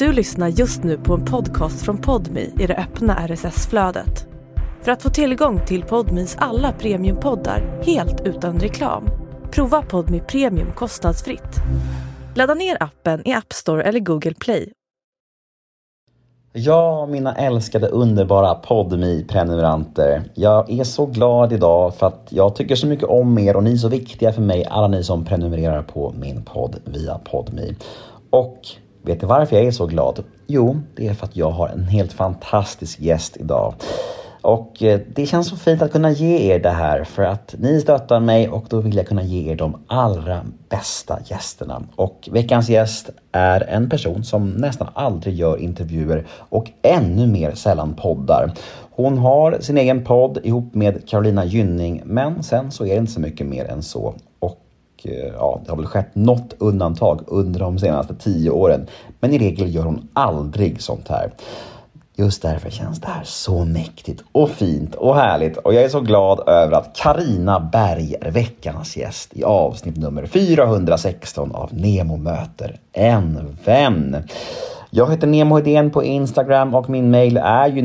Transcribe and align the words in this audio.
Du 0.00 0.12
lyssnar 0.12 0.48
just 0.48 0.84
nu 0.84 0.98
på 0.98 1.14
en 1.14 1.24
podcast 1.24 1.82
från 1.84 1.98
Podmi 1.98 2.52
i 2.58 2.66
det 2.66 2.76
öppna 2.76 3.28
RSS-flödet. 3.28 4.26
För 4.82 4.92
att 4.92 5.02
få 5.02 5.10
tillgång 5.10 5.60
till 5.66 5.82
Podmis 5.82 6.36
alla 6.38 6.72
premiumpoddar 6.72 7.82
helt 7.82 8.20
utan 8.20 8.60
reklam, 8.60 9.08
prova 9.50 9.82
Podmi 9.82 10.20
Premium 10.20 10.72
kostnadsfritt. 10.72 11.56
Ladda 12.34 12.54
ner 12.54 12.76
appen 12.82 13.28
i 13.28 13.32
App 13.32 13.52
Store 13.52 13.82
eller 13.82 14.00
Google 14.00 14.34
Play. 14.34 14.72
Ja, 16.52 17.06
mina 17.06 17.36
älskade 17.36 17.88
underbara 17.88 18.54
podmi 18.54 19.24
prenumeranter 19.28 20.22
Jag 20.34 20.70
är 20.70 20.84
så 20.84 21.06
glad 21.06 21.52
idag 21.52 21.94
för 21.94 22.06
att 22.06 22.26
jag 22.28 22.56
tycker 22.56 22.76
så 22.76 22.86
mycket 22.86 23.08
om 23.08 23.38
er 23.38 23.56
och 23.56 23.64
ni 23.64 23.72
är 23.72 23.76
så 23.76 23.88
viktiga 23.88 24.32
för 24.32 24.42
mig, 24.42 24.64
alla 24.70 24.88
ni 24.88 25.04
som 25.04 25.24
prenumererar 25.24 25.82
på 25.82 26.14
min 26.18 26.42
podd 26.42 26.76
via 26.84 27.18
Podmi. 27.18 27.76
Och 28.30 28.58
vet 29.02 29.22
ni 29.22 29.28
varför 29.28 29.56
jag 29.56 29.64
är 29.64 29.70
så 29.70 29.86
glad? 29.86 30.24
Jo, 30.46 30.80
det 30.96 31.06
är 31.06 31.14
för 31.14 31.26
att 31.26 31.36
jag 31.36 31.50
har 31.50 31.68
en 31.68 31.84
helt 31.84 32.12
fantastisk 32.12 33.00
gäst 33.00 33.36
idag. 33.36 33.74
Och 34.42 34.82
eh, 34.82 35.00
det 35.14 35.26
känns 35.26 35.48
så 35.48 35.56
fint 35.56 35.82
att 35.82 35.92
kunna 35.92 36.10
ge 36.10 36.52
er 36.52 36.58
det 36.58 36.70
här 36.70 37.04
för 37.04 37.22
att 37.22 37.54
ni 37.58 37.80
stöttar 37.80 38.20
mig 38.20 38.48
och 38.48 38.64
då 38.68 38.80
vill 38.80 38.96
jag 38.96 39.06
kunna 39.06 39.22
ge 39.22 39.52
er 39.52 39.56
de 39.56 39.82
allra 39.86 40.44
bästa 40.68 41.18
gästerna. 41.24 41.82
Och 41.96 42.28
veckans 42.32 42.68
gäst 42.68 43.10
är 43.32 43.60
en 43.60 43.90
person 43.90 44.24
som 44.24 44.50
nästan 44.50 44.88
aldrig 44.94 45.34
gör 45.34 45.56
intervjuer 45.56 46.26
och 46.30 46.70
ännu 46.82 47.26
mer 47.26 47.54
sällan 47.54 47.94
poddar. 47.94 48.52
Hon 48.90 49.18
har 49.18 49.58
sin 49.60 49.78
egen 49.78 50.04
podd 50.04 50.38
ihop 50.42 50.74
med 50.74 51.08
Carolina 51.08 51.44
Gynning 51.44 52.02
men 52.04 52.42
sen 52.42 52.70
så 52.70 52.84
är 52.84 52.90
det 52.90 52.96
inte 52.96 53.12
så 53.12 53.20
mycket 53.20 53.46
mer 53.46 53.64
än 53.64 53.82
så. 53.82 54.14
Och 55.00 55.10
eh, 55.10 55.32
ja, 55.34 55.60
det 55.64 55.70
har 55.70 55.76
väl 55.76 55.86
skett 55.86 56.14
något 56.14 56.54
undantag 56.58 57.20
under 57.26 57.60
de 57.60 57.78
senaste 57.78 58.14
tio 58.14 58.50
åren. 58.50 58.86
Men 59.20 59.32
i 59.32 59.38
regel 59.38 59.74
gör 59.74 59.84
hon 59.84 60.08
aldrig 60.12 60.82
sånt 60.82 61.08
här. 61.08 61.30
Just 62.16 62.42
därför 62.42 62.70
känns 62.70 63.00
det 63.00 63.06
här 63.06 63.24
så 63.24 63.64
mäktigt 63.64 64.22
och 64.32 64.50
fint 64.50 64.94
och 64.94 65.16
härligt 65.16 65.56
och 65.56 65.74
jag 65.74 65.84
är 65.84 65.88
så 65.88 66.00
glad 66.00 66.48
över 66.48 66.72
att 66.72 66.96
Karina 66.96 67.60
Berg 67.60 68.14
är 68.20 68.30
veckans 68.30 68.96
gäst 68.96 69.36
i 69.36 69.44
avsnitt 69.44 69.96
nummer 69.96 70.26
416 70.26 71.52
av 71.52 71.74
Nemo 71.74 72.16
möter 72.16 72.78
en 72.92 73.58
vän. 73.64 74.16
Jag 74.92 75.10
heter 75.10 75.26
Nemo 75.26 75.56
Hedén 75.56 75.90
på 75.90 76.04
Instagram 76.04 76.74
och 76.74 76.90
min 76.90 77.10
mail 77.10 77.36
är 77.36 77.68
ju 77.68 77.80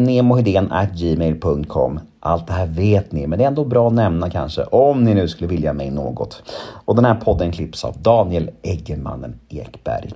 gmail.com. 0.96 2.00
Allt 2.20 2.48
det 2.48 2.54
här 2.54 2.66
vet 2.66 3.12
ni, 3.12 3.28
men 3.28 3.40
det 3.40 3.46
är 3.46 3.48
ändå 3.48 3.66
bra 3.66 3.88
att 3.88 3.94
nämna 3.94 4.30
kanske 4.30 4.64
om 4.64 5.04
ni 5.04 5.14
nu 5.14 5.28
skulle 5.28 5.48
vilja 5.48 5.74
mig 5.74 5.92
något. 5.92 6.44
Och 6.86 6.96
den 6.96 7.06
här 7.06 7.16
podden 7.16 7.52
klipps 7.52 7.86
av 7.86 7.98
Daniel 7.98 8.50
Eggemannen 8.62 9.40
Ekberg. 9.50 10.12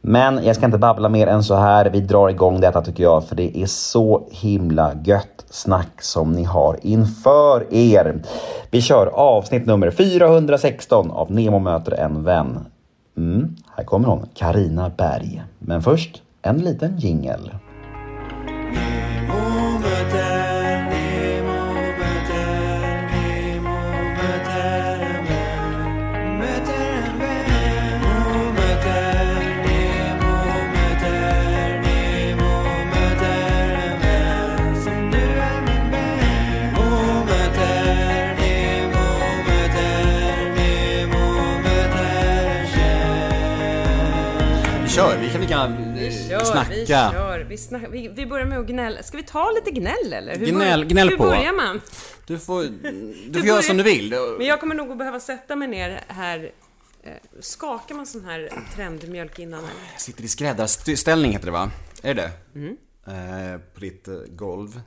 Men 0.00 0.44
jag 0.44 0.56
ska 0.56 0.66
inte 0.66 0.78
babbla 0.78 1.08
mer 1.08 1.26
än 1.26 1.44
så 1.44 1.54
här. 1.54 1.90
Vi 1.90 2.00
drar 2.00 2.28
igång 2.28 2.60
detta 2.60 2.82
tycker 2.82 3.02
jag, 3.02 3.24
för 3.24 3.36
det 3.36 3.58
är 3.58 3.66
så 3.66 4.28
himla 4.30 4.92
gött 5.04 5.44
snack 5.50 6.02
som 6.02 6.32
ni 6.32 6.44
har 6.44 6.78
inför 6.82 7.74
er. 7.74 8.22
Vi 8.70 8.80
kör 8.80 9.06
avsnitt 9.06 9.66
nummer 9.66 9.90
416 9.90 11.10
av 11.10 11.32
Nemo 11.32 11.58
möter 11.58 11.92
en 11.92 12.24
vän. 12.24 12.58
Mm, 13.16 13.56
här 13.76 13.84
kommer 13.84 14.08
hon, 14.08 14.26
Karina 14.34 14.90
Berg. 14.96 15.42
Men 15.58 15.82
först 15.82 16.22
en 16.46 16.58
liten 16.58 16.98
jingel. 16.98 17.50
Vi 44.82 44.90
kör, 44.92 45.16
vi 45.20 45.30
kan 45.30 45.40
lika 45.40 45.95
vi 46.08 46.28
kör, 46.28 46.44
snacka. 46.44 46.70
vi 46.70 46.86
kör. 46.86 47.40
Vi, 47.48 47.56
snack, 47.58 47.82
vi, 47.90 48.08
vi 48.08 48.26
börjar 48.26 48.46
med 48.46 48.58
att 48.58 48.66
gnälla. 48.66 49.02
Ska 49.02 49.16
vi 49.16 49.22
ta 49.22 49.50
lite 49.50 49.70
gnäll 49.70 50.12
eller? 50.12 50.36
Hur 50.36 50.46
Gnäll- 50.46 50.80
bör- 50.84 50.88
gnäll 50.90 51.08
hur 51.08 51.16
på. 51.16 51.22
börjar 51.22 51.52
man? 51.52 51.80
Du 52.26 52.38
får, 52.38 52.62
du 53.30 53.38
får 53.38 53.46
göra 53.48 53.62
som 53.62 53.76
du 53.76 53.82
vill. 53.82 54.14
Men 54.38 54.46
jag 54.46 54.60
kommer 54.60 54.74
nog 54.74 54.90
att 54.92 54.98
behöva 54.98 55.20
sätta 55.20 55.56
mig 55.56 55.68
ner 55.68 56.04
här. 56.08 56.50
Eh, 57.02 57.12
Skakar 57.40 57.94
man 57.94 58.06
sån 58.06 58.24
här 58.24 58.50
trendmjölk 58.74 59.38
innan 59.38 59.58
eller? 59.60 59.70
Jag 59.92 60.00
sitter 60.00 60.24
i 60.24 60.28
skräddarställning 60.28 61.32
heter 61.32 61.46
det 61.46 61.52
va? 61.52 61.70
Är 62.02 62.14
det 62.14 62.30
Mm. 62.54 62.76
eh, 63.06 63.60
På 63.74 63.80
ditt 63.80 64.08
eh, 64.08 64.14
golv. 64.28 64.80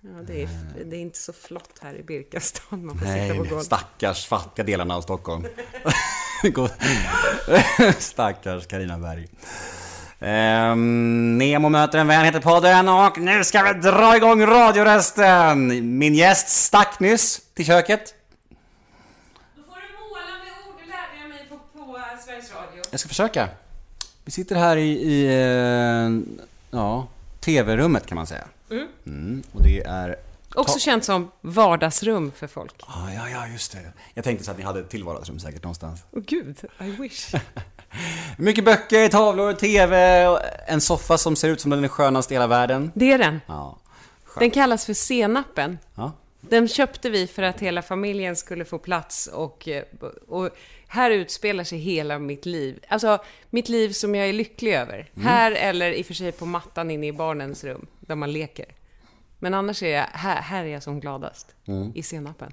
Ja, 0.00 0.10
det 0.26 0.42
är, 0.42 0.48
det 0.84 0.96
är 0.96 1.00
inte 1.00 1.18
så 1.18 1.32
flott 1.32 1.78
här 1.82 1.94
i 1.94 2.02
Birkastad. 2.02 2.76
Man 2.76 2.98
får 2.98 3.06
Nej, 3.06 3.30
sitta 3.30 3.42
på 3.42 3.48
golvet. 3.48 3.66
stackars 3.66 4.26
fattiga 4.26 4.64
delarna 4.64 4.96
av 4.96 5.00
Stockholm. 5.02 5.44
Stackars 7.98 8.66
Carina 8.66 8.98
Berg. 8.98 9.28
Ehm, 10.20 11.38
Nemo 11.38 11.68
möter 11.68 11.98
en 11.98 12.06
vän 12.06 12.24
heter 12.24 12.40
podden 12.40 12.88
och 12.88 13.18
nu 13.18 13.44
ska 13.44 13.62
vi 13.62 13.80
dra 13.80 14.16
igång 14.16 14.46
radiorösten! 14.46 15.98
Min 15.98 16.14
gäst 16.14 16.48
stack 16.48 17.00
nyss 17.00 17.40
till 17.54 17.66
köket. 17.66 18.14
Då 19.56 19.62
får 19.62 19.74
du 19.74 20.08
måla 20.08 20.44
med 20.44 20.68
ord, 20.68 20.74
det 20.80 20.86
lärde 20.86 21.20
jag 21.20 21.28
mig 21.28 21.46
på, 21.48 21.78
på 21.78 21.98
Sveriges 22.26 22.52
Radio. 22.52 22.82
Jag 22.90 23.00
ska 23.00 23.08
försöka. 23.08 23.48
Vi 24.24 24.30
sitter 24.32 24.56
här 24.56 24.76
i, 24.76 24.90
i 24.90 25.26
eh, 25.26 26.36
ja, 26.70 27.08
TV-rummet 27.40 28.06
kan 28.06 28.16
man 28.16 28.26
säga. 28.26 28.44
Mm, 29.06 29.42
och 29.52 29.62
det 29.62 29.82
är... 29.82 30.16
Också 30.54 30.78
känt 30.78 31.04
som 31.04 31.30
vardagsrum 31.40 32.32
för 32.36 32.46
folk. 32.46 32.74
Ah, 32.86 33.12
ja, 33.14 33.28
ja, 33.28 33.46
just 33.48 33.72
det. 33.72 33.78
Jag 34.14 34.24
tänkte 34.24 34.44
så 34.44 34.50
att 34.50 34.58
ni 34.58 34.64
hade 34.64 34.80
ett 34.80 34.90
till 34.90 35.04
vardagsrum 35.04 35.38
säkert 35.38 35.62
någonstans. 35.62 36.00
Åh 36.10 36.22
gud, 36.26 36.56
I 36.80 36.90
wish. 36.90 37.34
Mycket 38.38 38.64
böcker, 38.64 39.08
tavlor, 39.08 39.52
TV, 39.52 40.26
och 40.26 40.40
en 40.66 40.80
soffa 40.80 41.18
som 41.18 41.36
ser 41.36 41.48
ut 41.48 41.60
som 41.60 41.70
den 41.70 41.84
är 41.84 41.88
skönast 41.88 42.30
i 42.30 42.34
hela 42.34 42.46
världen. 42.46 42.92
Det 42.94 43.12
är 43.12 43.18
den. 43.18 43.40
Ja. 43.46 43.78
Den 44.38 44.50
kallas 44.50 44.86
för 44.86 44.94
Senapen. 44.94 45.78
ja. 45.94 46.12
Den 46.40 46.68
köpte 46.68 47.10
vi 47.10 47.26
för 47.26 47.42
att 47.42 47.60
hela 47.60 47.82
familjen 47.82 48.36
skulle 48.36 48.64
få 48.64 48.78
plats 48.78 49.26
och, 49.26 49.68
eh, 49.68 49.82
och 50.28 50.50
här 50.88 51.10
utspelar 51.10 51.64
sig 51.64 51.78
hela 51.78 52.18
mitt 52.18 52.46
liv. 52.46 52.84
Alltså, 52.88 53.18
mitt 53.50 53.68
liv 53.68 53.90
som 53.90 54.14
jag 54.14 54.28
är 54.28 54.32
lycklig 54.32 54.74
över. 54.74 55.10
Här 55.16 55.52
eller 55.52 55.92
i 55.92 56.02
och 56.02 56.06
för 56.06 56.14
sig 56.14 56.32
på 56.32 56.46
mattan 56.46 56.90
inne 56.90 57.06
i 57.06 57.12
barnens 57.12 57.64
rum, 57.64 57.86
där 58.00 58.14
man 58.14 58.32
leker. 58.32 58.66
Men 59.38 59.54
annars 59.54 59.82
är 59.82 59.88
jag, 59.88 60.06
här, 60.12 60.42
här 60.42 60.64
är 60.64 60.68
jag 60.68 60.82
som 60.82 61.00
gladast. 61.00 61.54
I 61.94 62.02
senapen. 62.02 62.52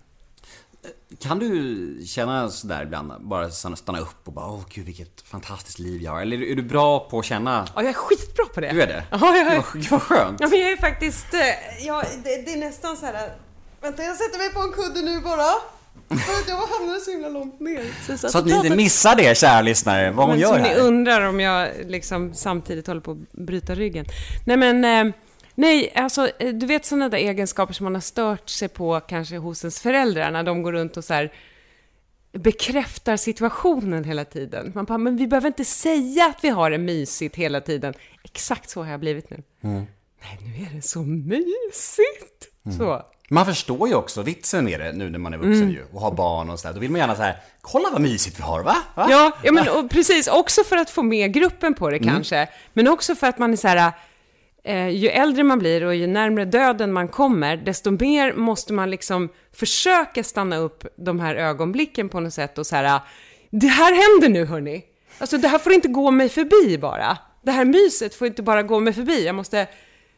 Kan 1.19 1.40
du 1.40 2.06
känna 2.06 2.50
sådär 2.50 2.84
ibland, 2.84 3.12
bara 3.19 3.50
stanna 3.50 3.75
stanna 3.75 4.00
upp 4.00 4.28
och 4.28 4.34
bara 4.34 4.46
åh 4.47 4.62
gud 4.69 4.86
vilket 4.86 5.22
fantastiskt 5.22 5.80
liv 5.80 6.02
jag 6.02 6.12
har? 6.12 6.22
Eller 6.22 6.42
är 6.42 6.56
du 6.56 6.62
bra 6.64 7.00
på 7.09 7.19
att 7.19 7.25
känna? 7.25 7.68
Ja, 7.75 7.81
jag 7.81 7.90
är 7.90 7.94
skitbra 7.94 8.46
på 8.53 8.62
det. 8.62 8.72
Du 8.72 8.81
är 8.81 8.88
det? 8.88 9.03
Ja, 9.12 9.36
jag 9.36 9.53
är. 9.53 9.64
Gud, 9.74 9.86
vad 9.91 10.02
skönt! 10.02 10.40
Ja, 10.40 10.47
men 10.47 10.59
jag 10.59 10.72
är 10.72 10.78
faktiskt... 10.78 11.34
eh, 11.34 11.86
Ja, 11.86 12.03
det, 12.24 12.41
det 12.46 12.53
är 12.53 12.58
nästan 12.58 12.97
så 12.97 13.06
här... 13.06 13.31
Vänta, 13.81 14.03
jag 14.03 14.16
sätter 14.18 14.38
mig 14.38 14.50
på 14.53 14.59
en 14.59 14.72
kudde 14.72 15.02
nu 15.02 15.22
bara. 15.22 15.52
För 16.09 16.34
att 16.34 16.47
jag 16.47 16.58
hamnade 16.58 17.00
så 17.00 17.12
himla 17.12 17.30
långt 17.30 17.59
ner. 17.59 18.18
Så 18.28 18.38
att 18.38 18.46
ni 18.46 18.52
inte 18.56 18.75
missar 18.75 19.16
det, 19.16 19.38
kära 19.38 19.62
lyssnare, 19.62 20.12
vad 20.12 20.25
hon 20.25 20.30
Men 20.30 20.40
gör 20.40 20.58
ni 20.59 20.70
här. 20.70 20.78
undrar 20.80 21.22
om 21.22 21.40
jag 21.40 21.70
liksom 21.86 22.34
samtidigt 22.34 22.88
håller 22.88 23.02
på 23.02 23.12
att 23.12 23.31
bryta 23.31 23.75
ryggen. 23.75 24.06
Nej 24.46 24.58
men, 24.58 25.08
eh, 25.08 25.14
nej, 25.56 25.92
alltså 25.96 26.30
eh, 26.40 26.54
du 26.54 26.66
vet 26.66 26.86
sådana 26.86 27.10
där 27.10 27.18
egenskaper 27.18 27.74
som 27.74 27.84
man 27.84 27.94
har 27.94 28.02
stört 28.02 28.50
sig 28.50 28.68
på 28.70 29.00
kanske 29.00 29.38
hos 29.38 29.64
ens 29.64 29.80
föräldrar 29.80 30.32
när 30.32 30.44
de 30.44 30.64
går 30.64 30.72
runt 30.72 30.98
och 30.98 31.04
så 31.04 31.14
här 31.14 31.34
bekräftar 32.34 33.18
situationen 33.18 34.04
hela 34.04 34.26
tiden. 34.26 34.72
Man 34.76 34.86
bara, 34.86 34.98
men 34.98 35.18
vi 35.18 35.28
behöver 35.28 35.48
inte 35.48 35.66
säga 35.66 36.26
att 36.26 36.44
vi 36.44 36.50
har 36.50 36.72
det 36.72 36.78
mysigt 36.78 37.36
hela 37.36 37.62
tiden. 37.62 37.94
Exakt 38.24 38.70
så 38.70 38.84
har 38.84 38.92
jag 38.92 39.00
blivit 39.00 39.30
nu. 39.30 39.44
Mm. 39.64 39.86
Nej, 40.22 40.38
nu 40.42 40.66
är 40.66 40.76
det 40.76 40.82
så 40.82 41.02
mysigt! 41.02 42.47
Så. 42.78 43.02
Man 43.30 43.46
förstår 43.46 43.88
ju 43.88 43.96
också 43.96 44.22
vitsen 44.22 44.66
med 44.66 44.80
det 44.80 44.92
nu 44.92 45.09
när 45.09 45.20
man 45.20 45.34
är 45.34 45.38
vuxen 45.38 45.72
ju, 45.72 45.86
och 45.94 46.02
har 46.02 46.12
barn 46.12 46.50
och 46.50 46.59
sådär. 46.59 46.74
Då 46.74 46.80
vill 46.80 46.92
man 46.92 47.00
gärna 47.00 47.16
säga 47.16 47.36
kolla 47.62 47.90
vad 47.92 48.02
mysigt 48.02 48.40
vi 48.40 48.44
har 48.44 48.64
va? 48.64 48.76
va? 48.96 49.08
Ja, 49.09 49.32
ja 49.44 49.52
men 49.52 49.70
och 49.78 49.90
precis. 49.90 50.28
Också 50.28 50.64
för 50.64 50.78
att 50.78 50.90
få 50.90 51.04
med 51.04 51.34
gruppen 51.34 51.74
på 51.74 51.90
det 51.90 51.97
Mm. 51.97 52.09
kanske. 52.09 52.50
Men 52.74 52.88
också 52.88 53.16
för 53.16 53.28
att 53.28 53.40
man 53.40 53.54
är 53.54 53.58
så 53.58 53.68
här, 53.68 53.92
eh, 54.63 54.90
ju 54.90 55.08
äldre 55.08 55.43
man 55.43 55.59
blir 55.59 55.84
och 55.84 55.96
ju 55.96 56.08
närmre 56.08 56.46
döden 56.46 56.93
man 56.93 57.08
kommer, 57.08 57.58
desto 57.58 57.91
mer 57.91 58.34
måste 58.34 58.73
man 58.73 58.90
liksom 58.90 59.29
försöka 59.53 60.23
stanna 60.23 60.58
upp 60.58 60.85
de 60.96 61.19
här 61.19 61.35
ögonblicken 61.35 62.09
på 62.09 62.19
något 62.19 62.34
sätt 62.34 62.58
och 62.58 62.67
så 62.67 62.75
här, 62.75 62.96
ah, 62.96 63.02
det 63.49 63.67
här 63.67 63.91
händer 63.91 64.29
nu 64.40 64.46
hörni. 64.46 64.84
Alltså 65.17 65.37
det 65.37 65.47
här 65.47 65.59
får 65.59 65.73
inte 65.73 65.87
gå 65.87 66.11
mig 66.11 66.29
förbi 66.29 66.78
bara. 66.78 67.17
Det 67.41 67.52
här 67.52 67.66
myset 67.66 68.16
får 68.16 68.28
inte 68.28 68.43
bara 68.43 68.63
gå 68.63 68.79
mig 68.79 68.93
förbi. 68.93 69.25
Jag 69.25 69.35
måste, 69.35 69.67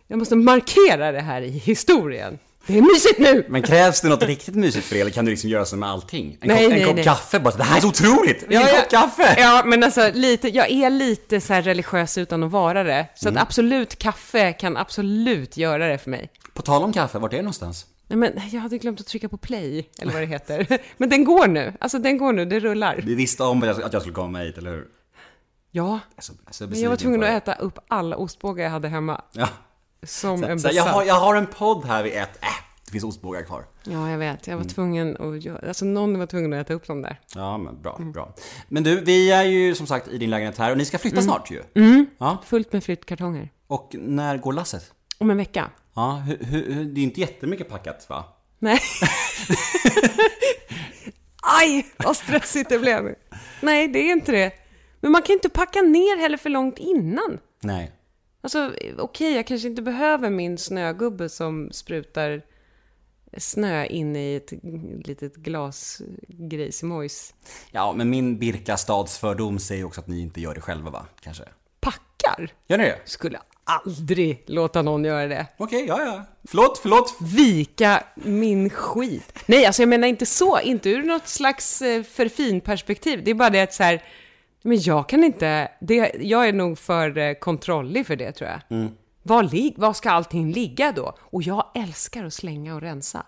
jag 0.08 0.20
måste 0.20 0.36
markera 0.36 1.12
det 1.12 1.22
här 1.22 1.42
i 1.42 1.50
historien. 1.50 2.40
Det 2.68 2.78
är 2.78 2.82
mysigt 2.82 3.20
nu! 3.20 3.46
Men 3.50 3.62
krävs 3.62 4.02
det 4.02 4.10
något 4.10 4.24
riktigt 4.24 4.56
mysigt 4.56 4.86
för 4.86 4.96
det 4.96 5.02
eller 5.02 5.12
kan 5.12 5.26
du 5.26 5.32
liksom 5.32 5.50
göra 5.50 5.66
så 5.66 5.76
med 5.76 5.90
allting? 5.90 6.38
En 6.42 6.48
Nej, 6.48 6.64
kopp, 6.64 6.70
nej, 6.72 6.82
en 6.82 6.88
kopp 6.88 6.96
nej. 6.96 7.04
kaffe 7.04 7.40
bara, 7.40 7.56
det 7.56 7.64
här 7.64 7.78
är 7.78 7.82
så 7.82 7.88
otroligt! 7.88 8.46
Ja, 8.50 8.62
en 8.62 8.68
ja. 8.68 8.82
kopp 8.82 8.90
kaffe! 8.92 9.36
Ja, 9.42 9.64
men 9.66 9.84
alltså 9.84 10.12
lite, 10.14 10.48
jag 10.50 10.72
är 10.72 10.90
lite 10.90 11.42
så 11.42 11.54
religiös 11.54 12.18
utan 12.18 12.44
att 12.44 12.52
vara 12.52 12.84
det. 12.84 13.08
Så 13.16 13.28
Mm. 13.30 13.38
att 13.38 13.48
absolut, 13.48 13.96
kaffe 14.00 14.54
kan 14.54 14.78
absolut 14.78 15.58
göra 15.58 15.88
det 15.88 15.98
för 15.98 16.10
mig. 16.10 16.30
På 16.54 16.62
tal 16.62 16.84
om 16.84 16.94
kaffe, 16.94 17.20
vart 17.20 17.34
är 17.34 17.38
det 17.38 17.44
någonstans? 17.44 17.86
Nej, 18.08 18.18
men 18.18 18.42
jag 18.52 18.62
hade 18.62 18.78
glömt 18.78 19.00
att 19.00 19.08
trycka 19.08 19.30
på 19.30 19.38
play, 19.38 19.90
eller 20.00 20.14
vad 20.14 20.22
det 20.22 20.26
heter. 20.26 20.68
Men 20.98 21.10
den 21.10 21.24
går 21.24 21.48
nu. 21.48 21.74
Alltså 21.80 22.00
den 22.00 22.18
går 22.18 22.34
nu, 22.34 22.46
det 22.46 22.60
rullar. 22.60 23.02
Du 23.06 23.16
visste 23.16 23.44
om 23.44 23.64
att 23.64 23.68
jag, 23.68 23.94
jag 23.94 24.02
skulle 24.02 24.16
komma 24.16 24.40
hit, 24.40 24.58
eller 24.58 24.72
hur? 24.72 24.86
Ja, 25.72 26.00
så 26.20 26.34
men 26.60 26.82
jag 26.82 26.90
var 26.90 26.98
tvungen 26.98 27.24
att 27.24 27.30
äta 27.30 27.54
upp 27.54 27.80
alla 27.88 28.16
ostbågar 28.16 28.64
jag 28.64 28.72
hade 28.72 28.88
hemma. 28.88 29.22
Ja. 29.32 29.48
Som 30.06 30.44
en 30.44 30.60
Så, 30.60 30.70
jag, 30.74 30.84
har, 30.84 30.90
besatt. 30.92 31.08
jag 31.08 31.16
har 31.20 31.36
en 31.36 31.48
podd 31.48 31.86
här 31.86 32.04
vid 32.04 32.14
ett, 32.14 32.44
äh, 32.44 32.48
det 32.86 32.92
finns 32.92 33.04
ostbågar 33.04 33.42
kvar. 33.44 33.66
Ja, 33.84 34.10
jag 34.12 34.18
vet. 34.18 34.48
Jag 34.48 34.56
var 34.56 34.62
Mm. 34.62 34.74
tvungen 34.74 35.18
att 35.18 35.44
göra... 35.44 35.68
Alltså 35.68 35.86
någon 35.86 36.20
var 36.20 36.26
tvungen 36.26 36.54
att 36.54 36.66
äta 36.66 36.74
upp 36.74 36.88
dem 36.88 37.02
där. 37.02 37.20
Ja, 37.36 37.58
men 37.58 37.82
bra, 37.82 37.96
Mm. 38.00 38.12
bra. 38.12 38.36
Men 38.68 38.84
du, 38.84 39.00
vi 39.02 39.32
är 39.32 39.44
ju 39.44 39.76
som 39.76 39.88
sagt 39.88 40.08
i 40.08 40.18
din 40.18 40.30
lägenhet 40.30 40.58
här 40.58 40.72
och 40.72 40.78
ni 40.78 40.86
ska 40.86 40.98
flytta 40.98 41.22
snart 41.22 41.52
ju. 41.52 41.64
Mm. 41.76 42.06
Ja, 42.18 42.38
Fullt 42.46 42.74
med 42.74 42.84
flyttkartonger. 42.84 43.50
och 43.68 43.96
när 44.00 44.38
går 44.38 44.54
lasset? 44.54 44.92
Om 45.18 45.30
en 45.30 45.38
vecka. 45.38 45.70
Ja, 45.96 46.16
hur, 46.28 46.38
hur, 46.46 46.84
det 46.86 47.02
är 47.02 47.04
inte 47.04 47.20
jättemycket 47.22 47.70
packat 47.70 48.10
va? 48.10 48.24
Nej. 48.60 48.80
Aj, 51.62 51.86
vad 51.98 52.18
stressigt 52.18 52.70
det 52.70 52.80
blev. 52.80 53.16
Nej, 53.62 53.88
det 53.88 54.00
är 54.00 54.12
inte 54.12 54.32
det. 54.32 54.52
Men 55.02 55.12
man 55.12 55.22
kan 55.22 55.34
inte 55.34 55.50
packa 55.50 55.82
ner 55.82 56.18
heller 56.20 56.38
för 56.38 56.50
långt 56.50 56.78
innan. 56.78 57.40
Nej. 57.62 57.92
Alltså, 58.44 58.74
okej, 58.98 59.36
jag 59.36 59.48
kanske 59.48 59.68
inte 59.68 59.82
behöver 59.82 60.30
min 60.30 60.58
snögubbe 60.58 61.30
som 61.30 61.70
sprutar 61.72 62.42
snö 63.38 63.86
in 63.86 64.16
i 64.16 64.36
ett 64.36 64.52
litet 65.08 65.36
glasgrejsimojs. 65.36 67.34
Ja, 67.72 67.94
men 67.94 68.10
min 68.10 68.40
Birkastadsfördom 68.40 69.60
säger 69.60 69.84
också 69.84 70.02
att 70.02 70.08
ni 70.08 70.22
inte 70.22 70.42
gör 70.42 70.56
det 70.56 70.62
själva 70.62 70.92
va? 70.92 71.06
Kanske? 71.22 71.44
Packar? 71.80 72.54
Gör 72.68 72.78
ni 72.78 72.84
det? 72.84 73.00
Skulle 73.06 73.40
aldrig 73.64 74.44
låta 74.46 74.82
någon 74.82 75.06
göra 75.06 75.28
det. 75.28 75.48
Okej, 75.58 75.86
ja, 75.88 76.02
ja. 76.02 76.26
Förlåt, 76.44 76.78
förlåt. 76.78 77.16
Vika 77.22 78.04
min 78.16 78.70
skit. 78.70 79.40
Nej, 79.46 79.66
alltså 79.66 79.82
jag 79.82 79.90
menar 79.90 80.08
inte 80.08 80.26
så, 80.26 80.60
inte 80.60 80.90
ur 80.90 81.04
något 81.04 81.28
slags 81.28 81.82
eh, 81.82 82.04
förfin 82.04 82.62
perspektiv. 82.62 83.24
Det 83.24 83.32
är 83.32 83.36
bara 83.36 83.50
det 83.50 83.62
att 83.62 83.74
så 83.74 83.84
här, 83.84 84.04
men 84.66 84.82
jag 84.82 85.10
kan 85.10 85.24
inte, 85.24 85.72
det, 85.82 86.12
jag 86.20 86.48
är 86.48 86.54
nog 86.54 86.78
för 86.78 87.18
eh, 87.18 87.34
kontrollig 87.34 88.08
för 88.08 88.16
det 88.16 88.32
tror 88.32 88.50
jag. 88.50 88.90
Var, 89.24 89.44
lig, 89.44 89.74
var 89.78 89.94
ska 89.94 90.12
allting 90.12 90.52
ligga 90.52 90.92
då? 90.92 91.16
Och 91.20 91.44
jag 91.44 91.72
älskar 91.76 92.26
att 92.26 92.34
slänga 92.34 92.76
och 92.76 92.82
rensa. 92.82 93.26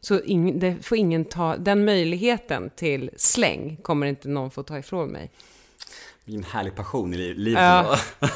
Så 0.00 0.20
ing, 0.20 0.58
det 0.58 0.76
får 0.82 0.98
ingen 0.98 1.24
ta, 1.24 1.56
den 1.56 1.84
möjligheten 1.84 2.70
till 2.76 3.10
släng 3.16 3.76
kommer 3.82 4.06
inte 4.06 4.28
någon 4.28 4.50
få 4.50 4.62
ta 4.62 4.78
ifrån 4.78 5.08
mig. 5.08 5.30
Vilken 6.24 6.44
härlig 6.44 6.74
passion 6.76 7.14
i 7.14 7.16
li- 7.16 7.34
livet. 7.34 7.62
Ja. 7.62 7.96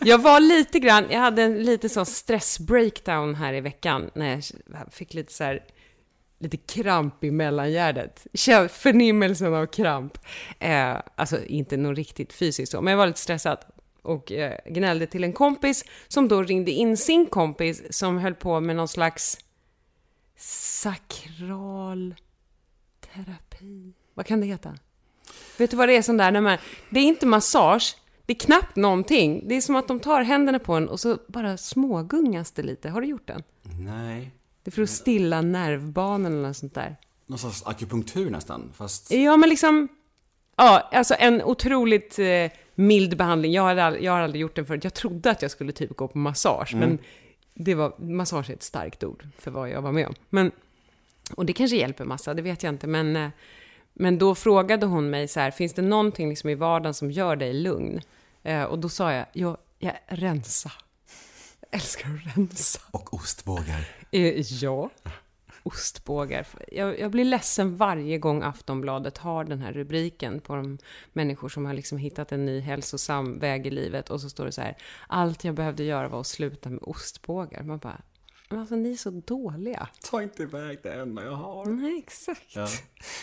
Jag 0.00 0.18
var 0.18 0.40
lite 0.40 0.78
grann, 0.78 1.04
jag 1.10 1.20
hade 1.20 1.42
en 1.42 1.62
lite 1.62 1.88
sån 1.88 2.06
stress-breakdown 2.06 3.34
här 3.34 3.52
i 3.54 3.60
veckan 3.60 4.10
när 4.14 4.30
jag 4.30 4.92
fick 4.92 5.14
lite 5.14 5.32
så 5.32 5.44
här, 5.44 5.64
lite 6.38 6.56
kramp 6.56 7.24
i 7.24 7.30
mellangärdet. 7.30 8.26
Förnimmelsen 8.70 9.54
av 9.54 9.66
kramp. 9.66 10.18
Eh, 10.58 10.96
alltså 11.14 11.44
inte 11.44 11.76
något 11.76 11.96
riktigt 11.96 12.32
fysiskt 12.32 12.72
så, 12.72 12.80
men 12.80 12.90
jag 12.90 12.98
var 12.98 13.06
lite 13.06 13.20
stressad 13.20 13.58
och 14.02 14.32
eh, 14.32 14.58
gnällde 14.66 15.06
till 15.06 15.24
en 15.24 15.32
kompis 15.32 15.84
som 16.08 16.28
då 16.28 16.42
ringde 16.42 16.70
in 16.70 16.96
sin 16.96 17.26
kompis 17.26 17.82
som 17.90 18.18
höll 18.18 18.34
på 18.34 18.60
med 18.60 18.76
någon 18.76 18.88
slags 18.88 19.38
sakral 20.36 22.14
terapi. 23.00 23.92
Vad 24.14 24.26
kan 24.26 24.40
det 24.40 24.46
heta? 24.46 24.78
Vet 25.58 25.70
du 25.70 25.76
vad 25.76 25.88
det 25.88 25.96
är 25.96 26.02
sån 26.02 26.16
där 26.16 26.30
när 26.30 26.40
man, 26.40 26.58
det 26.90 27.00
är 27.00 27.04
inte 27.04 27.26
massage, 27.26 27.96
det 28.26 28.32
är 28.32 28.38
knappt 28.38 28.76
någonting. 28.76 29.48
Det 29.48 29.56
är 29.56 29.60
som 29.60 29.76
att 29.76 29.88
de 29.88 30.00
tar 30.00 30.22
händerna 30.22 30.58
på 30.58 30.74
en 30.74 30.88
och 30.88 31.00
så 31.00 31.18
bara 31.28 31.56
smågungas 31.56 32.52
det 32.52 32.62
lite. 32.62 32.88
Har 32.88 33.00
du 33.00 33.06
gjort 33.06 33.26
den? 33.26 33.42
Nej. 33.80 34.32
Det 34.66 34.70
är 34.70 34.72
för 34.72 34.82
att 34.82 34.90
stilla 34.90 35.40
nervbanan 35.40 36.32
eller 36.32 36.48
något 36.48 36.56
sånt 36.56 36.74
där. 36.74 36.96
Någon 37.26 37.38
sorts 37.38 37.62
akupunktur 37.66 38.30
nästan, 38.30 38.72
fast... 38.74 39.10
Ja, 39.10 39.36
men 39.36 39.48
liksom... 39.48 39.88
Ja, 40.56 40.88
alltså 40.92 41.14
en 41.18 41.42
otroligt 41.42 42.18
eh, 42.18 42.50
mild 42.74 43.16
behandling. 43.16 43.52
Jag, 43.52 43.62
hade 43.62 43.84
all, 43.84 44.04
jag 44.04 44.12
har 44.12 44.20
aldrig 44.20 44.42
gjort 44.42 44.56
den 44.56 44.66
förut. 44.66 44.84
Jag 44.84 44.94
trodde 44.94 45.30
att 45.30 45.42
jag 45.42 45.50
skulle 45.50 45.72
typ 45.72 45.96
gå 45.96 46.08
på 46.08 46.18
massage, 46.18 46.74
men 46.74 46.98
det 47.54 47.74
var, 47.74 47.94
massage 47.98 48.50
är 48.50 48.54
ett 48.54 48.62
starkt 48.62 49.04
ord 49.04 49.28
för 49.38 49.50
vad 49.50 49.70
jag 49.70 49.82
var 49.82 49.92
med 49.92 50.06
om. 50.06 50.14
Men, 50.30 50.50
och 51.34 51.46
det 51.46 51.52
kanske 51.52 51.76
hjälper 51.76 52.04
massa, 52.04 52.34
det 52.34 52.42
vet 52.42 52.62
jag 52.62 52.74
inte. 52.74 52.86
Men, 52.86 53.16
eh, 53.16 53.28
men 53.92 54.18
då 54.18 54.34
frågade 54.34 54.86
hon 54.86 55.10
mig 55.10 55.28
så 55.28 55.40
här, 55.40 55.50
finns 55.50 55.74
det 55.74 55.82
någonting 55.82 56.28
liksom 56.28 56.50
i 56.50 56.54
vardagen 56.54 56.94
som 56.94 57.10
gör 57.10 57.36
dig 57.36 57.52
lugn? 57.52 58.00
Eh, 58.42 58.62
och 58.62 58.78
då 58.78 58.88
sa 58.88 59.12
jag, 59.12 59.26
jag, 59.32 59.56
jag 59.78 59.94
rensa. 60.06 60.72
Jag 61.60 61.80
älskar 61.80 62.08
att 62.10 62.36
rensa. 62.36 62.80
Och 62.90 63.14
ostbågar. 63.14 63.88
Eh, 64.16 64.40
ja. 64.62 64.90
Ostbågar. 65.62 66.46
Jag, 66.72 66.98
jag 66.98 67.10
blir 67.10 67.24
ledsen 67.24 67.76
varje 67.76 68.18
gång 68.18 68.42
Aftonbladet 68.42 69.18
har 69.18 69.44
den 69.44 69.58
här 69.58 69.72
rubriken 69.72 70.40
på 70.40 70.56
de 70.56 70.78
människor 71.12 71.48
som 71.48 71.66
har 71.66 71.74
liksom 71.74 71.98
hittat 71.98 72.32
en 72.32 72.46
ny 72.46 72.60
hälsosam 72.60 73.38
väg 73.38 73.66
i 73.66 73.70
livet. 73.70 74.10
Och 74.10 74.20
så 74.20 74.30
står 74.30 74.44
det 74.44 74.52
så 74.52 74.60
här, 74.60 74.76
allt 75.06 75.44
jag 75.44 75.54
behövde 75.54 75.84
göra 75.84 76.08
var 76.08 76.20
att 76.20 76.26
sluta 76.26 76.70
med 76.70 76.82
ostbågar. 76.82 77.62
Man 77.62 77.78
bara, 77.78 78.00
men 78.48 78.58
alltså 78.58 78.76
ni 78.76 78.92
är 78.92 78.96
så 78.96 79.10
dåliga. 79.10 79.88
Ta 80.02 80.22
inte 80.22 80.42
iväg 80.42 80.78
det 80.82 80.94
enda 80.94 81.24
jag 81.24 81.34
har. 81.34 81.66
Nej, 81.66 81.98
exakt. 81.98 82.56
Ja. 82.56 82.68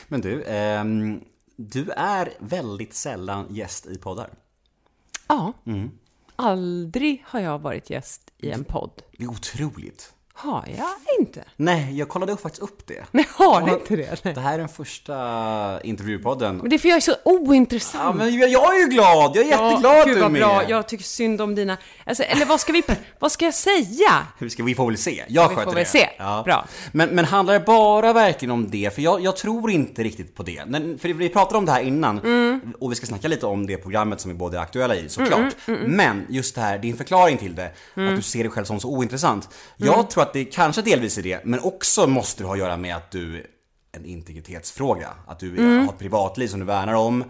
Men 0.07 0.21
du, 0.21 0.43
ehm, 0.43 1.21
du 1.55 1.89
är 1.89 2.33
väldigt 2.39 2.93
sällan 2.93 3.45
gäst 3.49 3.85
i 3.85 3.97
poddar. 3.97 4.29
Ja. 5.27 5.53
Aldrig 6.35 7.23
har 7.27 7.39
jag 7.39 7.59
varit 7.59 7.89
gäst 7.89 8.31
i 8.37 8.51
en 8.51 8.63
podd. 8.63 9.01
Det 9.17 9.23
är 9.23 9.29
otroligt. 9.29 10.13
Har 10.35 10.65
jag 10.77 11.19
inte? 11.19 11.44
Nej, 11.56 11.97
jag 11.97 12.09
kollade 12.09 12.38
faktiskt 12.38 12.63
upp 12.63 12.88
det. 12.88 13.03
Nej, 13.12 13.27
har 13.30 13.69
inte 13.69 13.95
det. 13.95 14.24
Nej. 14.24 14.33
Det 14.33 14.39
här 14.41 14.53
är 14.53 14.57
den 14.57 14.69
första 14.69 15.81
intervjupodden. 15.83 16.57
Men 16.57 16.69
det 16.69 16.75
är 16.75 16.77
för 16.77 16.89
jag 16.89 16.95
är 16.95 17.01
så 17.01 17.15
ointressant. 17.25 18.03
Ja, 18.03 18.13
men 18.25 18.38
jag 18.39 18.50
jag 18.50 18.75
är 18.75 18.80
ju 18.80 18.88
glad! 18.88 19.35
Jag 19.35 19.45
är 19.45 19.50
jätteglad 19.50 20.00
att 20.00 20.06
Gud 20.06 20.18
du 20.18 20.24
är 20.24 20.30
med! 20.30 20.41
bra, 20.41 20.63
jag 20.69 20.88
tycker 20.88 21.03
synd 21.03 21.41
om 21.41 21.56
dina... 21.56 21.77
Alltså, 22.06 22.24
eller 22.24 22.45
vad 22.45 22.59
ska 22.59 22.74
vi... 22.74 22.83
vad 23.19 23.31
ska 23.31 23.45
jag 23.45 23.53
säga? 23.53 24.27
Hur 24.38 24.50
ska 24.50 24.63
vi 24.63 24.75
får 24.75 24.88
väl 24.88 24.97
se? 24.97 25.24
Jag 25.27 25.50
Vi 25.50 25.56
sköter 25.56 25.63
får 25.71 25.75
väl 25.75 25.83
det. 25.83 25.89
se. 25.89 26.09
Bra. 26.45 26.65
Men, 26.91 27.09
men 27.09 27.25
handlar 27.25 27.53
det 27.53 27.59
bara 27.65 28.13
verkligen 28.13 28.51
om 28.51 28.69
det? 28.69 28.95
För 28.95 29.01
jag, 29.01 29.21
jag 29.21 29.36
tror 29.38 29.71
inte 29.71 30.03
riktigt 30.03 30.36
på 30.36 30.44
det. 30.44 30.63
Men, 30.68 30.97
för 31.00 31.09
vi 31.09 31.29
pratade 31.29 31.57
om 31.57 31.65
det 31.65 31.71
här 31.71 31.81
innan 31.81 32.19
Mm. 32.19 32.74
och 32.79 32.91
vi 32.91 32.95
ska 32.95 33.06
snacka 33.06 33.27
lite 33.27 33.45
om 33.45 33.65
det 33.68 33.77
programmet 33.77 34.21
som 34.21 34.31
vi 34.31 34.36
båda 34.38 34.57
är 34.57 34.62
aktuella 34.62 34.95
i 34.95 35.10
såklart. 35.10 35.53
Men 35.86 36.25
just 36.29 36.55
det 36.55 36.62
här, 36.62 36.77
din 36.77 36.98
förklaring 36.98 37.38
till 37.38 37.55
det, 37.55 37.72
Mm. 37.96 38.10
att 38.10 38.15
du 38.15 38.22
ser 38.22 38.39
dig 38.43 38.50
själv 38.51 38.65
som 38.65 38.79
så 38.79 38.89
ointressant. 38.89 39.50
Jag 39.77 40.10
tror 40.10 40.23
att 40.24 40.34
det 40.34 40.46
kanske 40.46 40.82
delvis 40.82 41.18
är 41.18 41.24
det, 41.24 41.46
men 41.46 41.60
också 41.60 42.08
måste 42.08 42.44
det 42.44 42.48
ha 42.48 42.53
att 42.53 42.60
göra 42.60 42.77
med 42.77 42.96
att 42.96 43.12
du 43.12 43.44
en 43.92 44.06
integritetsfråga. 44.06 45.10
Att 45.27 45.39
du 45.39 45.63
har 45.63 45.94
ett 45.94 46.00
privatliv 46.00 46.48
som 46.48 46.60
du 46.60 46.65
värnar 46.65 46.94
om. 46.94 47.24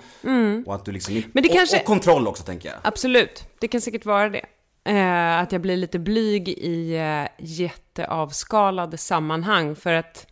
Och 0.66 0.76
att 0.76 0.86
du 0.86 0.92
liksom... 0.92 1.16
Mm. 1.16 1.30
Men 1.34 1.44
det 1.44 1.50
och, 1.50 1.56
kanske- 1.56 1.80
och 1.80 1.86
kontroll 1.86 2.28
också 2.28 2.44
tänker 2.44 2.70
jag. 2.70 2.78
Absolut, 2.82 3.46
det 3.60 3.68
kan 3.68 3.82
säkert 3.82 4.06
vara 4.06 4.30
det. 4.30 4.46
Eh, 4.86 5.40
att 5.40 5.52
jag 5.52 5.62
blir 5.62 5.78
lite 5.78 6.00
blyg 6.00 6.50
i 6.50 6.96
eh, 6.96 7.46
jätteavskalade 7.46 8.98
sammanhang 8.98 9.76
för 9.76 9.94
att 9.94 10.28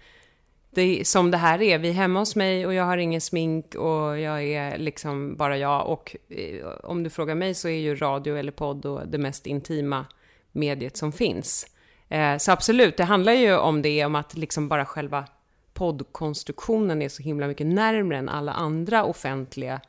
det, 0.69 1.07
som 1.07 1.31
det 1.31 1.37
här 1.37 1.61
är, 1.61 1.77
vi 1.77 1.89
är 1.89 1.93
hemma 1.93 2.19
hos 2.19 2.35
mig 2.35 2.65
och 2.65 2.73
jag 2.73 2.83
har 2.83 2.97
ingen 2.97 3.21
smink 3.21 3.75
och 3.75 4.19
jag 4.19 4.43
är 4.43 4.77
liksom 4.77 5.35
bara 5.37 5.57
jag 5.57 5.87
och 5.87 6.15
eh, 6.29 6.67
om 6.83 7.03
du 7.03 7.09
frågar 7.09 7.35
mig 7.35 7.53
så 7.53 7.67
är 7.67 7.79
ju 7.79 7.95
radio 7.95 8.37
eller 8.37 8.51
podd 8.51 8.85
och 8.85 9.07
det 9.07 9.17
mest 9.17 9.47
intima 9.47 10.05
mediet 10.51 10.97
som 10.97 11.11
finns. 11.11 11.67
Eh, 12.11 12.37
så 12.37 12.51
absolut, 12.51 12.97
det 12.97 13.03
handlar 13.03 13.33
ju 13.33 13.55
om 13.55 13.81
det, 13.81 14.05
om 14.05 14.15
att 14.15 14.37
liksom 14.37 14.67
bara 14.67 14.85
själva 14.85 15.25
poddkonstruktionen 15.73 17.01
är 17.01 17.09
så 17.09 17.23
himla 17.23 17.47
mycket 17.47 17.67
närmre 17.67 18.17
än 18.17 18.29
alla 18.29 18.51
andra 18.51 19.03
offentliga 19.03 19.81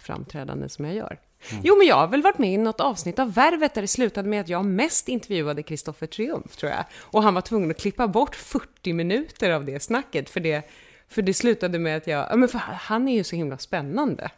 framträdanden 0.00 0.68
som 0.68 0.84
jag 0.84 0.94
gör. 0.94 1.18
Jo, 1.62 1.76
men 1.76 1.86
jag 1.86 1.96
har 1.96 2.06
väl 2.06 2.22
varit 2.22 2.38
med 2.38 2.52
i 2.52 2.56
något 2.56 2.80
avsnitt 2.80 3.18
av 3.18 3.32
Värvet 3.32 3.74
där 3.74 3.82
det 3.82 3.88
slutade 3.88 4.28
med 4.28 4.40
att 4.40 4.48
jag 4.48 4.64
mest 4.64 5.08
intervjuade 5.08 5.62
Kristoffer 5.62 6.06
Triumf, 6.06 6.56
tror 6.56 6.72
jag. 6.72 6.84
Och 7.00 7.22
han 7.22 7.34
var 7.34 7.40
tvungen 7.40 7.70
att 7.70 7.80
klippa 7.80 8.08
bort 8.08 8.36
40 8.36 8.92
minuter 8.92 9.50
av 9.50 9.64
det 9.64 9.82
snacket, 9.82 10.30
för 10.30 10.40
det, 10.40 10.70
för 11.08 11.22
det 11.22 11.34
slutade 11.34 11.78
med 11.78 11.96
att 11.96 12.06
jag... 12.06 12.26
Ja, 12.30 12.36
men 12.36 12.48
för 12.48 12.58
han 12.58 13.08
är 13.08 13.14
ju 13.14 13.24
så 13.24 13.36
himla 13.36 13.58
spännande. 13.58 14.30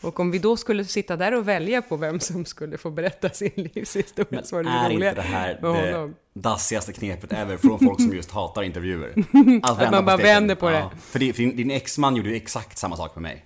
Och 0.00 0.20
om 0.20 0.30
vi 0.30 0.38
då 0.38 0.56
skulle 0.56 0.84
sitta 0.84 1.16
där 1.16 1.34
och 1.34 1.48
välja 1.48 1.82
på 1.82 1.96
vem 1.96 2.20
som 2.20 2.44
skulle 2.44 2.78
få 2.78 2.90
berätta 2.90 3.30
sin 3.30 3.70
livshistoria 3.74 4.42
så 4.42 4.56
var 4.56 4.62
det 4.62 4.70
är 4.70 4.90
inte 4.90 5.14
det 5.14 5.22
här 5.22 5.58
det 5.62 6.12
dassigaste 6.32 6.92
knepet 6.92 7.32
ever 7.32 7.56
från 7.56 7.78
folk 7.78 8.00
som 8.00 8.12
just 8.14 8.30
hatar 8.30 8.62
intervjuer? 8.62 9.10
Att, 9.62 9.78
vända 9.78 9.90
man 9.90 10.04
bara 10.04 10.16
på 10.16 10.22
vänder 10.22 10.54
på 10.54 10.70
det. 10.70 10.90
För 11.00 11.18
din, 11.18 11.34
för 11.34 11.42
din, 11.42 11.56
din 11.56 11.70
exman 11.70 12.16
gjorde 12.16 12.28
ju 12.28 12.36
exakt 12.36 12.78
samma 12.78 12.96
sak 12.96 13.14
med 13.14 13.22
mig. 13.22 13.44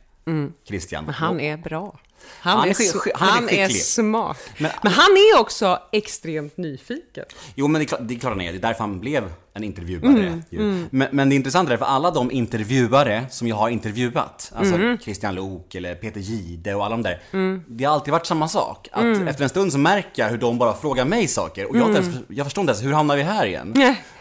Christian. 0.64 1.04
Men 1.04 1.14
han 1.14 1.40
är 1.40 1.56
bra. 1.56 1.98
Han, 2.40 2.58
Han 2.58 2.68
är, 2.68 2.72
är 2.72 3.16
han 3.18 3.28
är 3.28 3.32
han 3.32 3.44
är 3.44 3.48
skicklig. 3.66 3.82
smart. 3.82 4.38
Men, 4.58 4.70
Men- 4.82 4.92
han 4.92 5.10
är 5.16 5.40
också 5.40 5.78
extremt 5.92 6.56
nyfiken. 6.56 7.24
Jo 7.54 7.68
men 7.68 7.78
det 7.78 7.84
är, 7.84 7.86
klart, 7.86 8.00
det 8.02 8.14
är 8.14 8.18
klart 8.18 8.32
han 8.32 8.40
är, 8.40 8.52
det 8.52 8.58
är 8.58 8.60
därför 8.62 8.80
han 8.80 9.00
blev 9.00 9.32
en 9.54 9.64
intervjuare 9.64 10.42
ju. 10.50 10.86
Men, 10.90 11.08
men 11.12 11.28
det 11.28 11.34
intressanta 11.34 11.72
är 11.72 11.76
för 11.76 11.84
alla 11.84 12.10
de 12.10 12.30
intervjuare 12.30 13.24
som 13.30 13.48
jag 13.48 13.56
har 13.56 13.68
intervjuat, 13.68 14.52
alltså 14.56 14.74
Christian 15.02 15.34
Lok 15.34 15.74
eller 15.74 15.94
Peter 15.94 16.20
Gide 16.20 16.74
och 16.74 16.84
alla 16.84 16.96
de 16.96 17.02
där. 17.02 17.20
Det 17.68 17.84
har 17.84 17.94
alltid 17.94 18.12
varit 18.12 18.26
samma 18.26 18.48
sak. 18.48 18.88
Att 18.92 19.04
efter 19.28 19.42
en 19.42 19.48
stund 19.48 19.72
så 19.72 19.78
märker 19.78 20.22
jag 20.22 20.30
hur 20.30 20.38
de 20.38 20.58
bara 20.58 20.74
frågar 20.74 21.04
mig 21.04 21.28
saker 21.28 21.70
och 21.70 21.76
jag, 21.76 21.90
ens, 21.94 22.16
jag 22.28 22.46
förstår 22.46 22.62
inte 22.62 22.70
ens, 22.72 22.84
hur 22.84 22.92
hamnar 22.92 23.16
vi 23.16 23.22
här 23.22 23.46
igen? 23.46 23.72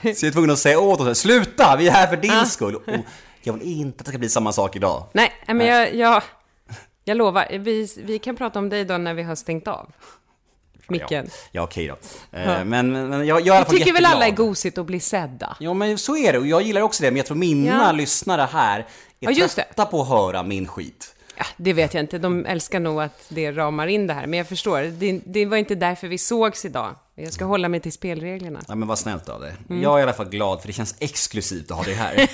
så 0.02 0.08
jag 0.08 0.24
är 0.24 0.32
tvungen 0.32 0.50
att 0.52 0.60
säga 0.60 0.80
åt 0.80 1.00
dem, 1.00 1.16
sluta, 1.16 1.76
vi 1.80 1.88
är 1.88 1.92
här 1.92 2.08
för 2.08 2.18
din 2.18 2.46
skull. 2.46 2.76
Och 2.76 2.84
jag 3.42 3.54
vill 3.54 3.68
inte 3.68 4.00
att 4.00 4.06
det 4.06 4.12
ska 4.12 4.18
bli 4.18 4.30
samma 4.30 4.52
sak 4.52 4.76
idag. 4.76 5.04
Nej, 5.14 5.32
men 5.48 5.68
jag, 5.68 5.96
jag, 5.96 6.24
jag 7.04 7.18
lovar. 7.18 7.48
Vi, 7.60 7.88
vi 7.98 8.20
kan 8.20 8.36
prata 8.36 8.60
om 8.60 8.70
dig 8.70 8.86
då 8.86 8.98
när 8.98 9.14
vi 9.14 9.24
har 9.24 9.36
stängt 9.36 9.68
av 9.68 9.92
micken. 10.88 11.26
Ja, 11.30 11.32
ja 11.52 11.62
okej 11.62 11.88
då. 11.88 11.94
Eh, 12.38 12.66
Men, 12.66 13.10
men 13.10 13.28
jag, 13.28 13.42
jag 13.48 13.58
är 13.58 13.64
fall 13.64 13.78
Tycker 13.78 13.94
väl 13.94 14.06
alla 14.06 14.16
är 14.26 14.28
jätteglad. 14.28 14.48
gosigt 14.48 14.78
att 14.78 14.86
bli 14.86 15.00
sedda? 15.00 15.58
Ja 15.60 15.74
men 15.74 15.98
så 15.98 16.18
är 16.18 16.34
det 16.34 16.40
och 16.40 16.48
jag 16.48 16.62
gillar 16.62 16.82
också 16.82 17.04
det 17.04 17.12
men 17.12 17.18
jag 17.18 17.26
tror 17.26 17.38
mina 17.38 17.86
Ja. 17.86 17.92
lyssnare 17.92 18.42
här 18.52 18.80
är 18.80 18.86
Ja, 19.40 19.48
trötta 19.48 19.86
på 19.86 20.02
att 20.02 20.08
höra 20.08 20.44
min 20.44 20.68
skit. 20.68 21.13
Ja, 21.44 21.50
det 21.58 21.74
vet 21.74 21.94
jag 21.94 22.04
inte. 22.04 22.18
De 22.18 22.46
älskar 22.46 22.80
nog 22.80 23.02
att 23.02 23.26
det 23.30 23.52
ramar 23.52 23.88
in 23.88 24.08
det 24.08 24.14
här. 24.14 24.28
Men 24.28 24.38
jag 24.38 24.48
förstår, 24.48 24.82
det, 24.82 25.22
det 25.26 25.46
var 25.46 25.58
inte 25.58 25.76
därför 25.76 26.08
vi 26.08 26.18
sågs 26.18 26.66
idag. 26.66 26.96
Jag 27.16 27.34
ska 27.34 27.46
hålla 27.46 27.70
mig 27.70 27.80
till 27.80 27.92
spelreglerna. 27.92 28.60
Ja 28.68 28.76
men 28.76 28.88
vad 28.88 29.00
snällt 29.00 29.30
av 29.30 29.42
dig. 29.42 29.54
Mm. 29.70 29.82
Jag 29.82 29.96
är 29.96 30.00
i 30.00 30.04
alla 30.04 30.14
fall 30.14 30.30
glad 30.30 30.62
för 30.62 30.68
det 30.68 30.74
känns 30.74 30.96
exklusivt 31.00 31.72
att 31.72 31.78
ha 31.78 31.84
dig 31.84 31.94
här. 31.94 32.30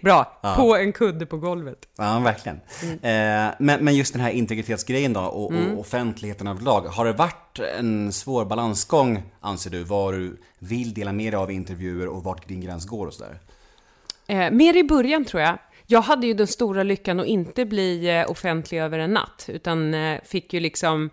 Bra, 0.02 0.40
på 0.56 0.76
en 0.76 0.92
kudde 0.92 1.26
på 1.26 1.36
golvet. 1.36 1.78
ja 1.98 2.18
verkligen. 2.18 2.60
Mm. 2.82 2.94
Eh, 2.94 3.54
men, 3.58 3.84
men 3.84 3.96
just 3.96 4.12
den 4.12 4.22
här 4.22 4.30
integritetsgrejen 4.30 5.12
då 5.12 5.20
och, 5.20 5.52
och 5.52 5.80
offentligheten 5.80 6.46
överlag. 6.46 6.80
Har 6.80 7.04
det 7.04 7.12
varit 7.12 7.58
en 7.78 8.12
svår 8.12 8.44
balansgång 8.44 9.22
anser 9.40 9.70
du? 9.70 9.82
Var 9.82 10.12
du 10.12 10.36
vill 10.58 10.94
dela 10.94 11.12
med 11.12 11.32
dig 11.32 11.38
av 11.38 11.50
intervjuer 11.50 12.08
och 12.08 12.24
vart 12.24 12.48
din 12.48 12.60
gräns 12.60 12.86
går 12.86 13.06
och 13.06 13.14
sådär? 13.14 13.38
Eh, 14.26 14.50
mer 14.50 14.76
i 14.76 14.84
början 14.84 15.24
tror 15.24 15.42
jag. 15.42 15.58
Jag 15.92 16.02
hade 16.02 16.26
ju 16.26 16.34
den 16.34 16.46
stora 16.46 16.82
lyckan 16.82 17.20
att 17.20 17.26
inte 17.26 17.64
bli 17.64 18.18
eh, 18.18 18.30
offentlig 18.30 18.80
över 18.80 18.98
en 18.98 19.10
natt, 19.10 19.46
utan 19.48 19.94
eh, 19.94 20.20
fick 20.24 20.52
ju 20.54 20.60
liksom 20.60 21.10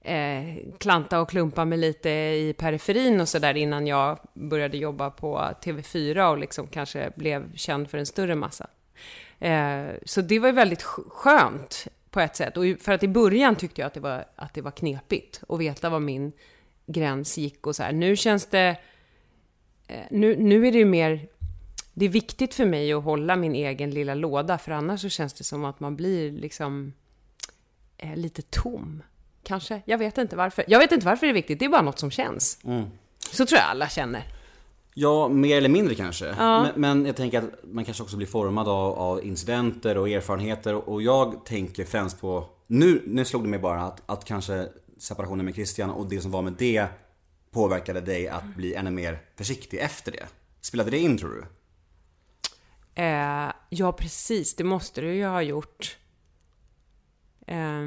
eh, 0.00 0.42
klanta 0.78 1.20
och 1.20 1.30
klumpa 1.30 1.64
mig 1.64 1.78
lite 1.78 2.10
i 2.10 2.54
periferin 2.58 3.20
och 3.20 3.28
sådär 3.28 3.56
innan 3.56 3.86
jag 3.86 4.18
började 4.34 4.76
jobba 4.76 5.10
på 5.10 5.38
TV4 5.62 6.30
och 6.30 6.38
liksom 6.38 6.66
kanske 6.66 7.10
blev 7.16 7.56
känd 7.56 7.90
för 7.90 7.98
en 7.98 8.06
större 8.06 8.34
massa. 8.34 8.66
Eh, 9.38 9.86
så 10.04 10.20
det 10.20 10.38
var 10.38 10.48
ju 10.48 10.54
väldigt 10.54 10.82
skönt 10.82 11.86
på 12.10 12.20
ett 12.20 12.36
sätt. 12.36 12.56
Och 12.56 12.64
för 12.80 12.92
att 12.92 13.02
i 13.02 13.08
början 13.08 13.56
tyckte 13.56 13.80
jag 13.80 13.86
att 13.86 13.94
det 13.94 14.00
var, 14.00 14.24
att 14.36 14.54
det 14.54 14.62
var 14.62 14.70
knepigt 14.70 15.42
att 15.48 15.60
veta 15.60 15.90
var 15.90 16.00
min 16.00 16.32
gräns 16.86 17.38
gick 17.38 17.66
och 17.66 17.76
så 17.76 17.82
här. 17.82 17.92
Nu 17.92 18.16
känns 18.16 18.46
det... 18.46 18.76
Eh, 19.86 20.04
nu, 20.10 20.36
nu 20.36 20.66
är 20.66 20.72
det 20.72 20.78
ju 20.78 20.84
mer... 20.84 21.28
Det 21.98 22.04
är 22.04 22.08
viktigt 22.08 22.54
för 22.54 22.64
mig 22.64 22.92
att 22.92 23.04
hålla 23.04 23.36
min 23.36 23.54
egen 23.54 23.90
lilla 23.90 24.14
låda, 24.14 24.58
för 24.58 24.72
annars 24.72 25.00
så 25.00 25.08
känns 25.08 25.32
det 25.32 25.44
som 25.44 25.64
att 25.64 25.80
man 25.80 25.96
blir 25.96 26.32
liksom 26.32 26.92
eh, 27.96 28.16
lite 28.16 28.42
tom. 28.42 29.02
Kanske. 29.42 29.82
Jag 29.84 29.98
vet 29.98 30.18
inte 30.18 30.36
varför. 30.36 30.64
Jag 30.68 30.78
vet 30.78 30.92
inte 30.92 31.06
varför 31.06 31.26
det 31.26 31.30
är 31.30 31.34
viktigt, 31.34 31.58
det 31.58 31.64
är 31.64 31.68
bara 31.68 31.82
något 31.82 31.98
som 31.98 32.10
känns. 32.10 32.58
Så 33.32 33.46
tror 33.46 33.58
jag 33.58 33.68
alla 33.68 33.88
känner. 33.88 34.22
Ja, 34.94 35.28
mer 35.28 35.56
eller 35.56 35.68
mindre 35.68 35.94
kanske. 35.94 36.34
Men, 36.38 36.68
men 36.76 37.06
jag 37.06 37.16
tänker 37.16 37.38
att 37.38 37.44
man 37.62 37.84
kanske 37.84 38.02
också 38.02 38.16
blir 38.16 38.26
formad 38.26 38.68
av, 38.68 38.98
av 38.98 39.24
incidenter 39.24 39.98
och 39.98 40.08
erfarenheter. 40.08 40.74
Och 40.74 41.02
jag 41.02 41.44
tänker 41.44 41.84
främst 41.84 42.20
på, 42.20 42.46
nu, 42.66 43.02
nu 43.06 43.24
slog 43.24 43.42
det 43.42 43.48
mig 43.48 43.58
bara 43.58 43.82
att, 43.82 44.02
att 44.06 44.24
kanske 44.24 44.68
separationen 44.98 45.44
med 45.44 45.54
Christian 45.54 45.90
och 45.90 46.08
det 46.08 46.20
som 46.20 46.30
var 46.30 46.42
med 46.42 46.54
det 46.58 46.86
påverkade 47.50 48.00
dig 48.00 48.28
att 48.28 48.44
bli 48.56 48.74
ännu 48.74 48.90
mer 48.90 49.18
försiktig 49.36 49.78
efter 49.78 50.12
det. 50.12 50.26
Spelade 50.60 50.90
det 50.90 50.98
in 50.98 51.18
tror 51.18 51.30
du? 51.30 51.44
Eh, 52.98 53.52
ja, 53.68 53.92
precis. 53.92 54.56
Det 54.56 54.64
måste 54.64 55.00
du 55.00 55.14
ju 55.14 55.24
ha 55.24 55.42
gjort. 55.42 55.98
Eh, 57.46 57.82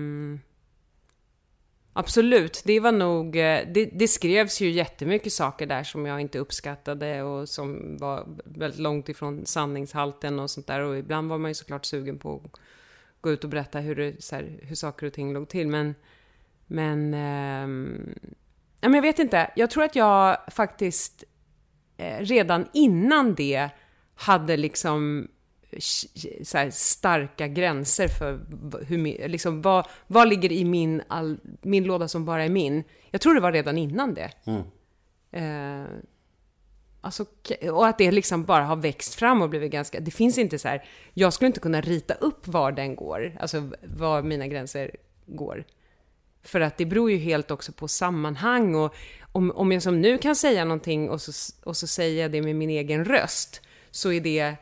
absolut. 1.93 2.61
Det 2.65 2.79
var 2.79 2.91
nog... 2.91 3.35
Eh, 3.35 3.67
det, 3.73 3.85
det 3.85 4.07
skrevs 4.07 4.61
ju 4.61 4.69
jättemycket 4.71 5.33
saker 5.33 5.65
där 5.65 5.83
som 5.83 6.05
jag 6.05 6.21
inte 6.21 6.39
uppskattade 6.39 7.23
och 7.23 7.49
som 7.49 7.97
var 7.97 8.27
väldigt 8.45 8.79
långt 8.79 9.09
ifrån 9.09 9.45
sanningshalten 9.45 10.39
och 10.39 10.49
sånt 10.49 10.67
där. 10.67 10.79
Och 10.79 10.97
ibland 10.97 11.29
var 11.29 11.37
man 11.37 11.51
ju 11.51 11.55
såklart 11.55 11.85
sugen 11.85 12.19
på 12.19 12.41
att 12.45 12.59
gå 13.21 13.31
ut 13.31 13.43
och 13.43 13.49
berätta 13.49 13.79
hur, 13.79 13.95
det, 13.95 14.23
så 14.23 14.35
här, 14.35 14.59
hur 14.61 14.75
saker 14.75 15.07
och 15.07 15.13
ting 15.13 15.33
låg 15.33 15.49
till. 15.49 15.67
Men... 15.67 15.95
Men... 16.67 17.13
Eh, 17.13 17.67
men 18.81 18.93
jag 18.93 19.01
vet 19.01 19.19
inte. 19.19 19.51
Jag 19.55 19.69
tror 19.71 19.83
att 19.83 19.95
jag 19.95 20.37
faktiskt 20.51 21.23
eh, 21.97 22.19
redan 22.19 22.67
innan 22.73 23.35
det 23.35 23.69
hade 24.21 24.57
liksom 24.57 25.27
starka 26.71 27.47
gränser 27.47 28.07
för 28.07 28.39
hur 28.85 29.27
liksom, 29.27 29.61
vad, 29.61 29.87
vad 30.07 30.29
ligger 30.29 30.51
i 30.51 30.65
min, 30.65 31.01
all, 31.07 31.37
min 31.61 31.83
låda 31.83 32.07
som 32.07 32.25
bara 32.25 32.43
är 32.43 32.49
min. 32.49 32.83
Jag 33.11 33.21
tror 33.21 33.35
det 33.35 33.41
var 33.41 33.51
redan 33.51 33.77
innan 33.77 34.13
det. 34.13 34.31
Eh, 35.31 35.85
alltså, 37.01 37.25
och 37.71 37.87
att 37.87 37.97
det 37.97 38.11
liksom 38.11 38.45
bara 38.45 38.63
har 38.63 38.75
växt 38.75 39.13
fram 39.13 39.41
och 39.41 39.49
blivit 39.49 39.71
ganska... 39.71 39.99
Det 39.99 40.11
finns 40.11 40.37
inte 40.37 40.59
så 40.59 40.67
här... 40.67 40.83
Jag 41.13 41.33
skulle 41.33 41.47
inte 41.47 41.59
kunna 41.59 41.81
rita 41.81 42.13
upp 42.13 42.47
var 42.47 42.71
den 42.71 42.95
går, 42.95 43.37
alltså 43.39 43.71
var 43.81 44.21
mina 44.21 44.47
gränser 44.47 44.95
går. 45.25 45.63
För 46.43 46.61
att 46.61 46.77
det 46.77 46.85
beror 46.85 47.11
ju 47.11 47.17
helt 47.17 47.51
också 47.51 47.71
på 47.71 47.87
sammanhang 47.87 48.75
och 48.75 48.95
om, 49.31 49.51
om 49.51 49.71
jag 49.71 49.83
som 49.83 50.01
nu 50.01 50.17
kan 50.17 50.35
säga 50.35 50.65
någonting 50.65 51.09
och 51.09 51.21
så, 51.21 51.53
och 51.63 51.77
så 51.77 51.87
säger 51.87 52.21
jag 52.21 52.31
det 52.31 52.41
med 52.41 52.55
min 52.55 52.69
egen 52.69 53.05
röst 53.05 53.61
så 53.91 54.11
är 54.11 54.21
det 54.21 54.55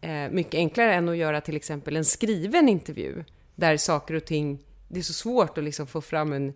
eh, 0.00 0.30
mycket 0.30 0.54
enklare 0.54 0.94
än 0.94 1.08
att 1.08 1.16
göra 1.16 1.40
till 1.40 1.56
exempel 1.56 1.96
en 1.96 2.04
skriven 2.04 2.68
intervju 2.68 3.24
där 3.54 3.76
saker 3.76 4.14
och 4.14 4.24
ting, 4.24 4.64
det 4.88 4.98
är 4.98 5.02
så 5.02 5.12
svårt 5.12 5.58
att 5.58 5.64
liksom 5.64 5.86
få 5.86 6.00
fram 6.00 6.32
en, 6.32 6.52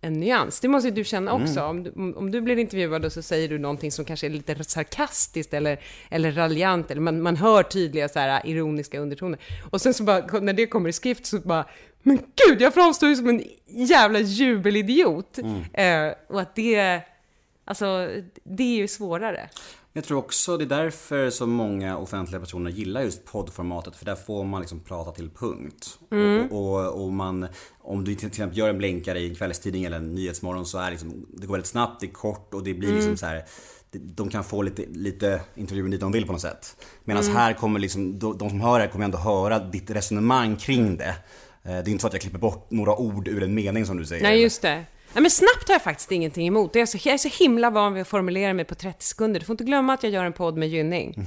en 0.00 0.12
nyans. 0.12 0.60
Det 0.60 0.68
måste 0.68 0.88
ju 0.88 0.94
du 0.94 1.04
känna 1.04 1.32
också. 1.32 1.62
Om, 1.62 1.82
du, 1.82 1.90
om, 2.16 2.30
du 2.30 2.40
blir 2.40 2.58
intervjuad 2.58 3.04
och 3.04 3.12
så 3.12 3.22
säger 3.22 3.48
du 3.48 3.58
någonting 3.58 3.92
som 3.92 4.04
kanske 4.04 4.26
är 4.26 4.30
lite 4.30 4.64
sarkastiskt 4.64 5.54
eller, 5.54 5.80
eller 6.08 6.32
raljant, 6.32 6.90
eller 6.90 7.00
man, 7.00 7.22
man 7.22 7.36
hör 7.36 7.62
tydliga 7.62 8.08
så 8.08 8.18
här 8.18 8.46
ironiska 8.46 9.00
undertoner. 9.00 9.38
Och 9.70 9.80
sen 9.80 9.94
så 9.94 10.04
bara, 10.04 10.40
när 10.40 10.52
det 10.52 10.66
kommer 10.66 10.88
i 10.88 10.92
skrift 10.92 11.26
så 11.26 11.38
bara, 11.38 11.66
men 12.02 12.16
gud, 12.16 12.60
jag 12.60 12.74
framstår 12.74 13.08
ju 13.08 13.16
som 13.16 13.28
en 13.28 13.44
jävla 13.66 14.18
jubelidiot. 14.18 15.38
Eh, 15.72 16.12
och 16.28 16.40
att 16.40 16.54
det, 16.54 17.00
alltså, 17.64 18.08
det 18.44 18.62
är 18.62 18.76
ju 18.76 18.88
svårare. 18.88 19.48
Jag 20.00 20.04
tror 20.06 20.18
också 20.18 20.56
det 20.56 20.64
är 20.64 20.66
därför 20.82 21.30
så 21.30 21.46
många 21.46 21.96
offentliga 21.98 22.40
personer 22.40 22.70
gillar 22.70 23.02
just 23.02 23.24
poddformatet 23.24 23.96
för 23.96 24.04
där 24.04 24.14
får 24.14 24.44
man 24.44 24.60
liksom 24.60 24.80
prata 24.80 25.10
till 25.12 25.30
punkt. 25.30 25.98
Och, 26.50 26.60
och, 26.86 27.04
och 27.04 27.12
man, 27.12 27.46
om 27.80 28.04
du 28.04 28.14
till 28.14 28.28
exempel 28.28 28.58
gör 28.58 28.68
en 28.68 28.78
blänkare 28.78 29.20
i 29.20 29.28
en 29.28 29.34
kvällstidning 29.34 29.84
eller 29.84 29.96
en 29.96 30.14
nyhetsmorgon 30.14 30.66
så 30.66 30.78
är 30.78 30.90
liksom, 30.90 31.26
det 31.34 31.46
går 31.46 31.54
väldigt 31.54 31.68
snabbt, 31.70 32.00
det 32.00 32.06
är 32.06 32.10
kort 32.12 32.54
och 32.54 32.64
det 32.64 32.74
blir 32.74 32.92
liksom 32.94 33.16
så 33.16 33.26
här. 33.26 33.44
det- 33.90 33.98
De 33.98 34.28
kan 34.30 34.44
få 34.44 34.62
lite, 34.62 34.82
lite 34.92 35.40
intervjuer 35.54 35.88
dit 35.88 36.00
de 36.00 36.12
vill 36.12 36.26
på 36.26 36.32
något 36.32 36.40
sätt. 36.40 36.76
Medan 37.04 37.22
här 37.32 37.52
kommer 37.52 37.80
liksom, 37.80 38.18
de, 38.18 38.38
de 38.38 38.50
som 38.50 38.60
hör 38.60 38.78
det 38.78 38.84
här 38.84 38.92
kommer 38.92 39.04
ändå 39.04 39.18
höra 39.18 39.58
ditt 39.58 39.90
resonemang 39.90 40.56
kring 40.56 40.96
det. 40.96 41.08
Eh, 41.08 41.14
Det 41.62 41.70
är 41.70 41.88
inte 41.88 42.00
så 42.02 42.06
att 42.06 42.12
jag 42.12 42.22
klipper 42.22 42.38
bort 42.38 42.70
några 42.70 42.96
ord 42.96 43.28
ur 43.28 43.42
en 43.42 43.54
mening 43.54 43.86
som 43.86 43.96
du 43.96 44.06
säger. 44.06 44.22
Nej, 44.22 44.42
just 44.42 44.62
det. 44.62 44.84
Nej, 45.12 45.22
men 45.22 45.30
snabbt 45.30 45.68
har 45.68 45.74
jag 45.74 45.82
faktiskt 45.82 46.12
ingenting 46.12 46.46
emot. 46.46 46.74
Jag 46.74 46.82
är, 46.82 46.86
så, 46.86 46.98
jag 47.02 47.14
är 47.14 47.18
så 47.18 47.28
himla 47.28 47.70
van 47.70 47.94
vid 47.94 48.00
att 48.02 48.08
formulera 48.08 48.52
mig 48.54 48.64
på 48.64 48.74
30 48.74 49.04
sekunder. 49.04 49.40
Du 49.40 49.46
får 49.46 49.52
inte 49.52 49.64
glömma 49.64 49.92
att 49.92 50.02
jag 50.02 50.12
gör 50.12 50.24
en 50.24 50.32
podd 50.32 50.56
med 50.56 50.68
Gynning. 50.68 51.26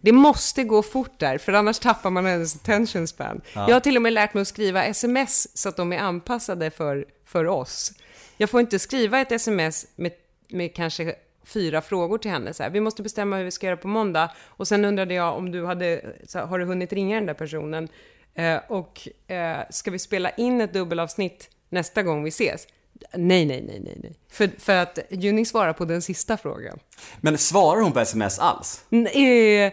Det 0.00 0.12
måste 0.12 0.64
gå 0.64 0.82
fort 0.82 1.18
där, 1.18 1.38
för 1.38 1.52
annars 1.52 1.78
tappar 1.78 2.10
man 2.10 2.26
ens 2.26 2.56
attention 2.56 3.06
span. 3.06 3.40
Jag 3.54 3.74
har 3.74 3.80
till 3.80 3.96
och 3.96 4.02
med 4.02 4.12
lärt 4.12 4.34
mig 4.34 4.40
att 4.40 4.48
skriva 4.48 4.84
sms 4.84 5.58
så 5.58 5.68
att 5.68 5.76
de 5.76 5.92
är 5.92 5.98
anpassade 5.98 6.70
för, 6.70 7.06
för 7.24 7.46
oss. 7.46 7.92
Jag 8.36 8.50
får 8.50 8.60
inte 8.60 8.78
skriva 8.78 9.20
ett 9.20 9.32
sms 9.32 9.86
med, 9.96 10.12
med 10.48 10.74
kanske 10.74 11.14
fyra 11.44 11.82
frågor 11.82 12.18
till 12.18 12.30
henne. 12.30 12.54
Så 12.54 12.62
här, 12.62 12.70
vi 12.70 12.80
måste 12.80 13.02
bestämma 13.02 13.36
hur 13.36 13.44
vi 13.44 13.50
ska 13.50 13.66
göra 13.66 13.76
på 13.76 13.88
måndag. 13.88 14.30
Och 14.44 14.68
sen 14.68 14.84
undrade 14.84 15.14
jag 15.14 15.36
om 15.36 15.50
du 15.50 15.66
hade, 15.66 16.14
så 16.26 16.38
här, 16.38 16.46
har 16.46 16.58
du 16.58 16.64
hunnit 16.64 16.92
ringa 16.92 17.16
den 17.16 17.26
där 17.26 17.34
personen? 17.34 17.88
Eh, 18.34 18.56
och 18.68 19.08
eh, 19.30 19.58
ska 19.70 19.90
vi 19.90 19.98
spela 19.98 20.30
in 20.30 20.60
ett 20.60 20.72
dubbelavsnitt 20.72 21.50
nästa 21.68 22.02
gång 22.02 22.24
vi 22.24 22.28
ses? 22.28 22.66
Nej, 23.14 23.44
nej, 23.44 23.62
nej, 23.66 23.80
nej, 23.84 23.98
nej. 24.02 24.12
För, 24.28 24.50
för 24.58 24.76
att 24.76 24.98
Junning 25.10 25.46
svarar 25.46 25.72
på 25.72 25.84
den 25.84 26.02
sista 26.02 26.36
frågan. 26.36 26.78
Men 27.20 27.38
svarar 27.38 27.80
hon 27.80 27.92
på 27.92 28.00
sms 28.00 28.38
alls? 28.38 28.84
N- 28.90 29.06
eh, 29.06 29.72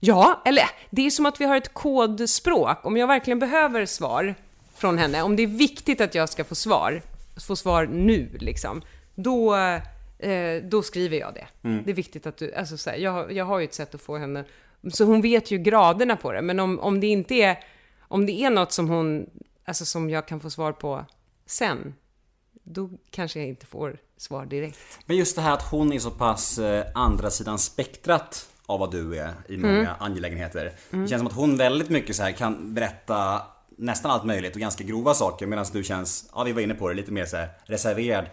ja, 0.00 0.42
eller 0.44 0.64
det 0.90 1.06
är 1.06 1.10
som 1.10 1.26
att 1.26 1.40
vi 1.40 1.44
har 1.44 1.56
ett 1.56 1.74
kodspråk. 1.74 2.84
Om 2.86 2.96
jag 2.96 3.06
verkligen 3.06 3.38
behöver 3.38 3.86
svar 3.86 4.34
från 4.76 4.98
henne, 4.98 5.22
om 5.22 5.36
det 5.36 5.42
är 5.42 5.46
viktigt 5.46 6.00
att 6.00 6.14
jag 6.14 6.28
ska 6.28 6.44
få 6.44 6.54
svar, 6.54 7.02
få 7.46 7.56
svar 7.56 7.86
nu 7.86 8.28
liksom, 8.40 8.82
då, 9.14 9.56
eh, 10.18 10.62
då 10.62 10.82
skriver 10.82 11.16
jag 11.18 11.34
det. 11.34 11.46
Det 11.84 11.90
är 11.90 11.94
viktigt 11.94 12.26
att 12.26 12.36
du, 12.36 12.54
alltså 12.54 12.76
så 12.76 12.90
här, 12.90 12.96
jag, 12.96 13.32
jag 13.32 13.44
har 13.44 13.58
ju 13.58 13.64
ett 13.64 13.74
sätt 13.74 13.94
att 13.94 14.00
få 14.00 14.16
henne, 14.18 14.44
så 14.92 15.04
hon 15.04 15.20
vet 15.22 15.50
ju 15.50 15.58
graderna 15.58 16.16
på 16.16 16.32
det, 16.32 16.42
men 16.42 16.60
om, 16.60 16.80
om 16.80 17.00
det 17.00 17.06
inte 17.06 17.34
är, 17.34 17.58
om 18.00 18.26
det 18.26 18.32
är 18.32 18.50
något 18.50 18.72
som 18.72 18.88
hon 18.88 19.30
alltså 19.64 19.84
som 19.84 20.10
jag 20.10 20.26
kan 20.28 20.40
få 20.40 20.50
svar 20.50 20.72
på 20.72 21.04
sen, 21.46 21.94
då 22.64 22.90
kanske 23.10 23.38
jag 23.38 23.48
inte 23.48 23.66
får 23.66 23.98
svar 24.16 24.46
direkt. 24.46 24.78
Men 25.06 25.16
just 25.16 25.36
det 25.36 25.42
här 25.42 25.52
att 25.52 25.62
hon 25.70 25.92
är 25.92 25.98
så 25.98 26.10
pass 26.10 26.58
eh, 26.58 26.84
andra 26.94 27.30
sidan 27.30 27.58
spektrat 27.58 28.48
av 28.66 28.80
vad 28.80 28.90
du 28.90 29.18
är 29.18 29.32
i 29.48 29.56
många 29.56 29.74
Mm. 29.78 29.92
angelägenheter. 29.98 30.72
Det 30.90 31.08
känns 31.08 31.20
som 31.20 31.26
att 31.26 31.32
hon 31.32 31.56
väldigt 31.56 31.88
mycket 31.90 32.16
så 32.16 32.22
här 32.22 32.32
kan 32.32 32.74
berätta 32.74 33.42
nästan 33.76 34.10
allt 34.10 34.24
möjligt 34.24 34.54
och 34.54 34.60
ganska 34.60 34.84
grova 34.84 35.14
saker 35.14 35.46
medan 35.46 35.66
du 35.72 35.84
känns, 35.84 36.30
ja 36.34 36.42
vi 36.44 36.52
var 36.52 36.60
inne 36.60 36.74
på 36.74 36.88
det, 36.88 36.94
lite 36.94 37.12
mer 37.12 37.24
så 37.26 37.36
här 37.36 37.48
reserverad. 37.64 38.24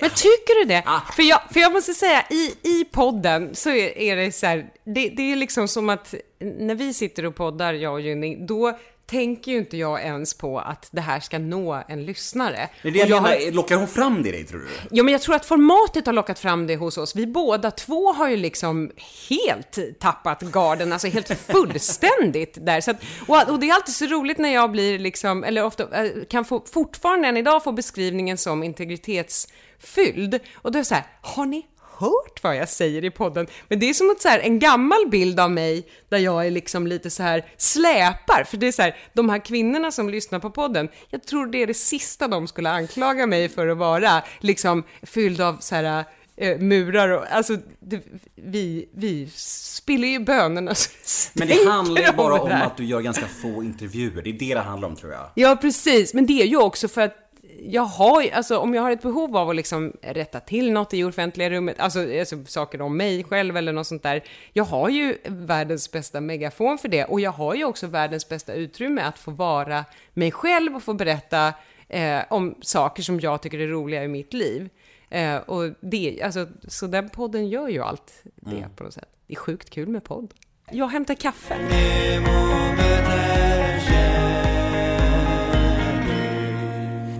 Men 0.00 0.10
tycker 0.10 0.60
du 0.62 0.68
det? 0.68 0.82
Ah. 0.86 1.00
För, 1.12 1.22
jag, 1.22 1.40
för 1.50 1.60
jag 1.60 1.72
måste 1.72 1.94
säga, 1.94 2.24
i, 2.30 2.54
i 2.62 2.84
podden 2.84 3.54
så 3.54 3.70
är, 3.70 3.98
är 3.98 4.16
det 4.16 4.32
så 4.32 4.46
här, 4.46 4.70
det, 4.84 5.08
det 5.08 5.32
är 5.32 5.36
liksom 5.36 5.68
som 5.68 5.88
att 5.88 6.14
när 6.40 6.74
vi 6.74 6.94
sitter 6.94 7.26
och 7.26 7.34
poddar, 7.34 7.74
jag 7.74 7.92
och 7.92 8.00
Gynning, 8.00 8.46
då 8.46 8.78
tänker 9.06 9.52
ju 9.52 9.58
inte 9.58 9.76
jag 9.76 10.02
ens 10.02 10.34
på 10.34 10.58
att 10.60 10.88
det 10.90 11.00
här 11.00 11.20
ska 11.20 11.38
nå 11.38 11.82
en 11.88 12.04
lyssnare. 12.04 12.68
Det 12.82 12.88
är 12.88 12.92
det 12.92 12.98
jag, 12.98 13.08
jag 13.08 13.16
har- 13.16 13.22
menar, 13.38 13.52
lockar 13.52 13.76
hon 13.76 13.88
fram 13.88 14.22
det 14.22 14.28
i 14.28 14.32
dig 14.32 14.44
tror 14.44 14.60
du? 14.60 14.66
Ja, 14.90 15.02
men 15.02 15.12
jag 15.12 15.22
tror 15.22 15.34
att 15.34 15.46
formatet 15.46 16.06
har 16.06 16.12
lockat 16.12 16.38
fram 16.38 16.66
det 16.66 16.76
hos 16.76 16.98
oss. 16.98 17.16
Vi 17.16 17.26
båda 17.26 17.70
två 17.70 18.12
har 18.12 18.28
ju 18.28 18.36
liksom 18.36 18.90
helt 19.30 19.78
tappat 20.00 20.42
garden, 20.42 20.92
alltså 20.92 21.08
helt 21.08 21.28
fullständigt 21.52 22.58
där. 22.66 22.80
Så 22.80 22.90
att, 22.90 22.96
och, 23.28 23.48
och 23.48 23.58
det 23.60 23.68
är 23.70 23.74
alltid 23.74 23.94
så 23.94 24.06
roligt 24.06 24.38
när 24.38 24.54
jag 24.54 24.70
blir 24.70 24.98
liksom, 24.98 25.44
eller 25.44 25.64
ofta, 25.64 26.04
eh, 26.04 26.10
kan 26.30 26.44
få, 26.44 26.64
fortfarande 26.72 27.28
än 27.28 27.36
idag 27.36 27.64
få 27.64 27.72
beskrivningen 27.72 28.38
som 28.38 28.62
integritetsfylld. 28.62 30.40
Och 30.54 30.72
då 30.72 30.78
är 30.78 30.80
det 30.80 30.84
så 30.84 30.94
här, 30.94 31.04
har 31.20 31.46
ni 31.46 31.66
hört 31.98 32.42
vad 32.42 32.56
jag 32.56 32.68
säger 32.68 33.04
i 33.04 33.10
podden? 33.10 33.46
Men 33.68 33.78
det 33.78 33.88
är 33.90 33.94
som 33.94 34.10
att 34.10 34.20
så 34.20 34.28
här, 34.28 34.38
en 34.38 34.58
gammal 34.58 35.08
bild 35.10 35.40
av 35.40 35.50
mig 35.50 35.88
där 36.08 36.18
jag 36.18 36.46
är 36.46 36.50
liksom 36.50 36.86
lite 36.86 37.10
så 37.10 37.22
här 37.22 37.44
släpar. 37.56 38.44
För 38.44 38.56
det 38.56 38.66
är 38.66 38.72
så 38.72 38.82
här, 38.82 38.96
de 39.12 39.28
här 39.28 39.44
kvinnorna 39.44 39.92
som 39.92 40.10
lyssnar 40.10 40.38
på 40.38 40.50
podden, 40.50 40.88
jag 41.10 41.24
tror 41.24 41.46
det 41.46 41.62
är 41.62 41.66
det 41.66 41.74
sista 41.74 42.28
de 42.28 42.46
skulle 42.48 42.70
anklaga 42.70 43.26
mig 43.26 43.48
för 43.48 43.68
att 43.68 43.78
vara, 43.78 44.22
liksom 44.40 44.84
fylld 45.02 45.40
av 45.40 45.56
så 45.60 45.74
här 45.74 46.04
eh, 46.36 46.58
murar 46.58 47.08
och 47.08 47.24
alltså 47.30 47.56
det, 47.80 48.00
vi, 48.34 48.88
vi 48.94 49.28
spiller 49.36 50.08
ju 50.08 50.18
bönorna 50.18 50.74
så 50.74 50.90
Men 51.32 51.48
det 51.48 51.68
handlar 51.68 52.02
ju 52.02 52.12
bara 52.12 52.40
om 52.40 52.50
över. 52.50 52.62
att 52.66 52.76
du 52.76 52.84
gör 52.84 53.00
ganska 53.00 53.26
få 53.26 53.62
intervjuer. 53.62 54.22
Det 54.22 54.30
är 54.30 54.38
det 54.38 54.54
det 54.54 54.60
handlar 54.60 54.88
om 54.88 54.96
tror 54.96 55.12
jag. 55.12 55.30
Ja, 55.34 55.56
precis. 55.56 56.14
Men 56.14 56.26
det 56.26 56.42
är 56.42 56.46
ju 56.46 56.56
också 56.56 56.88
för 56.88 57.00
att 57.00 57.23
jag 57.62 57.82
har 57.82 58.22
ju, 58.22 58.30
alltså 58.30 58.58
om 58.58 58.74
jag 58.74 58.82
har 58.82 58.90
ett 58.90 59.02
behov 59.02 59.36
av 59.36 59.50
att 59.50 59.56
liksom 59.56 59.92
rätta 60.02 60.40
till 60.40 60.72
något 60.72 60.94
i 60.94 61.04
offentliga 61.04 61.50
rummet, 61.50 61.80
alltså, 61.80 62.18
alltså 62.18 62.44
saker 62.44 62.80
om 62.80 62.96
mig 62.96 63.24
själv 63.24 63.56
eller 63.56 63.72
något 63.72 63.86
sånt 63.86 64.02
där. 64.02 64.24
Jag 64.52 64.64
har 64.64 64.88
ju 64.88 65.18
världens 65.24 65.92
bästa 65.92 66.20
megafon 66.20 66.78
för 66.78 66.88
det 66.88 67.04
och 67.04 67.20
jag 67.20 67.30
har 67.30 67.54
ju 67.54 67.64
också 67.64 67.86
världens 67.86 68.28
bästa 68.28 68.54
utrymme 68.54 69.02
att 69.02 69.18
få 69.18 69.30
vara 69.30 69.84
mig 70.12 70.32
själv 70.32 70.76
och 70.76 70.82
få 70.82 70.94
berätta 70.94 71.52
eh, 71.88 72.20
om 72.30 72.54
saker 72.60 73.02
som 73.02 73.20
jag 73.20 73.42
tycker 73.42 73.58
är 73.58 73.68
roliga 73.68 74.04
i 74.04 74.08
mitt 74.08 74.32
liv. 74.32 74.68
Eh, 75.10 75.36
och 75.36 75.70
det, 75.80 76.22
alltså, 76.22 76.46
så 76.68 76.86
den 76.86 77.08
podden 77.08 77.48
gör 77.48 77.68
ju 77.68 77.82
allt 77.82 78.22
det 78.24 78.66
på 78.76 78.84
något 78.84 78.94
sätt. 78.94 79.08
Det 79.26 79.34
är 79.34 79.38
sjukt 79.38 79.70
kul 79.70 79.88
med 79.88 80.04
podd. 80.04 80.34
Jag 80.70 80.88
hämtar 80.88 81.14
kaffe. 81.14 81.56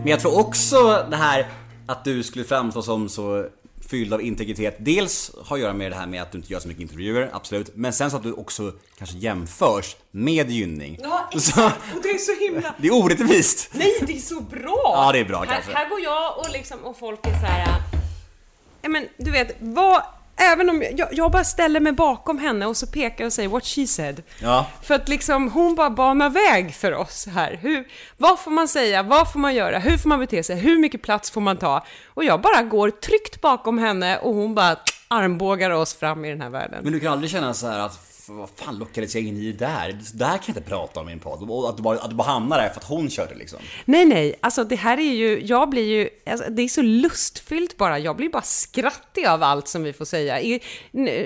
Men 0.05 0.11
jag 0.11 0.21
tror 0.21 0.39
också 0.39 1.07
det 1.11 1.17
här 1.17 1.47
att 1.87 2.05
du 2.05 2.23
skulle 2.23 2.45
framstå 2.45 2.83
som 2.83 3.09
så 3.09 3.47
fylld 3.89 4.13
av 4.15 4.23
integritet. 4.23 4.77
Dels 4.79 5.31
har 5.45 5.57
att 5.57 5.63
göra 5.63 5.73
med 5.73 5.93
det 5.93 5.97
här 5.97 6.07
med 6.07 6.23
att 6.23 6.33
du 6.33 6.39
inte 6.39 6.53
gör 6.53 6.61
så 6.61 6.69
mycket 6.69 6.83
intervjuer, 6.83 7.31
absolut. 7.33 7.71
Men 7.75 7.93
sen 7.93 8.11
så 8.11 8.17
att 8.17 8.23
du 8.23 8.33
också 8.33 8.73
kanske 8.99 9.17
jämförs 9.17 9.97
med 10.11 10.51
Gynning. 10.51 10.99
Ja, 11.03 11.31
Så, 11.39 11.65
Och 11.67 12.03
det 12.03 12.09
är 12.09 12.19
så 12.19 12.45
himla... 12.45 12.75
det 12.79 12.89
är 12.89 12.95
orättvist. 12.95 13.71
Nej, 13.73 13.95
det 14.07 14.17
är 14.17 14.21
så 14.21 14.41
bra! 14.41 14.83
Ja, 14.85 15.11
det 15.13 15.19
är 15.19 15.25
bra, 15.25 15.39
här, 15.39 15.47
kanske. 15.47 15.73
Här 15.73 15.89
går 15.89 16.01
jag 16.01 16.39
och 16.39 16.53
liksom, 16.53 16.79
och 16.79 16.99
folk 16.99 17.27
är 17.27 17.31
så 17.31 17.47
här... 17.47 17.61
äh, 17.63 17.77
Ja 18.83 18.89
men, 18.89 19.09
du 19.17 19.31
vet, 19.31 19.57
vad... 19.61 20.03
Även 20.37 20.71
om 20.71 20.83
jag, 20.97 21.09
jag 21.13 21.31
bara 21.31 21.45
ställer 21.45 21.81
mig 21.81 21.93
bakom 21.93 22.39
henne 22.39 22.67
och 22.67 22.77
så 22.77 22.87
pekar 22.87 23.25
och 23.25 23.33
säger 23.33 23.49
what 23.49 23.65
she 23.67 23.87
said. 23.87 24.23
Ja. 24.43 24.67
För 24.83 24.95
att 24.95 25.09
liksom, 25.09 25.51
hon 25.51 25.75
bara 25.75 25.91
banar 25.91 26.31
väg 26.31 26.75
för 26.75 26.95
oss 26.95 27.27
här. 27.27 27.59
Hur, 27.63 27.85
vad 28.17 28.39
får 28.41 28.51
man 28.51 28.69
säga? 28.69 29.03
Vad 29.03 29.33
får 29.33 29.39
man 29.41 29.55
göra? 29.55 29.79
Hur 29.79 29.99
får 29.99 30.09
man 30.09 30.19
bete 30.21 30.43
sig? 30.43 30.57
Hur 30.57 30.79
mycket 30.79 31.03
plats 31.03 31.31
får 31.31 31.41
man 31.41 31.57
ta? 31.57 31.85
Och 32.15 32.25
jag 32.25 32.41
bara 32.41 32.63
går 32.63 32.91
tryggt 32.91 33.41
bakom 33.41 33.79
henne 33.79 34.19
och 34.19 34.35
hon 34.35 34.55
bara 34.55 34.77
armbågar 35.09 35.71
oss 35.71 35.95
fram 35.95 36.25
i 36.25 36.31
den 36.31 36.41
här 36.41 36.51
världen. 36.51 36.81
Men 36.85 36.93
du 36.93 37.01
kan 37.01 37.13
aldrig 37.13 37.31
känna 37.31 37.55
så 37.55 37.67
här 37.67 37.79
att 37.79 37.93
"F- 37.93 38.14
vad 38.29 38.51
fan 38.55 38.79
lockades 38.79 39.15
jag 39.15 39.25
in 39.25 39.37
i 39.37 39.53
där? 39.53 39.99
Det 40.15 40.25
här 40.25 40.39
kan 40.39 40.45
jag 40.47 40.57
inte 40.57 40.71
prata 40.71 41.01
om 41.01 41.09
i 41.09 41.13
en 41.13 41.19
podd. 41.19 41.51
Och 41.51 41.69
att 41.69 41.77
du 41.77 41.83
bara, 41.83 41.99
att 41.99 42.11
du 42.11 42.17
bara 42.17 42.29
hamnar 42.29 42.59
där 42.59 42.69
för 42.69 42.81
att 42.81 42.85
hon 42.85 43.11
körde 43.11 43.35
liksom. 43.35 43.59
Nej, 43.85 44.05
nej, 44.05 44.35
alltså 44.41 44.65
det 44.65 44.77
här 44.77 44.99
är 44.99 45.13
ju, 45.13 45.41
jag 45.45 45.71
blir 45.71 45.85
ju, 45.85 46.09
alltså, 46.27 46.51
det 46.51 46.63
är 46.63 46.69
så 46.69 46.83
lustfyllt 46.83 47.77
bara, 47.77 47.99
jag 47.99 48.17
blir 48.17 48.29
bara 48.29 48.43
skrattig 48.43 49.27
av 49.27 49.43
allt 49.43 49.69
som 49.69 49.83
vi 49.83 49.93
får 49.93 50.05
säga. 50.05 50.41
I, 50.41 50.61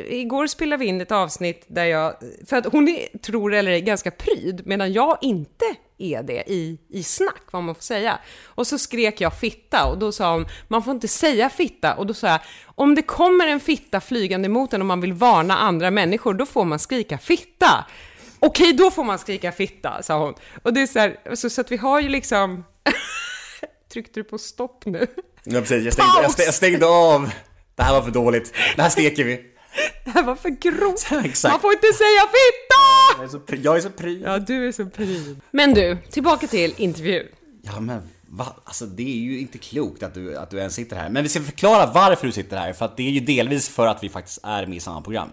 igår 0.08 0.46
spelade 0.46 0.80
vi 0.80 0.86
in 0.86 1.00
ett 1.00 1.12
avsnitt 1.12 1.64
där 1.66 1.84
jag, 1.84 2.14
för 2.46 2.56
att 2.56 2.66
hon 2.66 2.88
är, 2.88 3.18
tror 3.18 3.54
eller 3.54 3.72
är 3.72 3.80
ganska 3.80 4.10
pryd, 4.10 4.62
medan 4.66 4.92
jag 4.92 5.18
inte 5.20 5.64
är 5.98 6.22
det 6.22 6.50
i, 6.50 6.78
i 6.88 7.02
snack, 7.02 7.42
vad 7.50 7.62
man 7.62 7.74
får 7.74 7.82
säga. 7.82 8.18
Och 8.44 8.66
så 8.66 8.78
skrek 8.78 9.20
jag 9.20 9.38
fitta 9.38 9.84
och 9.84 9.98
då 9.98 10.12
sa 10.12 10.32
hon, 10.32 10.46
man 10.68 10.82
får 10.82 10.94
inte 10.94 11.08
säga 11.08 11.50
fitta. 11.50 11.94
Och 11.94 12.06
då 12.06 12.14
sa 12.14 12.26
jag, 12.26 12.40
om 12.64 12.94
det 12.94 13.02
kommer 13.02 13.46
en 13.46 13.60
fitta 13.60 14.00
flygande 14.00 14.48
mot 14.48 14.72
en 14.72 14.80
och 14.80 14.86
man 14.86 15.00
vill 15.00 15.12
varna 15.12 15.58
andra 15.58 15.90
människor, 15.90 16.34
då 16.34 16.46
får 16.46 16.64
man 16.64 16.78
skrika 16.78 17.18
fitta. 17.18 17.84
Okej, 18.38 18.72
då 18.72 18.90
får 18.90 19.04
man 19.04 19.18
skrika 19.18 19.52
fitta, 19.52 20.02
sa 20.02 20.18
hon. 20.18 20.34
Och 20.62 20.72
det 20.72 20.80
är 20.80 20.86
så 20.86 20.98
här, 20.98 21.34
så, 21.34 21.50
så 21.50 21.60
att 21.60 21.72
vi 21.72 21.76
har 21.76 22.00
ju 22.00 22.08
liksom... 22.08 22.64
Tryckte 23.92 24.20
du 24.20 24.24
på 24.24 24.38
stopp 24.38 24.86
nu? 24.86 25.06
Ja 25.44 25.60
precis, 25.60 25.84
jag 25.84 25.92
stängde, 25.92 26.22
jag 26.22 26.30
stängde, 26.30 26.46
jag 26.46 26.54
stängde 26.54 26.86
av. 26.86 27.30
Det 27.74 27.82
här 27.82 27.92
var 27.92 28.02
för 28.02 28.10
dåligt. 28.10 28.54
Det 28.76 28.82
här 28.82 28.90
steker 28.90 29.24
vi. 29.24 29.44
Det 30.04 30.10
här 30.10 30.22
var 30.22 30.34
för 30.34 30.48
grovt. 30.48 31.24
Exakt. 31.24 31.52
Man 31.52 31.60
får 31.60 31.72
inte 31.72 31.86
säga 31.92 32.20
fitta! 32.20 33.16
Jag 33.16 33.24
är 33.24 33.28
så, 33.28 33.38
pry- 33.38 33.64
jag 33.64 33.76
är 33.76 33.80
så 33.80 33.90
pryd. 33.90 34.22
Ja, 34.24 34.38
du 34.38 34.68
är 34.68 34.72
så 34.72 34.86
pryd. 34.86 35.40
Men 35.50 35.74
du, 35.74 35.98
tillbaka 36.10 36.46
till 36.46 36.74
intervju. 36.76 37.26
Ja 37.62 37.80
men 37.80 38.02
va? 38.26 38.56
Alltså 38.64 38.86
det 38.86 39.02
är 39.02 39.16
ju 39.16 39.40
inte 39.40 39.58
klokt 39.58 40.02
att 40.02 40.14
du, 40.14 40.36
att 40.36 40.50
du 40.50 40.58
ens 40.58 40.74
sitter 40.74 40.96
här. 40.96 41.10
Men 41.10 41.22
vi 41.22 41.28
ska 41.28 41.40
förklara 41.40 41.86
varför 41.86 42.26
du 42.26 42.32
sitter 42.32 42.56
här. 42.56 42.72
För 42.72 42.84
att 42.84 42.96
det 42.96 43.02
är 43.02 43.10
ju 43.10 43.20
delvis 43.20 43.68
för 43.68 43.86
att 43.86 44.04
vi 44.04 44.08
faktiskt 44.08 44.38
är 44.42 44.66
med 44.66 44.76
i 44.76 44.80
samma 44.80 45.00
program. 45.00 45.28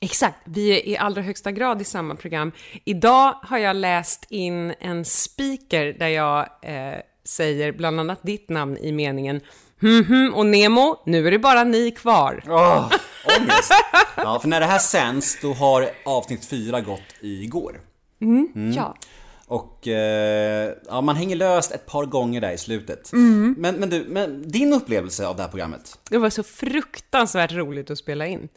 Exakt, 0.00 0.36
vi 0.44 0.70
är 0.70 0.88
i 0.88 0.96
allra 0.96 1.22
högsta 1.22 1.52
grad 1.52 1.80
i 1.82 1.84
samma 1.84 2.14
program. 2.14 2.52
Idag 2.84 3.38
har 3.42 3.58
jag 3.58 3.76
läst 3.76 4.26
in 4.28 4.74
en 4.80 5.04
speaker 5.04 5.96
där 5.98 6.08
jag 6.08 6.38
eh, 6.62 7.00
säger 7.24 7.72
bland 7.72 8.00
annat 8.00 8.22
ditt 8.22 8.48
namn 8.48 8.76
i 8.76 8.92
meningen 8.92 9.40
hm 9.80 10.04
hm 10.04 10.34
och 10.34 10.46
Nemo, 10.46 11.02
nu 11.06 11.26
är 11.26 11.30
det 11.30 11.38
bara 11.38 11.64
ni 11.64 11.90
kvar. 11.90 12.42
Åh, 12.46 12.92
ångest! 13.40 13.72
Ja, 14.16 14.38
för 14.40 14.48
när 14.48 14.60
det 14.60 14.66
här 14.66 14.78
sänds 14.78 15.38
då 15.42 15.52
har 15.52 15.88
avsnitt 16.04 16.44
4 16.44 16.80
gått 16.80 17.14
igår. 17.20 17.80
Ja. 18.74 18.96
Och 19.46 19.88
eh, 19.88 20.72
ja, 20.88 21.00
man 21.00 21.16
hänger 21.16 21.36
löst 21.36 21.72
ett 21.72 21.86
par 21.86 22.04
gånger 22.04 22.40
där 22.40 22.52
i 22.52 22.58
slutet. 22.58 23.12
Mm. 23.12 23.54
Men, 23.58 23.74
men 23.74 23.90
du, 23.90 24.04
men 24.08 24.48
din 24.48 24.72
upplevelse 24.72 25.26
av 25.26 25.36
det 25.36 25.42
här 25.42 25.48
programmet? 25.48 25.98
Det 26.10 26.18
var 26.18 26.30
så 26.30 26.42
fruktansvärt 26.42 27.52
roligt 27.52 27.90
att 27.90 27.98
spela 27.98 28.26
in. 28.26 28.48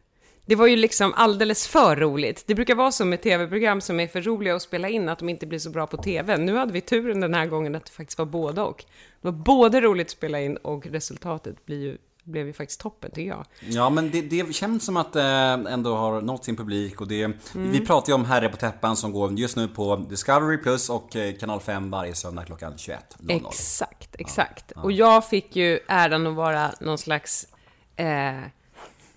Det 0.46 0.56
var 0.56 0.68
ju 0.68 0.76
liksom 0.76 1.14
alldeles 1.14 1.68
för 1.68 1.96
roligt. 1.96 2.44
Det 2.48 2.56
brukar 2.56 2.76
vara 2.76 2.92
så 2.92 3.06
med 3.06 3.22
tv-program 3.22 3.82
som 3.82 4.00
är 4.00 4.08
för 4.08 4.22
roliga 4.22 4.56
att 4.56 4.62
spela 4.62 4.90
in 4.90 5.10
att 5.10 5.20
de 5.20 5.30
inte 5.30 5.48
blir 5.48 5.60
så 5.60 5.70
bra 5.70 5.88
på 5.88 5.98
tv. 5.98 6.38
Nu 6.38 6.56
hade 6.56 6.74
vi 6.74 6.82
turen 6.82 7.20
den 7.20 7.34
här 7.34 7.46
gången 7.46 7.76
att 7.76 7.86
det 7.86 7.92
faktiskt 7.92 8.18
var 8.18 8.26
både 8.26 8.62
och. 8.62 8.86
Det 9.22 9.28
var 9.28 9.32
både 9.32 9.82
roligt 9.82 10.08
att 10.08 10.12
spela 10.12 10.42
in 10.42 10.58
och 10.58 10.88
resultatet 10.88 11.66
blir 11.66 11.82
ju, 11.82 11.98
blev 12.30 12.48
ju 12.48 12.54
faktiskt 12.54 12.80
toppen 12.80 13.12
tycker 13.12 13.30
jag. 13.30 13.46
Ja 13.60 13.90
men 13.90 14.12
det, 14.12 14.22
det 14.22 14.56
känns 14.56 14.86
som 14.86 14.98
att 14.98 15.14
det 15.14 15.24
ändå 15.70 15.96
har 15.96 16.22
nått 16.22 16.46
sin 16.46 16.56
publik 16.56 17.02
och 17.02 17.08
det 17.08 17.32
Vi 17.54 17.86
pratar 17.86 18.10
ju 18.10 18.14
om 18.14 18.26
Herre 18.26 18.50
på 18.50 18.58
täppan 18.58 18.98
som 18.98 19.12
går 19.12 19.34
just 19.34 19.56
nu 19.56 19.68
på 19.68 19.96
Discovery 19.96 20.58
Plus 20.58 20.90
och 20.90 21.16
eh, 21.16 21.36
kanal 21.36 21.60
5 21.60 21.92
varje 21.92 22.16
söndag 22.16 22.46
klockan 22.46 22.74
21.00 22.74 23.48
Exakt, 23.48 24.16
exakt. 24.20 24.72
Och 24.72 24.92
jag 24.92 25.30
fick 25.30 25.56
ju 25.56 25.80
äran 25.88 26.28
att 26.28 26.36
vara 26.36 26.72
någon 26.80 26.98
slags 26.98 27.48
eh, 27.96 28.40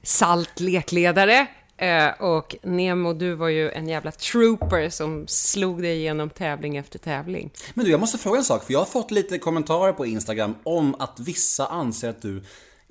salt 0.02 0.60
lekledare. 0.60 1.46
Eh, 1.76 2.22
och 2.22 2.56
Nemo, 2.62 3.12
du 3.12 3.34
var 3.34 3.48
ju 3.48 3.70
en 3.70 3.88
jävla 3.88 4.12
trooper 4.12 4.90
som 4.90 5.24
slog 5.28 5.82
dig 5.82 5.96
igenom 5.96 6.30
tävling 6.30 6.76
efter 6.76 6.98
tävling. 6.98 7.50
Men 7.74 7.84
du 7.84 7.90
jag 7.90 8.00
måste 8.00 8.18
fråga 8.18 8.38
en 8.38 8.44
sak 8.44 8.64
för 8.64 8.72
jag 8.72 8.80
har 8.80 8.86
fått 8.86 9.10
lite 9.10 9.38
kommentarer 9.38 9.92
på 9.92 10.06
Instagram 10.06 10.54
om 10.62 10.94
att 10.98 11.20
vissa 11.20 11.66
anser 11.66 12.08
att 12.08 12.22
du 12.22 12.42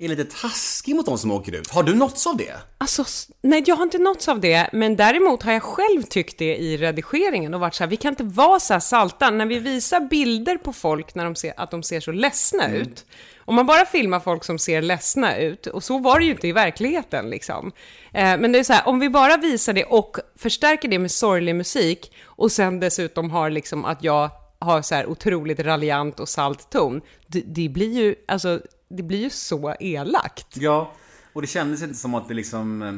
är 0.04 0.08
lite 0.08 0.24
taskig 0.24 0.96
mot 0.96 1.06
de 1.06 1.18
som 1.18 1.30
åker 1.30 1.52
ut. 1.52 1.70
Har 1.70 1.82
du 1.82 1.94
nåtts 1.94 2.26
av 2.26 2.36
det? 2.36 2.54
Alltså, 2.78 3.04
nej, 3.42 3.64
jag 3.66 3.76
har 3.76 3.82
inte 3.82 3.98
nåtts 3.98 4.28
av 4.28 4.40
det, 4.40 4.70
men 4.72 4.96
däremot 4.96 5.42
har 5.42 5.52
jag 5.52 5.62
själv 5.62 6.02
tyckt 6.02 6.38
det 6.38 6.56
i 6.56 6.76
redigeringen 6.76 7.54
och 7.54 7.60
varit 7.60 7.74
så 7.74 7.84
här, 7.84 7.90
vi 7.90 7.96
kan 7.96 8.12
inte 8.12 8.24
vara 8.24 8.60
så 8.60 8.72
här 8.72 8.80
salta. 8.80 9.30
När 9.30 9.46
vi 9.46 9.58
visar 9.58 10.00
bilder 10.00 10.56
på 10.56 10.72
folk 10.72 11.14
när 11.14 11.24
de 11.24 11.34
ser, 11.34 11.54
att 11.56 11.70
de 11.70 11.82
ser 11.82 12.00
så 12.00 12.12
ledsna 12.12 12.74
ut, 12.74 13.06
om 13.44 13.54
man 13.54 13.66
bara 13.66 13.84
filmar 13.84 14.20
folk 14.20 14.44
som 14.44 14.58
ser 14.58 14.82
ledsna 14.82 15.36
ut, 15.36 15.66
och 15.66 15.84
så 15.84 15.98
var 15.98 16.18
det 16.18 16.24
ju 16.24 16.30
inte 16.30 16.48
i 16.48 16.52
verkligheten 16.52 17.30
liksom. 17.30 17.72
Eh, 18.14 18.38
men 18.38 18.52
det 18.52 18.58
är 18.58 18.64
så 18.64 18.72
här, 18.72 18.88
om 18.88 18.98
vi 18.98 19.10
bara 19.10 19.36
visar 19.36 19.72
det 19.72 19.84
och 19.84 20.16
förstärker 20.36 20.88
det 20.88 20.98
med 20.98 21.10
sorglig 21.10 21.54
musik, 21.54 22.12
och 22.24 22.52
sen 22.52 22.80
dessutom 22.80 23.30
har 23.30 23.50
liksom 23.50 23.84
att 23.84 24.04
jag 24.04 24.30
har 24.58 24.82
så 24.82 24.94
här 24.94 25.06
otroligt 25.06 25.60
raljant 25.60 26.20
och 26.20 26.28
salt 26.28 26.70
ton. 26.70 27.00
Det, 27.26 27.40
det 27.46 27.68
blir 27.68 27.92
ju, 27.92 28.14
alltså, 28.28 28.60
det 28.96 29.02
blir 29.02 29.20
ju 29.20 29.30
så 29.30 29.74
elakt. 29.80 30.46
Ja, 30.56 30.92
och 31.32 31.40
det 31.42 31.46
kändes 31.48 31.82
inte 31.82 31.94
som 31.98 32.14
att 32.14 32.28
det 32.28 32.34
liksom... 32.34 32.82
eh, 32.82 32.94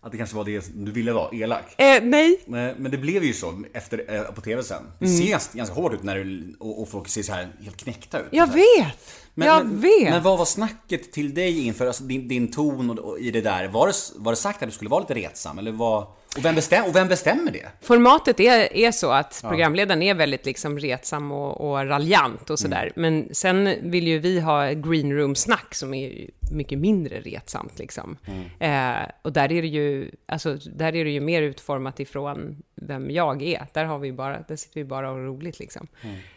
Att 0.00 0.12
det 0.12 0.18
kanske 0.18 0.36
var 0.36 0.44
det 0.44 0.70
du 0.74 0.92
ville 0.92 1.12
vara, 1.12 1.30
elak. 1.36 1.80
Eh, 1.80 2.02
nej, 2.02 2.40
Men 2.46 2.90
det 2.90 2.98
blev 2.98 3.24
ju 3.24 3.32
så 3.32 3.62
efter, 3.72 4.14
eh, 4.14 4.22
på 4.22 4.40
TV 4.40 4.62
sen. 4.62 4.82
Det 4.98 5.08
ser 5.08 5.28
ganska- 5.30 5.58
ganska 5.58 5.74
hårt 5.74 5.92
ut 5.92 6.02
när 6.02 6.16
du, 6.16 6.56
och, 6.60 6.82
och 6.82 6.88
folk 6.88 7.08
ser 7.08 7.22
så 7.22 7.32
här 7.32 7.48
helt 7.62 7.76
knäckta 7.76 8.20
ut. 8.20 8.26
jag 8.30 8.46
vet! 8.46 8.96
Men, 9.34 9.48
jag 9.48 9.66
men, 9.66 9.80
vet! 9.80 10.10
Men 10.10 10.22
vad 10.22 10.38
var 10.38 10.44
snacket 10.44 11.12
till 11.12 11.34
dig 11.34 11.66
inför 11.66 11.86
alltså, 11.86 12.04
din, 12.04 12.28
din 12.28 12.52
ton 12.52 12.90
och, 12.90 12.98
och 12.98 13.18
i 13.18 13.30
det 13.30 13.40
där? 13.40 13.68
Var 13.68 13.86
det, 13.86 13.94
var 14.16 14.32
det 14.32 14.36
sagt 14.36 14.62
att 14.62 14.68
du 14.68 14.74
skulle 14.74 14.90
vara 14.90 15.00
lite 15.00 15.14
retsam? 15.14 15.58
Eller 15.58 15.72
vad, 15.72 16.06
och, 16.36 16.44
vem 16.44 16.54
bestäm, 16.54 16.84
och 16.84 16.96
vem 16.96 17.08
bestämmer 17.08 17.52
det? 17.52 17.68
Formatet 17.80 18.40
är, 18.40 18.76
är 18.76 18.92
så 18.92 19.10
att 19.10 19.40
programledaren 19.42 20.02
är 20.02 20.14
väldigt 20.14 20.46
liksom 20.46 20.78
retsam 20.78 21.32
och, 21.32 21.60
och 21.60 21.88
raljant 21.88 22.50
och 22.50 22.58
sådär. 22.58 22.92
Men 22.96 23.28
sen 23.32 23.74
vill 23.90 24.06
ju 24.06 24.18
vi 24.18 24.40
ha 24.40 24.72
green 24.72 25.12
room-snack 25.12 25.74
som 25.74 25.94
är 25.94 26.30
mycket 26.52 26.78
mindre 26.78 27.20
retsamt 27.20 27.78
liksom. 27.78 28.16
Eh, 28.58 28.94
och 29.22 29.32
där 29.32 29.52
är 29.52 29.62
det 29.62 29.68
ju, 29.68 30.10
alltså, 30.26 30.54
där 30.54 30.96
är 30.96 31.04
det 31.04 31.10
ju 31.10 31.20
mer 31.20 31.42
utformat 31.42 32.00
ifrån 32.00 32.62
vem 32.74 33.10
jag 33.10 33.42
är. 33.42 33.66
Där 33.72 33.84
har 33.84 33.98
vi 33.98 34.12
bara, 34.12 34.44
där 34.48 34.56
sitter 34.56 34.80
vi 34.80 34.84
bara 34.84 35.10
och 35.10 35.16
har 35.16 35.24
roligt 35.24 35.58
liksom. 35.58 35.86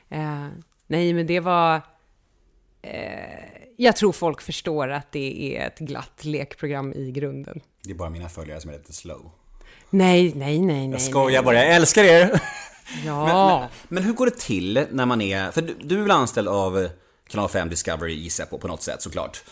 Eh, 0.10 0.47
nej, 0.88 1.13
men 1.13 1.27
det 1.27 1.39
var... 1.39 1.81
Eh, 2.81 3.67
jag 3.77 3.95
tror 3.95 4.12
folk 4.12 4.41
förstår 4.41 4.89
att 4.89 5.12
det 5.12 5.57
är 5.57 5.67
ett 5.67 5.79
glatt 5.79 6.25
lekprogram 6.25 6.93
i 6.93 7.12
grunden. 7.12 7.62
Det 7.83 7.91
är 7.91 7.95
bara 7.95 8.10
mina 8.10 8.29
följare 8.29 8.62
som 8.62 8.69
är 8.71 8.77
lite 8.77 8.93
slow. 8.93 9.31
Nej, 9.89 10.34
nej, 10.36 10.60
nej, 10.60 10.88
nej. 10.88 10.91
Jag 10.91 11.02
skojar 11.02 11.43
bara, 11.43 11.56
jag 11.56 11.76
älskar 11.76 12.04
er! 12.04 12.30
nej. 12.32 12.41
Ja. 13.06 13.60
Men, 13.60 13.69
men 13.88 14.04
hur 14.04 14.13
går 14.13 14.26
det 14.26 14.38
till 14.39 14.86
när 14.91 15.06
man 15.06 15.21
är... 15.21 15.52
För 15.52 15.62
du, 15.62 15.76
du 15.82 15.97
är 15.97 16.02
väl 16.02 16.12
anställd 16.12 16.47
av 16.47 16.89
Kanal 17.30 17.50
5 17.50 17.69
Discovery 17.69 18.13
gissar 18.13 18.43
jag 18.43 18.50
på, 18.50 18.58
på 18.58 18.67
något 18.67 18.84
sätt 18.84 19.02
såklart? 19.02 19.43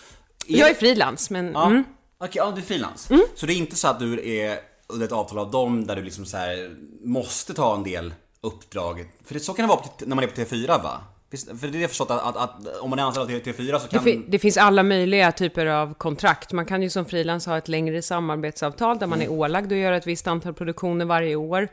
Jag 0.47 0.69
är 0.69 0.73
frilans, 0.73 1.29
men... 1.29 1.51
Ja, 1.53 1.65
Mm. 1.65 1.83
okej, 2.17 2.31
ja, 2.35 2.51
du 2.55 2.61
är 2.61 2.65
frilans. 2.65 3.09
Så 3.35 3.45
det 3.45 3.53
är 3.53 3.57
inte 3.57 3.75
så 3.75 3.87
att 3.87 3.99
du 3.99 4.37
är 4.39 4.59
under 4.87 5.05
ett 5.05 5.11
avtal 5.13 5.39
av 5.39 5.51
dem 5.51 5.87
där 5.87 5.95
du 5.95 6.01
liksom 6.03 6.25
så 6.25 6.37
här 6.37 6.75
måste 7.03 7.53
ta 7.53 7.75
en 7.75 7.83
del 7.83 8.13
uppdrag? 8.41 9.05
För 9.25 9.33
det, 9.33 9.39
så 9.39 9.53
kan 9.53 9.63
det 9.67 9.69
vara 9.75 9.85
när 9.99 10.15
man 10.15 10.23
är 10.23 10.27
på 10.27 10.41
TV4 10.41 10.67
va? 10.83 11.01
Visst, 11.35 11.59
för 11.59 11.67
det 11.67 11.77
är 11.77 11.81
det 11.81 11.87
förstått 11.87 12.11
att, 12.11 12.23
att, 12.23 12.37
att 12.37 12.77
om 12.81 12.89
man 12.89 12.99
är 12.99 13.03
anställd 13.03 13.31
av 13.31 13.37
TV4 13.37 13.77
så 13.79 13.83
Det, 13.85 13.91
kan... 13.91 14.03
fi- 14.03 14.21
det 14.27 14.39
finns 14.39 14.57
alla 14.57 14.83
möjliga 14.83 15.31
typer 15.31 15.65
av 15.65 15.93
kontrakt. 15.93 16.51
Man 16.51 16.65
kan 16.65 16.81
ju 16.81 16.89
som 16.89 17.05
frilans 17.05 17.45
ha 17.45 17.57
ett 17.57 17.67
längre 17.67 18.01
samarbetsavtal 18.01 18.97
där 18.99 19.07
man 19.07 19.21
är 19.21 19.31
ålagd 19.31 19.71
att 19.71 19.77
göra 19.77 19.97
ett 19.97 20.07
visst 20.07 20.27
antal 20.27 20.53
produktioner 20.53 21.05
varje 21.05 21.35
år. 21.35 21.67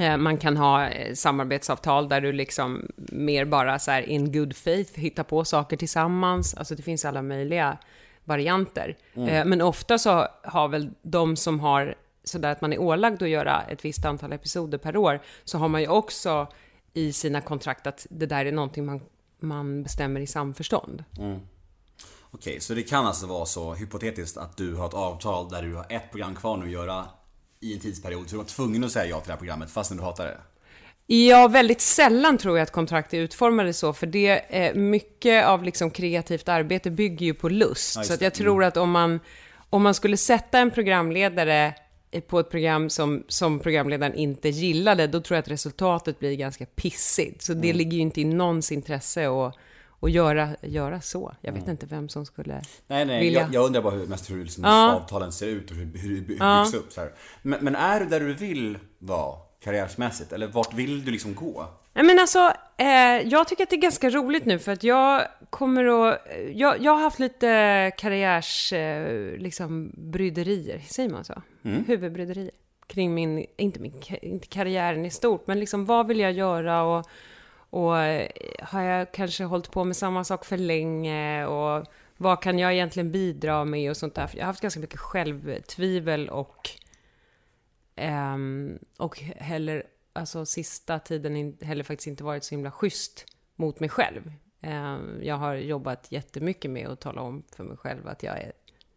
Eh, 0.00 0.16
Man 0.16 0.36
kan 0.38 0.56
ha 0.56 0.88
eh, 0.88 1.14
samarbetsavtal 1.14 2.08
där 2.08 2.20
du 2.20 2.32
liksom 2.32 2.86
mer 2.96 3.44
bara 3.44 3.78
så 3.78 3.90
här 3.90 4.02
in 4.02 4.32
good 4.32 4.56
faith 4.56 5.00
hittar 5.00 5.22
på 5.22 5.44
saker 5.44 5.76
tillsammans. 5.76 6.54
Alltså 6.54 6.74
det 6.74 6.82
finns 6.82 7.04
alla 7.04 7.22
möjliga 7.22 7.78
varianter. 8.24 8.96
Eh, 9.14 9.44
Men 9.44 9.62
ofta 9.62 9.98
så 9.98 10.26
har 10.42 10.68
väl 10.68 10.90
de 11.02 11.36
som 11.36 11.60
har 11.60 11.94
sådär 12.24 12.52
att 12.52 12.60
man 12.60 12.72
är 12.72 12.80
ålagd 12.80 13.22
att 13.22 13.28
göra 13.28 13.62
ett 13.62 13.84
visst 13.84 14.04
antal 14.04 14.32
episoder 14.32 14.78
per 14.78 14.96
år, 14.96 15.20
så 15.44 15.58
har 15.58 15.68
man 15.68 15.80
ju 15.80 15.88
också 15.88 16.46
i 16.98 17.12
sina 17.12 17.40
kontrakt 17.40 17.86
att 17.86 18.06
det 18.10 18.26
där 18.26 18.46
är 18.46 18.52
någonting 18.52 18.86
man, 18.86 19.00
man 19.40 19.82
bestämmer 19.82 20.20
i 20.20 20.26
samförstånd. 20.26 21.04
Okej, 22.30 22.60
så 22.60 22.74
det 22.74 22.82
kan 22.82 23.06
alltså 23.06 23.26
vara 23.26 23.46
så 23.46 23.74
hypotetiskt 23.74 24.36
att 24.36 24.56
du 24.56 24.74
har 24.74 24.86
ett 24.86 24.94
avtal 24.94 25.48
där 25.48 25.62
du 25.62 25.74
har 25.74 25.86
ett 25.88 26.10
program 26.10 26.34
kvar 26.34 26.56
nu 26.56 26.64
att 26.64 26.70
göra 26.70 27.04
i 27.60 27.74
en 27.74 27.80
tidsperiod, 27.80 28.24
så 28.28 28.30
du 28.30 28.36
var 28.36 28.44
tvungen 28.44 28.84
att 28.84 28.92
säga 28.92 29.06
ja 29.06 29.20
till 29.20 29.26
det 29.26 29.32
här 29.32 29.38
programmet 29.38 29.70
fastän 29.70 29.96
du 29.96 30.02
hatar 30.02 30.26
det? 30.26 30.38
Ja, 31.06 31.48
väldigt 31.48 31.80
sällan 31.80 32.38
tror 32.38 32.58
jag 32.58 32.62
att 32.62 32.72
kontrakt 32.72 33.14
är 33.14 33.18
utformade 33.18 33.72
så, 33.72 33.92
för 33.92 34.06
det, 34.06 34.28
eh, 34.28 34.74
mycket 34.74 35.46
av 35.46 35.62
liksom 35.64 35.90
kreativt 35.90 36.48
arbete 36.48 36.90
bygger 36.90 37.26
ju 37.26 37.34
på 37.34 37.48
lust. 37.48 37.96
Ja, 37.96 38.02
så 38.02 38.24
jag 38.24 38.34
tror 38.34 38.64
att 38.64 38.76
om 38.76 38.90
man, 38.90 39.20
om 39.70 39.82
man 39.82 39.94
skulle 39.94 40.16
sätta 40.16 40.58
en 40.58 40.70
programledare 40.70 41.74
på 42.28 42.40
ett 42.40 42.50
program 42.50 42.90
som, 42.90 43.24
som 43.28 43.58
programledaren 43.60 44.14
inte 44.14 44.48
gillade, 44.48 45.06
då 45.06 45.20
tror 45.20 45.36
jag 45.36 45.42
att 45.42 45.48
resultatet 45.48 46.18
blir 46.18 46.34
ganska 46.36 46.66
pissigt. 46.66 47.42
Så 47.42 47.52
Mm. 47.52 47.62
det 47.62 47.72
ligger 47.72 47.92
ju 47.92 48.00
inte 48.00 48.20
i 48.20 48.24
någons 48.24 48.72
intresse 48.72 49.28
att, 49.28 49.54
att 50.00 50.10
göra, 50.10 50.48
göra 50.62 51.00
så. 51.00 51.34
Jag 51.40 51.48
Mm. 51.50 51.60
vet 51.60 51.70
inte 51.70 51.86
vem 51.86 52.08
som 52.08 52.26
skulle 52.26 52.62
Nej, 52.86 53.04
nej, 53.04 53.20
vilja. 53.24 53.40
jag, 53.40 53.54
jag 53.54 53.66
undrar 53.66 53.82
bara 53.82 53.94
hur, 53.94 54.34
hur 54.34 54.44
liksom 54.44 54.64
Ja. 54.64 54.92
avtalen 54.92 55.32
ser 55.32 55.46
ut 55.46 55.70
och 55.70 55.76
hur, 55.76 55.84
hur, 55.98 56.08
hur 56.26 56.36
Ja. 56.40 56.62
byggs 56.64 56.74
upp. 56.74 56.92
Så. 56.92 57.08
Men, 57.42 57.64
men 57.64 57.76
är 57.76 58.00
du 58.00 58.06
där 58.06 58.20
du 58.20 58.34
vill 58.34 58.78
vara 58.98 59.36
karriärsmässigt? 59.64 60.32
Eller 60.32 60.46
vart 60.46 60.74
vill 60.74 61.04
du 61.04 61.10
liksom 61.10 61.34
gå? 61.34 61.66
Nej, 61.92 62.04
men 62.04 62.18
alltså, 62.18 62.52
eh, 62.76 63.28
jag 63.28 63.48
tycker 63.48 63.62
att 63.62 63.70
det 63.70 63.76
är 63.76 63.80
ganska 63.80 64.10
roligt 64.10 64.44
nu 64.44 64.58
för 64.58 64.72
att 64.72 64.84
jag 64.84 65.26
kommer 65.50 65.84
att... 65.84 66.26
Jag, 66.52 66.80
jag 66.80 66.92
har 66.92 67.00
haft 67.00 67.18
lite 67.18 67.92
karriärs... 67.98 68.72
Eh, 68.72 69.38
liksom 69.38 69.92
bryderier, 69.96 70.78
säger 70.78 71.08
man 71.10 71.24
så? 71.24 71.42
Huvudbryderier. 71.62 72.50
Kring 72.86 73.14
min, 73.14 73.46
inte 73.56 73.80
min, 73.80 74.02
inte 74.22 74.46
karriären 74.46 75.06
i 75.06 75.10
stort, 75.10 75.46
men 75.46 75.60
liksom 75.60 75.86
vad 75.86 76.06
vill 76.06 76.20
jag 76.20 76.32
göra 76.32 76.82
och, 76.82 77.08
och 77.70 77.98
eh, 77.98 78.28
har 78.62 78.82
jag 78.82 79.12
kanske 79.12 79.44
hållit 79.44 79.70
på 79.70 79.84
med 79.84 79.96
samma 79.96 80.24
sak 80.24 80.44
för 80.44 80.56
länge 80.56 81.46
och 81.46 81.86
vad 82.16 82.42
kan 82.42 82.58
jag 82.58 82.72
egentligen 82.72 83.12
bidra 83.12 83.64
med 83.64 83.90
och 83.90 83.96
sånt 83.96 84.14
där. 84.14 84.26
För 84.26 84.36
Jag 84.38 84.44
har 84.44 84.46
haft 84.46 84.60
ganska 84.60 84.80
mycket 84.80 85.00
självtvivel 85.00 86.28
och 86.28 86.70
Ehm, 87.98 88.78
och 88.96 89.18
heller, 89.20 89.82
alltså 90.18 90.46
sista 90.46 90.98
tiden 90.98 91.56
heller 91.60 91.84
faktiskt 91.84 92.06
inte 92.06 92.24
varit 92.24 92.44
så 92.44 92.54
himla 92.54 92.70
schysst 92.70 93.26
mot 93.56 93.80
mig 93.80 93.88
själv. 93.88 94.32
Eh, 94.60 94.98
jag 95.22 95.36
har 95.36 95.54
jobbat 95.54 96.12
jättemycket 96.12 96.70
med 96.70 96.88
att 96.88 97.00
tala 97.00 97.20
om 97.20 97.42
för 97.56 97.64
mig 97.64 97.76
själv 97.76 98.08
att 98.08 98.22
jag 98.22 98.38
är, 98.38 98.52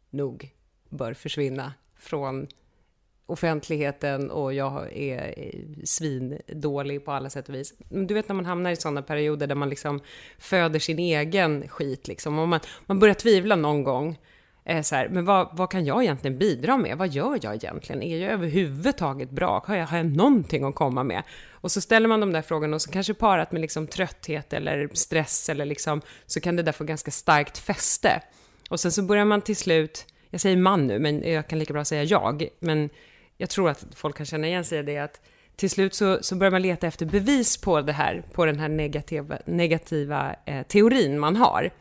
nog 0.09 0.49
bör 0.89 1.13
försvinna 1.13 1.73
från 1.95 2.47
offentligheten 3.25 4.31
och 4.31 4.53
jag 4.53 4.93
är 4.93 5.33
eh, 5.37 5.83
svindålig 5.83 7.05
på 7.05 7.11
alla 7.11 7.29
sätt 7.29 7.49
och 7.49 7.55
vis. 7.55 7.73
Du 7.89 8.13
vet 8.13 8.27
när 8.27 8.35
man 8.35 8.45
hamnar 8.45 8.71
i 8.71 8.75
sådana 8.75 9.01
perioder 9.01 9.47
där 9.47 9.55
man 9.55 9.69
liksom 9.69 9.99
föder 10.37 10.79
sin 10.79 10.99
egen 10.99 11.67
skit 11.67 12.07
liksom. 12.07 12.39
Och 12.39 12.47
man, 12.47 12.59
man 12.85 12.99
börjar 12.99 13.15
tvivla 13.15 13.55
någon 13.55 13.83
gång. 13.83 14.17
Eh, 14.65 14.81
så 14.81 14.95
här, 14.95 15.09
men 15.09 15.25
vad, 15.25 15.49
vad 15.51 15.69
kan 15.69 15.85
jag 15.85 16.03
egentligen 16.03 16.37
bidra 16.37 16.77
med? 16.77 16.97
Vad 16.97 17.09
gör 17.09 17.39
jag 17.41 17.55
egentligen? 17.55 18.03
Är 18.03 18.17
jag 18.17 18.31
överhuvudtaget 18.31 19.29
bra? 19.29 19.63
Har 19.67 19.75
jag, 19.75 19.87
har 19.87 19.97
jag 19.97 20.05
någonting 20.05 20.63
att 20.63 20.75
komma 20.75 21.03
med? 21.03 21.23
Och 21.51 21.71
så 21.71 21.81
ställer 21.81 22.07
man 22.07 22.19
de 22.19 22.31
där 22.31 22.41
frågorna 22.41 22.75
och 22.75 22.81
så 22.81 22.91
kanske 22.91 23.13
parat 23.13 23.51
med 23.51 23.61
liksom 23.61 23.87
trötthet 23.87 24.53
eller 24.53 24.89
stress 24.93 25.49
eller 25.49 25.65
liksom, 25.65 26.01
så 26.25 26.41
kan 26.41 26.55
det 26.55 26.63
där 26.63 26.71
få 26.71 26.83
ganska 26.83 27.11
starkt 27.11 27.57
fäste. 27.57 28.21
Och 28.69 28.79
sen 28.79 28.91
så 28.91 29.03
börjar 29.03 29.25
man 29.25 29.41
till 29.41 29.55
slut, 29.55 30.05
jag 30.29 30.41
säger 30.41 30.57
man 30.57 30.87
nu, 30.87 30.99
men 30.99 31.31
jag 31.31 31.47
kan 31.47 31.59
lika 31.59 31.73
bra 31.73 31.85
säga 31.85 32.03
jag, 32.03 32.47
men 32.59 32.89
jag 33.37 33.49
tror 33.49 33.69
att 33.69 33.85
folk 33.95 34.17
kan 34.17 34.25
känna 34.25 34.47
igen 34.47 34.65
sig 34.65 34.79
i 34.79 34.83
det, 34.83 34.97
att 34.97 35.21
till 35.55 35.69
slut 35.69 35.93
så, 35.93 36.17
så 36.21 36.35
börjar 36.35 36.51
man 36.51 36.61
leta 36.61 36.87
efter 36.87 37.05
bevis 37.05 37.57
på 37.57 37.81
det 37.81 37.93
här, 37.93 38.23
på 38.33 38.45
den 38.45 38.59
här 38.59 38.69
negativa, 38.69 39.37
negativa 39.45 40.35
eh, 40.45 40.63
teorin 40.63 41.19
man 41.19 41.35
har. 41.35 41.71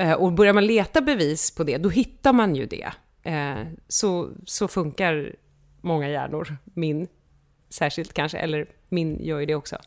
Eh, 0.00 0.12
och 0.12 0.32
börjar 0.32 0.52
man 0.52 0.66
leta 0.66 1.00
bevis 1.00 1.50
på 1.50 1.64
det, 1.64 1.78
då 1.78 1.88
hittar 1.88 2.32
man 2.32 2.56
ju 2.56 2.66
det. 2.66 2.92
Eh, 3.22 3.66
så, 3.88 4.30
så 4.46 4.68
funkar 4.68 5.36
många 5.80 6.08
hjärnor, 6.08 6.56
min 6.64 7.08
särskilt 7.68 8.12
kanske, 8.12 8.38
eller 8.38 8.66
min 8.88 9.24
gör 9.24 9.40
ju 9.40 9.46
det 9.46 9.54
också. 9.54 9.78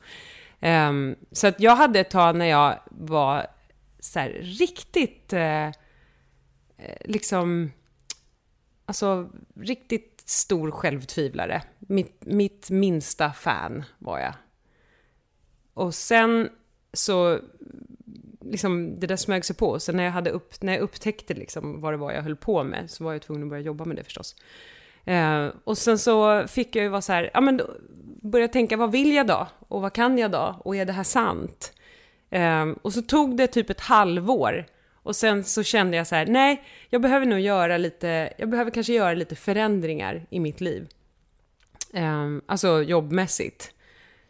Ehm, 0.60 1.16
så 1.32 1.48
att 1.48 1.60
jag 1.60 1.76
hade 1.76 2.00
ett 2.00 2.10
tag 2.10 2.36
när 2.36 2.46
jag 2.46 2.80
var 2.90 3.48
så 4.00 4.20
här 4.20 4.30
riktigt, 4.30 5.34
eh, 5.34 5.68
eh, 5.68 5.72
liksom, 7.06 7.72
alltså 8.86 9.30
riktigt 9.56 10.24
stor 10.26 10.72
självtvivlare. 10.72 11.62
Mitt, 11.80 12.26
mitt 12.26 12.70
minsta 12.70 13.32
fan 13.32 13.84
var 14.00 14.20
jag. 14.20 14.34
Och 15.74 15.96
sen 15.96 16.50
så, 16.94 17.40
liksom 18.46 19.00
det 19.00 19.08
där 19.08 19.16
smög 19.16 19.46
sig 19.46 19.56
på. 19.56 19.80
Så 19.80 19.92
när 19.92 20.04
jag, 20.04 20.12
hade 20.12 20.30
upp, 20.30 20.62
när 20.62 20.74
jag 20.74 20.82
upptäckte 20.82 21.34
liksom 21.34 21.82
vad 21.82 21.94
det 21.94 21.98
var 21.98 22.12
jag 22.12 22.22
höll 22.22 22.36
på 22.36 22.64
med 22.64 22.92
så 22.92 23.04
var 23.04 23.14
jag 23.14 23.22
tvungen 23.22 23.44
att 23.44 23.50
börja 23.50 23.62
jobba 23.62 23.86
med 23.86 23.96
det 23.96 24.04
förstås. 24.04 24.36
Eh, 25.06 25.48
och 25.64 25.78
sen 25.78 26.00
så 26.00 26.48
fick 26.48 26.76
jag 26.76 26.84
ju 26.84 26.90
vara 26.90 27.02
så 27.02 27.14
här, 27.14 27.30
ja 27.34 27.42
men 27.42 27.58
då, 27.58 27.68
börja 28.22 28.48
tänka 28.48 28.78
vad 28.78 28.92
vill 28.92 29.14
jag 29.14 29.28
då? 29.28 29.48
Och 29.68 29.82
vad 29.82 29.94
kan 29.94 30.18
jag 30.18 30.32
då? 30.32 30.56
Och 30.64 30.76
är 30.76 30.86
det 30.86 30.94
här 30.94 31.04
sant? 31.04 31.74
Eh, 32.30 32.66
och 32.82 32.94
så 32.94 33.02
tog 33.02 33.38
det 33.38 33.48
typ 33.48 33.70
ett 33.70 33.82
halvår. 33.82 34.66
Och 34.94 35.16
sen 35.16 35.44
så 35.44 35.64
kände 35.64 35.98
jag 35.98 36.08
så 36.08 36.16
här, 36.16 36.26
nej, 36.26 36.64
jag 36.90 37.02
behöver 37.02 37.26
nog 37.26 37.40
göra 37.40 37.78
lite, 37.78 38.34
jag 38.38 38.50
behöver 38.50 38.72
kanske 38.72 38.94
göra 38.94 39.14
lite 39.14 39.36
förändringar 39.36 40.26
i 40.30 40.40
mitt 40.40 40.62
liv. 40.62 40.88
Eh, 41.94 42.28
alltså 42.46 42.82
jobbmässigt. 42.82 43.74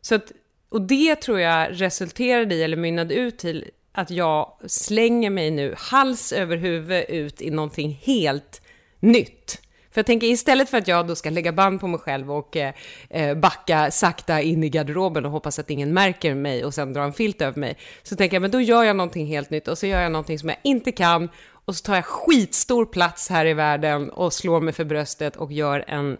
Så 0.01 0.15
att, 0.15 0.31
och 0.69 0.81
det 0.81 1.15
tror 1.15 1.39
jag 1.39 1.81
resulterade 1.81 2.55
i, 2.55 2.63
eller 2.63 2.77
mynnade 2.77 3.13
ut 3.13 3.37
till, 3.37 3.71
att 3.93 4.11
jag 4.11 4.53
slänger 4.67 5.29
mig 5.29 5.51
nu 5.51 5.75
hals 5.77 6.31
över 6.31 6.57
huvud 6.57 7.05
ut 7.09 7.41
i 7.41 7.49
någonting 7.49 7.99
helt 8.03 8.61
nytt. 8.99 9.59
För 9.91 9.99
jag 9.99 10.05
tänker 10.05 10.27
istället 10.27 10.69
för 10.69 10.77
att 10.77 10.87
jag 10.87 11.07
då 11.07 11.15
ska 11.15 11.29
lägga 11.29 11.51
band 11.51 11.79
på 11.79 11.87
mig 11.87 11.99
själv 11.99 12.31
och 12.31 12.57
eh, 12.57 12.73
eh, 13.09 13.37
backa 13.37 13.91
sakta 13.91 14.41
in 14.41 14.63
i 14.63 14.69
garderoben 14.69 15.25
och 15.25 15.31
hoppas 15.31 15.59
att 15.59 15.69
ingen 15.69 15.93
märker 15.93 16.35
mig 16.35 16.65
och 16.65 16.73
sen 16.73 16.93
dra 16.93 17.03
en 17.03 17.13
filt 17.13 17.41
över 17.41 17.59
mig, 17.59 17.77
så 18.03 18.15
tänker 18.15 18.35
jag 18.35 18.41
men 18.41 18.51
då 18.51 18.61
gör 18.61 18.83
jag 18.83 18.95
någonting 18.95 19.27
helt 19.27 19.49
nytt 19.49 19.67
och 19.67 19.77
så 19.77 19.87
gör 19.87 20.01
jag 20.01 20.11
någonting 20.11 20.39
som 20.39 20.49
jag 20.49 20.57
inte 20.63 20.91
kan 20.91 21.29
och 21.65 21.75
så 21.75 21.83
tar 21.83 21.95
jag 21.95 22.05
skitstor 22.05 22.85
plats 22.85 23.29
här 23.29 23.45
i 23.45 23.53
världen 23.53 24.09
och 24.09 24.33
slår 24.33 24.61
mig 24.61 24.73
för 24.73 24.85
bröstet 24.85 25.35
och 25.35 25.51
gör 25.51 25.85
en 25.87 26.17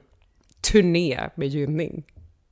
turné 0.72 1.30
med 1.36 1.48
Gynning. 1.48 2.04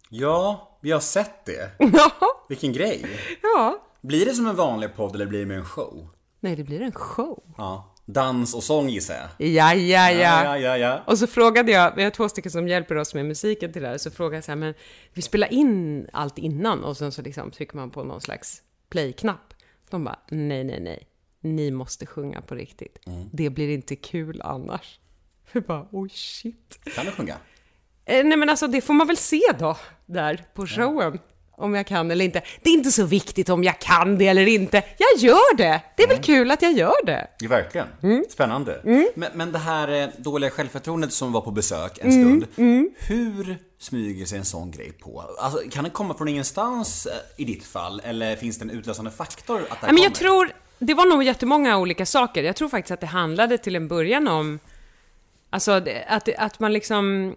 Ja, 0.09 0.77
vi 0.81 0.91
har 0.91 0.99
sett 0.99 1.45
det. 1.45 1.71
Vilken 2.49 2.73
grej. 2.73 3.05
ja. 3.41 3.81
Blir 4.01 4.25
det 4.25 4.33
som 4.33 4.47
en 4.47 4.55
vanlig 4.55 4.95
podd 4.95 5.15
eller 5.15 5.25
blir 5.25 5.39
det 5.39 5.45
mer 5.45 5.57
en 5.57 5.65
show? 5.65 6.07
Nej, 6.39 6.55
det 6.55 6.63
blir 6.63 6.81
en 6.81 6.91
show. 6.91 7.43
Ja. 7.57 7.87
Dans 8.05 8.55
och 8.55 8.63
sång 8.63 8.89
gissar 8.89 9.13
jag. 9.13 9.47
Ja, 9.47 9.73
ja, 9.73 10.11
ja. 10.11 10.43
ja, 10.43 10.57
ja, 10.57 10.77
ja. 10.77 11.03
Och 11.07 11.17
så 11.17 11.27
frågade 11.27 11.71
jag, 11.71 11.95
vi 11.95 12.03
har 12.03 12.11
två 12.11 12.29
stycken 12.29 12.51
som 12.51 12.67
hjälper 12.67 12.95
oss 12.95 13.13
med 13.13 13.25
musiken 13.25 13.73
till 13.73 13.81
det 13.81 13.87
här, 13.87 13.97
så 13.97 14.11
frågade 14.11 14.37
jag 14.37 14.43
så 14.43 14.51
här, 14.51 14.55
men 14.55 14.73
vi 15.13 15.21
spelar 15.21 15.53
in 15.53 16.07
allt 16.13 16.37
innan 16.37 16.83
och 16.83 16.97
sen 16.97 17.11
så 17.11 17.21
liksom 17.21 17.51
trycker 17.51 17.75
man 17.75 17.91
på 17.91 18.03
någon 18.03 18.21
slags 18.21 18.61
play-knapp. 18.89 19.53
De 19.89 20.03
bara, 20.03 20.19
nej, 20.29 20.63
nej, 20.63 20.79
nej, 20.79 21.07
ni 21.41 21.71
måste 21.71 22.05
sjunga 22.05 22.41
på 22.41 22.55
riktigt. 22.55 22.99
Det 23.31 23.49
blir 23.49 23.69
inte 23.69 23.95
kul 23.95 24.41
annars. 24.43 24.99
Vi 25.51 25.61
bara, 25.61 25.87
oj 25.91 26.09
shit. 26.09 26.79
Kan 26.95 27.05
du 27.05 27.11
sjunga? 27.11 27.37
Eh, 28.05 28.25
nej 28.25 28.37
men 28.37 28.49
alltså 28.49 28.67
det 28.67 28.81
får 28.81 28.93
man 28.93 29.07
väl 29.07 29.17
se 29.17 29.41
då, 29.59 29.77
där 30.05 30.45
på 30.53 30.67
showen. 30.67 31.19
Om 31.61 31.75
jag 31.75 31.87
kan 31.87 32.11
eller 32.11 32.25
inte. 32.25 32.41
Det 32.61 32.69
är 32.69 32.73
inte 32.73 32.91
så 32.91 33.05
viktigt 33.05 33.49
om 33.49 33.63
jag 33.63 33.79
kan 33.79 34.17
det 34.17 34.27
eller 34.27 34.47
inte. 34.47 34.83
Jag 34.97 35.17
gör 35.23 35.55
det! 35.57 35.81
Det 35.97 36.03
är 36.03 36.07
väl 36.07 36.17
kul 36.23 36.51
att 36.51 36.61
jag 36.61 36.71
gör 36.73 37.05
det. 37.05 37.27
Ja, 37.39 37.49
verkligen. 37.49 37.87
Spännande. 38.29 38.81
Men, 39.15 39.29
men 39.33 39.51
det 39.51 39.59
här 39.59 40.01
eh, 40.03 40.07
dåliga 40.17 40.49
självförtroendet 40.49 41.13
som 41.13 41.31
var 41.31 41.41
på 41.41 41.51
besök 41.51 41.97
en 42.01 42.11
Mm, 42.11 42.41
stund. 42.55 42.93
Hur 43.07 43.57
smyger 43.79 44.25
sig 44.25 44.37
en 44.37 44.45
sån 44.45 44.71
grej 44.71 44.91
på? 44.91 45.23
Alltså, 45.39 45.59
kan 45.71 45.83
det 45.83 45.89
komma 45.89 46.13
från 46.13 46.27
ingenstans 46.27 47.05
eh, 47.05 47.13
i 47.37 47.45
ditt 47.45 47.63
fall? 47.65 48.01
Eller 48.05 48.35
finns 48.35 48.57
det 48.57 48.63
en 48.65 48.69
utlösande 48.69 49.11
faktor 49.11 49.61
att 49.69 49.81
det 49.81 49.85
här 49.87 49.93
men 49.93 50.03
jag 50.03 50.15
tror, 50.15 50.51
det 50.79 50.93
var 50.93 51.05
nog 51.05 51.23
jättemånga 51.23 51.77
olika 51.77 52.05
saker. 52.05 52.43
Jag 52.43 52.55
tror 52.55 52.69
faktiskt 52.69 52.91
att 52.91 52.99
det 53.01 53.07
handlade 53.07 53.57
till 53.57 53.75
en 53.75 53.87
början 53.87 54.27
om, 54.27 54.59
alltså 55.49 55.71
att, 56.07 56.29
att 56.37 56.59
man 56.59 56.73
liksom, 56.73 57.35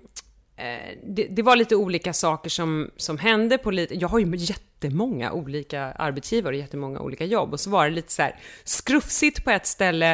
Eh, 0.57 0.99
det, 1.07 1.27
det 1.31 1.43
var 1.43 1.57
lite 1.57 1.77
olika 1.77 2.13
saker 2.13 2.51
som, 2.51 2.91
som 2.97 3.19
hände 3.19 3.59
på 3.59 3.71
lite, 3.71 3.95
jag 3.95 4.09
har 4.09 4.19
ju 4.19 4.37
jättemånga 4.37 5.33
olika 5.33 5.83
arbetsgivare 5.83 6.55
och 6.55 6.61
jättemånga 6.61 7.01
olika 7.01 7.25
jobb 7.25 7.53
och 7.53 7.61
så 7.61 7.71
var 7.71 7.85
det 7.85 7.91
lite 7.91 8.13
så 8.13 8.23
här 8.23 8.37
skrufsigt 8.65 9.45
på 9.45 9.51
ett 9.51 9.67
ställe 9.67 10.13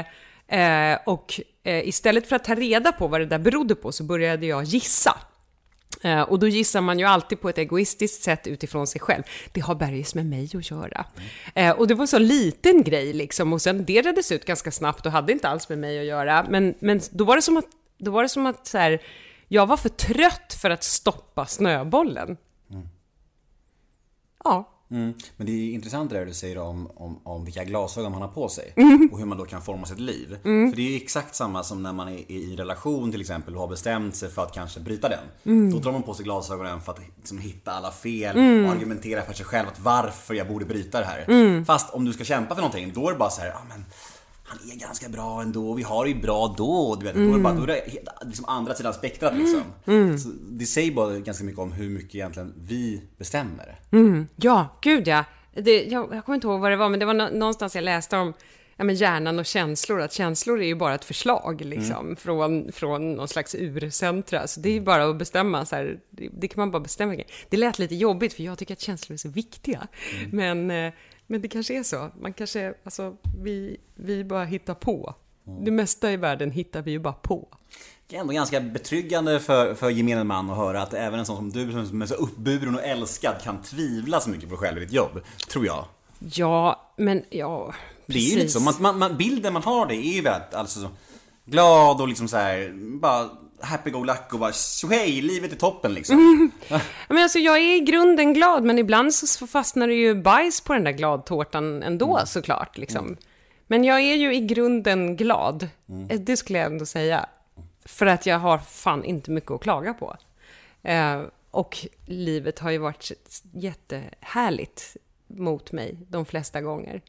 eh, 0.48 0.98
och 1.06 1.40
eh, 1.64 1.88
istället 1.88 2.26
för 2.26 2.36
att 2.36 2.44
ta 2.44 2.54
reda 2.54 2.92
på 2.92 3.08
vad 3.08 3.20
det 3.20 3.26
där 3.26 3.38
berodde 3.38 3.74
på 3.74 3.92
så 3.92 4.04
började 4.04 4.46
jag 4.46 4.64
gissa. 4.64 5.16
Eh, 6.02 6.20
Och 6.20 6.38
då 6.38 6.48
gissar 6.48 6.80
man 6.80 6.98
ju 6.98 7.04
alltid 7.04 7.40
på 7.40 7.48
ett 7.48 7.58
egoistiskt 7.58 8.22
sätt 8.22 8.46
utifrån 8.46 8.86
sig 8.86 9.00
själv. 9.00 9.22
Det 9.52 9.60
har 9.60 9.74
bergis 9.74 10.14
med 10.14 10.26
mig 10.26 10.50
att 10.54 10.70
göra. 10.70 11.04
Eh, 11.54 11.70
Och 11.70 11.88
det 11.88 11.94
var 11.94 12.06
så 12.06 12.18
liten 12.18 12.82
grej 12.82 13.12
liksom, 13.12 13.52
och 13.52 13.62
sen 13.62 13.84
det 13.84 14.02
reddes 14.02 14.32
ut 14.32 14.44
ganska 14.44 14.70
snabbt 14.70 15.06
och 15.06 15.12
hade 15.12 15.32
inte 15.32 15.48
alls 15.48 15.68
med 15.68 15.78
mig 15.78 15.98
att 16.00 16.06
göra. 16.06 16.46
Men, 16.50 16.74
men 16.78 17.00
då 17.10 17.24
var 17.24 17.36
det 17.36 17.42
som 17.42 17.56
att, 17.56 17.66
då 17.98 18.10
var 18.10 18.22
det 18.22 18.28
som 18.28 18.46
att 18.46 18.66
så 18.66 18.78
här, 18.78 19.00
jag 19.52 19.66
var 19.66 19.76
för 19.76 19.88
trött 19.88 20.54
för 20.60 20.70
att 20.70 20.84
stoppa 20.84 21.46
snöbollen. 21.46 22.36
Ja. 24.44 24.68
Mm. 24.90 25.14
Men 25.36 25.46
det 25.46 25.52
är 25.52 25.72
intressant 25.74 26.10
det 26.10 26.18
där 26.18 26.26
du 26.26 26.34
säger 26.34 26.58
om, 26.58 26.90
om, 26.94 27.20
om 27.24 27.44
vilka 27.44 27.64
glasögon 27.64 28.12
man 28.12 28.22
har 28.22 28.28
på 28.28 28.48
sig 28.48 28.72
Mm. 28.76 29.08
och 29.12 29.18
hur 29.18 29.26
man 29.26 29.38
då 29.38 29.44
kan 29.44 29.62
forma 29.62 29.86
sitt 29.86 30.00
liv. 30.00 30.38
För 30.42 30.76
det 30.76 30.82
är 30.82 30.90
ju 30.90 30.96
exakt 30.96 31.34
samma 31.34 31.62
som 31.62 31.82
när 31.82 31.92
man 31.92 32.08
är 32.08 32.30
i 32.30 32.56
relation 32.56 33.10
till 33.10 33.20
exempel 33.20 33.54
och 33.54 33.60
har 33.60 33.68
bestämt 33.68 34.16
sig 34.16 34.30
för 34.30 34.42
att 34.42 34.54
kanske 34.54 34.80
bryta 34.80 35.08
den. 35.08 35.24
Mm. 35.44 35.72
Då 35.72 35.78
drar 35.78 35.92
man 35.92 36.02
på 36.02 36.14
sig 36.14 36.24
glasögonen 36.24 36.80
för 36.80 36.92
att 36.92 37.00
liksom, 37.16 37.38
hitta 37.38 37.72
alla 37.72 37.90
fel 37.90 38.36
och 38.64 38.72
argumentera 38.72 39.22
för 39.22 39.32
sig 39.32 39.46
själv 39.46 39.68
att 39.68 39.80
varför 39.80 40.34
jag 40.34 40.48
borde 40.48 40.64
bryta 40.64 41.00
det 41.00 41.06
här. 41.06 41.24
Mm. 41.28 41.64
Fast 41.64 41.94
om 41.94 42.04
du 42.04 42.12
ska 42.12 42.24
kämpa 42.24 42.54
för 42.54 42.62
någonting, 42.62 42.92
då 42.94 43.08
är 43.08 43.12
det 43.12 43.18
bara 43.18 43.30
så 43.30 43.40
här, 43.40 43.48
ja 43.48 43.60
men 43.68 43.84
han 44.50 44.70
är 44.70 44.76
ganska 44.76 45.08
bra 45.08 45.42
ändå, 45.42 45.74
vi 45.74 45.82
har 45.82 46.04
det 46.04 46.10
ju 46.10 46.20
bra 46.20 46.54
då. 46.58 46.96
Du 47.00 47.04
vet, 47.06 47.14
Då 47.14 47.20
är 47.20 47.32
det 47.32 47.38
bara 47.38 47.54
då 47.54 47.62
är 47.62 47.66
det 47.66 47.82
liksom 48.26 48.44
andra 48.44 48.74
sidan 48.74 48.94
spektrat 48.94 49.36
liksom. 49.36 49.62
Mm. 49.86 50.18
Så 50.18 50.28
det 50.42 50.66
säger 50.66 50.92
bara 50.92 51.18
ganska 51.18 51.44
mycket 51.44 51.60
om 51.60 51.72
hur 51.72 51.88
mycket 51.90 52.14
egentligen 52.14 52.54
vi 52.56 53.02
bestämmer. 53.18 53.78
Ja, 54.36 54.78
gud 54.80 55.08
ja. 55.08 55.24
Det, 55.54 55.84
jag, 55.84 56.14
jag 56.14 56.24
kommer 56.24 56.34
inte 56.34 56.46
ihåg 56.46 56.60
vad 56.60 56.70
det 56.70 56.76
var, 56.76 56.88
men 56.88 57.00
det 57.00 57.06
var 57.06 57.14
nå- 57.14 57.30
någonstans 57.32 57.74
jag 57.74 57.84
läste 57.84 58.16
om 58.16 58.32
ja, 58.76 58.84
men 58.84 58.94
hjärnan 58.94 59.38
och 59.38 59.46
känslor, 59.46 60.00
att 60.00 60.12
känslor 60.12 60.60
är 60.60 60.66
ju 60.66 60.74
bara 60.74 60.94
ett 60.94 61.04
förslag 61.04 61.60
liksom, 61.60 62.16
från, 62.16 62.72
från 62.72 63.12
någon 63.14 63.28
slags 63.28 63.54
urcentra. 63.54 64.46
Så 64.46 64.60
det 64.60 64.68
är 64.68 64.72
ju 64.72 64.80
bara 64.80 65.04
att 65.04 65.16
bestämma, 65.16 65.66
så 65.66 65.76
här, 65.76 65.98
det, 66.10 66.28
det 66.40 66.48
kan 66.48 66.60
man 66.60 66.70
bara 66.70 66.80
bestämma. 66.82 67.16
Det 67.48 67.56
lät 67.56 67.78
lite 67.78 67.94
jobbigt, 67.94 68.32
för 68.32 68.42
jag 68.42 68.58
tycker 68.58 68.74
att 68.74 68.80
känslor 68.80 69.14
är 69.14 69.18
så 69.18 69.28
viktiga. 69.28 69.88
Men, 70.32 70.70
eh, 70.70 70.92
men 71.30 71.42
det 71.42 71.48
kanske 71.48 71.78
är 71.78 71.82
så. 71.82 72.10
Man 72.20 72.32
kanske, 72.32 72.74
alltså, 72.84 73.16
vi, 73.38 73.76
vi 73.94 74.24
bara 74.24 74.44
hittar 74.44 74.74
på. 74.74 75.14
Det 75.64 75.70
mesta 75.70 76.12
i 76.12 76.16
världen 76.16 76.50
hittar 76.50 76.82
vi 76.82 76.90
ju 76.90 76.98
bara 76.98 77.12
på. 77.12 77.48
Det 78.06 78.16
är 78.16 78.20
ändå 78.20 78.32
ganska 78.32 78.60
betryggande 78.60 79.40
för, 79.40 79.74
för 79.74 79.90
gemene 79.90 80.24
man 80.24 80.50
att 80.50 80.56
höra 80.56 80.82
att 80.82 80.94
även 80.94 81.18
en 81.18 81.26
sån 81.26 81.36
som 81.36 81.50
du 81.50 81.86
som 81.86 82.02
är 82.02 82.06
så 82.06 82.14
uppburen 82.14 82.74
och 82.74 82.82
älskad 82.82 83.34
kan 83.42 83.62
tvivla 83.62 84.20
så 84.20 84.30
mycket 84.30 84.48
på 84.48 84.56
själv 84.56 84.78
i 84.78 84.80
ditt 84.80 84.92
jobb. 84.92 85.20
Tror 85.48 85.66
jag. 85.66 85.84
Ja, 86.18 86.92
men 86.96 87.24
ja, 87.30 87.74
Det 88.06 88.18
är 88.18 88.42
ju 88.42 88.48
så. 88.48 88.60
Man, 88.60 88.98
man, 88.98 89.16
bilden 89.16 89.52
man 89.52 89.62
har 89.62 89.86
det 89.86 89.94
är 89.94 90.14
ju 90.14 90.22
väldigt 90.22 90.54
alltså, 90.54 90.80
så 90.80 90.88
glad 91.44 92.00
och 92.00 92.08
liksom 92.08 92.28
så 92.28 92.36
här, 92.36 92.72
bara 93.00 93.30
happy-go-lucky 93.62 94.32
och 94.34 94.38
bara 94.38 94.52
hej, 94.90 95.22
livet 95.22 95.52
är 95.52 95.56
toppen 95.56 95.94
liksom. 95.94 96.50
Ja, 96.68 96.80
Men 97.08 97.18
alltså, 97.22 97.38
jag 97.38 97.56
är 97.58 97.76
i 97.76 97.80
grunden 97.80 98.34
glad, 98.34 98.64
men 98.64 98.78
ibland 98.78 99.14
så 99.14 99.46
fastnar 99.46 99.88
det 99.88 99.94
ju 99.94 100.14
bajs 100.14 100.60
på 100.60 100.72
den 100.72 100.84
där 100.84 100.92
gladtårtan 100.92 101.82
ändå 101.82 102.20
såklart. 102.26 102.78
Liksom. 102.78 103.16
Men 103.66 103.84
jag 103.84 104.00
är 104.00 104.14
ju 104.14 104.34
i 104.34 104.40
grunden 104.40 105.16
glad. 105.16 105.68
Eh, 106.08 106.20
Det 106.20 106.36
skulle 106.36 106.58
jag 106.58 106.66
ändå 106.72 106.86
säga. 106.86 107.26
För 107.84 108.06
att 108.06 108.26
jag 108.26 108.38
har 108.38 108.58
fan 108.58 109.04
inte 109.04 109.30
mycket 109.30 109.50
att 109.50 109.60
klaga 109.62 109.94
på. 109.94 110.16
Eh, 110.82 111.22
och 111.50 111.78
livet 112.06 112.58
har 112.58 112.70
ju 112.70 112.78
varit 112.78 113.10
jättehärligt 113.52 114.96
mot 115.26 115.72
mig 115.72 115.96
de 116.08 116.24
flesta 116.24 116.60
gånger. 116.60 117.02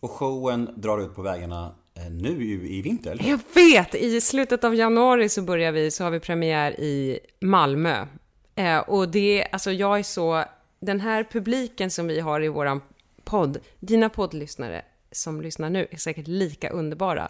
Och 0.00 0.10
showen 0.10 0.70
drar 0.76 0.98
ut 1.00 1.14
på 1.14 1.22
vägarna 1.22 1.74
Eh, 2.00 2.10
nu 2.10 2.44
i, 2.44 2.82
vinter, 2.82 3.10
eller? 3.10 3.28
Jag 3.28 3.40
vet! 3.54 3.94
I 3.94 4.20
slutet 4.20 4.64
av 4.64 4.74
januari 4.74 5.28
så 5.28 5.42
börjar 5.42 5.72
vi, 5.72 5.90
så 5.90 6.04
har 6.04 6.10
vi 6.10 6.20
premiär 6.20 6.80
i 6.80 7.18
Malmö. 7.40 8.06
Eh, 8.54 8.78
och 8.78 9.08
det, 9.08 9.46
alltså 9.52 9.72
jag 9.72 9.98
är 9.98 10.02
så, 10.02 10.44
den 10.80 11.00
här 11.00 11.24
publiken 11.24 11.90
som 11.90 12.06
vi 12.06 12.20
har 12.20 12.44
i 12.44 12.48
våran 12.48 12.80
podd, 13.24 13.58
dina 13.80 14.08
poddlyssnare 14.08 14.82
som 15.12 15.40
lyssnar 15.40 15.70
nu 15.70 15.86
är 15.90 15.96
säkert 15.96 16.26
lika 16.26 16.70
underbara. 16.70 17.28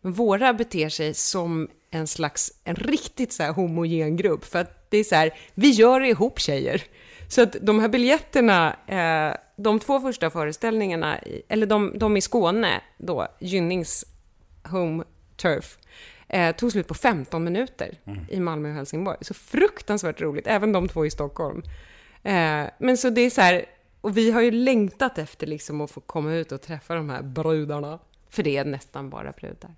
Men 0.00 0.12
våra 0.12 0.54
beter 0.54 0.88
sig 0.88 1.14
som 1.14 1.68
en 1.90 2.06
slags, 2.06 2.52
en 2.64 2.74
riktigt 2.74 3.32
så 3.32 3.42
här 3.42 3.52
homogen 3.52 4.16
grupp. 4.16 4.44
För 4.44 4.58
att 4.58 4.90
det 4.90 4.98
är 4.98 5.04
så 5.04 5.14
här, 5.14 5.34
vi 5.54 5.70
gör 5.70 6.00
det 6.00 6.08
ihop 6.08 6.38
tjejer. 6.38 6.82
Så 7.28 7.42
att 7.42 7.56
de 7.60 7.80
här 7.80 7.88
biljetterna, 7.88 8.76
eh, 8.86 9.36
de 9.62 9.80
två 9.80 10.00
första 10.00 10.30
föreställningarna, 10.30 11.18
eller 11.48 11.66
de, 11.66 11.92
de 11.98 12.16
i 12.16 12.20
Skåne 12.20 12.80
då, 12.98 13.28
Gynnings 13.40 14.04
Home 14.70 15.04
Turf, 15.36 15.78
eh, 16.28 16.56
tog 16.56 16.72
slut 16.72 16.88
på 16.88 16.94
15 16.94 17.44
minuter 17.44 17.98
i 18.28 18.40
Malmö 18.40 18.68
och 18.68 18.74
Helsingborg. 18.74 19.16
Så 19.20 19.34
fruktansvärt 19.34 20.20
roligt, 20.20 20.46
även 20.46 20.72
de 20.72 20.88
två 20.88 21.06
i 21.06 21.10
Stockholm. 21.10 21.62
Eh, 22.22 22.64
men 22.78 22.96
så 22.96 23.10
det 23.10 23.20
är 23.20 23.30
så 23.30 23.40
här, 23.40 23.64
och 24.00 24.16
vi 24.16 24.30
har 24.30 24.40
ju 24.40 24.50
längtat 24.50 25.18
efter 25.18 25.46
liksom 25.46 25.80
att 25.80 25.90
få 25.90 26.00
komma 26.00 26.32
ut 26.34 26.52
och 26.52 26.60
träffa 26.62 26.94
de 26.94 27.10
här 27.10 27.22
brudarna. 27.22 27.98
För 28.28 28.42
det 28.42 28.56
är 28.56 28.64
nästan 28.64 29.10
bara 29.10 29.32
brudar. 29.32 29.74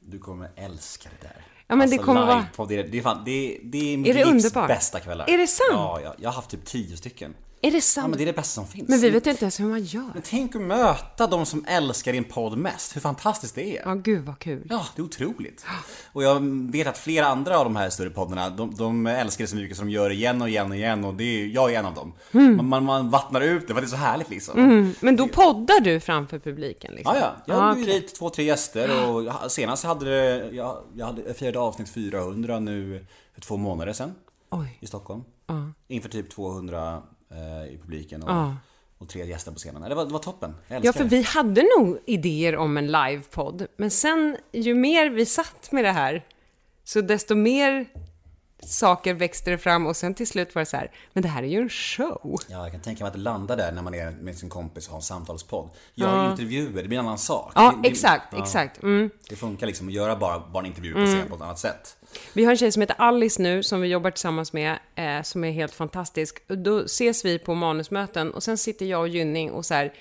Du 0.00 0.18
kommer 0.18 0.50
älska 0.56 1.08
det 1.20 1.26
där. 1.28 1.44
Ja, 1.66 1.76
men 1.76 1.90
det 1.90 1.98
kommer 1.98 2.20
vara- 2.26 2.66
det, 2.68 2.76
är- 2.78 2.88
det, 2.88 2.98
är 2.98 3.02
fan, 3.02 3.22
det, 3.24 3.30
är- 3.30 3.60
det 3.62 3.94
är 3.94 3.96
mitt 3.96 4.08
Är 4.08 4.14
livs 4.14 4.28
underbart? 4.28 4.68
bästa 4.68 5.00
kvällar. 5.00 5.30
Är 5.30 5.38
det 5.38 5.46
sant? 5.46 5.68
Ja, 5.72 6.00
jag, 6.02 6.14
jag 6.18 6.28
har 6.28 6.34
haft 6.34 6.50
typ 6.50 6.64
tio 6.64 6.96
stycken. 6.96 7.34
Är 7.60 7.70
det 7.70 7.76
Ja, 7.76 7.80
sant? 7.80 8.08
men 8.08 8.16
det 8.18 8.24
är 8.24 8.26
det 8.26 8.32
bästa 8.32 8.54
som 8.54 8.66
finns. 8.66 8.88
men 8.88 9.00
vi 9.00 9.10
vet 9.10 9.26
inte 9.26 9.44
ens 9.44 9.60
hur 9.60 9.64
man 9.66 9.82
gör. 9.84 10.10
Men 10.14 10.22
tänk 10.24 10.54
att 10.56 10.62
möta 10.62 11.26
de 11.26 11.46
som 11.46 11.64
älskar 11.68 12.12
din 12.12 12.24
podd 12.24 12.58
mest. 12.58 12.96
Hur 12.96 13.00
fantastiskt 13.00 13.54
det 13.54 13.76
är. 13.78 13.82
Ja, 13.84 13.94
gud 13.94 14.24
vad 14.24 14.38
kul. 14.38 14.66
Ja, 14.70 14.86
det 14.96 15.02
är 15.02 15.04
otroligt. 15.04 15.64
Och 16.12 16.22
jag 16.22 16.40
vet 16.72 16.86
att 16.86 16.98
flera 16.98 17.26
andra 17.26 17.58
av 17.58 17.64
de 17.64 17.76
här 17.76 17.90
större 17.90 18.10
poddarna, 18.10 18.50
de, 18.50 18.74
de 18.74 19.06
älskar 19.06 19.44
det 19.44 19.48
så 19.48 19.56
mycket 19.56 19.76
så 19.76 19.82
de 19.82 19.90
gör 19.90 20.08
det 20.08 20.14
igen 20.14 20.42
och 20.42 20.48
igen 20.48 20.70
och 20.70 20.76
igen 20.76 21.04
och 21.04 21.14
det 21.14 21.24
är, 21.24 21.46
jag 21.46 21.74
är 21.74 21.78
en 21.78 21.86
av 21.86 21.94
dem. 21.94 22.12
Man, 22.30 22.68
man, 22.68 22.84
man 22.84 23.10
vattnar 23.10 23.40
ut 23.40 23.68
det 23.68 23.74
för 23.74 23.80
det 23.80 23.86
är 23.86 23.88
så 23.88 23.96
härligt 23.96 24.30
liksom. 24.30 24.58
Mm, 24.58 24.94
men 25.00 25.16
då 25.16 25.28
poddar 25.28 25.80
du 25.80 26.00
framför 26.00 26.38
publiken? 26.38 26.94
Liksom. 26.94 27.14
Ja, 27.16 27.20
ja. 27.46 27.54
Jag 27.54 27.62
Ah, 27.70 27.74
bjöd 27.74 27.84
okej. 27.88 28.00
dit 28.00 28.14
två, 28.14 28.30
tre 28.30 28.44
gäster 28.44 29.08
och 29.08 29.50
senast 29.52 29.84
hade 29.84 30.04
det, 30.10 30.50
jag, 30.52 30.76
jag 30.96 31.06
hade 31.06 31.34
firade 31.34 31.58
avsnitt 31.58 31.88
400 31.88 32.58
nu 32.60 33.06
för 33.34 33.40
två 33.40 33.56
månader 33.56 33.92
sedan 33.92 34.14
Oj. 34.50 34.78
i 34.80 34.86
Stockholm. 34.86 35.22
Ja. 35.46 35.54
Inför 35.88 36.08
typ 36.08 36.30
200 36.30 37.02
eh, 37.30 37.74
i 37.74 37.78
publiken 37.82 38.22
och, 38.22 38.30
Ja. 38.30 38.56
och 38.98 39.08
tre 39.08 39.26
gäster 39.26 39.52
på 39.52 39.58
scenen. 39.58 39.82
Det 39.82 39.94
var, 39.94 40.04
det 40.06 40.12
var 40.12 40.18
toppen. 40.18 40.54
Ja, 40.82 40.92
för 40.92 41.02
det. 41.04 41.10
vi 41.10 41.22
hade 41.22 41.62
nog 41.78 41.98
idéer 42.06 42.56
om 42.56 42.76
en 42.76 42.86
livepodd, 42.86 43.66
men 43.76 43.90
sen 43.90 44.36
ju 44.52 44.74
mer 44.74 45.10
vi 45.10 45.26
satt 45.26 45.72
med 45.72 45.84
det 45.84 45.92
här 45.92 46.24
Så 46.84 47.00
desto 47.00 47.34
mer 47.34 47.86
saker 48.62 49.14
växte 49.14 49.50
det 49.50 49.58
fram 49.58 49.86
och 49.86 49.96
sen 49.96 50.14
till 50.14 50.26
slut 50.26 50.54
var 50.54 50.62
det 50.62 50.66
så 50.66 50.76
här, 50.76 50.90
men 51.12 51.22
det 51.22 51.28
här 51.28 51.42
är 51.42 51.46
ju 51.46 51.58
en 51.60 51.68
show. 51.68 52.36
Ja, 52.48 52.62
jag 52.62 52.72
kan 52.72 52.80
tänka 52.80 53.04
mig 53.04 53.08
att 53.08 53.14
det 53.14 53.20
landar 53.20 53.56
där 53.56 53.72
när 53.72 53.82
man 53.82 53.94
är 53.94 54.10
med 54.10 54.36
sin 54.38 54.48
kompis 54.48 54.86
och 54.86 54.92
har 54.92 54.98
en 54.98 55.02
samtalspodd. 55.02 55.70
Gör 55.94 56.30
intervjuer, 56.30 56.82
det 56.82 56.88
blir 56.88 56.98
en 56.98 57.04
annan 57.06 57.18
sak. 57.18 57.52
Ja, 57.54 57.72
Det- 57.76 57.82
det- 57.82 57.88
exakt, 57.88 58.24
ja, 58.32 58.42
exakt. 58.42 58.82
Mm. 58.82 59.10
Det 59.28 59.36
funkar 59.36 59.66
liksom 59.66 59.88
att 59.88 59.94
göra 59.94 60.16
bara 60.16 60.38
barnintervjuer 60.52 60.94
på 60.94 61.06
scen 61.06 61.28
på 61.28 61.34
ett 61.34 61.42
annat 61.42 61.58
sätt. 61.58 61.96
Vi 62.32 62.44
har 62.44 62.50
en 62.50 62.56
tjej 62.58 62.72
som 62.72 62.80
heter 62.82 62.96
Alice 62.98 63.42
nu, 63.42 63.62
som 63.62 63.80
vi 63.80 63.88
jobbar 63.88 64.10
tillsammans 64.10 64.52
med, 64.52 64.78
eh, 64.94 65.22
som 65.22 65.44
är 65.44 65.50
helt 65.52 65.74
fantastisk. 65.74 66.42
Då 66.48 66.84
ses 66.84 67.24
vi 67.24 67.38
på 67.38 67.54
manusmöten 67.54 68.34
och 68.34 68.42
sen 68.42 68.58
sitter 68.58 68.86
jag 68.86 69.00
och 69.00 69.08
Gynning 69.08 69.50
och 69.50 69.66
så 69.66 69.74
här, 69.74 69.92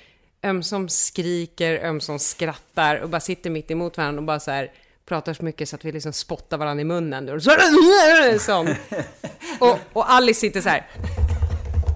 ömsom 0.43 0.89
skriker, 0.89 1.85
ömsom 1.85 2.19
skrattar 2.19 2.95
och 2.99 3.09
bara 3.09 3.19
sitter 3.21 3.49
mitt 3.49 3.71
emot 3.71 3.97
varandra 3.97 4.19
och 4.19 4.25
bara 4.25 4.39
så 4.39 4.51
här 4.51 4.71
pratar 5.07 5.33
så 5.33 5.45
mycket 5.45 5.69
så 5.69 5.75
att 5.75 5.85
vi 5.85 5.91
liksom 5.91 6.13
spottar 6.13 6.57
varandra 6.57 6.81
i 6.81 6.85
munnen. 6.85 7.29
Och 7.29 7.43
så, 7.43 7.51
sån. 8.39 8.67
Och, 9.59 9.79
och 9.93 10.11
Alice 10.11 10.39
sitter 10.39 10.61
så 10.61 10.69
här 10.69 10.87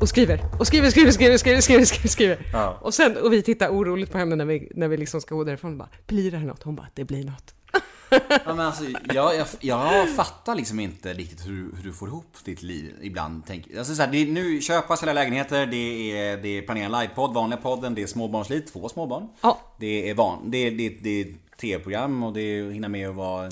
och 0.01 0.09
skriver, 0.09 0.45
och 0.59 0.67
skriver, 0.67 0.89
skriver, 0.89 1.11
skriver, 1.11 1.37
skriver, 1.37 1.61
skriver, 1.61 1.85
skriver, 1.85 2.07
skriver. 2.07 2.37
Ja. 2.53 2.77
Och 2.81 2.93
sen, 2.93 3.17
och 3.17 3.33
vi 3.33 3.41
tittar 3.41 3.69
oroligt 3.69 4.11
på 4.11 4.17
henne 4.17 4.35
när 4.35 4.45
vi, 4.45 4.71
när 4.75 4.87
vi 4.87 4.97
liksom 4.97 5.21
ska 5.21 5.35
gå 5.35 5.43
därifrån 5.43 5.71
och 5.71 5.77
bara, 5.77 5.89
blir 6.07 6.31
det 6.31 6.37
här 6.37 6.45
något? 6.45 6.63
Hon 6.63 6.75
bara, 6.75 6.87
det 6.93 7.03
blir 7.03 7.25
något. 7.25 7.53
Ja, 8.29 8.39
men 8.55 8.59
alltså, 8.59 8.83
jag, 9.13 9.35
jag, 9.35 9.47
jag 9.59 10.09
fattar 10.15 10.55
liksom 10.55 10.79
inte 10.79 11.13
riktigt 11.13 11.47
hur, 11.47 11.75
hur 11.75 11.83
du 11.83 11.93
får 11.93 12.07
ihop 12.07 12.37
ditt 12.45 12.61
liv 12.61 12.95
ibland. 13.01 13.43
Tänk, 13.47 13.67
alltså, 13.77 13.95
så 13.95 14.01
här, 14.01 14.11
det 14.11 14.17
är 14.17 14.25
nu 14.25 14.61
köpa, 14.61 14.97
sälja 14.97 15.13
lägenheter, 15.13 15.65
det 15.65 16.11
är, 16.17 16.37
det 16.37 16.57
är 16.57 16.61
planera 16.61 17.01
livepodd, 17.01 17.33
vanliga 17.33 17.59
podden, 17.59 17.95
det 17.95 18.01
är 18.01 18.07
småbarnsliv, 18.07 18.61
två 18.61 18.89
småbarn. 18.89 19.27
Ja. 19.41 19.59
Det 19.79 20.09
är 20.09 20.13
van, 20.13 20.51
det 20.51 20.69
det, 20.69 20.89
det 20.89 21.21
är 21.21 21.27
tv-program 21.61 22.23
och 22.23 22.33
det 22.33 22.41
är 22.41 22.67
att 22.67 22.73
hinna 22.73 22.89
med 22.89 23.09
att 23.09 23.15
vara... 23.15 23.49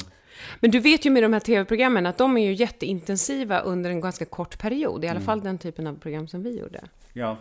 Men 0.60 0.72
du 0.72 0.80
vet 0.80 1.06
ju 1.06 1.10
med 1.10 1.24
de 1.24 1.34
här 1.34 1.40
tv-programmen 1.40 2.06
att 2.06 2.18
de 2.18 2.38
är 2.38 2.46
ju 2.46 2.54
jätteintensiva 2.54 3.60
under 3.60 3.90
en 3.90 4.02
ganska 4.02 4.26
kort 4.26 4.60
period. 4.60 5.06
I 5.06 5.08
alla 5.08 5.22
fall 5.22 5.42
den 5.42 5.58
typen 5.58 5.88
av 5.88 6.00
program 6.00 6.28
som 6.28 6.44
vi 6.44 6.60
gjorde. 6.60 6.82
Ja. 7.14 7.38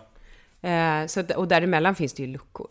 Eh, 0.61 1.07
så 1.07 1.20
att, 1.20 1.31
och 1.31 1.48
däremellan 1.48 1.94
finns 1.94 2.12
det 2.12 2.22
ju 2.22 2.28
luckor. 2.28 2.70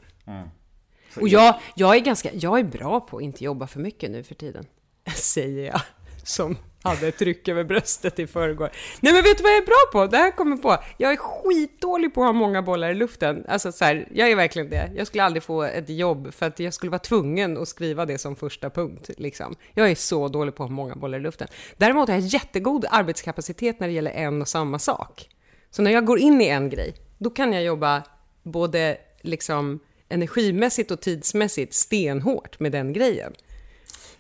Och 1.15 1.27
jag, 1.27 1.59
jag, 1.75 1.95
är 1.95 1.99
ganska, 1.99 2.29
jag 2.33 2.59
är 2.59 2.63
bra 2.63 2.99
på 2.99 3.17
att 3.17 3.23
inte 3.23 3.43
jobba 3.43 3.67
för 3.67 3.79
mycket 3.79 4.11
nu 4.11 4.23
för 4.23 4.35
tiden. 4.35 4.65
Säger 5.15 5.65
jag, 5.65 5.81
som 6.23 6.57
hade 6.83 7.07
ett 7.07 7.17
tryck 7.17 7.47
över 7.47 7.63
bröstet 7.63 8.19
i 8.19 8.27
förrgår. 8.27 8.69
Nej 8.99 9.13
men 9.13 9.23
vet 9.23 9.37
du 9.37 9.43
vad 9.43 9.51
jag 9.51 9.57
är 9.57 9.65
bra 9.65 9.91
på? 9.91 10.07
Det 10.07 10.17
här 10.17 10.31
kommer 10.31 10.57
på. 10.57 10.77
Jag 10.97 11.11
är 11.11 11.17
skitdålig 11.17 12.13
på 12.13 12.21
att 12.21 12.27
ha 12.27 12.33
många 12.33 12.61
bollar 12.61 12.91
i 12.91 12.93
luften. 12.93 13.45
Alltså 13.47 13.71
så 13.71 13.85
här, 13.85 14.07
jag 14.11 14.31
är 14.31 14.35
verkligen 14.35 14.69
det. 14.69 14.91
Jag 14.95 15.07
skulle 15.07 15.23
aldrig 15.23 15.43
få 15.43 15.63
ett 15.63 15.89
jobb 15.89 16.33
för 16.33 16.45
att 16.45 16.59
jag 16.59 16.73
skulle 16.73 16.89
vara 16.89 16.99
tvungen 16.99 17.57
att 17.57 17.67
skriva 17.67 18.05
det 18.05 18.17
som 18.17 18.35
första 18.35 18.69
punkt. 18.69 19.09
Liksom. 19.17 19.55
Jag 19.73 19.91
är 19.91 19.95
så 19.95 20.27
dålig 20.27 20.55
på 20.55 20.63
att 20.63 20.69
ha 20.69 20.75
många 20.75 20.95
bollar 20.95 21.19
i 21.19 21.21
luften. 21.21 21.47
Däremot 21.77 22.09
har 22.09 22.15
jag 22.15 22.25
jättegod 22.25 22.85
arbetskapacitet 22.89 23.79
när 23.79 23.87
det 23.87 23.93
gäller 23.93 24.11
en 24.11 24.41
och 24.41 24.47
samma 24.47 24.79
sak. 24.79 25.29
Så 25.69 25.81
när 25.81 25.91
jag 25.91 26.05
går 26.05 26.19
in 26.19 26.41
i 26.41 26.47
en 26.47 26.69
grej, 26.69 26.95
då 27.17 27.29
kan 27.29 27.53
jag 27.53 27.63
jobba 27.63 28.03
både 28.43 28.97
liksom 29.21 29.79
energimässigt 30.09 30.91
och 30.91 31.01
tidsmässigt 31.01 31.73
stenhårt 31.73 32.59
med 32.59 32.71
den 32.71 32.93
grejen. 32.93 33.33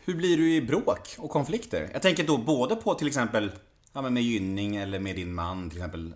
Hur 0.07 0.15
blir 0.15 0.37
du 0.37 0.53
i 0.53 0.61
bråk 0.61 1.15
och 1.17 1.29
konflikter? 1.29 1.89
Jag 1.93 2.01
tänker 2.01 2.23
då 2.23 2.37
både 2.37 2.75
på 2.75 2.93
till 2.93 3.07
exempel 3.07 3.51
ja, 3.93 4.01
men 4.01 4.13
med 4.13 4.23
Gynning 4.23 4.75
eller 4.75 4.99
med 4.99 5.15
din 5.15 5.33
man 5.33 5.69
till 5.69 5.77
exempel. 5.79 6.13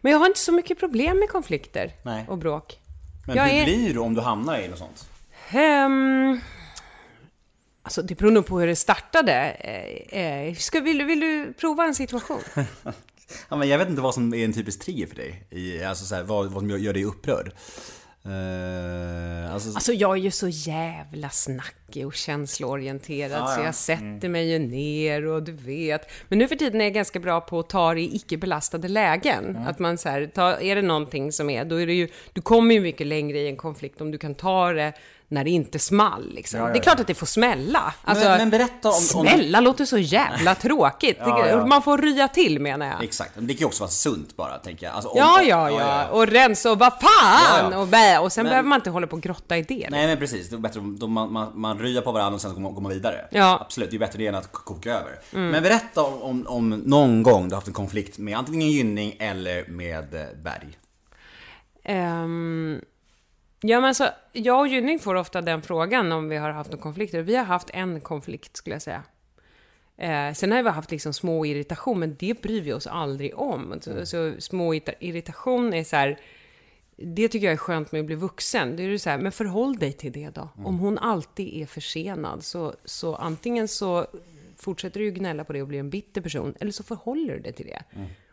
Men 0.00 0.12
jag 0.12 0.18
har 0.18 0.26
inte 0.26 0.38
så 0.40 0.52
mycket 0.52 0.78
problem 0.78 1.18
med 1.18 1.28
konflikter 1.28 1.92
Nej. 2.02 2.24
och 2.28 2.38
bråk. 2.38 2.78
Men 3.26 3.36
Jag 3.36 3.44
hur 3.44 3.60
är- 3.60 3.64
blir 3.64 3.94
du 3.94 4.00
om 4.00 4.14
du 4.14 4.20
hamnar 4.20 4.58
i 4.58 4.68
något 4.68 4.78
sånt? 4.78 5.08
Ehm, 5.50 6.40
alltså 7.82 8.02
det 8.02 8.14
beror 8.14 8.30
nog 8.30 8.46
på 8.46 8.60
hur 8.60 8.66
det 8.66 8.76
startade. 8.76 9.32
Eh, 9.50 10.20
eh, 10.20 10.54
ska, 10.54 10.80
vill, 10.80 10.98
du- 10.98 11.04
vill 11.04 11.20
du 11.20 11.52
prova 11.52 11.84
en 11.84 11.94
situation? 11.94 12.40
Ja, 13.48 13.56
men 13.56 13.68
jag 13.68 13.78
vet 13.78 13.88
inte 13.88 14.02
vad 14.02 14.14
som 14.14 14.34
är 14.34 14.44
en 14.44 14.52
typisk 14.52 14.80
trigger 14.84 15.06
för 15.06 15.14
dig. 15.14 15.46
I, 15.50 15.82
alltså 15.84 16.04
så 16.04 16.14
här, 16.14 16.22
vad, 16.22 16.46
vad 16.52 16.60
som 16.62 16.70
gör 16.70 16.92
dig 16.92 17.04
upprörd. 17.04 17.52
Eh, 18.28 19.54
alltså, 19.54 19.68
Alltså 19.74 19.92
jag 19.92 20.12
är 20.12 20.20
ju 20.20 20.30
så 20.30 20.48
jävla 20.48 21.30
snackig 21.30 22.06
och 22.06 22.14
känsloorienterad 22.14 23.38
Ja, 23.42 23.46
så 23.46 23.60
ja. 23.60 23.64
jag 23.64 23.74
sätter 23.74 24.28
mig 24.28 24.50
ju 24.50 24.58
ner 24.58 25.26
och 25.26 25.42
du 25.42 25.52
vet. 25.52 26.10
Men 26.28 26.38
nu 26.38 26.48
för 26.48 26.56
tiden 26.56 26.80
är 26.80 26.84
jag 26.84 26.94
ganska 26.94 27.18
bra 27.18 27.40
på 27.40 27.58
att 27.58 27.68
ta 27.68 27.94
det 27.94 28.00
i 28.00 28.16
icke 28.16 28.36
belastade 28.36 28.88
lägen. 28.88 29.56
Att 29.56 29.78
man 29.78 29.98
så 29.98 30.08
här, 30.08 30.26
ta, 30.34 30.60
är 30.60 30.76
det 30.76 30.82
någonting 30.82 31.32
som 31.32 31.50
är, 31.50 31.64
då 31.64 31.76
är 31.76 31.86
det 31.86 31.92
ju, 31.94 32.08
du 32.32 32.40
kommer 32.40 32.74
ju 32.74 32.80
mycket 32.80 33.06
längre 33.06 33.38
i 33.38 33.48
en 33.48 33.56
konflikt 33.56 34.00
om 34.00 34.10
du 34.10 34.18
kan 34.18 34.34
ta 34.34 34.72
det 34.72 34.92
när 35.30 35.44
det 35.44 35.50
inte 35.50 35.78
small 35.78 36.30
liksom. 36.34 36.60
Ja, 36.60 36.66
ja, 36.66 36.72
Det 36.72 36.78
är 36.78 36.82
klart 36.82 36.98
ja. 36.98 37.00
att 37.00 37.06
det 37.06 37.14
får 37.14 37.26
smälla. 37.26 37.94
Alltså, 38.04 38.24
men 38.24 38.50
berätta 38.50 38.88
om- 38.88 38.94
om- 38.94 39.00
Smälla 39.26 39.60
låter 39.60 39.84
så 39.84 39.98
jävla 39.98 40.54
tråkigt. 40.54 41.16
Ja, 41.20 41.46
ja. 41.48 41.66
Man 41.66 41.82
får 41.82 41.98
rya 41.98 42.28
till 42.28 42.60
menar 42.60 42.86
jag. 42.86 43.04
Exakt, 43.04 43.30
men 43.36 43.46
det 43.46 43.54
kan 43.54 43.58
ju 43.58 43.64
också 43.66 43.82
vara 43.82 43.90
sunt 43.90 44.36
bara 44.36 44.58
tänker 44.58 44.86
jag. 44.86 44.94
Alltså, 44.94 45.08
om- 45.08 45.18
Ja, 45.18 45.42
ja, 45.42 45.70
ja, 45.70 46.08
och 46.08 46.26
rensa 46.26 46.72
och 46.72 46.78
vad 46.78 46.92
fan! 46.92 47.00
Ja, 47.62 47.68
ja. 47.72 47.78
Och, 47.78 47.86
bä, 47.88 48.18
och 48.18 48.32
sen 48.32 48.44
Men- 48.44 48.50
behöver 48.50 48.68
man 48.68 48.78
inte 48.78 48.90
hålla 48.90 49.06
på 49.06 49.16
och 49.16 49.22
grotta 49.22 49.56
i 49.56 49.62
det. 49.62 49.88
Nej 49.90 50.06
men 50.06 50.16
precis, 50.18 50.50
det 50.50 50.56
är 50.56 50.58
bättre 50.60 50.80
om 50.80 51.12
man, 51.12 51.32
man, 51.32 51.52
man 51.60 51.78
ryar 51.78 52.02
på 52.02 52.12
varandra 52.12 52.34
och 52.34 52.40
sen 52.40 52.54
går 52.54 52.60
man, 52.60 52.74
går 52.74 52.82
man 52.82 52.92
vidare. 52.92 53.28
Ja. 53.30 53.58
Absolut, 53.60 53.90
det 53.90 53.96
är 53.96 53.98
bättre 53.98 54.18
det 54.18 54.26
än 54.26 54.34
att 54.34 54.52
koka 54.52 54.90
över. 54.94 55.18
Men 55.30 55.62
berätta 55.62 56.02
om, 56.02 56.22
om, 56.22 56.46
om 56.46 56.68
någon 56.70 57.22
gång 57.22 57.48
du 57.48 57.54
har 57.54 57.56
haft 57.56 57.68
en 57.68 57.74
konflikt 57.74 58.18
med 58.18 58.38
antingen 58.38 58.70
Gynning 58.70 59.16
eller 59.18 59.64
med 59.68 60.14
eh, 60.14 60.26
Berg. 60.44 60.78
Ehm, 61.84 62.80
ja, 63.60 63.80
men 63.80 63.84
alltså, 63.88 64.10
jag 64.32 64.60
och 64.60 64.68
Gynning 64.68 64.98
får 64.98 65.14
ofta 65.14 65.40
den 65.40 65.62
frågan 65.62 66.12
om 66.12 66.28
vi 66.28 66.36
har 66.36 66.50
haft 66.50 66.70
några 66.70 66.82
konflikter. 66.82 67.22
Vi 67.22 67.36
har 67.36 67.44
haft 67.44 67.70
en 67.70 68.00
konflikt, 68.00 68.56
skulle 68.56 68.74
jag 68.74 68.82
säga. 68.82 69.02
Eh, 69.96 70.34
sen 70.34 70.52
har 70.52 70.62
vi 70.62 70.70
haft 70.70 70.90
liksom 70.90 71.12
små 71.12 71.46
irritation, 71.46 71.98
men 71.98 72.16
det 72.18 72.42
bryr 72.42 72.60
vi 72.62 72.72
oss 72.72 72.86
aldrig 72.86 73.38
om. 73.38 73.74
Så, 73.80 74.06
så 74.06 74.32
små 74.38 74.74
irrita- 74.74 74.94
irritation 75.00 75.74
är 75.74 75.84
så 75.84 75.96
här, 75.96 76.18
det 76.96 77.28
tycker 77.28 77.46
jag 77.46 77.52
är 77.52 77.56
skönt 77.56 77.92
med 77.92 78.00
att 78.00 78.06
bli 78.06 78.14
vuxen. 78.14 78.76
Det 78.76 78.82
är 78.82 78.88
ju 78.88 78.98
så 78.98 79.10
här, 79.10 79.18
men 79.18 79.32
förhåll 79.32 79.76
dig 79.76 79.92
till 79.92 80.12
det 80.12 80.30
då. 80.34 80.48
Om 80.64 80.78
hon 80.78 80.98
alltid 80.98 81.62
är 81.62 81.66
försenad, 81.66 82.44
så, 82.44 82.74
så 82.84 83.14
antingen 83.14 83.68
så 83.68 84.06
fortsätter 84.56 85.00
du 85.00 85.10
gnälla 85.10 85.44
på 85.44 85.52
det 85.52 85.62
och 85.62 85.68
blir 85.68 85.78
en 85.80 85.90
bitter 85.90 86.20
person, 86.20 86.54
eller 86.60 86.72
så 86.72 86.82
förhåller 86.82 87.34
du 87.34 87.40
dig 87.40 87.52
till 87.52 87.66
det. 87.66 87.82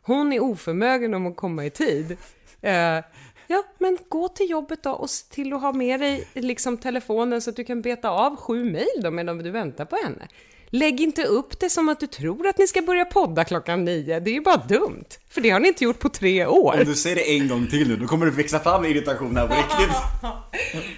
Hon 0.02 0.34
är 0.34 0.40
oförmögen 0.44 1.14
om 1.14 1.28
att 1.28 1.36
komma 1.36 1.66
i 1.66 1.70
tid. 1.70 2.18
Eh, 2.62 3.00
ja, 3.48 3.64
men 3.80 3.98
gå 4.10 4.30
till 4.30 4.50
jobbet 4.50 4.84
då 4.84 4.92
och 4.92 5.10
se 5.10 5.34
till 5.34 5.54
att 5.54 5.62
ha 5.62 5.74
med 5.74 6.00
dig 6.00 6.28
liksom 6.34 6.78
telefonen 6.78 7.42
så 7.42 7.50
att 7.50 7.56
du 7.56 7.64
kan 7.64 7.82
beta 7.82 8.10
av 8.10 8.36
sju 8.36 8.64
mejl 8.64 9.02
då 9.04 9.12
medan 9.12 9.38
du 9.38 9.52
väntar 9.52 9.86
på 9.86 9.96
henne. 9.96 10.28
Lägg 10.70 11.02
inte 11.02 11.24
upp 11.24 11.60
det 11.60 11.70
som 11.70 11.90
att 11.90 12.00
du 12.00 12.08
tror 12.08 12.48
att 12.48 12.58
ni 12.58 12.68
ska 12.68 12.82
börja 12.82 13.06
podda 13.06 13.44
klockan 13.44 13.86
nio. 13.86 14.20
Det 14.20 14.30
är 14.30 14.34
ju 14.34 14.42
bara 14.42 14.58
dumt. 14.58 15.06
För 15.30 15.42
det 15.42 15.50
har 15.50 15.60
ni 15.60 15.68
inte 15.68 15.84
gjort 15.84 16.00
på 16.00 16.10
tre 16.10 16.46
år. 16.46 16.74
Om 16.80 16.86
du 16.86 16.96
säger 16.96 17.16
det 17.16 17.38
en 17.38 17.48
gång 17.48 17.68
till 17.68 17.88
nu, 17.88 17.96
då 17.96 18.08
kommer 18.08 18.26
du 18.26 18.32
växa 18.32 18.60
fram 18.60 18.86
irritation 18.86 19.38
här 19.38 19.48
på 19.48 19.54
riktigt. 19.54 19.96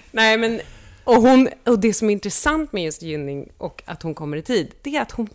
Nej, 0.12 0.38
men... 0.38 0.62
Och, 1.04 1.16
hon, 1.16 1.50
och 1.66 1.80
det 1.80 1.94
som 1.94 2.10
är 2.10 2.14
intressant 2.14 2.74
med 2.74 2.84
just 2.84 3.02
Gynning 3.02 3.50
och 3.58 3.84
att 3.86 4.04
hon 4.04 4.16
kommer 4.16 4.38
i 4.38 4.42
tid, 4.42 4.72
det 4.82 4.96
är 4.96 5.02
att 5.02 5.12
hon, 5.12 5.30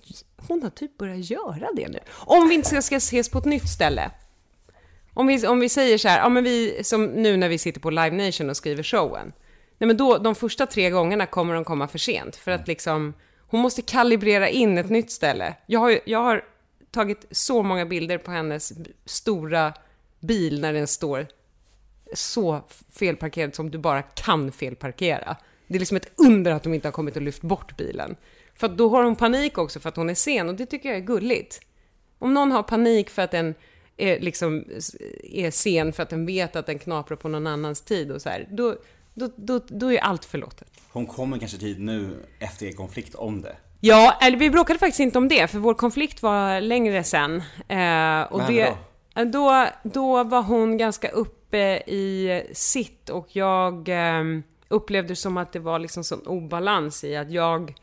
hon 0.49 0.63
har 0.63 0.71
typ 0.71 0.99
börjat 0.99 1.31
göra 1.31 1.69
det 1.77 1.89
nu. 1.89 1.99
Om 2.11 2.49
vi 2.49 2.55
inte 2.55 2.83
ska 2.83 2.97
ses 2.97 3.29
på 3.29 3.39
ett 3.39 3.45
nytt 3.45 3.69
ställe. 3.69 4.11
Om 5.15 5.27
vi, 5.27 5.47
om 5.47 5.61
vi 5.61 5.69
säger 5.69 5.99
så 5.99 6.09
här, 6.09 6.19
ja 6.19 6.29
men 6.29 6.45
vi, 6.45 6.85
som 6.85 7.05
nu 7.05 7.37
när 7.37 7.49
vi 7.49 7.59
sitter 7.59 7.81
på 7.81 7.91
Live 7.91 8.11
Nation 8.11 8.51
och 8.51 8.57
skriver 8.57 8.83
showen. 8.83 9.33
Nej 9.79 9.87
men 9.87 9.97
då, 9.97 10.19
de 10.19 10.35
första 10.35 10.67
tre 10.67 10.91
gångerna 10.91 11.27
kommer 11.27 11.55
de 11.55 11.65
komma 11.65 11.89
för 11.89 11.99
sent. 11.99 12.37
För 12.37 12.51
att 12.51 12.69
liksom, 12.69 13.15
hon 13.39 13.61
måste 13.61 13.83
kalibrera 13.83 14.49
in 14.49 14.79
ett 14.79 14.91
nytt 14.91 15.11
ställe. 15.11 15.55
Jag 15.67 15.81
har, 15.81 15.99
jag 16.05 16.19
har 16.19 16.45
tagit 16.91 17.27
så 17.31 17.63
många 17.63 17.87
bilder 17.87 18.19
på 18.19 18.31
hennes 18.31 18.73
stora 19.05 19.73
bil 20.21 20.61
när 20.61 20.73
den 20.73 20.87
står 20.87 21.27
så 22.15 22.63
felparkerad 22.93 23.55
som 23.55 23.71
du 23.71 23.79
bara 23.79 24.03
kan 24.03 24.53
felparkera. 24.53 25.37
Det 25.67 25.75
är 25.75 25.79
liksom 25.79 25.97
ett 25.97 26.13
under 26.17 26.53
att 26.53 26.63
de 26.63 26.75
inte 26.75 26.89
har 26.89 26.93
kommit 26.93 27.17
och 27.17 27.23
lyft 27.23 27.43
bort 27.43 27.77
bilen. 27.77 28.17
För 28.55 28.69
då 28.69 28.89
har 28.89 29.05
hon 29.05 29.17
panik 29.17 29.59
också 29.59 29.81
för 29.81 29.89
att 29.89 29.97
hon 29.97 30.11
är 30.11 30.15
sen 30.15 30.49
och 30.49 30.55
det 30.55 30.67
tycker 30.67 30.89
jag 30.89 30.99
är 30.99 31.03
gulligt. 31.03 31.61
Om 32.19 32.35
någon 32.35 32.53
har 32.53 32.63
panik 32.63 33.11
för 33.11 33.23
att 33.23 33.31
den 33.31 33.55
är, 34.03 34.21
liksom, 34.21 34.65
är 35.23 35.51
sen 35.51 35.93
för 35.93 36.03
att 36.03 36.11
den 36.11 36.27
vet 36.27 36.57
att 36.57 36.67
den 36.67 36.79
knaprar 36.79 37.17
på 37.17 37.29
någon 37.29 37.47
annans 37.47 37.81
tid 37.81 38.11
och 38.13 38.23
så 38.23 38.29
här, 38.29 38.49
då, 38.51 38.77
då, 39.15 39.31
då, 39.37 39.61
då 39.69 39.93
är 39.93 39.99
allt 39.99 40.25
förlåtet. 40.25 40.69
Hon 40.93 41.07
kommer 41.07 41.39
kanske 41.39 41.59
tid 41.59 41.81
nu 41.81 42.11
efter 42.39 42.67
er 42.67 42.73
konflikt 42.73 43.15
om 43.15 43.43
det. 43.43 43.57
Ja, 43.81 44.19
eller 44.23 44.37
vi 44.37 44.51
bråkade 44.51 44.79
faktiskt 44.79 45.01
inte 45.01 45.19
om 45.19 45.29
det, 45.29 45.51
för 45.51 45.59
vår 45.59 45.75
konflikt 45.75 46.23
var 46.23 46.61
längre 46.61 47.05
sen. 47.05 47.43
Eh, 47.69 48.23
och 48.33 48.41
Vad 48.41 48.49
det, 48.49 48.75
då? 49.15 49.25
Då, 49.25 49.67
då 49.83 50.25
var 50.25 50.43
hon 50.43 50.79
ganska 50.79 51.09
uppe 51.09 51.59
i 51.87 52.43
sitt 52.53 53.11
och 53.11 53.29
jag 53.37 53.89
eh, 53.89 54.25
upplevde 54.69 55.17
som 55.17 55.37
att 55.37 55.53
det 55.53 55.59
var 55.59 55.79
liksom 55.79 56.05
sån 56.05 56.27
obalans 56.27 57.05
i 57.05 57.17
att 57.17 57.31
jag 57.31 57.75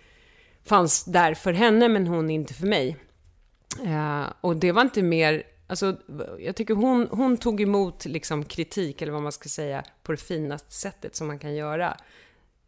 fanns 0.66 1.06
där 1.06 1.34
för 1.34 1.54
henne 1.54 1.88
men 1.88 2.08
hon 2.08 2.30
inte 2.30 2.54
för 2.54 2.68
mig. 2.68 2.98
Eh, 3.86 4.26
och 4.42 4.56
det 4.56 4.72
var 4.72 4.82
inte 4.82 5.02
mer, 5.02 5.44
alltså 5.70 5.98
jag 6.40 6.56
tycker 6.56 6.74
hon, 6.74 7.08
hon 7.12 7.38
tog 7.38 7.62
emot 7.62 8.06
liksom 8.06 8.46
kritik, 8.46 9.02
eller 9.02 9.12
vad 9.12 9.22
man 9.22 9.32
ska 9.32 9.50
säga, 9.50 9.84
på 10.04 10.12
det 10.12 10.18
finaste 10.18 10.72
sättet 10.72 11.16
som 11.16 11.28
man 11.28 11.40
kan 11.40 11.56
göra. 11.56 11.98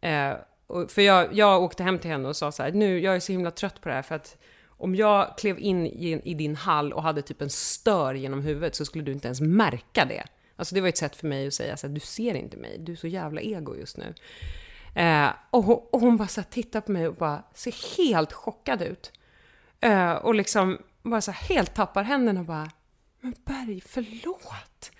Eh, 0.00 0.32
och, 0.66 0.90
för 0.90 1.02
jag, 1.02 1.34
jag 1.34 1.62
åkte 1.62 1.82
hem 1.82 1.98
till 1.98 2.10
henne 2.10 2.28
och 2.28 2.36
sa 2.36 2.52
så 2.52 2.62
här, 2.62 2.72
nu, 2.72 3.00
jag 3.00 3.16
är 3.16 3.20
så 3.20 3.32
himla 3.32 3.50
trött 3.50 3.80
på 3.80 3.88
det 3.88 3.94
här 3.94 4.02
för 4.02 4.14
att 4.14 4.36
om 4.66 4.94
jag 4.94 5.38
klev 5.38 5.58
in 5.58 5.86
i, 5.86 6.20
i 6.24 6.34
din 6.34 6.56
hall 6.56 6.92
och 6.92 7.02
hade 7.02 7.22
typ 7.22 7.42
en 7.42 7.50
stör 7.50 8.14
genom 8.14 8.42
huvudet 8.42 8.74
så 8.74 8.84
skulle 8.84 9.04
du 9.04 9.12
inte 9.12 9.28
ens 9.28 9.40
märka 9.40 10.04
det. 10.04 10.24
Alltså 10.56 10.74
det 10.74 10.80
var 10.80 10.88
ett 10.88 10.98
sätt 10.98 11.16
för 11.16 11.26
mig 11.26 11.46
att 11.46 11.54
säga 11.54 11.76
så 11.76 11.86
här, 11.86 11.94
du 11.94 12.00
ser 12.00 12.34
inte 12.34 12.56
mig, 12.56 12.78
du 12.78 12.92
är 12.92 12.96
så 12.96 13.06
jävla 13.06 13.40
ego 13.40 13.76
just 13.76 13.96
nu. 13.96 14.14
Eh, 14.94 15.28
och, 15.50 15.64
hon, 15.64 15.80
och 15.92 16.00
hon 16.00 16.16
bara 16.16 16.28
så 16.28 16.40
här, 16.40 16.48
tittar 16.50 16.80
på 16.80 16.92
mig 16.92 17.08
och 17.08 17.14
bara 17.14 17.42
ser 17.54 17.96
helt 17.98 18.32
chockad 18.32 18.82
ut. 18.82 19.12
Eh, 19.80 20.12
och 20.12 20.34
liksom 20.34 20.78
bara 21.02 21.20
så 21.20 21.30
här, 21.30 21.54
helt 21.54 21.74
tappar 21.74 22.02
händerna 22.02 22.40
och 22.40 22.46
bara, 22.46 22.70
men 23.22 23.34
Berg, 23.44 23.80
förlåt. 23.86 24.90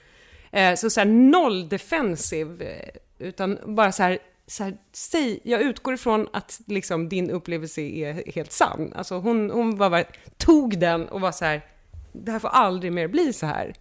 Eh, 0.50 0.74
så 0.74 0.90
så 0.90 1.00
här, 1.00 1.06
noll 1.06 1.68
defensive, 1.68 2.64
eh, 2.64 2.88
utan 3.18 3.58
bara 3.66 3.92
så 3.92 4.02
här, 4.02 4.18
så 4.46 4.64
här, 4.64 4.76
säg, 4.92 5.40
jag 5.44 5.62
utgår 5.62 5.94
ifrån 5.94 6.28
att 6.32 6.60
liksom 6.66 7.08
din 7.08 7.30
upplevelse 7.30 7.80
är 7.80 8.32
helt 8.34 8.52
sann. 8.52 8.92
Alltså 8.96 9.18
hon, 9.18 9.50
hon 9.50 9.76
bara, 9.76 10.04
tog 10.36 10.78
den 10.78 11.08
och 11.08 11.20
var 11.20 11.32
så 11.32 11.44
här, 11.44 11.66
det 12.12 12.32
här 12.32 12.38
får 12.38 12.48
aldrig 12.48 12.92
mer 12.92 13.08
bli 13.08 13.32
så 13.32 13.46
här. 13.46 13.74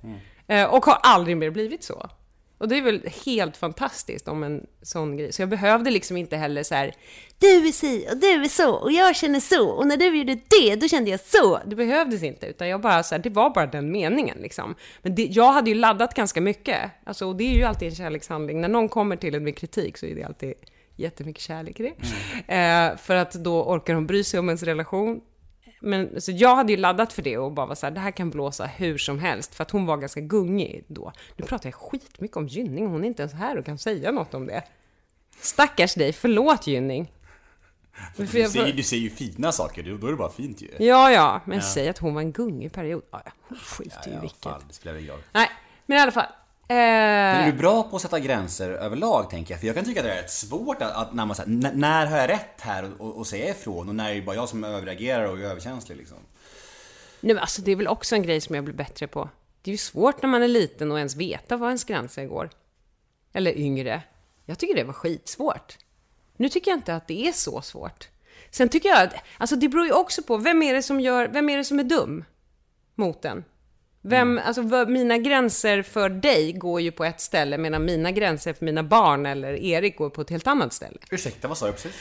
Eh, 0.47 0.73
och 0.73 0.85
har 0.85 0.99
aldrig 1.03 1.37
mer 1.37 1.49
blivit 1.49 1.83
så. 1.83 2.09
Och 2.61 2.67
det 2.67 2.77
är 2.77 2.81
väl 2.81 3.09
helt 3.25 3.57
fantastiskt 3.57 4.27
om 4.27 4.43
en 4.43 4.67
sån 4.81 5.17
grej. 5.17 5.33
Så 5.33 5.41
jag 5.41 5.49
behövde 5.49 5.91
liksom 5.91 6.17
inte 6.17 6.37
heller 6.37 6.63
så 6.63 6.75
här, 6.75 6.95
du 7.39 7.67
är 7.67 7.71
si 7.71 8.07
och 8.11 8.17
du 8.17 8.27
är 8.27 8.47
så 8.47 8.73
och 8.73 8.91
jag 8.91 9.15
känner 9.15 9.39
så 9.39 9.69
och 9.69 9.87
när 9.87 9.97
du 9.97 10.17
gjorde 10.17 10.39
det, 10.47 10.75
då 10.75 10.87
kände 10.87 11.11
jag 11.11 11.19
så. 11.19 11.59
Det 11.65 11.75
behövdes 11.75 12.23
inte, 12.23 12.47
utan 12.47 12.67
jag 12.67 12.81
bara 12.81 13.03
så 13.03 13.15
här, 13.15 13.21
det 13.21 13.29
var 13.29 13.49
bara 13.49 13.65
den 13.65 13.91
meningen 13.91 14.37
liksom. 14.41 14.75
Men 15.01 15.15
det, 15.15 15.23
jag 15.23 15.51
hade 15.51 15.69
ju 15.69 15.75
laddat 15.75 16.13
ganska 16.13 16.41
mycket. 16.41 16.91
Alltså, 17.03 17.27
och 17.27 17.35
det 17.35 17.43
är 17.43 17.55
ju 17.55 17.63
alltid 17.63 17.87
en 17.87 17.95
kärlekshandling. 17.95 18.61
När 18.61 18.69
någon 18.69 18.89
kommer 18.89 19.15
till 19.15 19.35
en 19.35 19.43
med 19.43 19.57
kritik 19.57 19.97
så 19.97 20.05
är 20.05 20.15
det 20.15 20.23
alltid 20.23 20.53
jättemycket 20.95 21.43
kärlek 21.43 21.79
i 21.79 21.83
det. 21.83 21.93
Eh, 22.55 22.97
för 22.97 23.15
att 23.15 23.33
då 23.33 23.63
orkar 23.63 23.93
de 23.93 24.07
bry 24.07 24.23
sig 24.23 24.39
om 24.39 24.49
ens 24.49 24.63
relation. 24.63 25.21
Men 25.83 26.21
så 26.21 26.31
jag 26.31 26.55
hade 26.55 26.71
ju 26.71 26.77
laddat 26.77 27.13
för 27.13 27.21
det 27.21 27.37
och 27.37 27.51
bara 27.51 27.65
var 27.65 27.75
så 27.75 27.85
här, 27.85 27.93
det 27.93 27.99
här 27.99 28.11
kan 28.11 28.29
blåsa 28.29 28.65
hur 28.65 28.97
som 28.97 29.19
helst. 29.19 29.55
För 29.55 29.61
att 29.61 29.71
hon 29.71 29.85
var 29.85 29.97
ganska 29.97 30.21
gungig 30.21 30.83
då. 30.87 31.11
Nu 31.35 31.45
pratar 31.45 31.69
jag 31.69 31.75
skitmycket 31.75 32.37
om 32.37 32.47
Gynning, 32.47 32.87
hon 32.87 33.03
är 33.03 33.07
inte 33.07 33.21
ens 33.21 33.33
här 33.33 33.57
och 33.57 33.65
kan 33.65 33.77
säga 33.77 34.11
något 34.11 34.33
om 34.33 34.45
det. 34.45 34.63
Stackars 35.39 35.93
dig, 35.93 36.13
förlåt 36.13 36.67
Gynning. 36.67 37.11
Du 38.17 38.27
säger, 38.27 38.73
du 38.73 38.83
säger 38.83 39.03
ju 39.03 39.09
fina 39.09 39.51
saker, 39.51 39.83
då 39.83 40.07
är 40.07 40.11
det 40.11 40.17
bara 40.17 40.31
fint 40.31 40.61
ju. 40.61 40.69
Ja, 40.79 41.11
ja, 41.11 41.41
men 41.45 41.61
säg 41.61 41.89
att 41.89 41.97
hon 41.97 42.13
var 42.13 42.21
en 42.21 42.31
gungig 42.31 42.73
period. 42.73 43.03
Ja, 43.11 43.21
ja, 43.25 43.31
hon 43.47 43.57
skiter 43.57 44.11
ju 44.11 44.17
i 44.17 44.19
vilket. 44.19 44.43
Fan, 44.43 44.61
det 44.67 44.73
spelar 44.73 44.97
ingen 44.97 45.11
roll. 45.11 45.21
Nej, 45.31 45.49
men 45.85 45.97
i 45.97 46.01
alla 46.01 46.11
fall. 46.11 46.25
Eh, 46.71 46.75
Men 46.77 47.41
är 47.47 47.51
du 47.51 47.57
bra 47.57 47.83
på 47.83 47.95
att 47.95 48.01
sätta 48.01 48.19
gränser 48.19 48.69
överlag 48.69 49.29
tänker 49.29 49.53
jag? 49.53 49.59
För 49.59 49.67
jag 49.67 49.75
kan 49.75 49.85
tycka 49.85 49.99
att 49.99 50.05
det 50.05 50.11
är 50.11 50.21
rätt 50.21 50.31
svårt 50.31 50.81
att, 50.81 50.95
att 50.95 51.13
när 51.13 51.25
man 51.25 51.35
säger 51.35 51.71
när 51.73 52.05
har 52.05 52.17
jag 52.17 52.29
rätt 52.29 52.61
här 52.61 52.83
och, 52.83 53.07
och, 53.07 53.17
och 53.17 53.27
säga 53.27 53.49
ifrån 53.49 53.89
och 53.89 53.95
när 53.95 54.11
är 54.11 54.15
det 54.15 54.21
bara 54.21 54.35
jag 54.35 54.49
som 54.49 54.63
överreagerar 54.63 55.25
och 55.25 55.39
är 55.39 55.43
överkänslig 55.43 55.97
liksom? 55.97 56.17
Nej, 57.19 57.33
men 57.33 57.41
alltså 57.41 57.61
det 57.61 57.71
är 57.71 57.75
väl 57.75 57.87
också 57.87 58.15
en 58.15 58.23
grej 58.23 58.41
som 58.41 58.55
jag 58.55 58.63
blir 58.63 58.75
bättre 58.75 59.07
på. 59.07 59.29
Det 59.61 59.69
är 59.69 59.73
ju 59.73 59.77
svårt 59.77 60.21
när 60.21 60.29
man 60.29 60.43
är 60.43 60.47
liten 60.47 60.91
och 60.91 60.97
ens 60.97 61.15
veta 61.15 61.57
vad 61.57 61.69
ens 61.69 61.83
gränser 61.83 62.25
går. 62.25 62.49
Eller 63.33 63.57
yngre. 63.57 64.01
Jag 64.45 64.59
tycker 64.59 64.75
det 64.75 64.83
var 64.83 64.93
skitsvårt. 64.93 65.77
Nu 66.37 66.49
tycker 66.49 66.71
jag 66.71 66.77
inte 66.77 66.95
att 66.95 67.07
det 67.07 67.27
är 67.27 67.31
så 67.31 67.61
svårt. 67.61 68.09
Sen 68.51 68.69
tycker 68.69 68.89
jag 68.89 69.03
att, 69.03 69.13
alltså 69.37 69.55
det 69.55 69.69
beror 69.69 69.85
ju 69.85 69.93
också 69.93 70.23
på, 70.23 70.37
vem 70.37 70.63
är 70.63 70.73
det 70.73 70.83
som 70.83 70.99
gör, 70.99 71.27
vem 71.27 71.49
är 71.49 71.57
det 71.57 71.65
som 71.65 71.79
är 71.79 71.83
dum 71.83 72.23
mot 72.95 73.25
en? 73.25 73.43
Vem, 74.01 74.39
alltså 74.45 74.61
vad- 74.61 74.89
mina 74.89 75.17
gränser 75.17 75.81
för 75.81 76.09
dig 76.09 76.51
går 76.53 76.81
ju 76.81 76.91
på 76.91 77.05
ett 77.05 77.21
ställe, 77.21 77.57
medan 77.57 77.85
mina 77.85 78.11
gränser 78.11 78.53
för 78.53 78.65
mina 78.65 78.83
barn 78.83 79.25
eller 79.25 79.53
Erik 79.53 79.97
går 79.97 80.09
på 80.09 80.21
ett 80.21 80.29
helt 80.29 80.47
annat 80.47 80.73
ställe. 80.73 80.97
Ursäkta, 81.11 81.47
vad 81.47 81.57
sa 81.57 81.65
du 81.65 81.71
precis? 81.71 81.91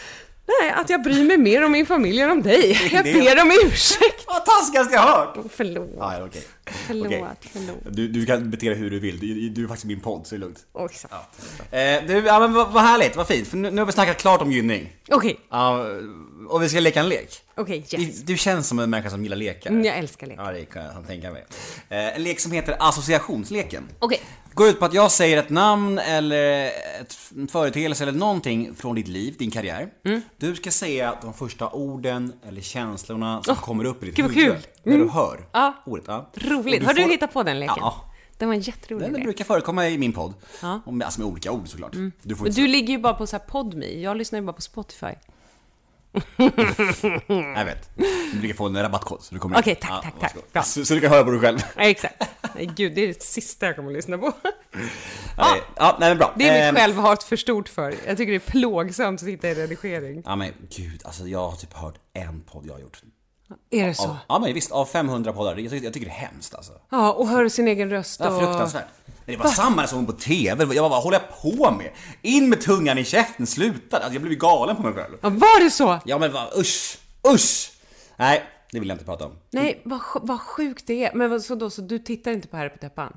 Nej, 0.62 0.70
att 0.70 0.90
jag 0.90 1.03
bryr 1.03 1.24
mig 1.24 1.38
mer 1.38 1.64
om 1.64 1.72
min 1.72 1.86
familj 1.86 2.20
än 2.20 2.30
om 2.30 2.42
dig. 2.42 2.78
Jag 2.92 3.05
ber 3.05 3.42
om 3.42 3.51
ursäkt. 3.66 4.24
Vad 4.26 4.44
taskigaste 4.46 4.94
jag 4.94 5.03
hört! 5.03 5.36
Förlåt. 5.51 5.90
Ah, 6.01 6.18
ja, 6.18 6.24
okej. 6.26 6.42
Förlåt, 6.86 7.07
Okej. 7.07 7.24
förlåt. 7.53 7.76
Du, 7.90 8.09
du 8.09 8.26
kan 8.26 8.51
bete 8.51 8.66
dig 8.68 8.74
hur 8.78 8.90
du 8.90 8.98
vill, 9.01 9.18
du, 9.20 9.48
du 9.48 9.64
är 9.64 9.68
faktiskt 9.68 9.86
min 9.86 10.01
podd 10.01 10.26
så 10.26 10.34
det 10.34 10.38
är 10.38 10.40
lugnt. 10.40 10.59
Oj, 10.72 10.88
så. 10.94 11.09
Eh, 11.76 12.03
du, 12.07 12.26
ja 12.26 12.40
men 12.40 12.53
vad, 12.53 12.72
vad 12.72 12.82
härligt, 12.82 13.16
vad 13.16 13.26
fint. 13.28 13.48
För 13.48 13.57
nu, 13.57 13.70
nu 13.70 13.80
har 13.80 13.86
vi 13.86 13.92
snackat 13.92 14.16
klart 14.18 14.42
om 14.42 14.53
gynning. 14.53 14.92
Okej, 15.11 15.40
Ja, 15.51 15.86
och 16.48 16.62
vi 16.62 16.68
ska 16.68 16.80
leka 16.80 17.01
en 17.01 17.09
lek. 17.09 17.40
Okej, 17.61 17.87
yes. 17.93 18.21
Du 18.23 18.37
känns 18.37 18.69
som 18.69 18.79
en 18.79 18.91
människa 18.91 19.11
som 19.11 19.23
gillar 19.23 19.37
lekar. 19.37 19.71
Mm, 19.71 19.85
Jag 19.85 19.99
älskar 19.99 20.27
lek. 20.27 20.37
Ja, 20.41 20.53
det 20.53 20.65
kan 20.65 20.83
jag 20.85 21.07
tänka 21.07 21.31
mig. 21.31 21.45
Eh, 21.89 22.17
en 22.17 22.23
lek 22.23 22.41
som 22.41 22.53
heter 22.53 22.77
associationsleken. 22.79 23.89
Okej. 23.99 24.21
Går 24.55 24.69
ut 24.69 24.79
på 24.79 24.85
att 24.85 24.95
jag 24.95 25.11
säger 25.13 25.37
ett 25.39 25.51
namn 25.51 25.99
eller 25.99 26.67
ett 27.01 27.13
företeelse 27.51 28.03
eller 28.05 28.13
någonting 28.19 28.75
från 28.75 28.95
ditt 28.97 29.09
liv, 29.09 29.35
din 29.39 29.51
karriär. 29.51 29.89
Mm. 30.05 30.21
Du 30.37 30.55
ska 30.57 30.71
säga 30.71 31.15
de 31.23 31.35
första 31.35 31.69
orden 31.71 32.33
eller 32.49 32.61
känslorna 32.61 33.43
som 33.43 33.57
kommer 33.57 33.85
upp 33.85 34.03
i 34.03 34.07
ditt 34.07 34.19
huvud. 34.19 34.35
kul. 34.35 34.57
När 34.83 34.93
du 34.93 35.03
Mm. 35.03 35.09
hör 35.11 35.47
Ja. 35.53 35.75
ordet. 35.87 36.05
Ja. 36.09 36.31
Roligt. 36.35 36.81
Och 36.81 36.87
Har 36.87 36.95
du 36.95 37.03
får- 37.03 37.11
hittat 37.11 37.33
på 37.33 37.43
den 37.43 37.61
leken? 37.61 37.77
Ja. 37.79 38.05
Den 38.39 38.49
var 38.49 38.55
en 38.55 38.61
jätterolig 38.61 39.07
Den 39.07 39.15
lek. 39.15 39.25
brukar 39.25 39.45
förekomma 39.45 39.89
i 39.89 39.99
min 39.99 40.13
podd. 40.13 40.35
Ja. 40.63 40.81
Alltså 41.05 41.21
med 41.21 41.29
olika 41.29 41.53
ord 41.53 41.69
såklart. 41.69 41.93
Du 42.23 42.37
får 42.37 42.49
du 42.49 42.67
ligger 42.67 42.89
ju 42.95 42.99
bara 42.99 43.15
på 43.15 43.27
så 43.27 43.37
här 43.37 43.45
Podme. 43.45 43.87
Jag 43.87 44.17
lyssnar 44.17 44.39
ju 44.41 44.45
bara 44.47 44.53
på 44.53 44.63
Spotify. 44.63 45.07
Jag 47.57 47.65
vet. 47.65 47.91
Du 48.33 48.39
brukar 48.39 48.55
få 48.55 48.67
en 48.67 48.83
rabattkod 48.83 49.23
så 49.23 49.35
du 49.35 49.41
kommer 49.41 49.59
Okej, 49.59 49.75
tack, 49.75 49.91
tack, 49.91 50.03
tack. 50.03 50.23
varsågod. 50.23 50.45
Bra. 50.53 50.63
Så, 50.63 50.85
så 50.85 50.95
du 50.95 51.01
kan 51.01 51.11
höra 51.11 51.25
på 51.25 51.31
dig 51.31 51.41
själv. 51.41 51.59
Ja, 51.77 51.83
exakt. 51.83 52.23
Nej, 52.55 52.71
gud, 52.77 52.95
det 52.95 53.01
är 53.05 53.07
det 53.09 53.23
sista 53.23 53.67
jag 53.67 53.77
kommer 53.77 53.91
att 53.91 53.97
lyssna 53.97 54.19
på. 54.19 54.33
Ja, 55.37 55.57
ja 55.77 55.97
nej 56.01 56.09
men 56.11 56.19
bra. 56.19 56.33
Det 56.37 56.49
är 56.49 56.69
Ehm, 56.69 56.75
mitt 56.75 56.83
självhat 56.83 57.23
för 57.23 57.37
stort 57.37 57.69
för. 57.69 57.95
Jag 58.07 58.17
tycker 58.17 58.33
det 58.33 58.37
är 58.37 58.51
plågsamt 58.51 59.21
att 59.21 59.25
sitta 59.27 59.49
i 59.49 59.55
redigering. 59.55 60.23
Ja 60.27 60.37
men 60.37 60.53
gud, 60.77 61.01
alltså 61.05 61.27
jag 61.29 61.51
har 61.51 61.57
typ 61.57 61.73
hört 61.73 61.95
en 62.13 62.41
podd 62.41 62.67
jag 62.67 62.73
har 62.73 62.81
gjort. 62.81 63.03
Är 63.71 63.87
det 63.87 63.95
så? 63.95 64.09
Av, 64.09 64.17
ja 64.29 64.39
men 64.39 64.55
visst, 64.55 64.71
av 64.73 64.87
500 64.87 65.33
poddar. 65.33 65.57
Jag 65.57 65.71
tycker, 65.71 65.85
jag 65.85 65.93
tycker 65.95 66.07
det 66.07 66.13
är 66.13 66.17
hemskt 66.29 66.55
alltså. 66.55 66.73
Ja, 66.91 67.13
och 67.13 67.29
hör 67.29 67.49
sin 67.49 67.69
egen 67.69 67.91
röst 67.91 68.21
Ja, 68.21 68.29
och... 68.31 68.43
fruktansvärt. 68.43 68.85
Det 69.27 69.37
var 69.37 69.47
samma 69.47 69.87
som 69.87 70.07
på 70.07 70.12
TV. 70.12 70.64
Jag 70.75 70.83
bara, 70.83 70.89
vad 70.89 71.03
håller 71.03 71.21
jag 71.21 71.43
på 71.43 71.71
med? 71.71 71.91
In 72.23 72.49
med 72.49 72.61
tungan 72.61 72.99
i 72.99 73.05
käften, 73.05 73.47
sluta! 73.47 73.97
Alltså, 73.97 74.12
jag 74.12 74.23
blev 74.23 74.39
galen 74.39 74.77
på 74.77 74.83
mig 74.83 74.93
själv. 74.93 75.16
Ja, 75.21 75.29
var 75.29 75.64
det 75.64 75.71
så? 75.71 75.99
Ja 76.05 76.18
men 76.18 76.33
vad, 76.33 76.59
usch! 76.59 76.99
Usch! 77.35 77.73
Nej, 78.16 78.43
det 78.73 78.81
vill 78.81 78.89
jag 78.89 78.95
inte 78.95 79.05
prata 79.05 79.27
om. 79.27 79.33
Nej, 79.51 79.81
vad, 79.85 80.01
vad 80.23 80.41
sjukt 80.41 80.87
det 80.87 81.05
är. 81.05 81.14
Men 81.14 81.41
så 81.41 81.55
då, 81.55 81.71
så 81.71 81.83
du 81.83 81.99
tittar 81.99 82.31
inte 82.33 82.49
på 82.49 82.57
Herre 82.57 82.68
på 82.68 82.79
täppan? 82.79 83.16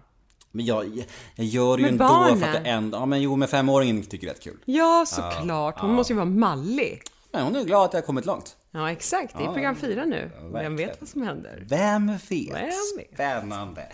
Men 0.52 0.66
jag, 0.66 1.06
jag 1.36 1.46
gör 1.46 1.78
ju 1.78 1.84
Men 1.84 1.92
ändå 1.92 2.08
barnen? 2.08 2.40
för 2.40 2.48
att 2.48 2.64
det 2.64 2.70
ändå... 2.70 2.98
Ja 2.98 3.06
men 3.06 3.22
jo, 3.22 3.36
men 3.36 3.48
femåringen 3.48 4.04
tycker 4.04 4.28
det 4.28 4.32
är 4.32 4.34
rätt 4.34 4.44
kul. 4.44 4.58
Ja, 4.66 5.06
såklart. 5.08 5.80
Hon 5.80 5.94
måste 5.94 6.14
ju 6.14 6.18
vara 6.18 6.26
mallig. 6.26 7.02
Men 7.34 7.44
hon 7.44 7.56
är 7.56 7.64
glad 7.64 7.86
att 7.86 7.94
jag 7.94 8.02
har 8.02 8.06
kommit 8.06 8.26
långt. 8.26 8.58
Ja, 8.72 8.92
exakt. 8.92 9.38
Det 9.38 9.44
är 9.44 9.54
program 9.54 9.76
fyra 9.76 10.06
nu. 10.06 10.32
Vem 10.54 10.76
vet 10.76 11.02
vad 11.02 11.10
som 11.10 11.22
händer? 11.22 11.64
Vem 11.70 12.08
vet? 12.08 12.54
Vem 12.54 12.98
vet? 12.98 13.14
Spännande. 13.14 13.92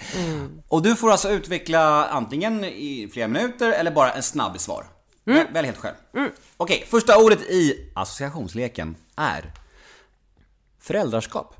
Och 0.67 0.81
du 0.81 0.95
får 0.95 1.11
alltså 1.11 1.29
utveckla 1.29 2.05
antingen 2.05 2.63
i 2.63 3.09
flera 3.13 3.27
minuter 3.27 3.71
eller 3.71 3.91
bara 3.91 4.11
en 4.11 4.23
snabb 4.23 4.59
svar. 4.59 4.85
Väl, 5.23 5.47
välj 5.53 5.65
helt 5.65 5.77
själv. 5.77 5.95
Okej, 6.57 6.85
första 6.87 7.23
ordet 7.23 7.41
i 7.41 7.91
associationsleken 7.95 8.95
är 9.15 9.51
föräldraskap. 10.79 11.55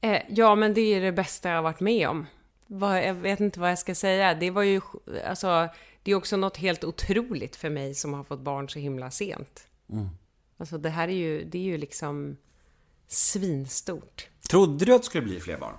Eh, 0.00 0.22
ja, 0.28 0.54
men 0.54 0.74
det 0.74 0.80
är 0.94 1.00
det 1.00 1.12
bästa 1.12 1.48
jag 1.48 1.56
har 1.56 1.62
varit 1.62 1.80
med 1.80 2.08
om. 2.08 2.26
Vad, 2.66 3.02
jag 3.04 3.14
vet 3.14 3.40
inte 3.40 3.60
vad 3.60 3.70
jag 3.70 3.78
ska 3.78 3.94
säga. 3.94 4.34
Det 4.34 4.50
var 4.50 4.62
ju, 4.62 4.80
alltså, 5.26 5.68
det 6.02 6.10
är 6.10 6.14
också 6.14 6.36
något 6.36 6.56
helt 6.56 6.84
otroligt 6.84 7.56
för 7.56 7.70
mig 7.70 7.94
som 7.94 8.14
har 8.14 8.24
fått 8.24 8.40
barn 8.40 8.68
så 8.68 8.78
himla 8.78 9.10
sent. 9.10 9.67
Alltså 10.56 10.78
det 10.78 10.90
här 10.90 11.08
är 11.08 11.12
ju, 11.12 11.44
det 11.44 11.58
är 11.58 11.62
ju 11.62 11.78
liksom 11.78 12.36
svinstort. 13.06 14.28
Trodde 14.48 14.84
du 14.84 14.94
att 14.94 15.02
det 15.02 15.06
skulle 15.06 15.24
bli 15.24 15.40
fler 15.40 15.58
barn? 15.58 15.74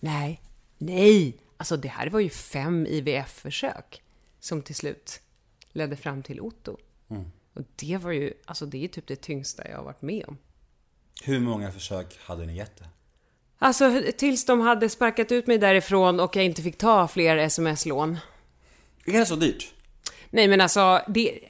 Nej, 0.00 0.42
nej! 0.78 1.38
Alltså 1.56 1.76
det 1.76 1.88
här 1.88 2.10
var 2.10 2.20
ju 2.20 2.28
fem 2.28 2.86
IVF-försök 2.86 4.02
som 4.40 4.62
till 4.62 4.74
slut 4.74 5.20
ledde 5.72 5.96
fram 5.96 6.22
till 6.22 6.40
Otto. 6.40 6.76
Och 7.54 7.62
det 7.76 7.96
var 7.96 8.10
ju, 8.10 8.34
alltså 8.44 8.66
det 8.66 8.84
är 8.84 8.88
typ 8.88 9.06
det 9.06 9.16
tyngsta 9.16 9.68
jag 9.68 9.76
har 9.76 9.84
varit 9.84 10.02
med 10.02 10.24
om. 10.28 10.38
Hur 11.22 11.40
många 11.40 11.72
försök 11.72 12.18
hade 12.20 12.46
ni 12.46 12.56
gett 12.56 12.78
det? 12.78 12.88
Alltså 13.58 14.02
tills 14.16 14.46
de 14.46 14.60
hade 14.60 14.88
sparkat 14.88 15.32
ut 15.32 15.46
mig 15.46 15.58
därifrån 15.58 16.20
och 16.20 16.36
jag 16.36 16.44
inte 16.44 16.62
fick 16.62 16.78
ta 16.78 17.08
fler 17.08 17.36
sms-lån. 17.36 18.18
Är 19.04 19.12
det 19.12 19.26
så 19.26 19.36
dyrt? 19.36 19.74
Nej 20.30 20.48
men 20.48 20.60
alltså, 20.60 21.02
det... 21.08 21.40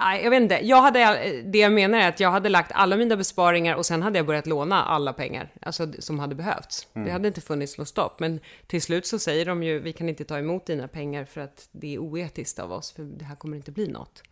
Nej, 0.00 0.24
jag 0.24 0.30
vet 0.30 0.42
inte. 0.42 0.66
Jag 0.66 0.82
hade, 0.82 1.32
det 1.42 1.58
jag 1.58 1.72
menar 1.72 1.98
är 1.98 2.08
att 2.08 2.20
jag 2.20 2.30
hade 2.30 2.48
lagt 2.48 2.72
alla 2.74 2.96
mina 2.96 3.16
besparingar 3.16 3.74
och 3.74 3.86
sen 3.86 4.02
hade 4.02 4.18
jag 4.18 4.26
börjat 4.26 4.46
låna 4.46 4.84
alla 4.84 5.12
pengar 5.12 5.52
alltså, 5.62 5.92
som 5.98 6.18
hade 6.18 6.34
behövts. 6.34 6.86
Det 6.92 7.10
hade 7.10 7.28
inte 7.28 7.40
funnits 7.40 7.78
något 7.78 7.88
stopp. 7.88 8.20
Men 8.20 8.40
till 8.66 8.82
slut 8.82 9.06
så 9.06 9.18
säger 9.18 9.46
de 9.46 9.62
ju, 9.62 9.78
vi 9.78 9.92
kan 9.92 10.08
inte 10.08 10.24
ta 10.24 10.38
emot 10.38 10.66
dina 10.66 10.88
pengar 10.88 11.24
för 11.24 11.40
att 11.40 11.68
det 11.72 11.94
är 11.94 11.98
oetiskt 11.98 12.58
av 12.58 12.72
oss, 12.72 12.92
för 12.92 13.02
det 13.02 13.24
här 13.24 13.36
kommer 13.36 13.56
inte 13.56 13.72
bli 13.72 13.88
något. 13.88 14.22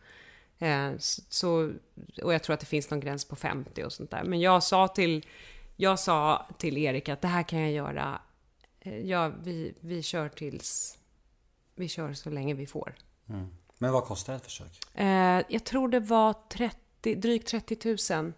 Eh, 0.59 0.91
så, 1.29 1.73
och 2.23 2.35
jag 2.35 2.43
tror 2.43 2.55
att 2.55 2.61
det 2.61 2.67
finns 2.67 2.91
någon 2.91 3.01
gräns 3.01 3.25
på 3.25 3.37
50 3.37 3.85
och 3.85 3.93
sånt 3.93 4.11
där. 4.11 4.25
Men 4.25 4.41
jag 4.41 4.63
sa 4.63 4.89
till, 4.89 5.27
jag 5.77 5.99
sa 5.99 6.49
till 6.59 6.79
Erik 6.79 7.09
att 7.09 7.23
det 7.23 7.29
här 7.29 7.43
kan 7.43 7.61
jag 7.61 7.73
göra, 7.73 8.21
eh, 8.81 8.99
ja, 8.99 9.33
vi, 9.43 9.75
vi 9.81 10.03
kör 10.03 10.29
tills, 10.29 10.99
vi 11.75 11.89
kör 11.89 12.13
så 12.13 12.31
länge 12.31 12.55
vi 12.55 12.67
får. 12.67 12.95
Men 13.79 13.93
vad 13.93 14.05
kostar 14.05 14.35
ett 14.35 14.45
försök? 14.45 14.81
Eh, 14.95 15.43
jag 15.49 15.65
tror 15.65 15.89
det 15.89 16.01
var 16.01 16.35
30, 16.49 17.15
drygt 17.15 17.49
30 17.49 17.79
000. 17.85 18.33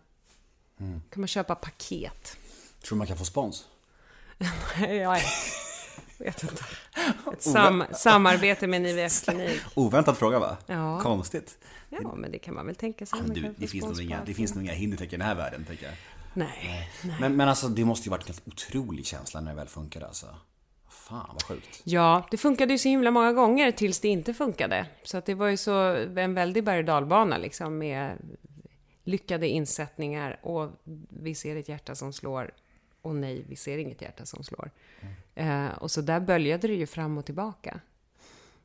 kan 1.11 1.21
man 1.21 1.29
köpa 1.29 1.55
paket. 1.55 2.37
Tror 2.83 2.97
du 2.97 2.99
man 2.99 3.07
kan 3.07 3.19
få 3.19 3.25
spons? 3.25 3.69
jag 4.79 5.21
vet 6.19 6.43
inte. 6.43 6.65
Ett 7.33 7.43
sam 7.43 7.85
samarbete 7.93 8.67
med 8.67 8.81
en 8.81 8.87
IVF-klinik. 8.87 9.61
Oväntad 9.75 10.17
fråga 10.17 10.39
va? 10.39 10.57
Ja. 10.67 11.01
Konstigt. 11.01 11.59
Ja, 11.89 12.15
men 12.15 12.33
det 12.33 12.39
kan 12.39 12.55
man 12.55 12.67
väl 12.67 12.75
tänka 12.75 13.07
sig. 13.07 13.21
Man 13.21 13.31
du, 13.31 13.55
det, 13.57 13.67
finns 13.67 13.85
nog 13.85 14.01
inga, 14.01 14.25
det 14.25 14.35
finns 14.35 14.55
nog 14.55 14.65
inga 14.65 14.73
hinder 14.73 15.03
i 15.03 15.07
den 15.07 15.21
här 15.21 15.35
världen. 15.35 15.65
Tänker 15.65 15.87
jag. 15.87 15.95
Nej. 16.35 16.91
Men, 17.21 17.37
men 17.37 17.49
alltså 17.49 17.69
det 17.69 17.85
måste 17.85 18.05
ju 18.05 18.11
varit 18.11 18.29
en 18.29 18.35
helt 18.35 18.49
otrolig 18.49 19.07
känsla 19.07 19.41
när 19.41 19.51
det 19.51 19.57
väl 19.57 19.69
funkade 19.69 20.07
alltså. 20.07 20.27
Fan 21.09 21.31
vad 21.33 21.43
sjukt. 21.43 21.83
Ja, 21.85 22.27
det 22.31 22.37
funkade 22.37 22.73
ju 22.73 22.79
så 22.79 22.89
himla 22.89 23.11
många 23.11 23.33
gånger 23.33 23.73
tills 23.73 24.01
det 24.01 24.09
inte 24.09 24.35
funkade. 24.35 24.87
Så 25.03 25.19
att 25.19 25.27
det 25.27 25.35
var 25.35 25.49
ju 25.49 25.57
så 25.57 25.73
en 26.17 26.35
väldig 26.35 26.65
berg 26.65 26.79
och 26.79 26.85
dalbana 26.85 27.39
liksom 27.39 27.79
med 27.79 28.17
lyckade 29.05 29.49
insättningar 29.49 30.39
och 30.43 30.71
vi 31.09 31.35
ser 31.35 31.57
ett 31.57 31.69
hjärta 31.69 31.95
som 31.95 32.13
slår 32.13 32.51
och 33.03 33.15
nej, 33.15 33.45
vi 33.49 33.57
ser 33.57 33.79
inget 33.79 34.03
hjärta 34.03 34.27
som 34.27 34.45
slår. 34.45 34.71
Eh, 35.35 35.69
och 35.69 35.91
så 35.91 36.01
där 36.01 36.21
böljade 36.21 36.69
det 36.69 36.75
ju 36.75 36.87
fram 36.87 37.19
och 37.19 37.25
tillbaka. 37.25 37.81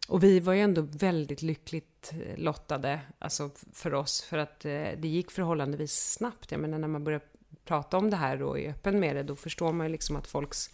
Och 0.07 0.23
vi 0.23 0.39
var 0.39 0.53
ju 0.53 0.61
ändå 0.61 0.81
väldigt 0.81 1.41
lyckligt 1.41 2.13
eh, 2.13 2.37
lottade, 2.37 2.99
alltså 3.19 3.49
för 3.73 3.93
oss, 3.93 4.21
för 4.21 4.37
att 4.37 4.65
eh, 4.65 4.71
det 4.71 5.07
gick 5.07 5.31
förhållandevis 5.31 6.13
snabbt. 6.13 6.51
Jag 6.51 6.61
menar, 6.61 6.79
när 6.79 6.87
man 6.87 7.03
börjar 7.03 7.21
prata 7.65 7.97
om 7.97 8.09
det 8.09 8.17
här 8.17 8.41
och 8.41 8.59
är 8.59 8.69
öppen 8.69 8.99
med 8.99 9.15
det, 9.15 9.23
då 9.23 9.35
förstår 9.35 9.71
man 9.73 9.87
ju 9.87 9.91
liksom 9.91 10.15
att 10.15 10.27
folks 10.27 10.69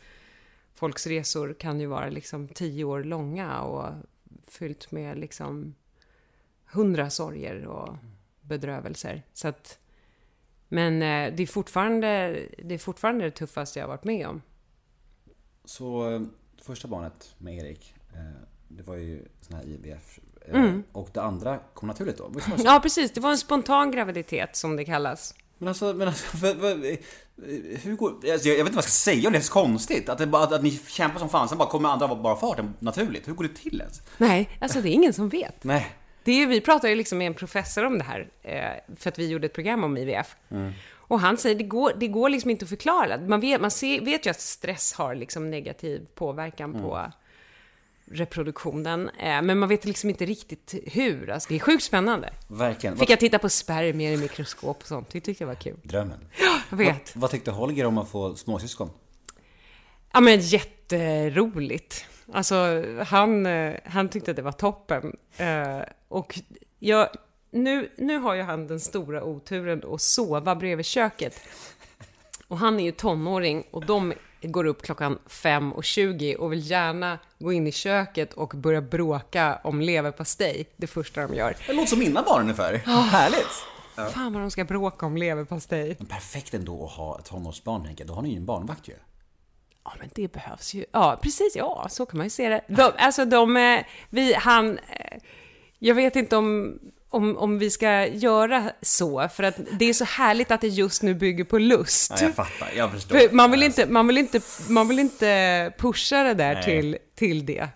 folks 0.80 1.08
resor 1.08 1.54
kan 1.54 1.80
ju 1.80 1.86
vara 1.86 2.10
liksom 2.10 2.48
tio 2.48 2.84
år 2.84 3.04
långa 3.04 3.62
och 3.62 3.94
fyllt 4.48 4.92
med 4.92 5.18
liksom 5.18 5.76
hundra 6.66 7.10
sorger 7.10 7.66
och 7.66 7.96
bedrövelser. 8.42 9.24
Så 9.34 9.48
att, 9.48 9.80
men 10.68 10.94
eh, 10.94 11.36
det 11.36 11.44
är, 11.44 11.48
fortfarande, 11.48 12.40
det 12.64 12.74
är 12.74 12.78
fortfarande 12.78 13.24
det 13.26 13.32
tuffaste 13.32 13.80
jag 13.80 13.84
har 13.88 13.90
varit 13.96 14.04
med 14.04 14.28
om. 14.28 14.42
Så 15.66 16.12
eh, 16.12 16.22
första 16.62 16.88
barnet 16.88 17.36
med 17.38 17.58
Erik, 17.58 17.94
eh, 18.14 18.42
det 18.68 18.84
var 18.84 18.96
ju 18.96 19.26
sån 19.42 19.56
här 19.58 19.64
IVF. 19.66 20.20
eh, 20.42 20.78
Och 20.92 21.10
det 21.14 21.22
andra 21.22 21.60
kom 21.74 21.88
naturligt 21.88 22.18
då? 22.18 22.32
Ja, 22.58 22.80
precis. 22.84 23.12
Det 23.12 23.22
var 23.22 23.32
en 23.32 23.38
spontan 23.38 23.92
graviditet 23.92 24.56
som 24.56 24.76
det 24.76 24.86
kallas. 24.86 25.36
Men 25.60 25.68
alltså, 25.68 25.94
men 25.94 26.08
alltså 26.08 26.38
vad, 26.42 26.56
vad, 26.56 26.86
eh, 26.86 26.98
hur 27.84 27.96
går... 27.96 28.10
Alltså, 28.10 28.48
jag, 28.48 28.58
jag 28.58 28.64
vet 28.64 28.68
inte 28.68 28.76
vad 28.76 28.76
jag 28.76 28.84
ska 28.84 29.12
säga 29.12 29.28
om 29.28 29.34
det 29.34 29.40
är 29.40 29.44
så 29.44 29.54
konstigt. 29.54 30.10
Att, 30.10 30.18
det 30.18 30.24
att, 30.24 30.54
att 30.54 30.64
ni 30.64 30.80
kämpar 30.88 31.20
som 31.20 31.30
fan, 31.30 31.50
sen 31.50 31.58
bara 31.58 31.70
kommer 31.70 31.90
andra 31.90 32.16
bara 32.16 32.36
farten 32.36 32.74
naturligt. 32.80 33.28
Hur 33.28 33.34
går 33.34 33.44
det 33.44 33.56
till 33.56 33.80
ens? 33.82 34.02
Nej, 34.18 34.50
alltså 34.60 34.82
det 34.82 34.90
är 34.90 34.92
ingen 34.92 35.14
som 35.14 35.30
vet. 35.30 35.64
Nej. 35.64 35.96
Det 36.24 36.32
är, 36.32 36.48
vi 36.48 36.62
pratade 36.62 36.90
ju 36.90 36.96
liksom 36.96 37.18
med 37.18 37.28
en 37.28 37.34
professor 37.34 37.86
om 37.86 37.98
det 37.98 38.04
här, 38.04 38.30
eh, 38.42 38.96
för 38.98 39.10
att 39.10 39.20
vi 39.20 39.28
gjorde 39.28 39.46
ett 39.46 39.54
program 39.54 39.84
om 39.84 39.98
IVF. 39.98 40.36
Och 41.10 41.20
han 41.20 41.38
säger, 41.38 41.56
det 41.56 41.64
går, 41.64 41.94
det 42.00 42.08
går 42.08 42.30
liksom 42.30 42.52
inte 42.52 42.66
att 42.66 42.70
förklara. 42.70 43.18
Man 43.18 43.40
vet, 43.40 43.62
man 43.62 43.72
ser, 43.72 44.02
vet 44.02 44.26
ju 44.26 44.30
att 44.30 44.42
stress 44.42 44.94
har 44.94 45.16
liksom 45.16 45.52
negativ 45.52 46.08
påverkan 46.16 46.74
på 46.74 47.12
reproduktionen, 48.12 49.10
eh, 49.10 49.42
men 49.42 49.60
man 49.60 49.70
vet 49.70 49.86
liksom 49.86 50.10
inte 50.10 50.26
riktigt 50.26 50.74
hur. 50.86 51.30
Alltså, 51.30 51.50
det 51.50 51.56
är 51.56 51.60
sjukt 51.60 51.84
spännande. 51.84 52.34
Verkligen. 52.48 52.98
Fick 52.98 53.10
jag 53.10 53.20
titta 53.20 53.40
på 53.40 53.50
spermier 53.50 54.12
i 54.12 54.18
mikroskop 54.18 54.78
och 54.82 54.88
sånt, 54.88 55.10
det 55.10 55.22
tyckte 55.22 55.44
jag 55.44 55.48
var 55.48 55.56
kul. 55.56 55.78
drömmen. 55.84 56.20
Jag 56.70 56.78
vet. 56.78 57.16
Vad, 57.16 57.22
vad 57.22 57.32
tyckte 57.32 57.52
Holger 57.52 57.86
om 57.86 57.98
att 57.98 58.10
få 58.10 58.36
småsyskon? 58.36 58.90
Ja 60.14 60.20
men 60.20 60.40
jätteroligt. 60.40 62.06
Alltså 62.34 62.84
han, 63.08 63.46
eh, 63.46 63.76
han 63.86 64.10
tyckte 64.10 64.32
att 64.32 64.38
det 64.38 64.44
var 64.44 64.52
toppen. 64.52 65.16
Eh, 65.38 65.80
Och 66.08 66.40
jag, 66.80 67.10
nu, 67.52 67.92
nu 67.98 68.18
har 68.18 68.34
ju 68.36 68.42
han 68.42 68.68
den 68.68 68.80
stora 68.80 69.24
oturen 69.24 69.84
att 69.94 70.02
sova 70.02 70.56
bredvid 70.56 70.86
köket. 70.86 71.42
Och 72.48 72.58
han 72.58 72.80
är 72.80 72.84
ju 72.84 72.92
tonåring 72.92 73.64
och 73.72 73.86
de 73.86 74.14
går 74.42 74.66
upp 74.66 74.82
klockan 74.82 75.20
5.20 75.28 76.36
och 76.36 76.52
vill 76.52 76.72
gärna 76.72 77.20
gå 77.40 77.54
in 77.54 77.68
i 77.68 77.72
köket 77.72 78.34
och 78.34 78.50
börja 78.56 78.82
bråka 78.82 79.60
om 79.64 79.82
leverpastej, 79.82 80.70
det 80.78 80.88
första 80.88 81.22
de 81.22 81.36
gör. 81.36 81.56
Det 81.68 81.74
låter 81.74 81.90
som 81.90 82.00
mina 82.00 82.22
barn 82.22 82.42
ungefär. 82.42 82.74
Härligt! 82.86 83.66
Fan 84.14 84.34
vad 84.34 84.42
de 84.42 84.52
ska 84.52 84.64
bråka 84.64 85.06
om 85.06 85.18
leverpastej. 85.18 85.96
Men 86.00 86.08
perfekt 86.08 86.54
ändå 86.54 86.86
att 86.86 86.92
ha 86.92 87.20
ett 87.20 87.26
tonårsbarn 87.26 87.84
jag. 87.98 88.08
Då 88.08 88.14
har 88.14 88.22
ni 88.22 88.30
ju 88.30 88.38
en 88.38 88.46
barnvakt 88.46 88.88
ju. 88.88 88.94
Ja, 89.84 89.94
men 90.00 90.10
det 90.16 90.32
behövs 90.32 90.74
ju. 90.74 90.86
Ja, 90.92 91.20
precis. 91.22 91.56
Ja, 91.56 91.88
så 91.90 92.06
kan 92.06 92.18
man 92.18 92.26
ju 92.26 92.30
se 92.30 92.50
det. 92.50 92.62
De, 92.68 92.92
alltså 92.98 93.26
de, 93.26 93.58
eh, 93.58 93.86
vi, 94.10 94.34
han, 94.34 94.78
eh, 94.78 95.18
jag 95.80 95.96
vet 95.96 96.16
inte 96.16 96.38
om, 96.38 96.80
om, 97.10 97.38
om 97.38 97.60
vi 97.60 97.70
ska 97.70 98.08
göra 98.08 98.72
så, 98.82 99.30
för 99.36 99.44
att 99.44 99.56
det 99.72 99.86
är 99.86 99.94
så 99.94 100.06
härligt 100.06 100.52
att 100.52 100.62
det 100.62 100.68
just 100.68 101.04
nu 101.04 101.14
bygger 101.14 101.44
på 101.44 101.58
lust. 101.58 102.12
Ja, 102.16 102.22
jag 102.22 102.36
fattar. 102.36 102.70
Jag 102.76 102.92
förstår. 102.92 103.18
För 103.18 103.36
man 103.36 103.52
vill 103.52 103.64
inte, 103.64 103.86
man 103.86 104.08
vill 104.08 104.18
inte, 104.18 104.42
man 104.68 104.88
vill 104.88 105.00
inte 105.00 105.74
pusha 105.78 106.24
det 106.24 106.34
där 106.34 106.54
Nej. 106.54 106.64
till, 106.64 106.98
till 107.16 107.46
det. 107.46 107.68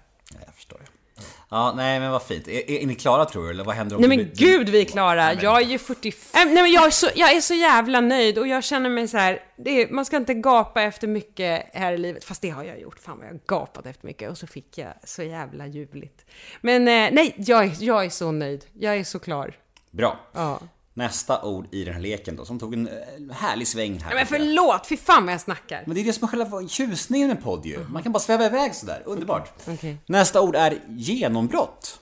Ja, 1.53 1.73
nej 1.75 1.99
men 1.99 2.11
vad 2.11 2.23
fint. 2.23 2.47
Är, 2.47 2.71
är, 2.71 2.85
ni 2.87 2.95
klara 2.95 3.25
tror 3.25 3.43
du? 3.43 3.49
Eller 3.49 3.63
vad 3.63 3.75
händer 3.75 3.95
om 3.95 4.01
Nej 4.01 4.09
men 4.09 4.17
blir- 4.17 4.35
gud 4.35 4.69
vi 4.69 4.81
är 4.81 4.85
klara. 4.85 5.33
Jag 5.33 5.61
är 5.61 5.65
ju 5.65 5.77
45. 5.79 6.53
Nej 6.53 6.63
men 6.63 6.71
jag 6.71 6.85
är 6.85 6.89
så, 6.91 7.07
jag 7.15 7.35
är 7.35 7.41
så 7.41 7.53
jävla 7.53 8.01
nöjd 8.01 8.37
och 8.37 8.47
jag 8.47 8.63
känner 8.63 8.89
mig 8.89 9.07
så 9.07 9.17
här. 9.17 9.41
Är, 9.65 9.87
man 9.93 10.05
ska 10.05 10.17
inte 10.17 10.33
gapa 10.33 10.81
efter 10.81 11.07
mycket 11.07 11.69
här 11.73 11.93
i 11.93 11.97
livet. 11.97 12.23
Fast 12.25 12.41
det 12.41 12.49
har 12.49 12.63
jag 12.63 12.79
gjort. 12.79 12.99
Fan 12.99 13.17
vad 13.17 13.27
jag 13.27 13.31
har 13.33 13.39
gapat 13.45 13.85
efter 13.85 14.07
mycket. 14.07 14.29
Och 14.31 14.37
så 14.37 14.47
fick 14.47 14.77
jag 14.77 14.93
så 15.03 15.23
jävla 15.23 15.67
ljuvligt. 15.67 16.25
Men 16.61 16.81
eh, 16.87 17.09
nej, 17.11 17.33
jag, 17.37 17.63
är- 17.65 17.83
jag 17.83 18.05
är 18.05 18.09
så 18.09 18.31
nöjd. 18.31 18.65
Jag 18.79 18.95
är 18.97 19.03
så 19.03 19.19
klar. 19.19 19.53
Bra. 19.91 20.19
Ja. 20.33 20.59
Nästa 20.95 21.41
ord 21.43 21.67
i 21.71 21.83
den 21.83 21.93
här 21.93 22.01
leken 22.01 22.35
då, 22.35 22.45
som 22.45 22.59
tog 22.59 22.73
en 22.73 22.87
eh, 22.87 23.35
härlig 23.35 23.67
sväng 23.67 23.91
här. 23.99 23.99
Nej, 23.99 24.09
men 24.09 24.17
jag. 24.17 24.27
förlåt, 24.27 24.87
fy 24.87 24.97
fan 24.97 25.25
vad 25.25 25.33
jag 25.33 25.41
snackar. 25.41 25.83
Men 25.85 25.95
det 25.95 26.01
är 26.01 26.05
det 26.05 26.13
som 26.13 26.23
är 26.23 26.27
själva 26.27 26.67
tjusningen 26.67 27.27
med 27.27 27.43
podd 27.43 27.65
ju. 27.65 27.85
Man 27.89 28.03
kan 28.03 28.11
bara 28.11 28.19
sväva 28.19 28.45
iväg 28.45 28.75
sådär. 28.75 29.01
Underbart. 29.05 29.53
Okej. 29.67 29.97
Nästa 30.05 30.41
ord 30.41 30.55
är 30.55 30.79
genombrott. 30.87 31.99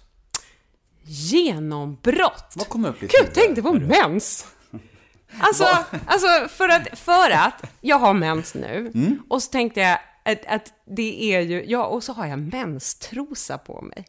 Genombrott. 1.03 2.53
Vad 2.55 2.67
kommer 2.69 2.89
upp 2.89 3.03
i 3.03 3.07
Gud, 3.07 3.33
tänkte 3.33 3.61
på 3.61 3.73
mens. 3.73 4.45
Alltså, 5.39 5.65
alltså 6.05 6.27
för, 6.49 6.69
att, 6.69 6.99
för 6.99 7.29
att 7.29 7.63
jag 7.81 7.99
har 7.99 8.13
mens 8.13 8.53
nu, 8.55 8.91
Mm. 8.95 9.19
och 9.29 9.43
så 9.43 9.51
tänkte 9.51 9.79
jag 9.79 9.97
att, 10.25 10.45
att 10.47 10.73
det 10.95 11.35
är 11.35 11.41
ju, 11.41 11.63
ja, 11.67 11.85
och 11.85 12.03
så 12.03 12.13
har 12.13 12.25
jag 12.25 12.39
menstrosa 12.39 13.57
på 13.57 13.81
mig. 13.81 14.05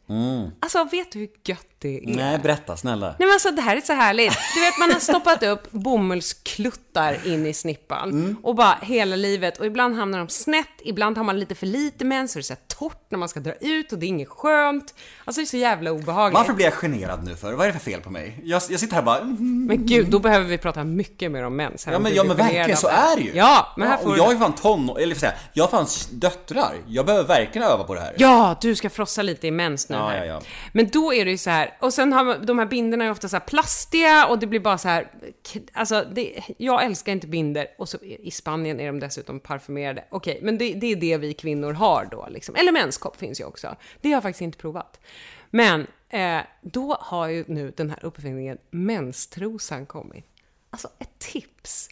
Alltså, 0.59 0.83
vet 0.83 1.11
du 1.11 1.19
hur 1.19 1.29
gött 1.45 1.65
det 1.79 1.97
är? 1.97 2.03
Mm. 2.03 2.15
Nej, 2.15 2.37
berätta 2.37 2.77
snälla. 2.77 3.05
Nej 3.07 3.15
men 3.19 3.31
alltså 3.31 3.51
det 3.51 3.61
här 3.61 3.77
är 3.77 3.81
så 3.81 3.93
härligt. 3.93 4.33
Du 4.55 4.61
vet 4.61 4.79
man 4.79 4.91
har 4.91 4.99
stoppat 4.99 5.43
upp 5.43 5.71
bomullskluttar 5.71 7.27
in 7.27 7.45
i 7.45 7.53
snippan 7.53 8.09
Mm. 8.09 8.35
och 8.43 8.55
bara 8.55 8.77
hela 8.81 9.15
livet 9.15 9.57
och 9.59 9.65
ibland 9.65 9.95
hamnar 9.95 10.19
de 10.19 10.29
snett, 10.29 10.67
ibland 10.83 11.17
har 11.17 11.23
man 11.23 11.39
lite 11.39 11.55
för 11.55 11.65
lite 11.65 12.05
mens 12.05 12.31
så 12.31 12.39
det 12.39 12.41
är 12.41 12.43
så 12.43 12.53
här 12.53 12.61
torrt 12.67 13.05
när 13.09 13.19
man 13.19 13.29
ska 13.29 13.39
dra 13.39 13.53
ut 13.53 13.91
och 13.91 13.99
det 13.99 14.05
är 14.05 14.07
inget 14.07 14.29
skönt. 14.29 14.93
Alltså 15.25 15.41
det 15.41 15.43
är 15.43 15.45
så 15.45 15.57
jävla 15.57 15.91
obehagligt. 15.91 16.37
Varför 16.37 16.53
blir 16.53 16.65
jag 16.65 16.73
generad 16.73 17.23
nu 17.25 17.35
för? 17.35 17.53
Vad 17.53 17.67
är 17.67 17.73
det 17.73 17.79
för 17.79 17.91
fel 17.91 18.01
på 18.01 18.09
mig? 18.09 18.39
Jag, 18.43 18.61
jag 18.69 18.79
sitter 18.79 18.95
här 18.95 19.03
bara... 19.03 19.19
mm, 19.19 19.65
Men 19.65 19.85
gud, 19.85 20.09
då 20.09 20.19
behöver 20.19 20.45
vi 20.45 20.57
prata 20.57 20.83
mycket 20.83 21.31
mer 21.31 21.43
om 21.43 21.55
mens. 21.55 21.85
här 21.85 21.93
Ja 21.93 21.99
men, 21.99 22.13
ja, 22.15 22.23
men 22.23 22.37
verkligen 22.37 22.77
så 22.77 22.87
är 22.87 23.15
det 23.15 23.21
ju. 23.21 23.31
Ja, 23.33 23.73
men 23.77 23.87
här 23.87 23.97
får 23.97 24.09
och 24.09 24.17
jag 24.17 24.31
är 24.33 24.37
fan 24.37 24.55
ton... 24.55 24.89
Eller 24.99 25.15
säga, 25.15 25.33
jag 25.53 25.63
har 25.63 25.69
fan 25.69 25.87
döttrar. 26.11 26.72
Jag 26.87 27.05
behöver 27.05 27.27
verkligen 27.27 27.67
öva 27.67 27.83
på 27.83 27.95
det 27.95 28.01
här. 28.01 28.15
Ja, 28.17 28.57
du 28.61 28.75
ska 28.75 28.89
frossa 28.89 29.21
lite 29.21 29.47
i 29.47 29.51
mens 29.51 29.89
nu 29.89 29.95
Ja, 29.95 30.07
här. 30.07 30.17
ja, 30.17 30.25
ja. 30.25 30.41
Men 30.71 30.89
då 30.89 31.13
är 31.13 31.25
det 31.25 31.31
ju 31.31 31.37
så 31.37 31.49
här, 31.49 31.77
och 31.81 31.93
sen 31.93 32.13
har 32.13 32.37
de 32.45 32.59
här 32.59 32.65
binderna 32.65 33.05
är 33.05 33.11
ofta 33.11 33.29
så 33.29 33.35
här 33.35 33.43
plastiga 33.45 34.25
och 34.25 34.39
det 34.39 34.47
blir 34.47 34.59
bara 34.59 34.77
så 34.77 34.87
här, 34.87 35.11
alltså 35.73 36.05
det, 36.11 36.43
jag 36.57 36.83
älskar 36.85 37.11
inte 37.11 37.27
binder 37.27 37.67
och 37.77 37.89
så 37.89 37.97
i 38.03 38.31
Spanien 38.31 38.79
är 38.79 38.85
de 38.87 38.99
dessutom 38.99 39.39
parfymerade. 39.39 40.05
Okej, 40.09 40.39
men 40.41 40.57
det, 40.57 40.73
det 40.73 40.91
är 40.91 40.95
det 40.95 41.17
vi 41.17 41.33
kvinnor 41.33 41.73
har 41.73 42.07
då 42.11 42.27
liksom. 42.29 42.55
Eller 42.55 42.71
menskopp 42.71 43.17
finns 43.17 43.39
ju 43.41 43.45
också. 43.45 43.75
Det 44.01 44.09
har 44.09 44.13
jag 44.13 44.23
faktiskt 44.23 44.41
inte 44.41 44.57
provat. 44.57 44.99
Men 45.49 45.87
eh, 46.09 46.39
då 46.61 46.97
har 46.99 47.27
ju 47.27 47.43
nu 47.47 47.73
den 47.77 47.89
här 47.89 48.05
uppfinningen 48.05 48.57
menstrosan 48.71 49.85
kommit. 49.85 50.25
Alltså 50.69 50.87
ett 50.99 51.19
tips 51.19 51.89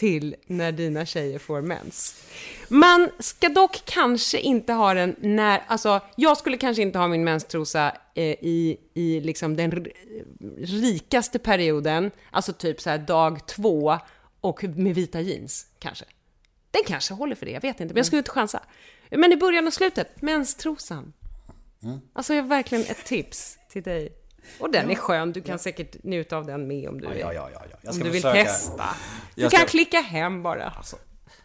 till 0.00 0.36
när 0.46 0.72
dina 0.72 1.06
tjejer 1.06 1.38
får 1.38 1.60
mens. 1.60 2.22
Man 2.68 3.10
ska 3.18 3.48
dock 3.48 3.84
kanske 3.84 4.40
inte 4.40 4.72
ha 4.72 4.94
den 4.94 5.16
när, 5.18 5.62
alltså 5.66 6.00
jag 6.16 6.36
skulle 6.36 6.56
kanske 6.56 6.82
inte 6.82 6.98
ha 6.98 7.08
min 7.08 7.24
menstrosa 7.24 7.92
eh, 8.14 8.24
i, 8.24 8.76
i 8.94 9.20
liksom 9.20 9.56
den 9.56 9.86
rikaste 10.58 11.38
perioden, 11.38 12.10
alltså 12.30 12.52
typ 12.52 12.80
så 12.80 12.90
här 12.90 12.98
dag 12.98 13.46
två 13.46 13.98
och 14.40 14.64
med 14.64 14.94
vita 14.94 15.20
jeans 15.20 15.66
kanske. 15.78 16.04
Den 16.70 16.82
kanske 16.86 17.14
håller 17.14 17.34
för 17.34 17.46
det, 17.46 17.52
jag 17.52 17.60
vet 17.60 17.80
inte, 17.80 17.94
men 17.94 17.96
jag 17.96 18.06
skulle 18.06 18.18
inte 18.18 18.30
chansa. 18.30 18.62
Men 19.10 19.32
i 19.32 19.36
början 19.36 19.66
och 19.66 19.74
slutet, 19.74 20.22
menstrosan. 20.22 21.12
Alltså 22.12 22.34
jag 22.34 22.42
har 22.42 22.48
verkligen 22.48 22.84
ett 22.84 23.04
tips 23.04 23.58
till 23.68 23.82
dig. 23.82 24.19
Och 24.60 24.70
den 24.72 24.90
är 24.90 24.94
skön, 24.94 25.32
du 25.32 25.42
kan 25.42 25.58
säkert 25.58 25.96
njuta 26.04 26.36
av 26.36 26.46
den 26.46 26.66
med 26.66 26.88
om 26.88 27.00
du, 27.00 27.06
Ja, 27.06 27.14
ja, 27.14 27.32
ja, 27.32 27.50
ja, 27.70 27.76
ja. 27.82 27.90
Om 27.90 27.98
du 27.98 28.04
vill 28.10 28.22
försöka. 28.22 28.44
testa. 28.44 28.84
Du 29.34 29.42
Jag 29.42 29.50
kan 29.50 29.58
ska- 29.60 29.68
klicka 29.68 30.00
hem 30.00 30.42
bara. 30.42 30.68
Alltså, 30.76 30.96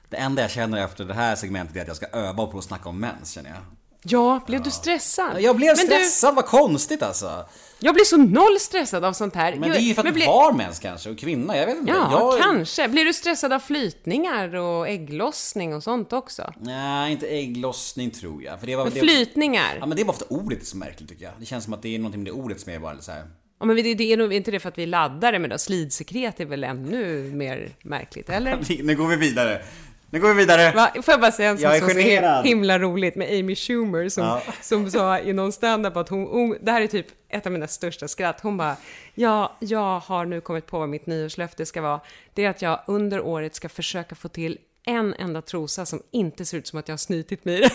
det 0.09 0.17
enda 0.17 0.41
jag 0.41 0.51
känner 0.51 0.83
efter 0.85 1.05
det 1.05 1.13
här 1.13 1.35
segmentet 1.35 1.75
är 1.75 1.81
att 1.81 1.87
jag 1.87 1.95
ska 1.97 2.05
öva 2.07 2.45
på 2.47 2.57
att 2.57 2.63
snacka 2.63 2.89
om 2.89 2.99
mens, 2.99 3.31
känner 3.31 3.49
jag. 3.49 3.59
Ja, 4.08 4.41
blev 4.47 4.64
du 4.64 4.72
stressad? 4.72 5.41
Jag 5.41 5.56
blev 5.56 5.68
Men 5.68 5.86
stressad, 5.86 6.36
vad 6.36 6.45
konstigt 6.45 7.03
alltså. 7.03 7.45
Du, 7.80 7.86
jag 7.86 7.93
blir 7.95 8.03
så 8.03 8.18
noll 8.18 8.60
stressad 8.60 9.06
av 9.06 9.14
sånt 9.14 9.36
här. 9.36 9.56
Men 9.56 9.70
det 9.70 9.78
är 9.78 9.80
ju 9.80 9.93
för 9.93 10.01
att 10.01 10.06
Men 10.06 10.14
du 10.14 10.20
blir- 10.20 10.28
har 10.28 10.53
mens 10.53 10.80
kanske, 10.80 11.10
och 11.10 11.18
kvinna, 11.18 11.58
jag 11.58 11.66
vet 11.66 11.78
inte. 11.78 11.91
Ja, 11.91 12.10
jag... 12.12 12.41
kanske. 12.41 12.88
Blir 12.88 13.06
du 13.06 13.14
stressad 13.14 13.53
av 13.53 13.60
flytningar 13.60 14.56
och 14.56 14.88
ägglossning 14.88 15.76
och 15.76 15.84
sånt 15.84 16.14
också? 16.14 16.53
Nej, 16.62 17.12
inte 17.12 17.28
ägglossning 17.28 18.12
tror 18.12 18.43
jag. 18.43 18.60
För 18.60 18.68
det 18.68 18.76
var, 18.76 18.84
Men 18.84 18.93
det... 18.93 18.99
flytningar? 18.99 19.78
Ja 19.80 19.86
men 19.86 19.95
det 19.95 20.01
är 20.01 20.06
bara 20.06 20.18
för 20.18 20.34
ordet 20.34 20.62
är 20.62 20.66
så 20.66 20.78
märkligt 20.78 21.10
tycker 21.10 21.24
jag. 21.26 21.34
Det 21.39 21.45
känns 21.45 21.64
som 21.64 21.74
att 21.74 21.82
det 21.82 21.95
är 21.95 21.99
någonting 21.99 22.24
med 22.24 22.34
det 22.34 22.39
ordet 22.39 22.60
som 22.62 22.72
är 22.74 22.80
bara 22.80 23.01
så 23.01 23.12
här. 23.12 23.24
Ja, 23.60 23.66
men 23.66 23.76
det, 23.76 23.93
det 23.95 24.14
är 24.14 24.18
nog 24.18 24.34
inte 24.34 24.51
det 24.51 24.60
för 24.60 24.70
att 24.70 24.78
vi 24.78 24.86
laddar 24.86 25.32
det, 25.32 25.39
men 25.39 25.49
då 25.49 25.58
slidsekret 25.58 26.39
är 26.39 26.45
väl 26.45 26.64
ännu 26.64 27.32
mer 27.34 27.70
märkligt, 27.84 28.30
eller? 28.30 28.60
Nu 28.84 28.95
går 28.95 29.08
vi 29.08 29.16
vidare. 29.16 29.62
Nu 30.10 30.20
går 30.20 30.28
vi 30.30 30.34
vidare. 30.36 30.72
Va? 30.76 30.91
Får 30.93 31.12
jag 31.12 31.22
bara 31.22 31.32
säga 31.32 31.49
en 31.49 31.58
sak 31.58 31.78
som 31.80 31.89
är 31.89 32.41
så 32.41 32.43
himla 32.47 32.80
roligt 32.80 33.16
med 33.16 33.30
Amy 33.39 33.56
Schumer 33.56 34.10
som, 34.10 34.24
Ja. 34.24 34.41
som 34.62 34.91
sa 34.91 35.20
i 35.20 35.34
någon 35.34 35.51
standup 35.51 35.97
att 35.97 36.10
hon, 36.10 36.28
hon, 36.28 36.58
det 36.62 36.72
här 36.72 36.82
är 36.82 36.88
typ 36.88 37.08
ett 37.30 37.45
av 37.45 37.51
mina 37.51 37.68
största 37.68 38.08
skratt, 38.08 38.39
hon 38.41 38.58
bara 38.58 38.76
ja, 39.14 39.56
jag 39.60 39.99
har 39.99 40.26
nu 40.26 40.41
kommit 40.41 40.66
på 40.68 40.80
vad 40.80 40.89
mitt 40.89 41.06
nyårslöfte 41.06 41.66
ska 41.66 41.82
vara. 41.82 41.99
Det 42.34 42.45
är 42.45 42.49
att 42.49 42.62
jag 42.62 42.80
under 42.88 43.22
året 43.22 43.56
ska 43.56 43.70
försöka 43.70 44.16
få 44.16 44.28
till 44.28 44.58
en 44.88 45.14
enda 45.14 45.41
trosa 45.41 45.86
som 45.86 46.01
inte 46.12 46.45
ser 46.45 46.58
ut 46.58 46.68
som 46.68 46.80
att 46.80 46.88
jag 46.88 46.93
har 46.93 46.97
snytit 46.97 47.45
mig 47.45 47.58
i 47.58 47.62
den. 47.62 47.70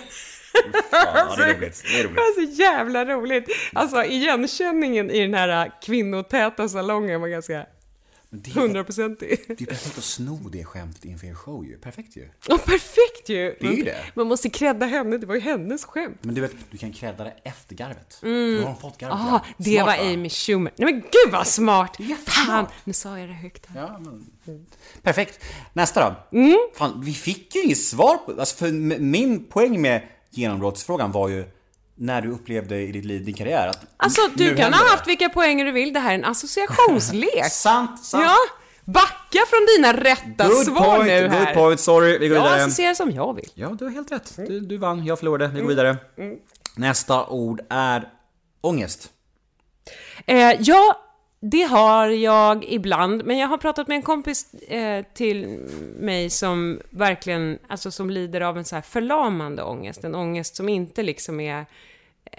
Ja, 0.92 1.34
det 1.36 1.42
är 1.42 1.54
roligt. 1.56 1.82
Det 1.84 1.98
är 2.00 2.02
Det 2.02 2.04
roligt. 2.08 2.16
var 2.16 2.34
så 2.46 2.62
jävla 2.62 3.04
roligt. 3.04 3.48
Alltså 3.72 4.04
igenkänningen 4.04 5.10
i 5.10 5.20
den 5.20 5.34
här 5.34 5.72
kvinnotäta 5.82 6.68
salongen 6.68 7.20
var 7.20 7.28
ganska 7.28 7.66
hundraprocentig. 8.54 9.44
det 9.48 9.60
är 9.60 9.66
perfekt 9.66 9.98
att 9.98 10.04
sno 10.04 10.48
det 10.52 10.64
skämtet 10.64 11.04
inför 11.04 11.26
er 11.26 11.34
show 11.34 11.64
ju. 11.64 11.78
Perfekt 11.78 12.16
ju. 12.16 12.28
Ja, 12.48 12.58
perfekt 12.58 13.28
ju! 13.28 13.56
Det 13.60 13.66
är 13.66 13.72
ju 13.72 13.82
det. 13.82 14.04
Man 14.14 14.26
måste 14.26 14.50
credda 14.50 14.86
henne, 14.86 15.18
det 15.18 15.26
var 15.26 15.34
ju 15.34 15.40
hennes 15.40 15.84
skämt. 15.84 16.18
Men 16.20 16.34
du 16.34 16.40
vet, 16.40 16.52
du 16.70 16.78
kan 16.78 16.92
credda 16.92 17.24
det 17.24 17.34
efter 17.42 17.74
garvet. 17.74 18.18
Du 18.20 18.62
har 18.62 18.74
fått 18.74 18.98
garvet. 18.98 19.18
Ja. 19.20 19.44
det 19.56 19.64
Smart, 19.64 19.86
var 19.86 20.04
va? 20.04 20.12
Amy 20.12 20.30
Schumer. 20.30 20.72
Nej 20.76 20.92
men 20.92 21.00
gud 21.00 21.32
vad 21.32 21.46
smart! 21.46 21.96
Fan, 22.26 22.66
nu 22.84 22.92
sa 22.92 23.18
jag 23.18 23.28
det 23.28 23.34
högt. 23.34 23.66
här. 23.66 23.80
Ja, 23.80 23.98
men... 23.98 24.66
Perfekt. 25.02 25.44
Nästa 25.72 26.00
då. 26.30 26.38
Mm. 26.38 26.58
Fan, 26.74 27.00
vi 27.04 27.12
fick 27.12 27.54
ju 27.54 27.62
inget 27.62 27.78
svar 27.78 28.16
på... 28.16 28.40
Alltså 28.40 28.56
för 28.56 28.72
min 29.00 29.44
poäng 29.44 29.80
med 29.80 30.02
genombrottsfrågan 30.30 31.12
var 31.12 31.28
ju 31.28 31.44
när 32.00 32.22
du 32.22 32.28
upplevde 32.30 32.80
i 32.80 32.92
ditt 32.92 33.04
liv, 33.04 33.24
din 33.24 33.34
karriär 33.34 33.68
att 33.68 33.86
Alltså, 33.96 34.20
du 34.34 34.48
kan 34.48 34.58
händer 34.62 34.78
ha 34.78 34.88
haft 34.90 35.06
vilka 35.08 35.28
poänger 35.28 35.64
du 35.64 35.72
vill. 35.72 35.92
Det 35.92 36.00
här 36.00 36.10
är 36.10 36.14
en 36.14 36.24
associationslek. 36.24 37.44
Sant, 37.50 38.04
sant. 38.04 38.24
ja, 38.24 38.36
backa 38.84 39.38
från 39.48 39.66
dina 39.76 39.92
rätta 40.10 40.48
Good 40.48 40.64
svar 40.66 40.94
point, 40.96 41.06
nu 41.06 41.28
här. 41.28 41.44
good 41.46 41.54
point. 41.64 41.80
Sorry, 41.80 42.18
vi 42.18 42.28
går 42.28 42.36
Jag 42.36 42.44
vidare. 42.44 42.62
associerar 42.64 42.94
som 42.94 43.10
jag 43.10 43.34
vill. 43.34 43.48
Ja, 43.54 43.68
du 43.78 43.84
har 43.84 43.92
helt 43.92 44.12
rätt. 44.12 44.34
Du, 44.36 44.60
du 44.60 44.76
vann, 44.78 45.04
jag 45.04 45.18
förlorade. 45.18 45.48
Vi 45.54 45.60
går 45.60 45.68
vidare. 45.68 45.96
Nästa 46.76 47.26
ord 47.26 47.60
är 47.68 48.08
ångest. 48.60 49.10
Eh, 50.26 50.52
ja, 50.60 51.00
det 51.42 51.62
har 51.62 52.08
jag 52.08 52.64
ibland, 52.64 53.24
men 53.24 53.38
jag 53.38 53.48
har 53.48 53.58
pratat 53.58 53.88
med 53.88 53.94
en 53.96 54.02
kompis 54.02 54.54
eh, 54.54 55.04
till 55.14 55.46
mig 55.98 56.30
som 56.30 56.80
verkligen, 56.90 57.58
alltså 57.68 57.90
som 57.90 58.10
lider 58.10 58.40
av 58.40 58.58
en 58.58 58.64
så 58.64 58.74
här 58.74 58.82
förlamande 58.82 59.62
ångest, 59.62 60.04
en 60.04 60.14
ångest 60.14 60.56
som 60.56 60.68
inte 60.68 61.02
liksom 61.02 61.40
är 61.40 61.66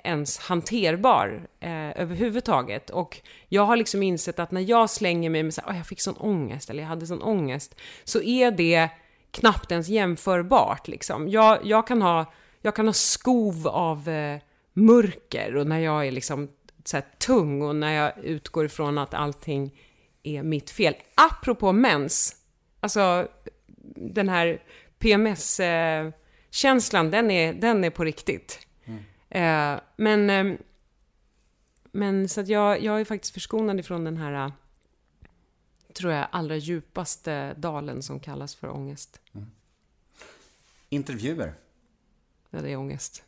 ens 0.03 0.37
hanterbar 0.37 1.47
eh, 1.59 2.01
överhuvudtaget. 2.01 2.89
Och 2.89 3.21
jag 3.49 3.65
har 3.65 3.75
liksom 3.75 4.03
insett 4.03 4.39
att 4.39 4.51
när 4.51 4.61
jag 4.61 4.89
slänger 4.89 5.29
mig 5.29 5.43
med 5.43 5.53
så 5.53 5.61
här, 5.61 5.69
"Åh, 5.69 5.77
jag 5.77 5.87
fick 5.87 6.01
sån 6.01 6.17
ångest, 6.17 6.69
eller 6.69 6.83
jag 6.83 6.89
hade 6.89 7.07
sån 7.07 7.21
ångest, 7.21 7.75
så 8.03 8.21
är 8.21 8.51
det 8.51 8.89
knappt 9.31 9.71
ens 9.71 9.87
jämförbart 9.87 10.87
liksom. 10.87 11.29
Jag, 11.29 11.59
jag, 11.63 11.87
kan, 11.87 12.01
ha, 12.01 12.25
jag 12.61 12.75
kan 12.75 12.85
ha 12.85 12.93
skov 12.93 13.67
av 13.67 14.09
eh, 14.09 14.39
mörker 14.73 15.55
och 15.55 15.67
när 15.67 15.79
jag 15.79 16.07
är 16.07 16.11
liksom 16.11 16.49
så 16.83 16.97
här 16.97 17.05
tung 17.17 17.61
och 17.61 17.75
när 17.75 17.93
jag 17.93 18.11
utgår 18.23 18.65
ifrån 18.65 18.97
att 18.97 19.13
allting 19.13 19.79
är 20.23 20.43
mitt 20.43 20.69
fel. 20.69 20.95
Apropå 21.15 21.71
mens, 21.71 22.35
alltså 22.79 23.27
den 23.95 24.29
här 24.29 24.61
PMS-känslan, 24.99 27.05
eh, 27.05 27.11
den 27.11 27.31
är, 27.31 27.53
den 27.53 27.83
är 27.83 27.89
på 27.89 28.03
riktigt. 28.03 28.67
Eh, 29.31 29.79
men, 29.95 30.29
eh, 30.29 30.57
men 31.91 32.29
så 32.29 32.41
att 32.41 32.47
jag, 32.47 32.81
jag 32.83 33.01
är 33.01 33.05
faktiskt 33.05 33.33
förskonad 33.33 33.79
ifrån 33.79 34.03
den 34.03 34.17
här, 34.17 34.51
tror 35.93 36.13
jag, 36.13 36.27
allra 36.31 36.55
djupaste 36.55 37.53
dalen 37.53 38.03
som 38.03 38.19
kallas 38.19 38.55
för 38.55 38.69
ångest. 38.69 39.21
Intervjuer. 40.89 41.53
Ja, 42.49 42.61
det 42.61 42.71
är 42.71 42.75
ångest. 42.77 43.23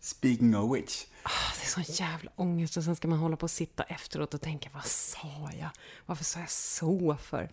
Speaking 0.00 0.56
of 0.56 0.76
which. 0.76 1.06
Ah, 1.22 1.30
Det 1.58 1.64
är 1.64 1.84
sån 1.84 2.06
jävla 2.06 2.30
ångest 2.36 2.76
och 2.76 2.84
sen 2.84 2.96
ska 2.96 3.08
man 3.08 3.18
hålla 3.18 3.36
på 3.36 3.42
och 3.44 3.50
sitta 3.50 3.82
efteråt 3.82 4.34
och 4.34 4.40
tänka, 4.40 4.70
vad 4.74 4.84
sa 4.84 5.50
jag? 5.60 5.70
Varför 6.06 6.24
sa 6.24 6.40
jag 6.40 6.50
så 6.50 7.16
för? 7.16 7.50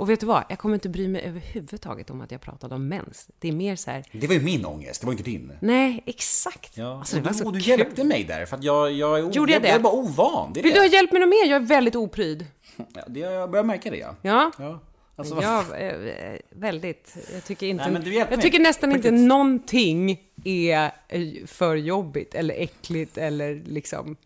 Och 0.00 0.10
vet 0.10 0.20
du 0.20 0.26
vad? 0.26 0.44
Jag 0.48 0.58
kommer 0.58 0.74
inte 0.74 0.88
bry 0.88 1.08
mig 1.08 1.22
överhuvudtaget 1.22 2.10
om 2.10 2.20
att 2.20 2.30
jag 2.30 2.40
pratade 2.40 2.74
om 2.74 2.88
mens. 2.88 3.28
Det 3.38 3.48
är 3.48 3.52
mer 3.52 3.76
så 3.76 3.90
här, 3.90 4.04
Det 4.12 4.26
var 4.26 4.34
ju 4.34 4.40
min 4.40 4.64
ångest, 4.66 5.00
det 5.00 5.06
var 5.06 5.12
inte 5.12 5.24
din. 5.24 5.52
nej, 5.60 6.02
exakt. 6.06 6.76
Ja, 6.76 6.98
Alltså, 6.98 7.16
det 7.16 7.22
var 7.22 7.30
du, 7.32 7.38
så 7.38 7.44
och 7.46 7.52
du 7.52 7.60
kul. 7.60 7.68
hjälpte 7.68 8.04
mig 8.04 8.24
där, 8.24 8.46
för 8.46 8.56
att 8.56 8.64
jag, 8.64 8.92
jag 8.92 9.18
är, 9.18 9.24
o- 9.24 9.30
Gjorde 9.32 9.52
jag 9.52 9.62
jag 9.64 9.70
är 9.70 9.74
det? 9.76 9.82
bara 9.82 9.92
ovan. 9.92 10.52
Det 10.52 10.60
är 10.60 10.62
Vill 10.62 10.72
det. 10.72 10.78
du 10.78 10.86
ha 10.86 10.92
hjälp 10.92 11.12
med 11.12 11.20
något 11.20 11.28
mer? 11.30 11.50
Jag 11.50 11.62
är 11.62 11.66
väldigt 11.66 11.96
opryd. 11.96 12.46
Ja, 12.76 13.02
det, 13.08 13.20
jag 13.20 13.50
börjar 13.50 13.64
märka 13.64 13.90
det, 13.90 13.96
ja. 13.96 14.16
Ja, 14.22 14.50
ja. 14.58 14.80
Alltså, 15.16 15.42
ja 15.42 15.76
eh, 15.76 16.38
väldigt. 16.50 17.16
Jag 17.34 17.44
tycker 17.44 17.66
inte... 17.66 17.84
Nej, 17.84 17.92
men 17.92 18.02
du 18.04 18.14
hjälper 18.14 18.34
jag 18.34 18.42
tycker 18.42 18.58
nästan 18.60 18.92
inte 18.92 19.10
någonting 19.10 20.20
är 20.44 20.90
eh, 21.08 21.20
för 21.46 21.76
jobbigt 21.76 22.34
eller 22.34 22.54
äckligt 22.54 23.18
eller 23.18 23.62
liksom... 23.66 24.16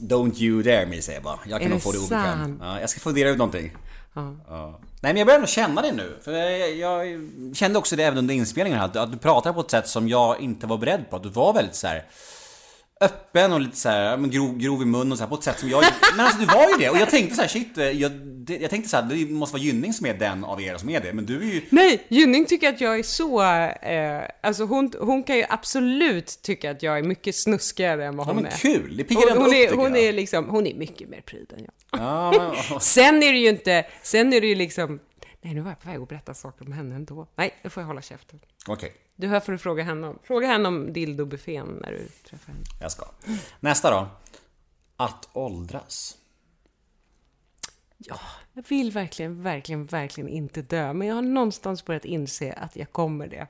Don't 0.00 0.42
you 0.42 0.62
dare 0.62 0.86
me 0.86 1.02
säger 1.02 1.16
jag 1.16 1.24
bara. 1.24 1.38
Jag 1.48 1.60
kan 1.60 1.68
Är 1.68 1.72
nog 1.74 1.82
få 1.82 1.92
det 1.92 1.98
obekvämt. 1.98 2.58
Ja, 2.62 2.80
jag 2.80 2.90
ska 2.90 3.00
fundera 3.00 3.28
ut 3.30 3.38
någonting. 3.38 3.72
Ja. 4.14 4.36
Ja. 4.48 4.78
Nej 5.00 5.12
men 5.12 5.16
jag 5.16 5.26
börjar 5.26 5.40
nog 5.40 5.48
känna 5.48 5.82
det 5.82 5.92
nu. 5.92 6.18
För 6.22 6.32
jag, 6.32 6.76
jag 6.76 7.20
kände 7.56 7.78
också 7.78 7.96
det 7.96 8.04
även 8.04 8.18
under 8.18 8.34
inspelningen 8.34 8.78
här, 8.78 8.86
att, 8.86 8.96
att 8.96 9.12
du 9.12 9.18
pratade 9.18 9.54
på 9.54 9.60
ett 9.60 9.70
sätt 9.70 9.88
som 9.88 10.08
jag 10.08 10.40
inte 10.40 10.66
var 10.66 10.78
beredd 10.78 11.10
på. 11.10 11.16
Att 11.16 11.22
du 11.22 11.28
var 11.28 11.52
väldigt 11.52 11.74
så 11.74 11.86
här 11.86 12.04
öppen 13.00 13.52
och 13.52 13.60
lite 13.60 13.76
så 13.76 13.88
här, 13.88 14.10
ja, 14.10 14.16
men 14.16 14.30
grov, 14.30 14.58
grov 14.58 14.82
i 14.82 14.84
mun 14.84 15.12
och 15.12 15.18
så 15.18 15.24
här, 15.24 15.28
på 15.28 15.34
ett 15.34 15.42
sätt 15.42 15.60
som 15.60 15.68
jag 15.68 15.84
Men 16.16 16.26
alltså 16.26 16.40
du 16.40 16.46
var 16.46 16.68
ju 16.70 16.76
det 16.78 16.90
och 16.90 16.98
jag 16.98 17.10
tänkte 17.10 17.34
så 17.34 17.40
här, 17.40 17.48
shit, 17.48 17.78
eh, 17.78 17.84
jag, 17.84 18.12
jag 18.48 18.70
tänkte 18.70 18.90
så 18.90 18.96
här, 18.96 19.02
det 19.02 19.30
måste 19.30 19.54
vara 19.54 19.62
Gynning 19.62 19.92
som 19.92 20.06
är 20.06 20.14
den 20.14 20.44
av 20.44 20.62
er 20.62 20.76
som 20.76 20.88
är 20.88 21.00
det. 21.00 21.12
Men 21.12 21.26
du 21.26 21.36
är 21.36 21.54
ju 21.54 21.62
Nej, 21.70 22.04
Gynning 22.08 22.46
tycker 22.46 22.68
att 22.68 22.80
jag 22.80 22.98
är 22.98 23.02
så... 23.02 23.42
Eh, 23.42 24.22
alltså 24.40 24.64
hon, 24.64 24.92
hon 25.00 25.22
kan 25.22 25.36
ju 25.36 25.44
absolut 25.48 26.38
tycka 26.42 26.70
att 26.70 26.82
jag 26.82 26.98
är 26.98 27.02
mycket 27.02 27.34
snuskigare 27.34 28.06
än 28.06 28.16
vad 28.16 28.26
ja, 28.26 28.32
hon 28.32 28.42
men 28.42 28.52
är. 28.52 28.56
kul, 28.56 28.96
det 28.96 29.04
piggar 29.04 29.22
ändå 29.22 29.40
hon, 29.40 29.48
upp 29.48 29.54
är, 29.54 29.62
tycker 29.62 29.76
hon 29.76 29.94
jag. 29.94 30.04
är 30.04 30.12
liksom, 30.12 30.48
hon 30.48 30.66
är 30.66 30.74
mycket 30.74 31.08
mer 31.08 31.20
pryd 31.20 31.52
än 31.56 31.64
jag. 31.64 32.00
Ja, 32.00 32.32
men, 32.70 32.80
Sen 32.80 33.22
är 33.22 33.32
det 33.32 33.38
ju 33.38 33.48
inte, 33.48 33.86
sen 34.02 34.32
är 34.32 34.40
det 34.40 34.46
ju 34.46 34.54
liksom, 34.54 35.00
nej 35.42 35.54
nu 35.54 35.60
var 35.60 35.70
jag 35.70 35.80
på 35.80 35.88
väg 35.88 36.00
att 36.00 36.08
berätta 36.08 36.34
saker 36.34 36.66
om 36.66 36.72
henne 36.72 36.94
ändå. 36.94 37.26
Nej, 37.36 37.54
då 37.62 37.70
får 37.70 37.80
jag 37.80 37.88
hålla 37.88 38.02
käften. 38.02 38.40
Okej, 38.66 38.92
Du 39.16 39.26
hör 39.26 39.40
får 39.40 39.52
du 39.52 39.58
fråga 39.58 39.84
henne 39.84 40.06
om, 40.06 40.18
fråga 40.22 40.46
henne 40.46 40.68
om 40.68 40.92
dildobuffén 40.92 41.78
när 41.82 41.92
du 41.92 42.08
träffar 42.28 42.52
henne. 42.52 42.64
jag 42.80 42.92
ska. 42.92 43.06
Nästa 43.60 43.90
då. 43.90 44.08
Att 44.96 45.28
åldras. 45.32 46.18
Ja, 47.98 48.20
jag 48.52 48.64
vill 48.68 48.90
verkligen, 48.90 49.42
verkligen, 49.42 49.86
verkligen 49.86 50.28
inte 50.28 50.62
dö, 50.62 50.92
men 50.92 51.08
jag 51.08 51.14
har 51.14 51.22
någonstans 51.22 51.84
börjat 51.84 52.04
inse 52.04 52.52
att 52.52 52.76
jag 52.76 52.92
kommer 52.92 53.28
det. 53.28 53.46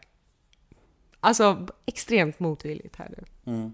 Alltså, 1.20 1.66
extremt 1.86 2.40
motvilligt 2.40 2.96
här 2.96 3.14
nu. 3.44 3.72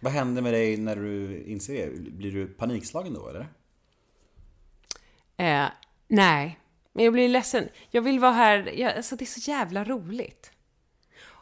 Vad 0.00 0.12
händer 0.12 0.42
med 0.42 0.52
dig 0.52 0.76
när 0.76 0.96
du 0.96 1.42
inser 1.44 1.86
det? 1.86 2.10
Blir 2.10 2.32
du 2.32 2.46
panikslagen 2.46 3.14
då 3.14 3.28
eller? 3.28 3.48
Eh, 5.36 5.68
nej, 6.08 6.58
men 6.92 7.04
jag 7.04 7.12
blir 7.12 7.28
ledsen. 7.28 7.68
Jag 7.90 8.02
vill 8.02 8.20
vara 8.20 8.32
här, 8.32 8.72
jag, 8.78 8.96
alltså 8.96 9.16
det 9.16 9.24
är 9.24 9.40
så 9.40 9.50
jävla 9.50 9.84
roligt. 9.84 10.52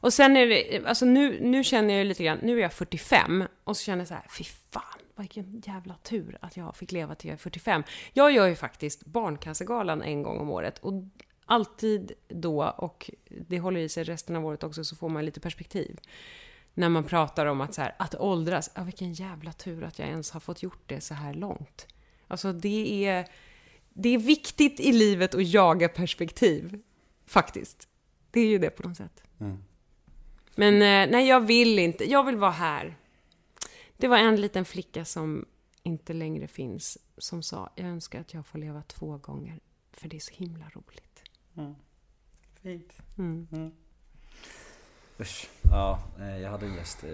Och 0.05 0.13
sen 0.13 0.37
är 0.37 0.47
det, 0.47 0.87
alltså 0.87 1.05
nu, 1.05 1.41
nu 1.41 1.65
känner 1.65 1.95
jag 1.95 2.07
lite 2.07 2.25
grann, 2.25 2.39
nu 2.43 2.57
är 2.59 2.63
jag 2.63 2.73
45 2.73 3.45
och 3.65 3.77
så 3.77 3.85
känner 3.85 4.01
jag 4.01 4.09
så 4.09 4.15
här, 4.15 4.27
fy 4.39 4.45
fan, 4.45 4.99
vilken 5.17 5.63
jävla 5.67 5.95
tur 5.95 6.39
att 6.41 6.57
jag 6.57 6.77
fick 6.77 6.93
leva 6.93 7.15
till 7.15 7.29
jag 7.29 7.35
är 7.35 7.39
45. 7.39 7.83
Jag 8.13 8.33
gör 8.33 8.47
ju 8.47 8.55
faktiskt 8.55 9.07
Barncancergalan 9.07 10.03
en 10.03 10.23
gång 10.23 10.39
om 10.39 10.51
året 10.51 10.79
och 10.79 10.93
alltid 11.45 12.13
då, 12.29 12.65
och 12.65 13.11
det 13.49 13.59
håller 13.59 13.81
i 13.81 13.89
sig 13.89 14.05
resten 14.05 14.37
av 14.37 14.47
året 14.47 14.65
också, 14.65 14.85
så 14.85 14.97
får 14.97 15.09
man 15.09 15.25
lite 15.25 15.41
perspektiv. 15.41 16.01
När 16.75 16.89
man 16.89 17.05
pratar 17.05 17.47
om 17.47 17.61
att 17.61 17.75
så 17.75 17.83
här, 17.83 17.95
att 17.99 18.15
åldras, 18.15 18.71
ja 18.75 18.83
vilken 18.83 19.13
jävla 19.13 19.53
tur 19.53 19.85
att 19.85 19.99
jag 19.99 20.09
ens 20.09 20.31
har 20.31 20.41
fått 20.41 20.63
gjort 20.63 20.83
det 20.87 21.01
så 21.01 21.15
här 21.15 21.35
långt. 21.35 21.87
Alltså 22.29 22.53
det 22.53 23.07
är, 23.07 23.29
det 23.93 24.09
är 24.09 24.19
viktigt 24.19 24.81
i 24.81 24.93
livet 24.93 25.35
att 25.35 25.47
jaga 25.47 25.89
perspektiv. 25.89 26.83
Faktiskt. 27.27 27.89
Det 28.31 28.41
är 28.41 28.47
ju 28.47 28.59
det 28.59 28.71
på 28.71 28.89
något 28.89 28.97
sätt. 28.97 29.23
Mm. 29.41 29.59
Men 30.57 30.75
eh, 30.75 31.13
nej, 31.13 31.29
jag 31.29 31.41
vill 31.41 31.79
inte. 31.79 32.05
Jag 32.11 32.25
vill 32.25 32.37
vara 32.37 32.51
här. 32.51 32.97
Det 33.97 34.09
var 34.09 34.19
en 34.19 34.41
liten 34.41 34.65
flicka 34.65 35.05
som 35.05 35.45
inte 35.83 36.13
längre 36.13 36.47
finns 36.49 36.99
som 37.19 37.43
sa, 37.43 37.71
jag 37.77 37.87
önskar 37.87 38.21
att 38.21 38.35
jag 38.35 38.47
får 38.47 38.59
leva 38.59 38.83
två 38.83 39.17
gånger, 39.19 39.61
för 39.93 40.09
det 40.09 40.17
är 40.17 40.21
så 40.21 40.33
himla 40.35 40.65
roligt. 40.75 41.23
Fint. 42.63 42.93
Mm. 43.19 43.73
Usch. 45.21 45.49
Ja, 45.63 46.03
eh, 46.21 46.39
jag 46.39 46.51
hade 46.51 46.67
en 46.67 46.75
gäst 46.75 47.05
eh, 47.05 47.11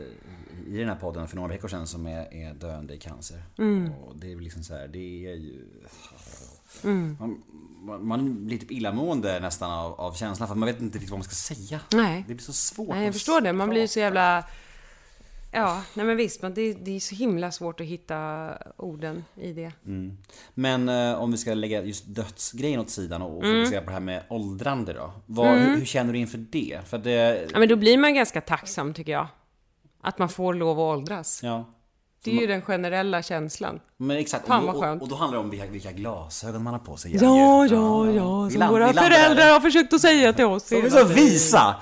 i- 0.67 0.79
den 0.79 0.89
här 0.89 0.97
podden 0.97 1.29
för 1.29 1.37
några 1.37 1.49
veckor 1.49 1.69
sedan 1.69 1.87
som 1.87 2.07
är, 2.07 2.35
är 2.35 2.55
döende 2.55 2.95
i 2.95 2.99
cancer. 2.99 3.43
Och 4.05 4.17
det 4.17 4.33
är 4.33 4.37
liksom 4.37 4.63
så 4.65 4.75
här, 4.75 4.89
det 4.89 5.27
är 5.27 5.35
ju... 5.35 5.67
Man, 6.83 7.43
man- 7.83 8.07
man 8.07 8.47
blir 8.47 8.59
typ 8.59 8.71
illamående 8.71 9.41
nästan 9.41 9.71
av, 9.71 10.01
av 10.01 10.13
känslan 10.13 10.49
för 10.49 10.55
man 10.55 10.67
vet 10.67 10.81
inte 10.81 10.99
riktigt 10.99 11.11
vad 11.11 11.19
man 11.19 11.25
ska 11.25 11.55
säga. 11.55 11.81
Nej. 11.93 12.25
Det 12.29 12.35
blir 12.35 12.45
så 12.45 12.53
svårt. 12.53 12.89
Nej, 12.89 13.05
jag 13.05 13.15
förstår 13.15 13.41
det. 13.41 13.53
Man 13.53 13.69
blir 13.71 13.87
så 13.87 13.99
jävla... 13.99 14.45
Ja, 15.53 15.83
nej 15.95 16.07
men 16.07 16.17
visst, 16.17 16.43
men 16.43 16.55
det, 16.55 16.73
det 16.75 16.97
är 16.97 17.01
så 17.01 17.15
himla 17.15 17.51
svårt 17.53 17.81
att 17.81 17.87
hitta 17.87 18.49
orden 18.77 19.25
i 19.37 19.53
det. 19.53 19.73
Men 20.55 20.89
eh, 20.89 21.15
om 21.15 21.31
vi 21.31 21.37
ska 21.39 21.55
lägga 21.55 21.83
just 21.85 22.05
dödsgrejen 22.07 22.81
åt 22.81 22.91
sidan 22.91 23.23
och, 23.23 23.37
och 23.39 23.45
Mm. 23.45 23.57
fokusera 23.65 23.81
på 23.81 23.87
det 23.87 23.93
här 23.93 24.01
med 24.01 24.23
åldrande 24.29 24.93
då. 24.93 25.13
Vad, 25.27 25.59
hur, 25.59 25.77
hur 25.77 25.85
känner 25.85 26.13
du 26.13 26.19
inför 26.19 26.39
det? 26.39 26.81
För 26.87 26.99
det... 26.99 27.47
Ja, 27.53 27.59
men 27.59 27.69
då 27.69 27.77
blir 27.77 27.99
man 27.99 28.15
ganska 28.15 28.41
tacksam, 28.41 28.95
tycker 28.95 29.13
jag. 29.13 29.27
Att 30.01 30.19
man 30.19 30.29
får 30.29 30.55
lov 30.55 30.81
att 30.81 30.97
åldras. 30.99 31.41
Ja. 31.43 31.65
Det 32.25 32.31
är 32.31 32.41
ju 32.41 32.47
den 32.47 32.63
generella 32.63 33.23
känslan. 33.23 33.81
Men 33.97 34.17
exakt, 34.17 34.47
Fan, 34.47 34.61
och, 34.61 34.67
vad 34.67 34.75
då, 34.75 34.81
skönt. 34.81 35.03
och, 35.03 35.07
och 35.07 35.09
då 35.11 35.17
handlar 35.17 35.39
det 35.39 35.45
om 35.45 35.51
vilka, 35.51 35.67
vilka 35.67 35.93
glasögon 35.93 36.63
man 36.63 36.73
har 36.73 36.81
på 36.81 36.97
sig. 36.97 37.15
Ja, 37.15 37.67
ja, 37.67 38.11
ja, 38.11 38.51
som 38.51 38.59
land- 38.61 38.73
våra 38.73 38.93
föräldrar 38.93 39.35
där. 39.35 39.53
har 39.53 39.61
försökt 39.61 39.93
att 39.93 40.01
säga 40.01 40.33
till 40.33 40.45
oss. 40.45 40.69
De 40.69 40.77
är 40.77 40.91
så 40.91 41.05
visa! 41.05 41.77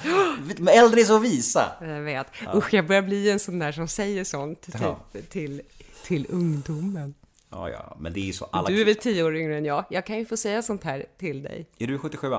De 0.57 0.69
Äldre 0.69 1.01
är 1.01 1.05
så 1.05 1.19
visa! 1.19 1.65
Jag 1.81 2.01
vet. 2.01 2.27
Usch, 2.55 2.75
jag 2.75 2.87
börjar 2.87 3.03
bli 3.03 3.31
en 3.31 3.39
sån 3.39 3.59
där 3.59 3.73
som 3.73 3.89
säger 3.89 4.25
sånt 4.25 4.61
typ, 4.61 4.75
Ja. 4.81 4.99
till, 5.29 5.63
till 6.05 6.27
ungdomen. 6.31 7.15
Ja, 7.51 7.69
ja, 7.71 7.97
men 8.01 8.13
det 8.13 8.21
är 8.21 8.25
ju 8.25 8.33
så 8.33 8.45
alla... 8.53 8.69
Du 8.69 8.81
är 8.81 8.85
väl 8.85 8.95
tio 8.97 9.23
år 9.23 9.37
yngre 9.37 9.57
än 9.59 9.65
jag? 9.65 9.85
Jag 9.91 10.07
kan 10.07 10.19
ju 10.19 10.27
få 10.27 10.37
säga 10.37 10.63
sånt 10.63 10.85
här 10.85 11.07
till 11.19 11.43
dig. 11.43 11.67
Är 11.79 11.87
du 11.87 11.99
77? 11.99 12.31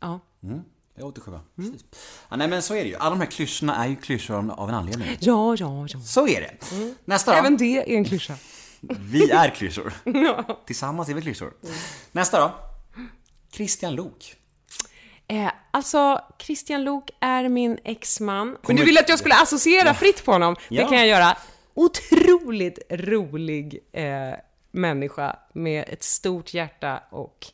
Ja. 0.00 0.20
Mm. 0.42 0.60
Jag 0.96 1.04
är 1.04 1.08
87. 1.08 1.30
Mm. 1.30 1.72
Precis. 1.72 1.86
Ja, 2.28 2.36
nej 2.36 2.48
men 2.48 2.62
så 2.62 2.74
är 2.74 2.82
det 2.84 2.88
ju. 2.90 2.96
Alla 2.96 3.10
de 3.10 3.20
här 3.20 3.26
klyschorna 3.30 3.84
är 3.84 3.88
ju 3.88 3.96
klyschor 3.96 4.50
av- 4.52 4.68
en 4.68 4.74
anledning. 4.74 5.16
Ja, 5.20 5.56
ja, 5.58 5.86
ja. 5.88 6.00
Så 6.00 6.28
är 6.28 6.40
det. 6.40 6.56
Nästa 7.04 7.30
då. 7.32 7.38
Även 7.38 7.56
det 7.56 7.78
är 7.92 7.96
en 7.96 8.04
klyscha. 8.04 8.34
Vi 8.80 9.30
är 9.30 9.48
klyschor. 9.50 9.92
Tillsammans 10.66 11.08
är 11.08 11.14
vi 11.14 11.22
klyschor. 11.22 11.52
Nästa 12.12 12.40
då. 12.40 12.54
Christian 13.52 13.94
Lok. 13.94 14.34
Eh, 15.28 15.50
alltså, 15.70 16.20
Christian 16.38 16.84
Lok 16.84 17.10
är 17.20 17.48
min 17.48 17.78
exman. 17.84 18.56
Men 18.66 18.76
du 18.76 18.84
ville 18.84 19.00
att 19.00 19.08
jag 19.08 19.18
skulle 19.18 19.34
associera 19.34 19.94
fritt 19.94 20.24
på 20.24 20.32
honom. 20.32 20.56
Det 20.68 20.74
Ja. 20.74 20.88
kan 20.88 20.98
jag 20.98 21.06
göra. 21.06 21.36
Otroligt 21.74 22.78
rolig 22.90 23.78
eh, 23.92 24.04
människa 24.70 25.36
med 25.54 25.84
ett 25.88 26.02
stort 26.02 26.54
hjärta 26.54 27.02
och 27.10 27.46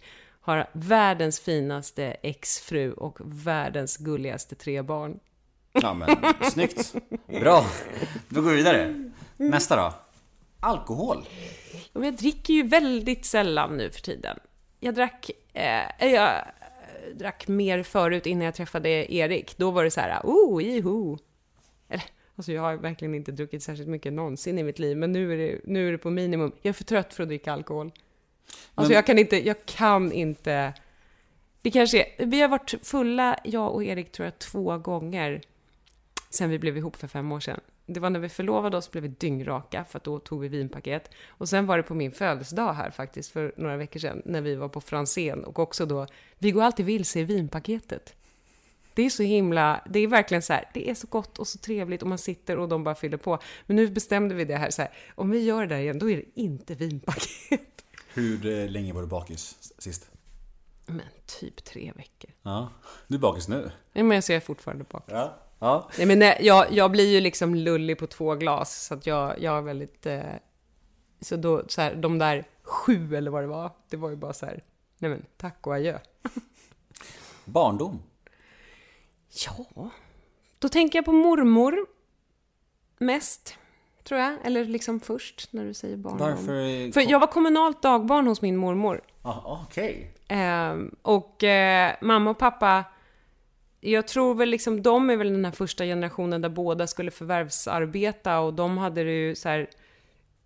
har 0.43 0.66
världens 0.72 1.40
finaste 1.40 2.05
exfru 2.22 2.93
och 2.93 3.18
världens 3.20 3.97
gulligaste 3.97 4.55
tre 4.55 4.82
barn. 4.82 5.18
Ja 5.72 5.95
men, 5.95 6.16
snyggt. 6.51 6.95
Bra. 7.26 7.66
Då 8.28 8.43
går 8.43 8.51
vi 8.51 8.57
vidare. 8.57 9.11
Nästa 9.36 9.76
då. 9.76 9.95
Alkohol. 10.61 11.28
Jag 11.93 12.16
dricker 12.16 12.55
ju 12.55 12.62
väldigt 12.62 13.24
sällan 13.24 13.76
nu 13.76 13.90
för 13.90 14.01
tiden. 14.01 14.38
Jag 14.80 14.95
drack, 14.95 15.30
eh, 15.53 16.12
jag 16.12 16.28
eh, 16.28 17.14
drack 17.14 17.49
mer 17.49 17.82
förut 17.82 18.26
innan 18.26 18.45
jag 18.45 18.55
träffade 18.55 19.14
Erik. 19.14 19.59
Då 19.59 19.70
var 19.70 19.84
det 19.84 19.90
så 19.90 20.01
här, 20.01 20.20
oh, 20.24 20.64
iho. 20.64 21.18
Eller, 21.88 22.05
alltså 22.36 22.53
jag 22.53 22.62
har 22.62 22.76
verkligen 22.76 23.14
inte 23.14 23.32
druckit 23.32 23.62
särskilt 23.62 23.88
mycket 23.88 24.12
någonsin 24.12 24.59
i 24.59 24.62
mitt 24.62 24.78
liv, 24.78 24.97
men 24.97 25.12
nu 25.12 25.32
är 25.32 25.36
det, 25.36 25.61
nu 25.64 25.88
är 25.88 25.93
det 25.93 25.99
på 25.99 26.11
minimum. 26.11 26.53
Jag 26.62 26.68
är 26.68 26.72
för 26.72 26.84
trött 26.84 27.14
för 27.14 27.22
att 27.22 27.28
dricka 27.28 27.53
alkohol. 27.53 27.93
Alltså 28.74 28.90
Men- 28.90 28.94
jag 28.96 29.07
kan 29.07 29.18
inte, 29.18 29.46
jag 29.46 29.66
kan 29.66 30.12
inte. 30.12 30.72
Det 31.62 31.70
kanske 31.70 31.98
är, 32.03 32.26
vi 32.26 32.40
har 32.40 32.48
varit 32.48 32.74
fulla, 32.82 33.38
jag 33.44 33.74
och 33.74 33.84
Erik 33.84 34.12
tror 34.12 34.24
jag, 34.24 34.38
två 34.38 34.78
gånger 34.78 35.40
sen 36.30 36.50
vi 36.50 36.59
blev 36.59 36.76
ihop 36.76 36.96
för 36.96 37.09
fem 37.09 37.32
år 37.32 37.40
sedan. 37.40 37.61
Det 37.86 38.00
var 38.00 38.11
när 38.11 38.20
vi 38.20 38.28
förlovade 38.28 38.76
oss 38.76 38.90
blev 38.90 39.03
vi 39.03 39.09
dyngraka, 39.09 39.84
för 39.84 39.98
att 39.98 40.05
då 40.05 40.18
tog 40.18 40.40
vi 40.40 40.48
vinpaket. 40.48 41.11
Och 41.28 41.48
sen 41.48 41.66
var 41.66 41.76
det 41.76 41.82
på 41.82 41.94
min 41.94 42.12
födelsedag 42.12 42.72
här 42.72 42.90
faktiskt, 42.90 43.30
för 43.30 43.53
några 43.57 43.76
veckor 43.76 44.00
sedan, 44.00 44.22
när 44.24 44.40
vi 44.40 44.55
var 44.55 44.68
på 44.68 44.80
Franzén. 44.80 45.44
Och 45.44 45.59
också 45.59 45.86
då, 45.86 46.07
vi 46.38 46.50
går 46.50 46.62
alltid 46.62 46.86
vilse 46.86 47.20
i 47.20 47.24
vinpaketet. 47.24 48.14
Det 48.94 49.03
är 49.03 49.11
så 49.11 49.22
himla, 49.22 49.80
det 49.90 49.98
är 49.98 50.07
verkligen 50.07 50.42
så 50.42 50.53
här, 50.53 50.70
det 50.74 50.90
är 50.90 50.94
så 50.94 51.07
gott 51.07 51.38
och 51.38 51.46
så 51.46 51.59
trevligt 51.59 52.03
och 52.03 52.09
man 52.09 52.18
sitter 52.18 52.59
och 52.59 52.68
de 52.68 52.84
bara 52.84 52.94
fyller 52.94 53.16
på. 53.16 53.38
Men 53.66 53.76
nu 53.76 53.88
bestämde 53.88 54.34
vi 54.34 54.44
det 54.44 54.57
här 54.57 54.70
så 54.70 54.82
här, 54.82 54.90
om 55.14 55.30
vi 55.30 55.44
gör 55.44 55.61
det 55.61 55.74
där 55.74 55.80
igen, 55.80 55.98
då 55.98 56.11
är 56.11 56.16
det 56.16 56.40
inte 56.40 56.74
vinpaket. 56.74 57.82
Hur 58.14 58.46
eh, 58.46 58.68
länge 58.70 58.92
var 58.92 59.00
du 59.00 59.06
bakis 59.06 59.72
sist? 59.78 60.10
Men 60.86 61.06
typ 61.26 61.64
tre 61.64 61.92
veckor. 61.96 62.30
Ja. 62.42 62.70
Du 63.06 63.14
är 63.14 63.18
bakis 63.18 63.48
nu? 63.48 63.70
Nej, 63.92 64.04
men 64.04 64.22
så 64.22 64.32
jag 64.32 64.36
är 64.36 64.40
fortfarande 64.40 64.84
bak. 64.84 65.04
Ja. 65.06 65.38
Ja. 65.58 65.90
Nej, 65.98 66.06
men 66.06 66.18
nej, 66.18 66.38
jag, 66.40 66.72
jag 66.72 66.90
blir 66.90 67.10
ju 67.10 67.20
liksom 67.20 67.54
lullig 67.54 67.98
på 67.98 68.06
två 68.06 68.34
glas, 68.34 68.86
så 68.86 68.94
att 68.94 69.06
jag, 69.06 69.42
jag 69.42 69.58
är 69.58 69.62
väldigt... 69.62 70.06
Eh, 70.06 70.22
så 71.20 71.36
då, 71.36 71.64
så 71.68 71.80
här, 71.80 71.94
de 71.94 72.18
där 72.18 72.44
sju 72.62 73.16
eller 73.16 73.30
vad 73.30 73.42
det 73.42 73.46
var, 73.46 73.70
det 73.88 73.96
var 73.96 74.10
ju 74.10 74.16
bara 74.16 74.32
så 74.32 74.46
här, 74.46 74.62
nej 74.98 75.10
men 75.10 75.26
tack 75.36 75.66
och 75.66 75.74
adjö. 75.74 75.98
Barndom. 77.44 78.02
Ja, 79.46 79.90
då 80.58 80.68
tänker 80.68 80.98
jag 80.98 81.04
på 81.04 81.12
mormor 81.12 81.86
mest, 82.98 83.58
tror 84.05 84.20
jag. 84.20 84.34
Eller 84.44 84.64
liksom 84.64 85.00
först, 85.00 85.48
när 85.53 85.64
du 85.64 85.74
säger 85.74 85.96
barndom. 85.96 86.28
Varför? 86.28 86.92
För 86.92 87.11
jag 87.11 87.20
var 87.20 87.26
kommunalt 87.26 87.82
dagbarn 87.82 88.26
hos 88.26 88.42
min 88.42 88.57
mormor. 88.57 89.00
Ah, 89.22 89.62
Okej. 89.66 90.14
Ehm, 90.28 90.94
och 91.03 91.44
eh, 91.44 91.94
mamma 92.00 92.30
och 92.30 92.38
pappa, 92.38 92.84
jag 93.80 94.09
tror 94.09 94.34
väl 94.34 94.48
liksom, 94.48 94.82
de 94.82 95.11
är 95.11 95.16
väl 95.16 95.32
den 95.32 95.44
här 95.44 95.53
första 95.53 95.84
generationen 95.84 96.42
där 96.42 96.48
båda 96.48 96.86
skulle 96.86 97.11
förvärvsarbeta 97.11 98.40
och 98.40 98.55
de 98.55 98.78
hade 98.78 99.05
det 99.05 99.11
ju 99.11 99.34
så 99.34 99.48
här, 99.48 99.70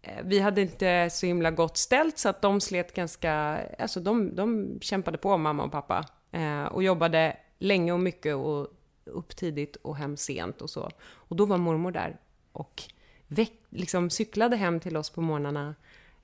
eh, 0.03 0.25
vi 0.25 0.41
hade 0.41 0.61
inte 0.61 1.09
så 1.11 1.27
himla 1.27 1.51
gott 1.51 1.77
ställt 1.77 2.19
så 2.19 2.29
att 2.29 2.43
de 2.43 2.61
slet 2.61 2.95
ganska, 2.95 3.61
alltså 3.79 4.01
de, 4.01 4.37
de 4.37 4.79
kämpade 4.81 5.19
på 5.19 5.37
mamma 5.37 5.65
och 5.65 5.73
pappa. 5.73 6.05
Eh, 6.33 6.65
och 6.65 6.83
jobbade 6.83 7.37
länge 7.59 7.93
och 7.93 8.01
mycket 8.01 8.35
och 8.35 8.69
upp 9.05 9.37
tidigt 9.37 9.77
och 9.77 9.97
hem 9.97 10.17
sent 10.17 10.63
och 10.63 10.71
så. 10.71 10.91
Och 11.15 11.37
då 11.37 11.47
var 11.47 11.57
mormor 11.57 11.91
där 11.91 12.17
och 12.53 12.83
väck, 13.29 13.53
liksom 13.71 14.11
cyklade 14.11 14.57
hem 14.57 14.81
till 14.81 14.97
oss 14.97 15.11
på 15.11 15.21
morgnarna 15.21 15.75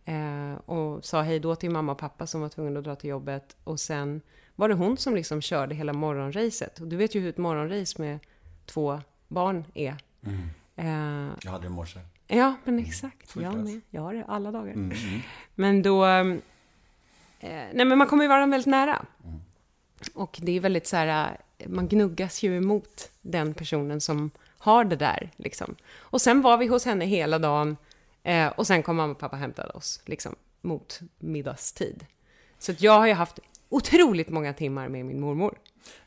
eh, 0.05 0.55
och 0.67 1.05
sa 1.05 1.23
hej 1.23 1.41
då 1.41 1.55
till 1.55 1.71
mamma 1.71 1.93
och 1.93 1.99
pappa 1.99 2.27
som 2.27 2.41
var 2.41 2.49
tvungna 2.49 2.79
att 2.79 2.85
dra 2.85 2.95
till 2.97 3.11
jobbet. 3.11 3.57
Och 3.65 3.81
sen 3.81 4.21
var 4.57 4.69
det 4.69 4.75
hon 4.75 4.97
som 4.97 5.15
liksom 5.15 5.41
körde 5.41 5.75
hela 5.75 5.93
morgonracet. 5.93 6.79
Och 6.81 6.87
du 6.87 6.97
vet 6.97 7.15
ju 7.15 7.21
hur 7.21 7.29
ett 7.29 7.39
morgonrace 7.39 8.03
med 8.03 8.19
två 8.67 9.01
barn 9.29 9.65
är. 9.75 9.97
Eh, 10.77 10.87
Jag 11.43 11.51
hade 11.51 11.65
det 11.65 11.67
i 11.67 11.71
morse. 11.71 12.01
Ja, 12.27 12.55
men 12.65 12.79
exakt. 12.79 13.31
Fullt 13.31 13.45
Jag 13.45 13.65
med. 13.65 13.81
Jag 13.91 14.03
har 14.03 14.15
det 14.15 14.25
alla 14.29 14.51
dagar. 14.53 14.73
Mm. 14.73 14.97
Men 15.55 15.83
då... 15.83 16.07
eh, 16.07 16.25
nej, 17.41 17.85
men 17.85 17.99
man 17.99 18.07
kommer 18.07 18.25
ju 18.25 18.29
vara 18.29 18.47
väldigt 18.47 18.67
nära. 18.67 19.05
Och 20.15 20.39
det 20.43 20.57
är 20.57 20.61
väldigt 20.61 20.87
så 20.87 20.97
här, 20.97 21.39
eh, 21.59 21.69
man 21.69 21.89
gnuggas 21.89 22.43
ju 22.43 22.57
emot 22.57 23.11
den 23.21 23.55
personen 23.55 24.01
som 24.01 24.31
har 24.63 24.85
det 24.85 24.97
där, 24.97 25.31
liksom. 25.37 25.77
Och 25.99 26.21
sen 26.21 26.43
var 26.43 26.57
vi 26.57 26.67
hos 26.67 26.85
henne 26.85 27.05
hela 27.05 27.39
dagen, 27.39 27.77
eh, 28.23 28.47
och 28.47 28.67
sen 28.67 28.83
kom 28.83 28.97
mamma 28.97 29.13
och 29.13 29.19
pappa 29.19 29.37
och 29.37 29.41
hämtade 29.41 29.73
oss, 29.73 30.01
liksom, 30.05 30.35
mot 30.61 31.01
middagstid. 31.19 32.07
Så 32.59 32.73
att 32.73 32.83
jag 32.83 32.99
har 32.99 33.07
ju 33.07 33.13
haft 33.13 33.39
otroligt 33.69 34.29
många 34.29 34.53
timmar 34.53 34.89
med 34.89 35.07
min 35.07 35.21
mormor. 35.21 35.59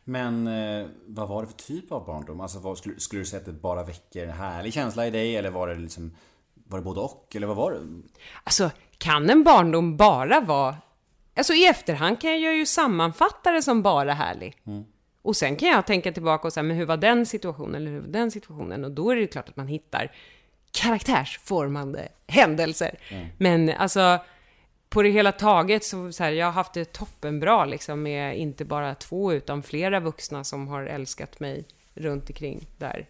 Men 0.03 0.47
eh, 0.47 0.88
vad 1.06 1.28
var 1.28 1.41
det 1.41 1.47
för 1.47 1.56
typ 1.56 1.91
av 1.91 2.06
barndom? 2.06 2.41
Alltså 2.41 2.60
vad, 2.60 2.78
skulle, 2.78 2.99
skulle 2.99 3.22
du 3.22 3.26
säga 3.26 3.39
att 3.39 3.45
det 3.45 3.53
bara 3.53 3.84
väcker 3.84 4.24
en 4.28 4.34
härlig 4.34 4.74
känsla 4.74 5.08
i 5.08 5.12
dig? 5.12 5.36
Eller 5.36 5.49
var 5.49 5.68
det 5.68 5.76
liksom 5.76 6.12
Var 6.53 6.80
det 6.80 6.84
både 6.84 6.99
och? 6.99 7.36
Eller 7.36 7.47
vad 7.47 7.56
var 7.56 7.72
det? 7.72 7.80
Alltså, 8.43 8.72
kan 8.97 9.30
en 9.30 9.43
barndom 9.43 9.97
bara 9.97 10.39
vara... 10.41 10.78
Alltså 11.38 11.53
i 11.53 11.66
efterhand 11.66 12.22
kan 12.22 12.41
jag 12.41 12.56
ju 12.56 12.66
sammanfatta 12.66 13.51
det 13.51 13.62
som 13.62 13.82
bara 13.82 14.14
härlig. 14.14 14.58
Och 15.26 15.36
sen 15.36 15.55
kan 15.55 15.69
jag 15.69 15.88
tänka 15.88 16.11
tillbaka 16.11 16.47
och 16.47 16.53
säga, 16.53 16.63
men 16.63 16.78
hur 16.78 16.86
var 16.86 16.97
den 16.97 17.26
situationen, 17.26 17.76
eller 17.76 17.91
hur 17.91 17.99
var 17.99 18.07
den 18.07 18.32
situationen? 18.32 18.86
Och 18.86 18.91
då 18.91 19.09
är 19.11 19.15
det 19.15 19.21
ju 19.21 19.28
klart 19.28 19.49
att 19.49 19.55
man 19.55 19.67
hittar 19.67 20.11
karaktärsformande 20.71 22.07
händelser. 22.28 22.99
Men 23.38 23.69
alltså, 23.69 24.19
på 24.89 25.01
det 25.03 25.09
hela 25.09 25.32
taget 25.32 25.84
så, 25.84 26.11
så 26.11 26.23
här, 26.23 26.32
jag 26.32 26.45
har 26.45 26.51
haft 26.53 26.73
det 26.73 26.93
toppenbra 26.93 27.65
liksom 27.65 28.03
med 28.03 28.38
inte 28.39 28.65
bara 28.65 28.95
två 28.95 29.34
utan 29.34 29.63
flera 29.63 29.99
vuxna 29.99 30.43
som 30.43 30.67
har 30.67 30.84
älskat 30.84 31.39
mig 31.39 31.65
runt 31.93 32.30
omkring 32.30 32.67
där. 32.78 33.07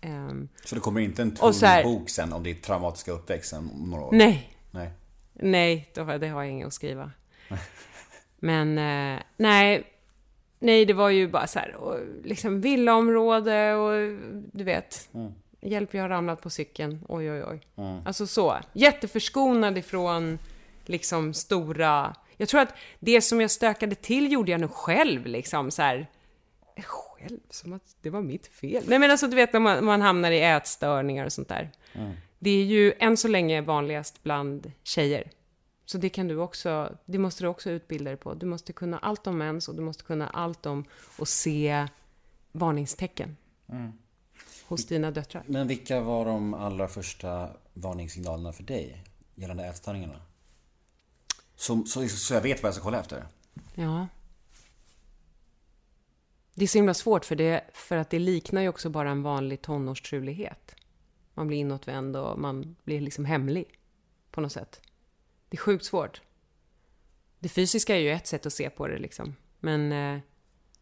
Ehm, 0.00 0.48
Så 0.64 0.74
det 0.74 0.80
kommer 0.80 1.00
inte 1.00 1.22
en 1.22 1.34
tung 1.34 1.52
här- 1.62 1.84
bok 1.84 2.10
sen 2.10 2.32
om 2.32 2.42
ditt 2.42 2.62
traumatiska 2.62 3.12
uppväxt 3.12 3.52
om 3.52 3.90
några 3.90 4.04
år? 4.04 4.12
nej, 4.12 4.50
Nej. 4.70 4.90
Nej, 5.32 5.90
då 5.94 6.04
det 6.04 6.28
har 6.28 6.42
jag 6.42 6.52
inget 6.52 6.66
att 6.66 6.72
skriva. 6.74 7.10
Men 8.38 8.78
eh, 8.78 9.22
nej, 9.36 9.91
nej, 10.62 10.84
det 10.84 10.92
var 10.92 11.10
ju 11.10 11.28
bara 11.28 11.46
så 11.46 11.58
här, 11.58 11.74
och, 11.74 11.98
liksom 12.24 12.60
villaområde 12.60 13.74
och 13.74 14.18
du 14.52 14.64
vet, 14.64 15.08
hjälp 15.60 15.94
jag 15.94 16.02
har 16.02 16.08
ramlat 16.08 16.42
på 16.42 16.50
cykeln, 16.50 17.04
oj 17.08 17.32
oj 17.32 17.44
oj. 17.44 17.60
Alltså 18.04 18.26
så, 18.26 18.56
jätteförskonad 18.72 19.78
ifrån 19.78 20.38
liksom 20.86 21.34
stora, 21.34 22.16
jag 22.36 22.48
tror 22.48 22.60
att 22.60 22.74
det 22.98 23.20
som 23.20 23.40
jag 23.40 23.50
stökade 23.50 23.94
till 23.94 24.32
gjorde 24.32 24.50
jag 24.50 24.60
nog 24.60 24.70
själv 24.70 25.26
liksom 25.26 25.70
så 25.70 25.82
här, 25.82 26.06
själv, 26.84 27.38
som 27.50 27.72
att 27.72 27.96
det 28.02 28.10
var 28.10 28.22
mitt 28.22 28.46
fel. 28.46 28.82
Nej 28.86 28.98
men 28.98 29.10
alltså 29.10 29.26
du 29.26 29.36
vet 29.36 29.52
när 29.52 29.60
man, 29.60 29.84
man 29.84 30.02
hamnar 30.02 30.30
i 30.30 30.42
ätstörningar 30.42 31.24
och 31.24 31.32
sånt 31.32 31.48
där. 31.48 31.70
Det 32.38 32.50
är 32.50 32.64
ju 32.64 32.92
än 32.98 33.16
så 33.16 33.28
länge 33.28 33.60
vanligast 33.60 34.22
bland 34.22 34.72
tjejer. 34.82 35.30
Så 35.84 35.98
det 35.98 36.08
kan 36.08 36.28
du 36.28 36.36
också, 36.36 36.96
det 37.04 37.18
måste 37.18 37.44
du 37.44 37.48
också 37.48 37.70
utbilda 37.70 38.10
dig 38.10 38.16
på. 38.16 38.34
Du 38.34 38.46
måste 38.46 38.72
kunna 38.72 38.98
allt 38.98 39.26
om 39.26 39.38
mens 39.38 39.68
och 39.68 39.74
du 39.74 39.82
måste 39.82 40.04
kunna 40.04 40.28
allt 40.28 40.66
om 40.66 40.84
att 41.18 41.28
se 41.28 41.86
varningstecken. 42.52 43.36
Hos 44.66 44.86
dina 44.86 45.10
döttrar. 45.10 45.44
Men 45.46 45.68
vilka 45.68 46.00
var 46.00 46.24
de 46.24 46.54
allra 46.54 46.88
första 46.88 47.50
varningssignalerna 47.74 48.52
för 48.52 48.62
dig 48.62 49.04
gällande 49.34 49.64
ätstörningarna? 49.64 50.20
Så, 51.56 51.84
så, 51.84 52.08
så 52.08 52.34
jag 52.34 52.40
vet 52.40 52.62
vad 52.62 52.68
jag 52.68 52.74
ska 52.74 52.84
kolla 52.84 53.00
efter? 53.00 53.26
Ja. 53.74 54.06
Det 56.54 56.64
är 56.64 56.68
så 56.68 56.78
himla 56.78 56.94
svårt 56.94 57.24
för, 57.24 57.36
det, 57.36 57.64
för 57.72 57.96
att 57.96 58.10
det 58.10 58.18
liknar 58.18 58.62
ju 58.62 58.68
också 58.68 58.90
bara 58.90 59.10
en 59.10 59.22
vanlig 59.22 59.62
tonårstrulighet. 59.62 60.74
Man 61.34 61.46
blir 61.46 61.58
inåtvänd 61.58 62.16
och 62.16 62.38
man 62.38 62.76
blir 62.84 63.00
liksom 63.00 63.24
hemlig 63.24 63.78
på 64.30 64.40
något 64.40 64.52
sätt. 64.52 64.80
Det 65.52 65.56
är 65.56 65.60
sjukt 65.60 65.84
svårt. 65.84 66.20
Det 67.40 67.48
fysiska 67.48 67.94
är 67.96 68.00
ju 68.00 68.10
ett 68.12 68.26
sätt 68.26 68.46
att 68.46 68.52
se 68.52 68.70
på 68.70 68.86
det 68.88 68.98
liksom. 68.98 69.36
Men... 69.60 69.92
Eh, 69.92 70.20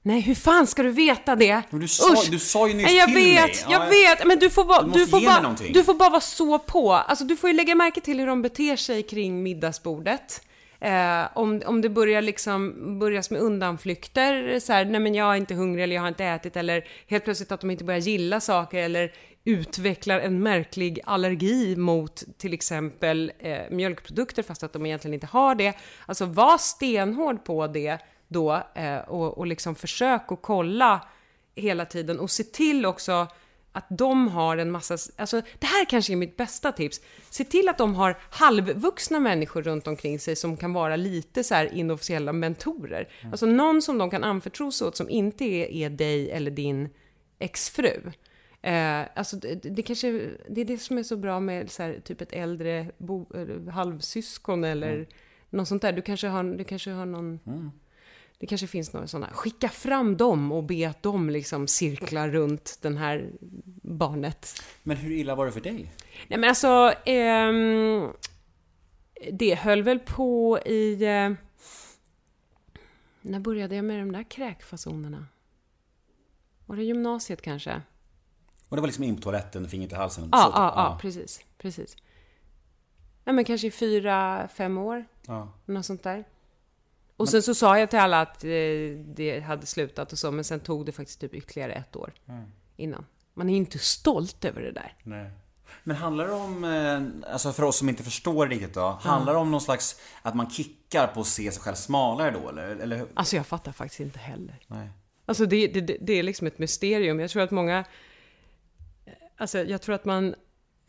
nej, 0.03 0.21
hur 0.21 0.35
fan 0.35 0.67
ska 0.67 0.83
du 0.83 0.91
veta 0.91 1.37
det? 1.37 1.63
Men 1.71 1.81
du 1.81 1.89
sa- 1.89 2.13
Usch! 2.13 2.31
du 2.31 2.39
sa 2.39 2.69
ju 2.69 2.75
nyss 2.75 2.87
nej, 2.87 2.97
jag 2.97 3.07
till 3.07 3.15
vet, 3.15 3.35
mig. 3.43 3.55
Ja, 3.63 3.71
jag 3.73 3.83
jag- 3.83 3.91
vet! 4.17 4.27
Men 4.27 4.39
du 4.39 4.51
får, 4.51 4.65
bara, 4.65 4.83
Du 4.83 4.93
du, 4.93 5.07
får 5.07 5.21
bara, 5.21 5.41
någonting. 5.41 5.73
du 5.73 5.85
får 5.85 5.95
bara 5.95 6.11
vara 6.11 6.21
så 6.21 6.59
på. 6.59 6.93
Alltså, 6.93 7.25
du 7.25 7.37
får 7.37 7.51
ju 7.51 7.57
lägga 7.57 7.75
märke 7.75 8.01
till 8.01 8.19
hur 8.19 8.27
de 8.27 8.43
beter 8.43 8.77
sig 8.77 9.03
kring 9.03 9.43
middagsbordet. 9.43 10.43
Eh, 10.81 11.23
om, 11.35 11.63
om 11.67 11.81
det 11.81 11.89
börjar 11.89 12.23
liksom, 12.23 12.75
börjas 12.99 13.31
med 13.31 13.41
undanflykter, 13.41 14.61
så 14.61 14.73
här, 14.73 14.85
nej 14.85 15.01
men 15.01 15.15
jag 15.15 15.33
är 15.33 15.37
inte 15.37 15.55
hungrig 15.55 15.85
eller 15.85 15.95
jag 15.95 16.03
har 16.03 16.09
inte 16.09 16.25
ätit, 16.25 16.57
eller 16.57 16.89
helt 17.07 17.25
plötsligt 17.25 17.53
att 17.53 17.61
de 17.61 17.71
inte 17.71 17.85
börjar 17.85 18.01
gilla 18.01 18.41
saker, 18.41 18.79
eller 18.79 19.13
utvecklar 19.51 20.21
en 20.21 20.43
märklig 20.43 21.01
allergi 21.05 21.77
mot 21.77 22.23
till 22.39 22.53
exempel 22.53 23.33
eh, 23.39 23.71
mjölkprodukter, 23.71 24.43
fast 24.43 24.63
att 24.63 24.73
de 24.73 24.87
egentligen 24.87 25.15
inte 25.15 25.27
har 25.27 25.55
det. 25.55 25.75
Alltså 26.07 26.27
var 26.27 26.59
stenhård 26.59 27.45
på 27.45 27.67
det 27.67 27.99
då, 28.29 28.63
eh, 28.75 28.99
och, 28.99 29.39
och 29.39 29.47
liksom 29.47 29.75
försök 29.75 30.33
att 30.33 30.43
kolla 30.43 31.09
hela 31.55 31.85
tiden 31.85 32.21
och 32.21 32.31
se 32.31 32.45
till 32.45 32.87
också 32.87 33.27
att 33.73 33.87
de 33.89 34.29
har 34.29 34.57
en 34.57 34.71
massa, 34.71 34.99
alltså 35.17 35.43
det 35.59 35.67
här 35.67 35.85
kanske 35.85 36.13
är 36.13 36.17
mitt 36.17 36.37
bästa 36.37 36.73
tips. 36.73 37.01
Se 37.31 37.45
till 37.45 37.69
att 37.69 37.79
de 37.79 37.95
har 37.95 38.17
halvvuxna 38.31 39.21
människor 39.21 39.63
runt 39.63 39.87
omkring 39.87 40.19
sig 40.19 40.37
som 40.37 40.57
kan 40.57 40.73
vara 40.73 40.97
lite 40.97 41.45
så 41.45 41.55
här 41.55 41.75
inofficiella 41.75 42.33
mentorer. 42.33 43.09
Alltså 43.31 43.47
någon 43.47 43.83
som 43.83 43.99
de 43.99 44.11
kan 44.11 44.25
anförtro 44.25 44.73
sig 44.73 44.87
åt 44.87 44.97
som 44.97 45.11
inte 45.11 45.45
är, 45.45 45.67
är 45.67 45.91
dig 45.91 46.31
eller 46.31 46.51
din 46.51 46.89
exfru. 47.39 48.13
Eh, 48.63 49.03
alltså 49.15 49.37
det, 49.37 49.55
det 49.55 49.83
kanske, 49.83 50.31
det 50.49 50.61
är 50.61 50.65
det 50.65 50.79
som 50.79 50.99
är 50.99 51.03
så 51.03 51.17
bra 51.17 51.41
med 51.41 51.71
så 51.71 51.83
här, 51.83 52.01
typ 52.05 52.21
ett 52.21 52.33
äldre 52.33 52.91
bo, 52.99 53.27
eller 53.35 53.71
halvsyskon 53.71 54.65
eller 54.65 55.07
något 55.51 55.69
sånt 55.69 55.83
där. 55.83 55.93
Du 55.93 56.03
kanske 56.03 56.29
har, 56.29 56.45
du 56.45 56.65
kanske 56.65 56.91
har 56.91 57.07
någon... 57.07 57.41
Det 58.39 58.47
kanske 58.47 58.67
finns 58.67 58.93
några 58.93 59.07
sådana. 59.07 59.33
Skicka 59.33 59.69
fram 59.69 60.17
dem 60.17 60.53
och 60.53 60.65
be 60.65 60.89
att 60.89 61.03
de 61.03 61.31
liksom 61.31 61.69
cirklar 61.69 62.29
runt 62.29 62.79
den 62.83 62.97
här 62.97 63.31
barnet. 63.83 64.63
Men 64.83 64.97
hur 64.97 65.13
illa 65.13 65.35
var 65.35 65.47
det 65.47 65.53
för 65.53 65.61
dig? 65.61 65.93
Nej 66.29 66.39
men 66.39 66.49
alltså, 66.49 66.93
ehm, 67.05 68.13
det 69.33 69.55
höll 69.55 69.83
väl 69.83 69.99
på 69.99 70.59
i... 70.59 71.05
Eh, 71.05 71.33
när 73.23 73.41
började 73.41 73.77
jag 73.77 73.85
med 73.85 74.01
de 74.01 74.13
där 74.13 74.23
kräkfasonerna? 74.23 75.27
Var 76.67 76.77
det 76.77 76.85
gymnasiet 76.85 77.43
kanske? 77.43 77.83
Och 78.71 78.77
det 78.77 78.81
var 78.81 78.87
liksom 78.89 79.05
in 79.05 79.17
på 79.17 79.23
toaletten, 79.23 79.69
fingret 79.69 79.93
i 79.93 79.95
halsen? 79.95 80.29
Ja, 80.33 80.39
så- 80.39 80.51
ja, 80.55 80.73
ja, 80.77 80.99
precis, 81.01 81.41
precis. 81.59 81.97
Ja 83.25 83.33
men 83.33 83.45
kanske 83.45 83.67
i 83.67 83.71
fyra, 83.71 84.49
fem 84.55 84.79
år. 84.79 85.05
ja. 85.27 85.53
Något 85.67 85.87
sånt 85.87 86.03
där. 86.03 86.25
Och 87.17 87.29
sen 87.29 87.43
så 87.43 87.55
sa 87.55 87.79
jag 87.79 87.91
till 87.91 87.99
alla 87.99 88.21
att 88.21 88.45
eh, 88.45 88.51
det 89.15 89.41
hade 89.47 89.67
slutat 89.67 90.13
och 90.13 90.19
så, 90.19 90.31
men 90.31 90.45
sen 90.45 90.61
tog 90.61 90.87
det 90.87 90.93
faktiskt 90.93 91.21
typ 91.21 91.35
ytterligare 91.35 91.73
ett 91.73 91.97
år 91.97 92.13
innan. 92.77 93.07
Man 93.35 93.51
är 93.51 93.57
inte 93.57 93.79
stolt 93.79 94.45
över 94.45 94.63
det 94.63 94.73
där. 94.73 94.95
Nej. 95.03 95.31
Men 95.85 95.97
handlar 95.97 96.27
det 96.27 96.33
om, 96.33 96.65
eh, 96.65 97.33
alltså 97.33 97.53
för 97.53 97.63
oss 97.63 97.79
som 97.79 97.89
inte 97.89 98.03
förstår 98.03 98.47
riktigt 98.47 98.75
då, 98.75 98.99
handlar 99.03 99.33
det 99.33 99.39
om 99.39 99.51
någon 99.51 99.61
slags, 99.61 100.01
att 100.23 100.35
man 100.35 100.51
kickar 100.51 101.07
på 101.07 101.21
att 101.21 101.27
se 101.27 101.53
sig 101.53 101.63
själv 101.63 101.75
smalare 101.75 102.31
då 102.31 102.49
eller? 102.49 102.67
eller? 102.69 103.07
Alltså 103.15 103.37
jag 103.37 103.47
fattar 103.47 103.73
faktiskt 103.73 104.01
inte 104.01 104.19
heller. 104.19 104.59
Nej. 104.67 104.89
Alltså 105.27 105.47
det, 105.47 105.67
det- 105.67 105.97
det 106.01 106.13
är 106.13 106.23
liksom 106.23 106.47
ett 106.47 106.59
mysterium. 106.59 107.21
Jag 107.21 107.31
tror 107.31 107.43
att 107.43 107.51
många... 107.51 107.85
Alltså 109.41 109.59
jag 109.65 109.83
tror 109.83 109.95
att 109.95 110.05
man, 110.05 110.35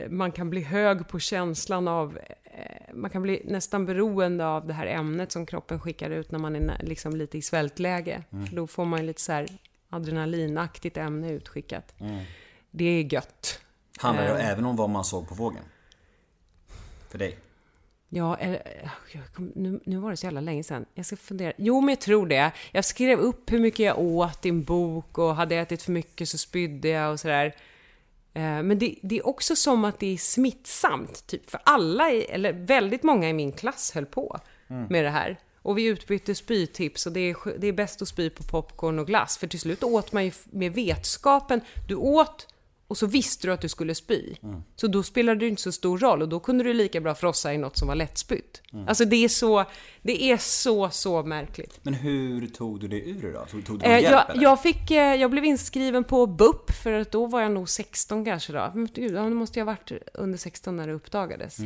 man 0.10 0.32
kan 0.32 0.50
bli 0.50 0.62
hög 0.62 1.08
på 1.08 1.20
känslan 1.20 1.88
av... 1.88 2.18
eh, 2.44 2.94
Man 2.94 3.10
kan 3.10 3.22
bli 3.22 3.42
nästan 3.46 3.86
beroende 3.86 4.46
av 4.48 4.68
det 4.68 4.74
här 4.74 4.88
ämnet 4.88 5.32
som 5.32 5.46
kroppen 5.46 5.80
skickar 5.80 6.10
ut 6.10 6.32
när 6.32 6.40
man 6.40 6.56
är 6.56 6.84
liksom 6.84 7.16
lite 7.16 7.38
i 7.38 7.42
svältläge. 7.42 8.24
För 8.30 8.56
då 8.56 8.68
får 8.68 8.86
man 8.86 9.06
lite 9.06 9.22
så 9.22 9.32
här 9.32 9.48
adrenalinaktigt 9.90 10.98
ämne 10.98 11.32
utskickat. 11.32 11.94
Det 12.72 12.86
är 12.86 13.14
gött. 13.14 13.60
Handlar 14.00 14.24
det 14.24 14.40
Eh. 14.40 14.50
även 14.50 14.66
om 14.66 14.76
vad 14.76 14.90
man 14.90 15.04
såg 15.06 15.28
på 15.30 15.36
vågen? 15.36 15.64
För 17.10 17.18
dig? 17.18 17.38
Ja, 18.10 18.38
kom, 19.36 19.52
nu, 19.56 19.80
nu 19.86 19.98
var 19.98 20.10
det 20.12 20.18
så 20.18 20.26
jävla 20.26 20.42
länge 20.42 20.64
sedan. 20.64 20.86
Jag 20.94 21.06
ska 21.06 21.16
fundera. 21.16 21.54
Jo, 21.58 21.82
men 21.82 21.90
jag 21.90 22.00
tror 22.02 22.28
det. 22.28 22.52
Jag 22.72 22.86
skrev 22.86 23.20
upp 23.20 23.52
hur 23.52 23.60
mycket 23.60 23.80
jag 23.86 24.00
åt 24.00 24.46
i 24.46 24.50
en 24.50 24.64
bok 24.64 25.18
och 25.18 25.36
hade 25.36 25.56
jag 25.56 25.62
ätit 25.62 25.84
för 25.84 25.92
mycket 25.92 26.30
så 26.30 26.38
spydde 26.38 26.88
jag 26.88 27.12
och 27.12 27.20
sådär. 27.20 27.56
Eh, 28.34 28.64
Men 28.64 28.80
det, 28.80 28.96
det 29.02 29.18
är 29.18 29.28
också 29.28 29.56
som 29.56 29.86
att 29.86 30.00
det 30.00 30.14
är 30.14 30.18
smittsamt, 30.18 31.28
typ. 31.28 31.50
För 31.50 31.62
alla, 31.64 32.12
eller 32.12 32.54
väldigt 32.54 33.04
många 33.04 33.30
i 33.30 33.34
min 33.34 33.52
klass 33.52 33.92
höll 33.92 34.06
på 34.06 34.40
med 34.90 35.04
det 35.04 35.10
här. 35.10 35.40
Och 35.64 35.78
vi 35.78 35.86
utbytte 35.86 36.36
spytips 36.36 37.06
och 37.06 37.12
det 37.12 37.20
är, 37.20 37.60
det 37.60 37.68
är 37.68 37.74
bäst 37.74 38.02
att 38.02 38.08
spy 38.08 38.30
på 38.30 38.44
popcorn 38.44 39.00
och 39.00 39.08
glass. 39.08 39.38
För 39.38 39.48
till 39.48 39.60
slut 39.60 39.84
åt 39.84 40.12
man 40.12 40.26
ju 40.26 40.32
med 40.52 40.74
vetskapen. 40.74 41.62
Du 41.88 41.96
åt 41.96 42.51
och 42.92 42.98
så 42.98 43.08
visste 43.08 43.48
du 43.48 43.54
att 43.54 43.62
du 43.62 43.70
skulle 43.70 43.96
spy. 43.96 44.36
Så 44.76 44.88
då 44.88 45.04
spelade 45.04 45.40
det 45.40 45.48
inte 45.48 45.62
så 45.62 45.72
stor 45.72 45.98
roll 45.98 46.22
och 46.22 46.30
då 46.30 46.40
kunde 46.40 46.64
du 46.64 46.74
lika 46.74 47.02
bra 47.02 47.16
frossa 47.16 47.54
i 47.54 47.58
något 47.58 47.78
som 47.78 47.88
var 47.88 47.96
lättspytt. 47.96 48.62
Alltså 48.88 49.06
det 49.06 49.16
är 49.16 49.28
så, 49.28 49.66
det 50.02 50.24
är 50.24 50.38
så, 50.38 50.90
så 50.90 51.24
märkligt. 51.24 51.80
Men 51.84 51.94
hur 51.94 52.48
tog 52.48 52.80
du 52.80 52.88
dig 52.88 53.10
ur 53.10 53.22
det 53.22 53.32
då? 53.32 53.46
Tog, 53.46 53.66
tog 53.66 53.80
du 53.80 53.86
Eh, 53.86 53.92
hjälp 53.92 54.12
jag, 54.12 54.30
eller? 54.30 54.44
jag, 54.44 54.62
fick, 54.62 54.92
eh, 54.92 55.16
jag 55.16 55.32
blev 55.32 55.46
inskriven 55.46 56.04
på 56.04 56.28
BUP, 56.28 56.72
för 56.72 56.92
att 56.92 57.12
då 57.12 57.26
var 57.26 57.42
jag 57.42 57.52
nog 57.52 57.70
16 57.70 58.26
kanske 58.26 58.54
då. 58.54 58.72
Men 58.74 58.90
gud, 58.94 59.14
då 59.14 59.30
måste 59.30 59.60
jag 59.60 59.66
ha 59.66 59.72
varit 59.74 59.92
under 60.14 60.38
16 60.38 60.76
när 60.76 60.88
det 60.88 60.94
uppdagades. 60.94 61.58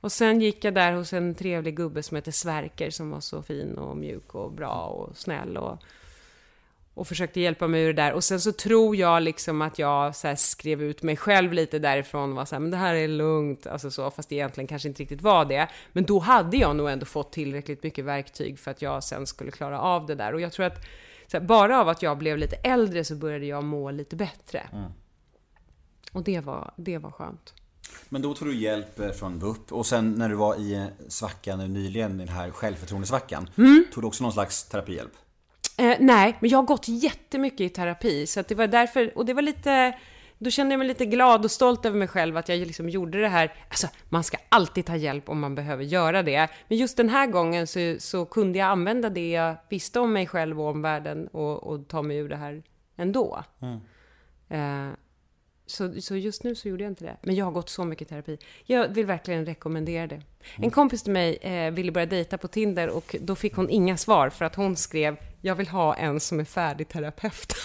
Och 0.00 0.12
sen 0.12 0.40
gick 0.40 0.64
jag 0.64 0.74
där 0.74 0.92
hos 0.92 1.12
en 1.12 1.34
trevlig 1.34 1.76
gubbe 1.76 2.02
som 2.02 2.14
heter 2.14 2.32
Sverker, 2.32 2.90
som 2.90 3.10
var 3.10 3.20
så 3.20 3.42
fin 3.42 3.78
och 3.78 3.96
mjuk 3.96 4.34
och 4.34 4.52
bra 4.52 4.86
och 4.86 5.16
snäll. 5.16 5.56
Och, 5.56 5.78
och 6.94 7.08
försökte 7.08 7.40
hjälpa 7.40 7.68
mig 7.68 7.82
ur 7.82 7.86
det 7.86 8.02
där. 8.02 8.12
Och 8.12 8.24
sen 8.24 8.40
så 8.40 8.52
tror 8.52 8.96
jag 8.96 9.22
liksom 9.22 9.62
att 9.62 9.78
jag 9.78 10.16
så 10.16 10.34
skrev 10.36 10.82
ut 10.82 11.02
mig 11.02 11.16
själv 11.16 11.52
lite 11.52 11.78
därifrån. 11.78 12.30
och 12.30 12.36
Var 12.36 12.44
så 12.44 12.54
här, 12.54 12.60
men 12.60 12.70
det 12.70 12.76
här 12.76 12.94
är 12.94 13.08
lugnt, 13.08 13.66
alltså 13.66 13.90
så, 13.90 14.10
fast 14.10 14.28
det 14.28 14.34
egentligen 14.34 14.68
kanske 14.68 14.88
inte 14.88 15.02
riktigt 15.02 15.22
var 15.22 15.44
det. 15.44 15.68
Men 15.92 16.04
då 16.04 16.18
hade 16.18 16.56
jag 16.56 16.76
nog 16.76 16.90
ändå 16.90 17.06
fått 17.06 17.32
tillräckligt 17.32 17.82
mycket 17.82 18.04
verktyg 18.04 18.58
för 18.58 18.70
att 18.70 18.82
jag 18.82 19.04
sen 19.04 19.26
skulle 19.26 19.50
klara 19.50 19.80
av 19.80 20.06
det 20.06 20.14
där. 20.14 20.34
Och 20.34 20.40
jag 20.40 20.52
tror 20.52 20.66
att 20.66 20.84
här, 21.32 21.40
bara 21.40 21.80
av 21.80 21.88
att 21.88 22.02
jag 22.02 22.18
blev 22.18 22.38
lite 22.38 22.56
äldre 22.56 23.04
så 23.04 23.14
började 23.14 23.46
jag 23.46 23.64
må 23.64 23.90
lite 23.90 24.16
bättre. 24.16 24.68
Och 26.12 26.22
det 26.22 26.40
var, 26.40 26.74
det 26.76 26.98
var 26.98 27.10
skönt. 27.10 27.54
Men 28.08 28.22
då 28.22 28.34
tog 28.34 28.48
du 28.48 28.56
hjälp 28.56 29.00
eh, 29.00 29.10
från 29.10 29.38
BUP 29.38 29.72
och 29.72 29.86
sen 29.86 30.12
när 30.12 30.28
du 30.28 30.34
var 30.34 30.56
i 30.56 30.74
eh, 30.74 30.84
svackan 31.08 31.72
nyligen, 31.72 32.18
den 32.18 32.28
här 32.28 32.50
självförtroendesvackan. 32.50 33.50
Mm. 33.56 33.84
Tog 33.92 34.02
du 34.02 34.06
också 34.06 34.22
någon 34.22 34.32
slags 34.32 34.68
terapihjälp? 34.68 35.12
Eh, 35.78 35.96
nej, 36.00 36.36
men 36.40 36.50
jag 36.50 36.58
har 36.58 36.62
gått 36.62 36.88
jättemycket 36.88 37.60
i 37.60 37.68
terapi, 37.68 38.26
så 38.26 38.42
det 38.48 38.54
var 38.54 38.66
därför, 38.66 39.18
och 39.18 39.26
det 39.26 39.34
var 39.34 39.42
lite, 39.42 39.98
då 40.38 40.50
kände 40.50 40.72
jag 40.72 40.78
mig 40.78 40.88
lite 40.88 41.06
glad 41.06 41.44
och 41.44 41.50
stolt 41.50 41.86
över 41.86 41.98
mig 41.98 42.08
själv 42.08 42.36
att 42.36 42.48
jag 42.48 42.58
liksom 42.58 42.88
gjorde 42.88 43.20
det 43.20 43.28
här. 43.28 43.54
Alltså, 43.68 43.88
man 44.08 44.24
ska 44.24 44.36
alltid 44.48 44.86
ta 44.86 44.96
hjälp 44.96 45.28
om 45.28 45.40
man 45.40 45.54
behöver 45.54 45.84
göra 45.84 46.22
det. 46.22 46.48
Men 46.68 46.78
just 46.78 46.96
den 46.96 47.08
här 47.08 47.26
gången 47.26 47.66
så, 47.66 47.96
så 47.98 48.24
kunde 48.24 48.58
jag 48.58 48.68
använda 48.68 49.10
det 49.10 49.30
jag 49.30 49.56
visste 49.68 50.00
om 50.00 50.12
mig 50.12 50.26
själv 50.26 50.60
och 50.60 50.68
om 50.68 50.82
världen 50.82 51.28
och, 51.28 51.62
och 51.62 51.88
ta 51.88 52.02
mig 52.02 52.16
ur 52.16 52.28
det 52.28 52.36
här 52.36 52.62
ändå. 52.96 53.44
Eh, 54.48 54.88
så, 55.66 56.00
så 56.00 56.16
just 56.16 56.44
nu 56.44 56.54
så 56.54 56.68
gjorde 56.68 56.84
jag 56.84 56.90
inte 56.90 57.04
det. 57.04 57.16
Men 57.22 57.34
jag 57.34 57.44
har 57.44 57.52
gått 57.52 57.68
så 57.68 57.84
mycket 57.84 58.06
i 58.06 58.08
terapi. 58.08 58.38
Jag 58.64 58.88
vill 58.88 59.06
verkligen 59.06 59.46
rekommendera 59.46 60.06
det. 60.06 60.22
En 60.56 60.70
kompis 60.70 61.02
till 61.02 61.12
mig 61.12 61.36
eh, 61.36 61.70
ville 61.70 61.92
börja 61.92 62.06
dejta 62.06 62.38
på 62.38 62.48
Tinder 62.48 62.88
och 62.88 63.16
då 63.20 63.34
fick 63.34 63.54
hon 63.54 63.70
inga 63.70 63.96
svar 63.96 64.30
för 64.30 64.44
att 64.44 64.54
hon 64.54 64.76
skrev 64.76 65.16
jag 65.44 65.54
vill 65.54 65.68
ha 65.68 65.94
en 65.94 66.20
som 66.20 66.40
är 66.40 66.44
färdig 66.44 66.88
terapeut. 66.88 67.54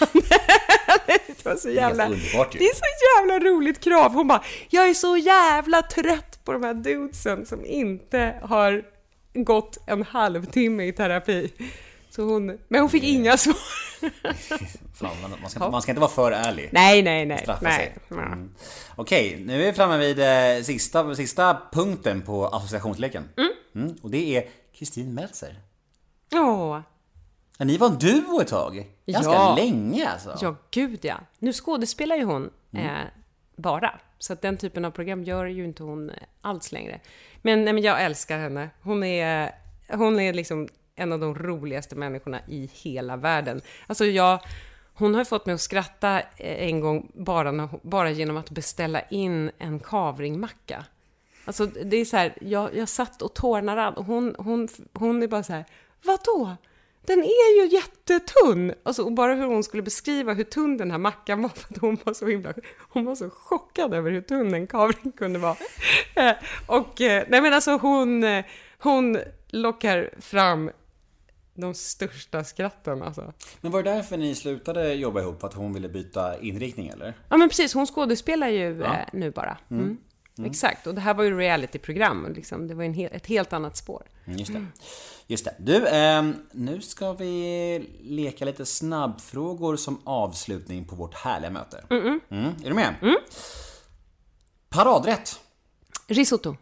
det 1.26 1.44
var 1.44 1.56
så 1.56 1.70
jävla... 1.70 2.08
Det 2.08 2.64
är 2.64 2.74
så 2.74 2.84
jävla 3.16 3.50
roligt 3.50 3.80
krav. 3.80 4.12
Hon 4.12 4.28
bara, 4.28 4.44
jag 4.70 4.88
är 4.88 4.94
så 4.94 5.16
jävla 5.16 5.82
trött 5.82 6.44
på 6.44 6.52
de 6.52 6.62
här 6.62 6.74
dudesen 6.74 7.46
som 7.46 7.64
inte 7.64 8.40
har 8.42 8.82
gått 9.34 9.78
en 9.86 10.02
halvtimme 10.02 10.84
i 10.84 10.92
terapi. 10.92 11.52
Så 12.10 12.22
hon, 12.22 12.58
men 12.68 12.80
hon 12.80 12.90
fick 12.90 13.04
inga 13.04 13.36
svar. 13.36 13.56
Fan, 14.94 15.16
man, 15.22 15.30
man, 15.40 15.50
ska, 15.50 15.70
man 15.70 15.82
ska 15.82 15.92
inte 15.92 16.00
vara 16.00 16.10
för 16.10 16.32
ärlig. 16.32 16.68
Nej, 16.72 17.02
nej, 17.02 17.26
nej. 17.26 17.38
Straffa 17.38 17.64
nej. 17.64 17.76
sig. 18.08 18.18
Mm. 18.18 18.50
Okej, 18.96 19.42
nu 19.46 19.62
är 19.62 19.66
vi 19.66 19.72
framme 19.72 19.98
vid 19.98 20.20
eh, 20.20 20.62
sista, 20.62 21.14
sista 21.14 21.58
punkten 21.72 22.22
på 22.22 22.46
associationsleken. 22.46 23.24
Mm, 23.74 23.96
och 24.02 24.10
det 24.10 24.36
är 24.36 24.44
Kristin 24.78 25.14
Meltzer. 25.14 25.54
Åh, 26.34 26.80
Ja, 27.60 27.64
ni 27.64 27.76
var 27.76 27.86
en 27.86 27.98
duo 27.98 28.40
ett 28.40 28.48
tag. 28.48 28.86
Ganska 29.06 29.32
Ja. 29.32 29.54
länge 29.56 30.08
alltså. 30.08 30.38
ja 30.40 30.56
gud 30.70 30.98
ja. 31.04 31.20
Nu 31.38 31.52
skådespelar 31.52 32.16
ju 32.16 32.24
hon 32.24 32.50
Mm. 32.72 32.86
eh, 32.86 33.06
bara. 33.56 33.98
Så 34.18 34.32
att 34.32 34.42
den 34.42 34.56
typen 34.56 34.84
av 34.84 34.90
program 34.90 35.24
gör 35.24 35.46
ju 35.46 35.64
inte 35.64 35.82
hon 35.82 36.10
eh, 36.10 36.16
alls 36.40 36.72
längre. 36.72 37.00
Men, 37.42 37.64
nej, 37.64 37.72
men 37.74 37.82
jag 37.82 38.02
älskar 38.04 38.38
henne. 38.38 38.70
Hon 38.82 39.04
är, 39.04 39.50
hon 39.92 40.20
är 40.20 40.32
liksom 40.32 40.68
en 40.94 41.12
av 41.12 41.18
de 41.20 41.34
roligaste 41.34 41.96
människorna 41.96 42.40
i 42.48 42.70
hela 42.74 43.16
världen. 43.16 43.60
Alltså 43.86 44.04
jag, 44.04 44.38
hon 44.94 45.14
har 45.14 45.24
fått 45.24 45.46
mig 45.46 45.54
att 45.54 45.60
skratta 45.60 46.20
eh, 46.20 46.68
en 46.68 46.80
gång 46.80 47.10
bara, 47.14 47.52
när, 47.52 47.68
bara 47.82 48.10
genom 48.10 48.36
att 48.36 48.50
beställa 48.50 49.00
in 49.00 49.50
en 49.58 49.80
kavringmacka. 49.80 50.84
Alltså 51.44 51.66
det 51.66 51.96
är 51.96 52.04
så 52.04 52.16
här, 52.16 52.34
jag, 52.40 52.76
jag 52.76 52.88
satt 52.88 53.22
och 53.22 53.34
tårnade 53.34 53.88
och 53.96 54.04
hon, 54.04 54.34
hon, 54.38 54.68
hon 54.92 55.22
är 55.22 55.26
bara 55.28 55.42
så 55.42 55.52
här, 55.52 55.64
vadå? 56.04 56.56
Den 57.08 57.18
är 57.18 57.62
ju 57.62 57.68
jättetunn! 57.76 58.74
Alltså, 58.82 59.02
och 59.02 59.12
bara 59.12 59.34
hur 59.34 59.46
hon 59.46 59.64
skulle 59.64 59.82
beskriva 59.82 60.32
hur 60.32 60.44
tunn 60.44 60.76
den 60.76 60.90
här 60.90 60.98
mackan 60.98 61.42
var, 61.42 61.48
för 61.54 61.74
att 61.74 61.80
hon 61.80 61.98
var 62.04 62.14
så 62.14 62.26
himla, 62.26 62.54
hon 62.90 63.04
var 63.04 63.14
så 63.14 63.30
chockad 63.30 63.94
över 63.94 64.10
hur 64.10 64.20
tunn 64.20 64.54
en 64.54 64.66
kavring 64.66 65.12
kunde 65.12 65.38
vara. 65.38 65.56
Eh, 66.14 66.32
och, 66.66 67.00
eh, 67.00 67.24
nej 67.28 67.40
men 67.42 67.52
alltså 67.54 67.76
hon, 67.76 68.24
eh, 68.24 68.44
hon 68.78 69.18
lockar 69.48 70.10
fram 70.20 70.70
de 71.54 71.74
största 71.74 72.44
skratten 72.44 73.02
alltså. 73.02 73.32
Men 73.60 73.72
var 73.72 73.82
det 73.82 73.90
därför 73.94 74.16
ni 74.16 74.34
slutade 74.34 74.94
jobba 74.94 75.20
ihop? 75.20 75.44
Att 75.44 75.54
hon 75.54 75.72
ville 75.74 75.88
byta 75.88 76.40
inriktning 76.40 76.88
eller? 76.88 77.14
Ja 77.28 77.36
men 77.36 77.48
precis, 77.48 77.74
hon 77.74 77.86
skådespelar 77.86 78.48
ju 78.48 78.82
eh, 78.82 78.92
nu 79.12 79.30
bara. 79.30 79.58
Mm. 79.70 79.96
Exakt, 80.44 80.86
och 80.86 80.94
det 80.94 81.00
här 81.00 81.14
var 81.14 81.24
ju 81.24 81.36
realityprogram, 81.38 82.32
liksom. 82.36 82.68
det 82.68 82.74
var 82.74 82.84
en 82.84 82.94
he- 82.94 83.08
ett 83.12 83.26
helt 83.26 83.52
annat 83.52 83.76
spår. 83.76 84.02
Mm, 84.24 84.38
Just 84.38 84.52
det. 84.52 84.66
Just 85.30 85.44
det. 85.44 85.54
Du, 85.58 85.88
ehm, 85.88 86.36
nu 86.52 86.80
ska 86.80 87.12
vi 87.12 87.90
leka 88.00 88.44
lite 88.44 88.66
snabbfrågor 88.66 89.76
som 89.76 90.00
avslutning 90.04 90.84
på 90.84 90.96
vårt 90.96 91.14
härliga 91.14 91.50
möte. 91.50 91.84
Mm, 91.90 92.20
är 92.64 92.68
du 92.68 92.74
med? 92.74 92.94
Paradrätt? 94.68 95.40
Risotto. 96.06 96.56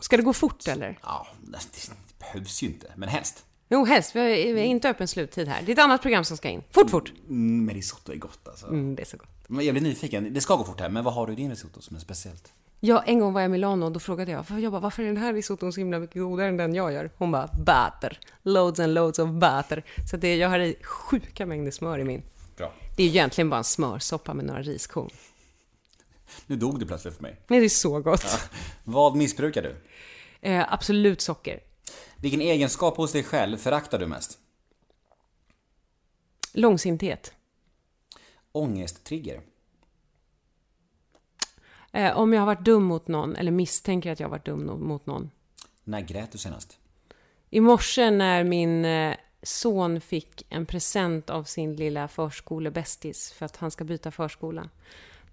Ska 0.00 0.16
det 0.16 0.22
gå 0.22 0.32
fort 0.32 0.68
eller? 0.68 0.98
Ja, 1.02 1.26
det 1.46 1.90
behövs 2.18 2.62
ju 2.62 2.66
inte, 2.66 2.92
men 2.96 3.08
helst. 3.08 3.44
Jo, 3.68 3.84
helst. 3.84 4.16
Vi 4.16 4.20
har, 4.20 4.26
vi 4.54 4.60
har 4.60 4.66
inte 4.66 4.88
öppen 4.88 5.08
sluttid 5.08 5.48
här. 5.48 5.62
Det 5.62 5.72
är 5.72 5.74
ett 5.74 5.84
annat 5.84 6.02
program 6.02 6.24
som 6.24 6.36
ska 6.36 6.48
in. 6.48 6.62
Fort, 6.70 6.90
fort! 6.90 7.12
Mm, 7.28 7.64
men 7.64 7.74
risotto 7.74 8.12
är 8.12 8.16
gott 8.16 8.48
alltså. 8.48 8.66
Mm, 8.66 8.94
det 8.94 9.02
är 9.02 9.06
så 9.06 9.16
gott. 9.16 9.28
Men 9.46 9.64
jag 9.64 9.74
blir 9.74 9.82
nyfiken, 9.82 10.34
det 10.34 10.40
ska 10.40 10.56
gå 10.56 10.64
fort 10.64 10.80
här, 10.80 10.88
men 10.88 11.04
vad 11.04 11.14
har 11.14 11.26
du 11.26 11.32
i 11.32 11.36
din 11.36 11.50
risotto 11.50 11.80
som 11.80 11.96
är 11.96 12.00
speciellt? 12.00 12.52
Ja, 12.86 13.02
en 13.02 13.18
gång 13.18 13.32
var 13.32 13.40
jag 13.40 13.48
i 13.48 13.52
Milano 13.52 13.86
och 13.86 13.92
då 13.92 14.00
frågade 14.00 14.32
jag, 14.32 14.60
jag 14.60 14.72
bara, 14.72 14.80
varför 14.80 15.02
är 15.02 15.06
den 15.06 15.16
här 15.16 15.32
risotton 15.32 15.72
så 15.72 15.80
himla 15.80 15.98
mycket 15.98 16.22
godare 16.22 16.48
än 16.48 16.56
den 16.56 16.74
jag 16.74 16.92
gör? 16.92 17.10
Hon 17.16 17.30
bara, 17.30 17.46
butter. 17.46 18.18
Loads 18.42 18.80
and 18.80 18.94
loads 18.94 19.18
of 19.18 19.30
butter. 19.30 19.84
Så 20.10 20.16
det, 20.16 20.36
jag 20.36 20.48
har 20.48 20.58
i 20.58 20.76
sjuka 20.82 21.46
mängder 21.46 21.70
smör 21.70 21.98
i 21.98 22.04
min. 22.04 22.22
Bra. 22.56 22.72
Det 22.96 23.02
är 23.02 23.06
ju 23.06 23.10
egentligen 23.10 23.50
bara 23.50 23.56
en 23.56 23.64
smörsoppa 23.64 24.34
med 24.34 24.44
några 24.44 24.62
riskorn. 24.62 25.10
Nu 26.46 26.56
dog 26.56 26.80
det 26.80 26.86
plötsligt 26.86 27.14
för 27.14 27.22
mig. 27.22 27.40
Men 27.46 27.58
det 27.58 27.64
är 27.64 27.68
så 27.68 28.00
gott. 28.00 28.50
Vad 28.84 29.16
missbrukar 29.16 29.62
du? 29.62 29.76
Eh, 30.40 30.72
absolut 30.72 31.20
socker. 31.20 31.60
Vilken 32.16 32.40
egenskap 32.40 32.96
hos 32.96 33.12
dig 33.12 33.22
själv 33.22 33.56
föraktar 33.56 33.98
du 33.98 34.06
mest? 34.06 34.38
Långsinthet. 36.52 37.32
Ångesttrigger? 38.52 39.40
Eh, 41.94 42.18
om 42.18 42.32
jag 42.32 42.40
har 42.40 42.46
varit 42.46 42.64
dum 42.64 42.82
mot 42.82 43.08
någon, 43.08 43.36
eller 43.36 43.50
misstänker 43.50 44.12
att 44.12 44.20
jag 44.20 44.26
har 44.26 44.30
varit 44.30 44.44
dum 44.44 44.66
mot 44.80 45.06
någon. 45.06 45.30
När 45.84 46.00
grät 46.00 46.32
du 46.32 46.38
senast? 46.38 46.78
I 47.50 47.60
morse 47.60 48.10
när 48.10 48.44
min 48.44 48.84
eh, 48.84 49.14
son 49.42 50.00
fick 50.00 50.46
en 50.48 50.66
present 50.66 51.30
av 51.30 51.44
sin 51.44 51.76
lilla 51.76 52.08
förskolebästis 52.08 53.32
för 53.32 53.46
att 53.46 53.56
han 53.56 53.70
ska 53.70 53.84
byta 53.84 54.10
förskola. 54.10 54.68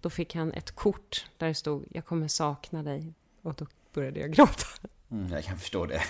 Då 0.02 0.10
fick 0.10 0.36
han 0.36 0.52
ett 0.52 0.72
kort 0.72 1.26
där 1.38 1.48
det 1.48 1.54
stod 1.54 1.86
“Jag 1.90 2.06
kommer 2.06 2.28
sakna 2.28 2.84
dig” 2.84 3.14
och 3.42 3.54
då 3.54 3.68
började 3.94 4.20
jag 4.20 4.32
gråta. 4.32 4.66
Mm, 5.12 5.32
jag 5.32 5.44
kan 5.44 5.58
förstå 5.58 5.86
det. 5.86 6.02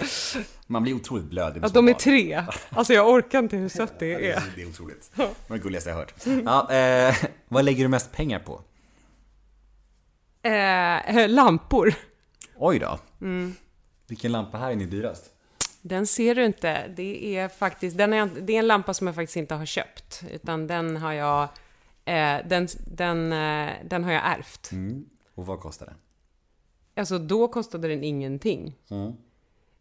Man 0.67 0.83
blir 0.83 0.93
otroligt 0.93 1.25
blödig 1.25 1.65
Att 1.65 1.73
de 1.73 1.87
är 1.89 1.93
tre. 1.93 2.43
Alltså 2.69 2.93
jag 2.93 3.09
orkar 3.09 3.39
inte 3.39 3.57
hur 3.57 3.69
sött 3.69 3.99
det 3.99 4.31
är. 4.31 4.43
Det 4.55 4.61
är 4.61 4.69
otroligt. 4.69 5.11
Det 5.15 5.21
var 5.47 5.57
det 5.57 5.63
gulligaste 5.63 5.89
jag 5.89 5.97
hört. 5.97 6.13
Ja, 6.45 6.71
eh, 6.73 7.15
vad 7.47 7.65
lägger 7.65 7.83
du 7.83 7.87
mest 7.87 8.11
pengar 8.11 8.39
på? 8.39 8.61
Eh, 10.43 11.29
lampor. 11.29 11.93
Oj 12.57 12.79
då. 12.79 12.99
Vilken 14.07 14.31
lampa 14.31 14.57
här 14.57 14.71
är 14.71 14.75
ni 14.75 14.85
dyrast? 14.85 15.25
Den 15.81 16.07
ser 16.07 16.35
du 16.35 16.45
inte. 16.45 16.87
Det 16.95 17.37
är 17.37 17.47
faktiskt, 17.47 17.97
den 17.97 18.13
är, 18.13 18.25
det 18.41 18.53
är 18.55 18.59
en 18.59 18.67
lampa 18.67 18.93
som 18.93 19.07
jag 19.07 19.15
faktiskt 19.15 19.37
inte 19.37 19.55
har 19.55 19.65
köpt. 19.65 20.23
Utan 20.31 20.67
den 20.67 20.97
har 20.97 21.13
jag, 21.13 21.43
eh, 22.05 22.37
den, 22.47 22.67
den, 22.87 23.33
eh, 23.33 23.69
den 23.85 24.03
har 24.03 24.11
jag 24.11 24.21
ärvt. 24.25 24.71
Och 25.35 25.45
vad 25.45 25.59
kostar 25.59 25.85
den? 25.85 25.95
Alltså 26.95 27.17
då 27.17 27.47
kostade 27.47 27.87
den 27.87 28.03
ingenting. 28.03 28.75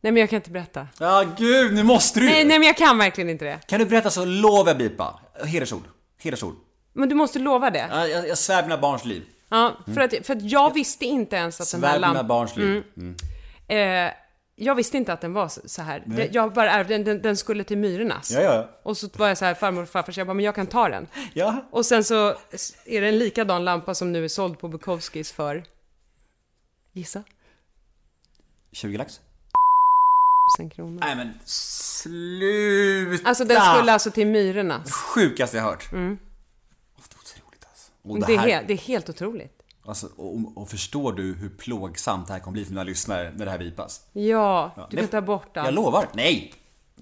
Nej 0.02 0.12
men 0.12 0.16
jag 0.16 0.30
kan 0.30 0.36
inte 0.36 0.50
berätta. 0.50 0.88
Ja, 0.98 1.24
gud, 1.38 1.74
nu 1.74 1.82
måste 1.82 2.20
du! 2.20 2.26
Nej, 2.26 2.44
nej 2.44 2.58
men 2.58 2.66
jag 2.66 2.76
kan 2.76 2.98
verkligen 2.98 3.30
inte 3.30 3.44
det. 3.44 3.60
Kan 3.66 3.78
du 3.80 3.86
berätta 3.86 4.10
så 4.10 4.24
lovar 4.24 4.66
jag 4.70 4.78
bipa. 4.78 5.20
Hedersord. 5.44 5.82
Hedersord. 6.18 6.54
Men 6.92 7.08
du 7.08 7.14
måste 7.14 7.38
lova 7.38 7.70
det. 7.70 7.88
Ja, 7.90 8.06
Jag, 8.06 8.28
jag 8.28 8.38
svär 8.38 8.62
mina 8.62 8.78
barns 8.78 9.04
liv. 9.04 9.22
Ja, 9.50 9.76
för 9.94 10.00
att, 10.00 10.26
för 10.26 10.36
att 10.36 10.42
jag 10.42 10.74
visste 10.74 11.04
inte 11.04 11.36
ens 11.36 11.60
att 11.60 11.70
den 11.70 11.80
Svär 11.80 11.88
på 11.92 11.96
mina 11.98 12.06
lampan... 12.06 12.26
barns 12.28 12.56
liv. 12.56 12.84
Mm. 12.96 13.14
Eh, 14.08 14.12
jag 14.56 14.74
visste 14.74 14.96
inte 14.96 15.12
att 15.12 15.20
den 15.20 15.32
var 15.32 15.48
så 15.68 15.82
här. 15.82 16.02
Det- 16.06 16.28
Jag 16.34 16.52
bara 16.52 16.70
ärvde 16.70 16.94
den, 16.94 17.04
den, 17.04 17.22
den 17.22 17.36
skulle 17.36 17.64
till 17.64 17.78
Myrornas. 17.78 18.30
Ja, 18.30 18.40
ja. 18.40 18.70
Och 18.82 18.96
så 18.96 19.08
var 19.16 19.28
jag 19.28 19.38
så 19.38 19.44
här, 19.44 19.54
farmor 19.54 19.82
och 19.82 19.88
farfar, 19.88 20.12
så 20.12 20.20
jag 20.20 20.26
bara, 20.26 20.34
men 20.34 20.44
jag 20.44 20.54
kan 20.54 20.66
ta 20.66 20.88
den. 20.88 21.06
Ja. 21.32 21.68
Och 21.70 21.86
sen 21.86 22.04
så 22.04 22.28
är 22.84 23.00
det 23.00 23.08
en 23.08 23.18
likadan 23.18 23.64
lampa 23.64 23.94
som 23.94 24.12
nu 24.12 24.24
är 24.24 24.28
såld 24.28 24.58
på 24.58 24.68
Bukowskis 24.68 25.32
för... 25.32 25.64
Gissa? 26.92 27.24
20 28.72 28.96
lax? 28.98 29.20
1000 30.58 30.70
kronor. 30.70 31.00
Nej 31.00 31.16
men 31.16 31.32
sluta! 31.44 33.28
Alltså 33.28 33.44
den 33.44 33.60
skulle 33.76 33.92
alltså 33.92 34.10
till 34.10 34.26
Myrornas. 34.26 34.92
Sjukaste 34.92 35.56
jag 35.56 35.64
hört. 35.64 35.92
Mm. 35.92 36.18
Det 36.96 37.02
är 37.02 37.18
otroligt 37.18 37.64
alltså. 37.68 37.89
Och 37.89 37.89
Det, 38.02 38.20
det 38.26 38.34
är, 38.34 38.38
här, 38.38 38.48
helt, 38.48 38.68
det 38.68 38.74
är 38.74 38.78
helt 38.78 39.08
otroligt. 39.08 39.62
alltså, 39.86 40.06
och, 40.16 40.38
och 40.56 40.68
förstår 40.70 41.12
du 41.12 41.34
hur 41.34 41.48
plågsamt 41.48 42.26
det 42.26 42.32
här 42.32 42.40
kommer 42.40 42.52
bli 42.52 42.64
för 42.64 42.70
mina 42.72 42.84
lyssnare 42.84 43.32
när 43.36 43.44
det 43.44 43.50
här 43.50 43.58
vipas? 43.58 44.00
Ja, 44.12 44.70
du 44.90 44.96
det- 44.96 45.02
kan 45.02 45.08
ta 45.10 45.20
bort 45.20 45.50
Jag 45.54 45.66
allt. 45.66 45.74
lovar. 45.74 46.08
Nej! 46.12 46.52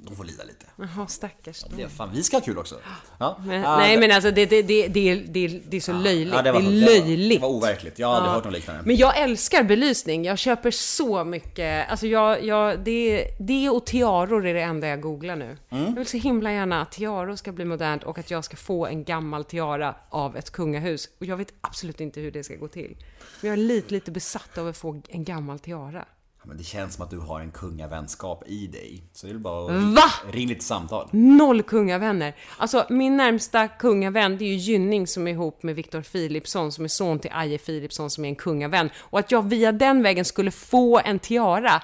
De 0.06 0.16
får 0.16 0.24
lida 0.24 0.44
lite. 0.44 0.66
Jaha, 0.76 1.06
stackars 1.06 1.62
dem. 1.62 1.72
Det, 1.76 1.88
fan, 1.88 2.10
vi 2.14 2.22
ska 2.22 2.36
ha 2.36 2.40
kul 2.44 2.58
också. 2.58 2.74
Ja. 3.18 3.40
Men, 3.46 3.60
Ja, 3.60 3.76
nej 3.76 3.94
det- 3.94 4.00
men 4.00 4.10
alltså 4.12 4.30
det, 4.30 4.46
det, 4.46 4.62
det, 4.62 4.88
det, 4.88 5.08
är- 5.10 5.24
det, 5.28 5.44
är- 5.44 5.60
det 5.68 5.76
är 5.76 5.80
så 5.80 5.92
löjligt. 5.92 6.34
ja, 6.34 6.42
det, 6.42 6.52
var, 6.52 6.60
är 6.60 6.62
det 6.64 6.70
var- 6.70 6.76
löjligt. 6.86 7.40
Det 7.40 7.46
var 7.46 7.54
overkligt. 7.54 7.98
Jag 7.98 8.08
har 8.08 8.14
aldrig 8.14 8.32
hört 8.34 8.44
något 8.44 8.52
liknande. 8.52 8.82
Men 8.84 8.96
jag 8.96 9.18
älskar 9.18 9.62
belysning. 9.62 10.24
Jag 10.24 10.38
köper 10.38 10.70
så 10.70 11.24
mycket. 11.24 11.90
Alltså 11.90 12.06
jag, 12.06 12.44
jag, 12.44 12.80
det, 12.80 13.24
det 13.40 13.70
och 13.70 13.86
tiaror 13.86 14.46
är 14.46 14.54
det 14.54 14.62
enda 14.62 14.86
jag 14.88 15.00
googlar 15.00 15.36
nu. 15.36 15.56
Mm. 15.70 15.84
Jag 15.84 15.92
vill 15.92 16.06
så 16.06 16.16
himla 16.16 16.52
gärna 16.52 16.82
att 16.82 16.92
tiaror 16.92 17.36
ska 17.36 17.52
bli 17.52 17.64
modernt 17.64 18.04
och 18.04 18.18
att 18.18 18.30
jag 18.30 18.44
ska 18.44 18.56
få 18.56 18.86
en 18.86 19.04
gammal 19.04 19.44
tiara 19.44 19.94
av 20.08 20.36
ett 20.36 20.50
kungahus. 20.50 21.08
Och 21.20 21.26
jag 21.26 21.36
vet 21.36 21.52
absolut 21.60 22.00
inte 22.00 22.20
hur 22.20 22.30
det 22.30 22.44
ska 22.44 22.54
gå 22.56 22.68
till. 22.68 22.96
Men 23.40 23.48
jag 23.50 23.52
är 23.58 23.62
lite, 23.62 23.94
lite 23.94 24.10
besatt 24.10 24.58
av 24.58 24.68
att 24.68 24.76
få 24.76 25.02
en 25.08 25.24
gammal 25.24 25.58
tiara. 25.58 26.04
Ja, 26.40 26.44
Men 26.48 26.56
det 26.56 26.64
känns 26.64 26.94
som 26.94 27.04
att 27.04 27.10
du 27.10 27.18
har 27.18 27.40
en 27.40 27.50
kungavänskap 27.50 28.44
i 28.46 28.66
dig. 28.66 29.02
Så 29.12 29.26
det 29.26 29.32
är 29.32 29.36
bara 29.38 29.64
att 29.78 29.82
Va? 29.94 30.02
ring 30.32 30.48
lite 30.48 30.64
samtal. 30.64 31.08
Noll 31.12 31.62
kungavänner. 31.62 32.34
Alltså 32.56 32.86
min 32.90 33.16
närmsta 33.16 33.68
kungavän 33.68 34.38
det 34.38 34.44
är 34.44 34.48
ju 34.48 34.54
Gynning 34.54 35.06
som 35.06 35.26
är 35.26 35.30
ihop 35.32 35.62
med 35.62 35.74
Viktor 35.74 36.02
Philipsson 36.02 36.72
som 36.72 36.84
är 36.84 36.88
son 36.88 37.18
till 37.18 37.30
Aje 37.34 37.58
Philipsson 37.58 38.10
som 38.10 38.24
är 38.24 38.28
en 38.28 38.36
kungavän. 38.36 38.90
Och 38.98 39.18
att 39.18 39.30
jag 39.32 39.48
via 39.48 39.72
den 39.72 40.02
vägen 40.02 40.24
skulle 40.24 40.50
få 40.50 40.98
en 41.04 41.18
tiara, 41.18 41.82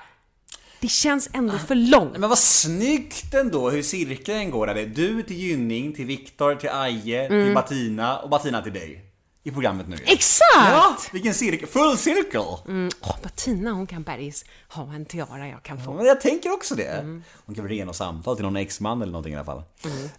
det 0.80 0.88
känns 0.88 1.30
ändå 1.32 1.58
för 1.58 1.74
långt. 1.74 2.10
Nej, 2.10 2.20
Men 2.20 2.28
vad 2.28 2.38
snyggt 2.38 3.34
ändå 3.34 3.70
hur 3.70 3.82
cirkeln 3.82 4.50
går 4.50 4.66
där. 4.66 4.86
Du 4.86 5.22
till 5.22 5.36
Gynning, 5.36 5.92
till 5.92 6.06
Viktor, 6.06 6.54
till 6.54 6.70
Aje, 6.72 7.26
Mm. 7.26 7.44
till 7.46 7.54
Martina 7.54 8.18
och 8.18 8.30
Martina 8.30 8.62
till 8.62 8.72
dig. 8.72 9.04
I 9.46 9.50
programmet 9.50 9.88
nu. 9.88 9.96
Exakt! 10.06 10.40
Ja, 10.54 10.96
vilken 11.12 11.34
cirkel. 11.34 11.68
Full 11.68 11.96
cirkel! 11.96 12.40
Åh, 12.40 13.16
Bettina 13.22 13.70
hon 13.70 13.86
kan 13.86 14.02
bergis 14.02 14.44
ha 14.68 14.94
en 14.94 15.04
tiara 15.06 15.48
jag 15.48 15.62
kan 15.62 15.78
Ja, 15.78 15.84
få. 15.84 15.92
men 15.92 16.06
jag 16.06 16.20
tänker 16.20 16.52
också 16.52 16.74
det. 16.74 16.86
Mm. 16.88 17.22
Hon 17.46 17.54
kan 17.54 17.66
väl 17.68 17.84
något 17.86 17.96
samtal 17.96 18.36
till 18.36 18.44
någon 18.44 18.56
exman 18.56 19.02
eller 19.02 19.12
någonting 19.12 19.32
i 19.32 19.36
alla 19.36 19.44
fall. 19.44 19.62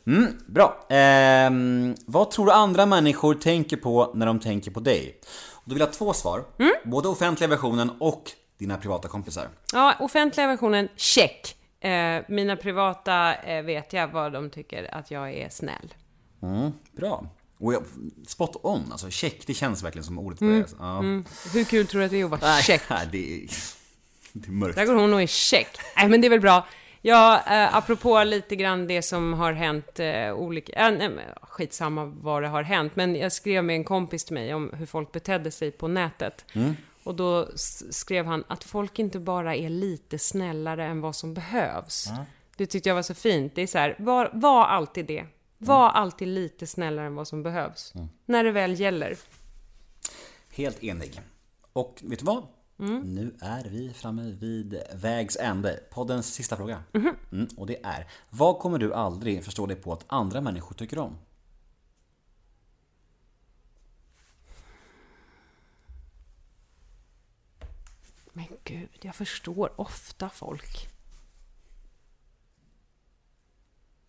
Mm, 0.07 0.37
bra. 0.47 0.85
Ehm, 0.89 1.95
vad 2.05 2.31
tror 2.31 2.45
du 2.45 2.51
andra 2.51 2.85
människor 2.85 3.33
tänker 3.33 3.77
på 3.77 4.11
när 4.15 4.25
de 4.25 4.39
tänker 4.39 4.71
på 4.71 4.79
dig? 4.79 5.19
Och 5.53 5.63
då 5.65 5.73
vill 5.73 5.79
jag 5.79 5.87
ha 5.87 5.93
två 5.93 6.13
svar. 6.13 6.43
Mm. 6.59 6.71
Både 6.85 7.07
offentliga 7.07 7.47
versionen 7.49 7.91
och 7.99 8.23
dina 8.59 8.77
privata 8.77 9.07
kompisar. 9.07 9.47
Ja, 9.73 9.95
offentliga 9.99 10.47
versionen, 10.47 10.87
check. 10.95 11.55
Eh, 11.79 12.21
mina 12.29 12.55
privata 12.55 13.35
eh, 13.35 13.63
vet 13.63 13.93
jag 13.93 14.07
vad 14.07 14.33
de 14.33 14.49
tycker 14.49 14.95
att 14.95 15.11
jag 15.11 15.33
är 15.33 15.49
snäll. 15.49 15.93
Mm, 16.43 16.71
bra. 16.91 17.25
Spot 18.27 18.55
on, 18.63 18.91
alltså 18.91 19.09
check, 19.09 19.47
det 19.47 19.53
känns 19.53 19.83
verkligen 19.83 20.05
som 20.05 20.19
ordet 20.19 20.39
för 20.39 20.45
det. 20.45 20.65
Ja. 20.79 21.01
Hur 21.53 21.63
kul 21.63 21.87
tror 21.87 21.99
du 21.99 22.05
att 22.05 22.11
det 22.11 22.21
är 22.21 22.25
att 22.25 22.41
vara 22.41 22.61
check? 22.61 22.81
det 23.11 23.43
är, 23.43 23.47
det 24.33 24.47
är 24.47 24.51
mörkt. 24.51 24.75
Där 24.75 24.85
går 24.85 24.95
hon 24.95 25.13
och 25.13 25.21
är 25.21 25.27
check. 25.27 25.77
Nej, 25.97 26.09
men 26.09 26.21
det 26.21 26.27
är 26.27 26.29
väl 26.29 26.41
bra. 26.41 26.67
Ja, 27.01 27.43
eh, 27.47 27.75
apropå 27.75 28.23
lite 28.23 28.55
grann 28.55 28.87
det 28.87 29.01
som 29.01 29.33
har 29.33 29.53
hänt, 29.53 29.99
eh, 29.99 30.33
olika, 30.33 30.87
äh, 30.87 30.97
nej, 30.97 31.09
men, 31.09 31.25
skitsamma 31.41 32.05
vad 32.05 32.41
det 32.41 32.47
har 32.47 32.63
hänt, 32.63 32.95
men 32.95 33.15
jag 33.15 33.31
skrev 33.31 33.63
med 33.63 33.75
en 33.75 33.83
kompis 33.83 34.25
till 34.25 34.33
mig 34.33 34.53
om 34.53 34.71
hur 34.73 34.85
folk 34.85 35.11
betedde 35.11 35.51
sig 35.51 35.71
på 35.71 35.87
nätet. 35.87 36.45
Och 37.03 37.15
då 37.15 37.47
skrev 37.89 38.25
han 38.25 38.43
att 38.47 38.63
folk 38.63 38.99
inte 38.99 39.19
bara 39.19 39.55
är 39.55 39.69
lite 39.69 40.19
snällare 40.19 40.85
än 40.85 41.01
vad 41.01 41.15
som 41.15 41.33
behövs. 41.33 42.07
Det 42.57 42.65
tyckte 42.65 42.89
jag 42.89 42.95
var 42.95 43.01
så 43.01 43.13
fint. 43.13 43.55
Det 43.55 43.61
är 43.61 43.67
så 43.67 43.77
här, 43.77 43.95
var, 43.99 44.29
var 44.33 44.65
alltid 44.65 45.05
det. 45.05 45.25
Var 45.65 45.89
alltid 45.89 46.27
lite 46.27 46.67
snällare 46.67 47.05
än 47.05 47.15
vad 47.15 47.27
som 47.27 47.43
behövs. 47.43 47.93
När 48.25 48.43
det 48.43 48.51
väl 48.51 48.79
gäller. 48.79 49.17
Helt 50.49 50.83
enig. 50.83 51.21
Och 51.73 52.01
vet 52.03 52.19
du 52.19 52.25
vad? 52.25 52.47
Nu 52.77 53.35
är 53.41 53.63
vi 53.63 53.93
framme 53.93 54.31
vid 54.31 54.83
vägs 54.93 55.37
ände. 55.37 55.79
Poddens 55.91 56.33
sista 56.33 56.57
fråga. 56.57 56.83
Mm, 56.93 57.47
och 57.57 57.67
det 57.67 57.85
är, 57.85 58.07
vad 58.29 58.59
kommer 58.59 58.77
du 58.77 58.93
aldrig 58.93 59.43
förstå 59.43 59.65
dig 59.65 59.77
på 59.77 59.93
att 59.93 60.05
andra 60.07 60.41
människor 60.41 60.75
tycker 60.75 60.99
om? 60.99 61.17
Men 68.33 68.47
gud, 68.63 68.89
jag 69.01 69.15
förstår 69.15 69.81
ofta 69.81 70.29
folk. 70.29 70.89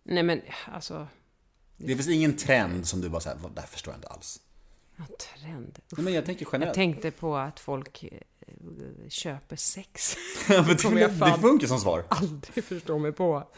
Nej 0.03 0.23
men, 0.23 0.43
alltså, 0.73 1.09
Det 1.77 1.97
finns 1.97 2.09
ingen 2.09 2.37
trend 2.37 2.87
som 2.87 3.01
du 3.01 3.09
bara 3.09 3.21
säger, 3.21 3.37
det 3.55 3.61
här 3.61 3.69
förstår 3.69 3.93
jag 3.93 3.99
inte 3.99 4.09
alls. 4.09 4.41
ja, 4.97 5.05
trend. 5.19 5.79
Uff. 5.79 5.99
Nej, 5.99 6.05
men 6.05 6.13
jag 6.15 6.25
tänker 6.25 6.45
Jag 6.45 6.53
generellt. 6.53 6.75
tänkte 6.75 7.11
på 7.11 7.37
att 7.37 7.61
folk 7.61 8.03
eh, 8.05 8.19
köper 9.09 9.57
sex. 9.57 10.17
Ja, 10.49 10.63
men 10.67 10.77
det, 10.95 11.01
jag 11.01 11.11
det 11.11 11.39
funkar 11.41 11.67
som 11.67 11.79
svar. 11.81 12.05
aldrig 12.09 12.65
förstå 12.65 12.99
mig 12.99 13.13
på. 13.13 13.49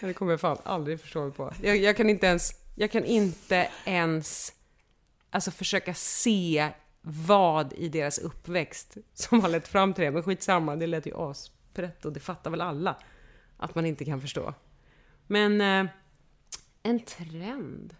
Det 0.00 0.12
kommer 0.14 0.32
jag 0.32 0.40
fan 0.40 0.58
aldrig 0.64 1.00
förstå 1.00 1.22
mig 1.22 1.32
på. 1.32 1.52
Jag, 1.62 1.76
jag 1.76 1.96
kan 1.96 2.10
inte 2.10 2.26
ens, 2.26 2.52
jag 2.74 2.90
kan 2.92 3.04
inte 3.04 3.68
ens, 3.84 4.52
alltså 5.30 5.50
försöka 5.50 5.94
se 5.94 6.68
vad 7.00 7.72
i 7.72 7.88
deras 7.88 8.18
uppväxt 8.18 8.96
som 9.14 9.40
har 9.40 9.48
lett 9.48 9.68
fram 9.68 9.94
till 9.94 10.04
det. 10.04 10.10
Men 10.10 10.22
skitsamma, 10.22 10.76
det 10.76 10.86
lät 10.86 11.06
ju 11.06 11.14
asprätt 11.16 12.04
och 12.04 12.12
det 12.12 12.20
fattar 12.20 12.50
väl 12.50 12.60
alla 12.60 12.96
att 13.56 13.74
man 13.74 13.86
inte 13.86 14.04
kan 14.04 14.20
förstå. 14.20 14.54
Men 15.26 15.60
eh, 15.60 15.92
en 16.82 17.00
trend? 17.00 17.96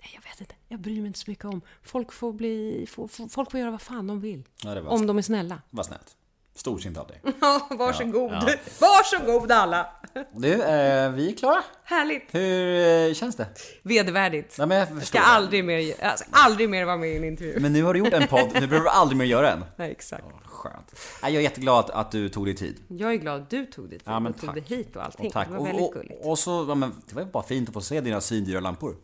Nej, 0.00 0.10
jag 0.14 0.22
vet 0.22 0.40
inte. 0.40 0.54
Jag 0.68 0.80
bryr 0.80 0.96
mig 1.00 1.06
inte 1.06 1.18
så 1.18 1.30
mycket 1.30 1.44
om. 1.44 1.60
Folk 1.82 2.12
får 2.12 2.32
bli, 2.32 2.86
får, 2.88 3.28
folk 3.28 3.50
får 3.50 3.60
göra 3.60 3.70
vad 3.70 3.82
fan 3.82 4.06
de 4.06 4.20
vill. 4.20 4.48
Ja, 4.64 4.74
det 4.74 4.80
var, 4.80 4.90
Om 4.92 5.06
de 5.06 5.18
är 5.18 5.22
snälla. 5.22 5.62
var 5.70 5.84
snällt. 5.84 6.16
Storsint 6.56 6.98
av 6.98 7.06
dig. 7.06 7.20
Ja, 7.40 7.68
varsågod. 7.70 8.32
Ja, 8.32 8.42
ja. 8.46 8.54
Varsågod 8.80 9.52
alla. 9.52 9.86
Du, 10.32 10.52
eh, 10.52 11.10
vi 11.10 11.32
är 11.32 11.36
klara. 11.36 11.62
Härligt. 11.84 12.34
Hur 12.34 13.08
eh, 13.08 13.14
känns 13.14 13.36
det? 13.36 13.46
Vedervärdigt. 13.82 14.54
Ja, 14.58 14.66
men 14.66 14.78
jag 14.78 15.02
Ska 15.06 15.18
det. 15.18 15.24
aldrig 15.24 15.64
mer, 15.64 16.04
alltså, 16.04 16.24
aldrig 16.30 16.68
mer 16.70 16.84
vara 16.84 16.96
med 16.96 17.08
i 17.08 17.16
en 17.16 17.24
intervju. 17.24 17.60
Men 17.60 17.72
nu 17.72 17.82
har 17.82 17.94
du 17.94 18.00
gjort 18.00 18.12
en 18.12 18.26
podd, 18.28 18.50
nu 18.54 18.66
behöver 18.66 18.80
du 18.84 18.88
aldrig 18.88 19.18
mer 19.18 19.24
göra 19.24 19.52
en. 19.52 19.64
Nej, 19.76 19.90
exakt. 19.90 20.24
Skönt. 20.44 20.94
Nej, 21.22 21.32
Jag 21.32 21.40
är 21.40 21.44
jätteglad 21.44 21.90
att 21.90 22.10
du 22.10 22.28
tog 22.28 22.46
dig 22.46 22.56
tid. 22.56 22.82
Jag 22.88 23.12
är 23.12 23.16
glad 23.16 23.42
att 23.42 23.50
du 23.50 23.66
tog 23.66 23.90
dit 23.90 24.02
Ja, 24.04 24.20
men 24.20 24.32
och 24.32 24.40
tog 24.40 24.54
dig 24.54 24.62
hit 24.66 24.96
och 24.96 25.04
allting. 25.04 25.26
Och 25.26 25.32
tack. 25.32 25.46
Det 25.48 25.52
var 25.52 25.60
Och, 25.60 25.66
väldigt 25.66 25.86
och, 25.86 25.92
gulligt. 25.92 26.24
och 26.26 26.38
så, 26.38 26.64
ja, 26.68 26.74
men, 26.74 27.02
det 27.08 27.14
var 27.14 27.24
bara 27.24 27.42
fint 27.42 27.68
att 27.68 27.72
få 27.74 27.80
se 27.80 28.00
dina 28.00 28.20
svindyra 28.20 28.60
lampor. 28.60 28.96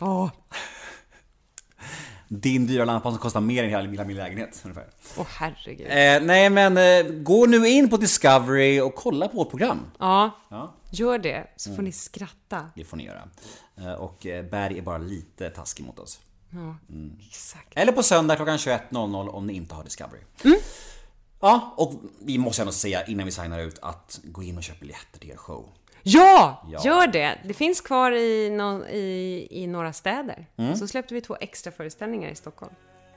Åh, 0.00 0.30
Din 2.32 2.66
dyra 2.66 2.84
lampa 2.84 3.10
som 3.10 3.18
kostar 3.18 3.40
mer 3.40 3.64
än 3.64 3.70
hela, 3.70 3.88
hela 3.90 4.04
min 4.04 4.16
lägenhet 4.16 4.60
ungefär. 4.64 4.86
åh 5.16 5.26
herregud. 5.28 5.86
Eh, 5.86 6.26
nej 6.26 6.50
men, 6.50 6.76
eh, 6.76 7.12
gå 7.12 7.46
nu 7.46 7.68
in 7.68 7.90
på 7.90 7.96
Discovery 7.96 8.80
och 8.80 8.94
kolla 8.94 9.28
på 9.28 9.36
vårt 9.36 9.50
program. 9.50 9.80
Ja, 9.98 10.30
Ja, 10.50 10.74
gör 10.90 11.18
det 11.18 11.46
så 11.56 11.74
får 11.74 11.82
ni 11.82 11.92
skratta. 11.92 12.70
det 12.74 12.84
får 12.84 12.96
ni 12.96 13.04
göra. 13.06 13.22
Eh, 13.78 13.92
och 13.92 14.26
eh, 14.26 14.44
Berg 14.44 14.78
är 14.78 14.82
bara 14.82 14.98
lite 14.98 15.50
taskig 15.50 15.84
mot 15.86 15.98
oss. 15.98 16.20
Ja, 16.50 16.76
Mm. 16.88 17.16
exakt. 17.28 17.68
Eller 17.74 17.92
på 17.92 18.02
söndag 18.02 18.36
klockan 18.36 18.58
21.00 18.58 19.28
om 19.28 19.46
ni 19.46 19.52
inte 19.52 19.74
har 19.74 19.84
Discovery. 19.84 20.20
Mm. 20.44 20.56
Ja, 21.40 21.74
och 21.76 21.92
vi 22.18 22.38
måste 22.38 22.62
ändå 22.62 22.72
säga 22.72 23.04
innan 23.06 23.26
vi 23.26 23.32
signar 23.32 23.60
ut 23.60 23.78
att 23.82 24.20
gå 24.24 24.42
in 24.42 24.56
och 24.56 24.62
köp 24.62 24.80
biljetter 24.80 25.18
till 25.20 25.30
er 25.30 25.36
show. 25.36 25.68
Ja, 26.02 26.62
Ja. 26.70 26.80
gör 26.84 27.06
det! 27.06 27.38
Det 27.44 27.54
finns 27.54 27.80
kvar 27.80 28.12
i, 28.12 28.50
no, 28.50 28.86
i, 28.86 29.46
i 29.50 29.66
några 29.66 29.92
städer. 29.92 30.46
Mm. 30.58 30.76
Så 30.76 30.86
släppte 30.88 31.14
vi 31.14 31.20
två 31.20 31.36
extra 31.40 31.72
föreställningar 31.72 32.30
i 32.30 32.34
Stockholm. 32.34 32.72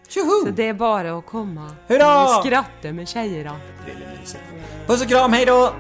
Tjoho! 0.08 0.46
Så 0.46 0.52
det 0.52 0.68
är 0.68 0.74
bara 0.74 1.18
att 1.18 1.26
komma. 1.26 1.72
Hurra! 1.88 2.28
Skratta 2.28 2.92
med 2.94 3.08
tjejerna. 3.08 3.56
Det 3.88 3.96
blir 3.96 4.08
mysigt. 4.20 4.44
Puss 4.88 5.02
och 5.04 5.10
kram, 5.10 5.34
hej 5.34 5.46
då! 5.46 5.74